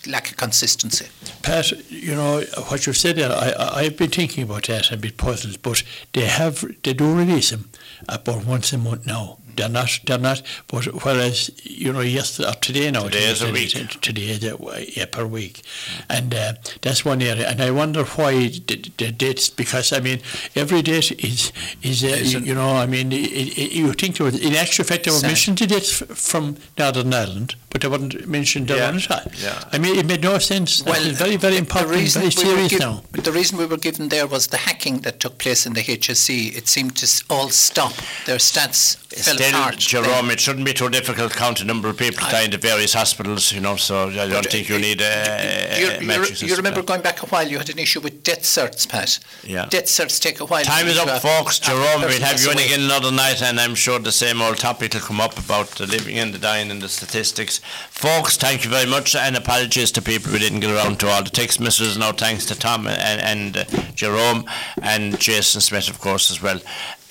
Lack 0.06 0.30
of 0.30 0.36
consistency. 0.36 1.06
Pat, 1.42 1.70
you 1.90 2.14
know 2.14 2.40
what 2.68 2.86
you've 2.86 2.96
said 2.96 3.16
there. 3.16 3.30
I, 3.30 3.54
I've 3.82 3.96
been 3.96 4.10
thinking 4.10 4.44
about 4.44 4.64
that 4.66 4.90
and 4.90 5.00
been 5.00 5.12
puzzled, 5.12 5.62
but 5.62 5.82
they 6.12 6.26
have 6.26 6.64
they 6.82 6.92
do 6.92 7.14
release 7.14 7.50
them 7.50 7.70
about 8.08 8.44
once 8.44 8.72
a 8.72 8.78
month 8.78 9.06
now, 9.06 9.38
they're 9.56 9.68
not. 9.68 10.00
They're 10.06 10.18
not. 10.18 10.42
But 10.68 10.84
whereas 11.04 11.50
you 11.64 11.92
know, 11.92 12.00
yesterday 12.00 12.48
or 12.48 12.54
today 12.54 12.90
now, 12.90 13.04
Today 13.04 13.24
is 13.30 13.42
a 13.42 13.50
week. 13.52 14.00
Today, 14.00 14.36
the- 14.36 14.92
yeah, 14.96 15.06
per 15.06 15.26
week, 15.26 15.62
and 16.08 16.34
uh, 16.34 16.52
that's 16.80 17.04
one 17.04 17.22
area. 17.22 17.48
And 17.48 17.60
I 17.60 17.70
wonder 17.70 18.04
why 18.04 18.32
the, 18.48 18.90
the 18.98 19.12
dates. 19.12 19.50
Because 19.50 19.92
I 19.92 20.00
mean, 20.00 20.20
every 20.56 20.82
date 20.82 21.12
is 21.24 21.52
is 21.82 22.04
uh, 22.04 22.08
you, 22.22 22.38
you 22.40 22.54
know. 22.54 22.74
I 22.76 22.86
mean, 22.86 23.12
it, 23.12 23.58
it, 23.58 23.72
you 23.72 23.92
think 23.92 24.16
there 24.16 24.24
was, 24.24 24.38
in 24.40 24.54
actual 24.54 24.84
fact 24.84 25.04
they 25.04 25.10
were 25.10 25.16
Sad. 25.18 25.26
mentioned 25.28 25.58
the 25.58 25.66
dates 25.66 25.92
from 25.92 26.56
Northern 26.78 27.12
Ireland, 27.12 27.54
but 27.70 27.80
they 27.82 27.88
weren't 27.88 28.26
mentioned 28.26 28.68
the 28.68 28.76
Yeah, 28.76 28.86
one 28.90 28.96
at 28.98 29.10
all. 29.10 29.32
yeah. 29.38 29.62
I 29.72 29.78
mean, 29.78 29.96
it 29.98 30.06
made 30.06 30.22
no 30.22 30.38
sense. 30.38 30.82
That 30.82 30.98
is 31.00 31.18
very 31.18 31.36
very 31.36 31.56
important, 31.56 31.90
very 31.90 32.02
we 32.04 32.24
were 32.26 32.30
serious 32.30 32.70
giv- 32.70 32.80
now. 32.80 33.02
The 33.12 33.32
reason 33.32 33.58
we 33.58 33.66
were 33.66 33.76
given 33.76 34.08
there 34.08 34.26
was 34.26 34.46
the 34.48 34.56
hacking 34.58 35.00
that 35.00 35.20
took 35.20 35.38
place 35.38 35.66
in 35.66 35.72
the 35.74 35.82
HSE 35.82 36.56
It 36.56 36.68
seemed 36.68 36.96
to 36.96 37.06
all 37.30 37.48
stop. 37.50 37.92
Their 38.26 38.38
stats 38.38 38.96
fell 38.96 39.01
Still. 39.16 39.70
Jerome, 39.76 40.30
it 40.30 40.40
shouldn't 40.40 40.64
be 40.64 40.72
too 40.72 40.89
difficult 40.89 41.32
to 41.32 41.39
count 41.39 41.59
the 41.59 41.64
number 41.64 41.89
of 41.89 41.97
people 41.97 42.26
dying 42.30 42.52
in 42.52 42.60
various 42.60 42.94
hospitals, 42.94 43.52
you 43.52 43.60
know, 43.60 43.76
so 43.76 44.09
I 44.09 44.28
don't 44.28 44.47
think 44.47 44.68
you 44.68 44.76
uh, 44.76 44.78
need 44.78 45.01
a, 45.01 45.78
You, 45.78 46.06
you, 46.06 46.12
uh, 46.12 46.26
you 46.39 46.56
remember 46.56 46.82
going 46.82 47.02
back 47.02 47.22
a 47.22 47.26
while, 47.26 47.47
you 47.47 47.59
had 47.59 47.70
an 47.70 47.78
issue 47.78 48.01
with 48.01 48.22
death 48.22 48.43
certs, 48.43 48.89
Pat. 48.89 49.18
Yeah. 49.44 49.66
Death 49.66 49.86
certs 49.86 50.20
take 50.20 50.40
a 50.40 50.47
while. 50.47 50.64
Time 50.64 50.86
is 50.86 50.98
up, 50.98 51.20
folks. 51.22 51.59
Jerome, 51.59 52.01
we'll 52.02 52.20
have 52.20 52.40
you 52.40 52.51
in 52.51 52.59
again 52.59 52.80
another 52.80 53.12
night, 53.12 53.43
and 53.43 53.60
I'm 53.60 53.74
sure 53.74 53.98
the 53.98 54.12
same 54.12 54.40
old 54.40 54.59
topic 54.59 54.94
will 54.94 55.01
come 55.01 55.20
up 55.20 55.39
about 55.39 55.68
the 55.70 55.86
living 55.86 56.18
and 56.18 56.32
the 56.32 56.39
dying 56.39 56.70
and 56.70 56.80
the 56.80 56.89
statistics. 56.89 57.60
Folks, 57.90 58.36
thank 58.36 58.64
you 58.64 58.70
very 58.70 58.89
much, 58.89 59.14
and 59.14 59.36
apologies 59.36 59.93
to 59.93 60.02
people 60.02 60.32
we 60.32 60.39
didn't 60.39 60.60
get 60.60 60.70
around 60.70 61.01
to 61.01 61.09
all 61.09 61.22
the 61.22 61.30
text 61.30 61.60
messages. 61.60 61.98
No 61.98 62.12
thanks 62.12 62.47
to 62.47 62.59
Tom 62.59 62.86
and, 62.86 63.20
and 63.20 63.56
uh, 63.56 63.64
Jerome 63.94 64.44
and 64.80 65.18
Jason 65.18 65.60
Smith, 65.60 65.89
of 65.89 66.01
course, 66.01 66.30
as 66.30 66.43
well. 66.43 66.60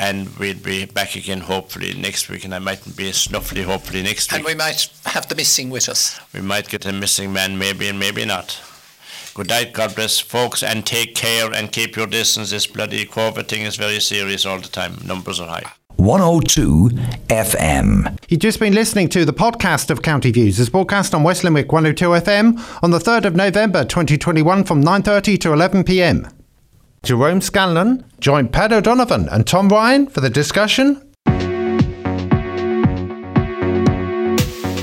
And 0.01 0.35
we'll 0.39 0.55
be 0.55 0.85
back 0.85 1.15
again 1.15 1.41
hopefully 1.41 1.93
next 1.93 2.27
week, 2.27 2.43
and 2.43 2.55
I 2.55 2.59
mightn't 2.59 2.97
be 2.97 3.09
as 3.09 3.27
snuffly 3.27 3.63
hopefully 3.63 4.01
next 4.01 4.31
week. 4.31 4.39
And 4.39 4.45
we 4.47 4.55
might 4.55 4.89
have 5.05 5.29
the 5.29 5.35
missing 5.35 5.69
with 5.69 5.87
us. 5.87 6.19
We 6.33 6.41
might 6.41 6.67
get 6.69 6.87
a 6.87 6.91
missing 6.91 7.31
man, 7.31 7.59
maybe 7.59 7.87
and 7.87 7.99
maybe 7.99 8.25
not. 8.25 8.59
Good 9.35 9.49
night, 9.49 9.73
God 9.73 9.93
bless, 9.93 10.19
folks, 10.19 10.63
and 10.63 10.87
take 10.87 11.13
care 11.13 11.53
and 11.53 11.71
keep 11.71 11.95
your 11.95 12.07
distance. 12.07 12.49
This 12.49 12.65
bloody 12.65 13.05
COVID 13.05 13.47
thing 13.47 13.61
is 13.61 13.75
very 13.75 13.99
serious 13.99 14.43
all 14.43 14.59
the 14.59 14.69
time. 14.69 14.97
Numbers 15.05 15.39
are 15.39 15.47
high. 15.47 15.71
102 15.97 16.89
FM. 17.27 18.17
You've 18.27 18.39
just 18.39 18.59
been 18.59 18.73
listening 18.73 19.07
to 19.09 19.23
the 19.23 19.33
podcast 19.33 19.91
of 19.91 20.01
County 20.01 20.31
Views 20.31 20.59
as 20.59 20.69
broadcast 20.69 21.13
on 21.13 21.21
West 21.21 21.43
Limerick 21.43 21.71
102 21.71 22.05
FM 22.05 22.83
on 22.83 22.89
the 22.89 22.97
3rd 22.97 23.25
of 23.25 23.35
November 23.35 23.85
2021 23.85 24.63
from 24.63 24.83
9.30 24.83 25.39
to 25.41 25.49
11pm. 25.49 26.40
Jerome 27.03 27.41
Scanlan 27.41 28.05
joined 28.19 28.53
Pat 28.53 28.71
O'Donovan 28.71 29.27
and 29.29 29.47
Tom 29.47 29.69
Ryan 29.69 30.05
for 30.05 30.21
the 30.21 30.29
discussion. 30.29 31.01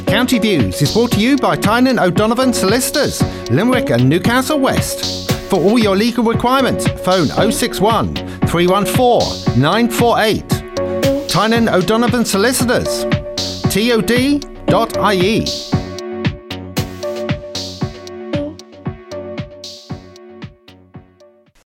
County 0.08 0.40
Views 0.40 0.82
is 0.82 0.92
brought 0.92 1.12
to 1.12 1.20
you 1.20 1.36
by 1.36 1.54
Tynan 1.54 2.00
O'Donovan 2.00 2.52
Solicitors, 2.52 3.22
Limerick 3.52 3.90
and 3.90 4.08
Newcastle 4.08 4.58
West. 4.58 5.30
For 5.48 5.60
all 5.60 5.78
your 5.78 5.94
legal 5.94 6.24
requirements, 6.24 6.88
phone 7.04 7.28
061 7.52 8.16
314 8.48 9.60
948. 9.60 11.28
Tynan 11.28 11.68
O'Donovan 11.68 12.24
Solicitors. 12.24 13.04
TOD.ie. 13.72 15.44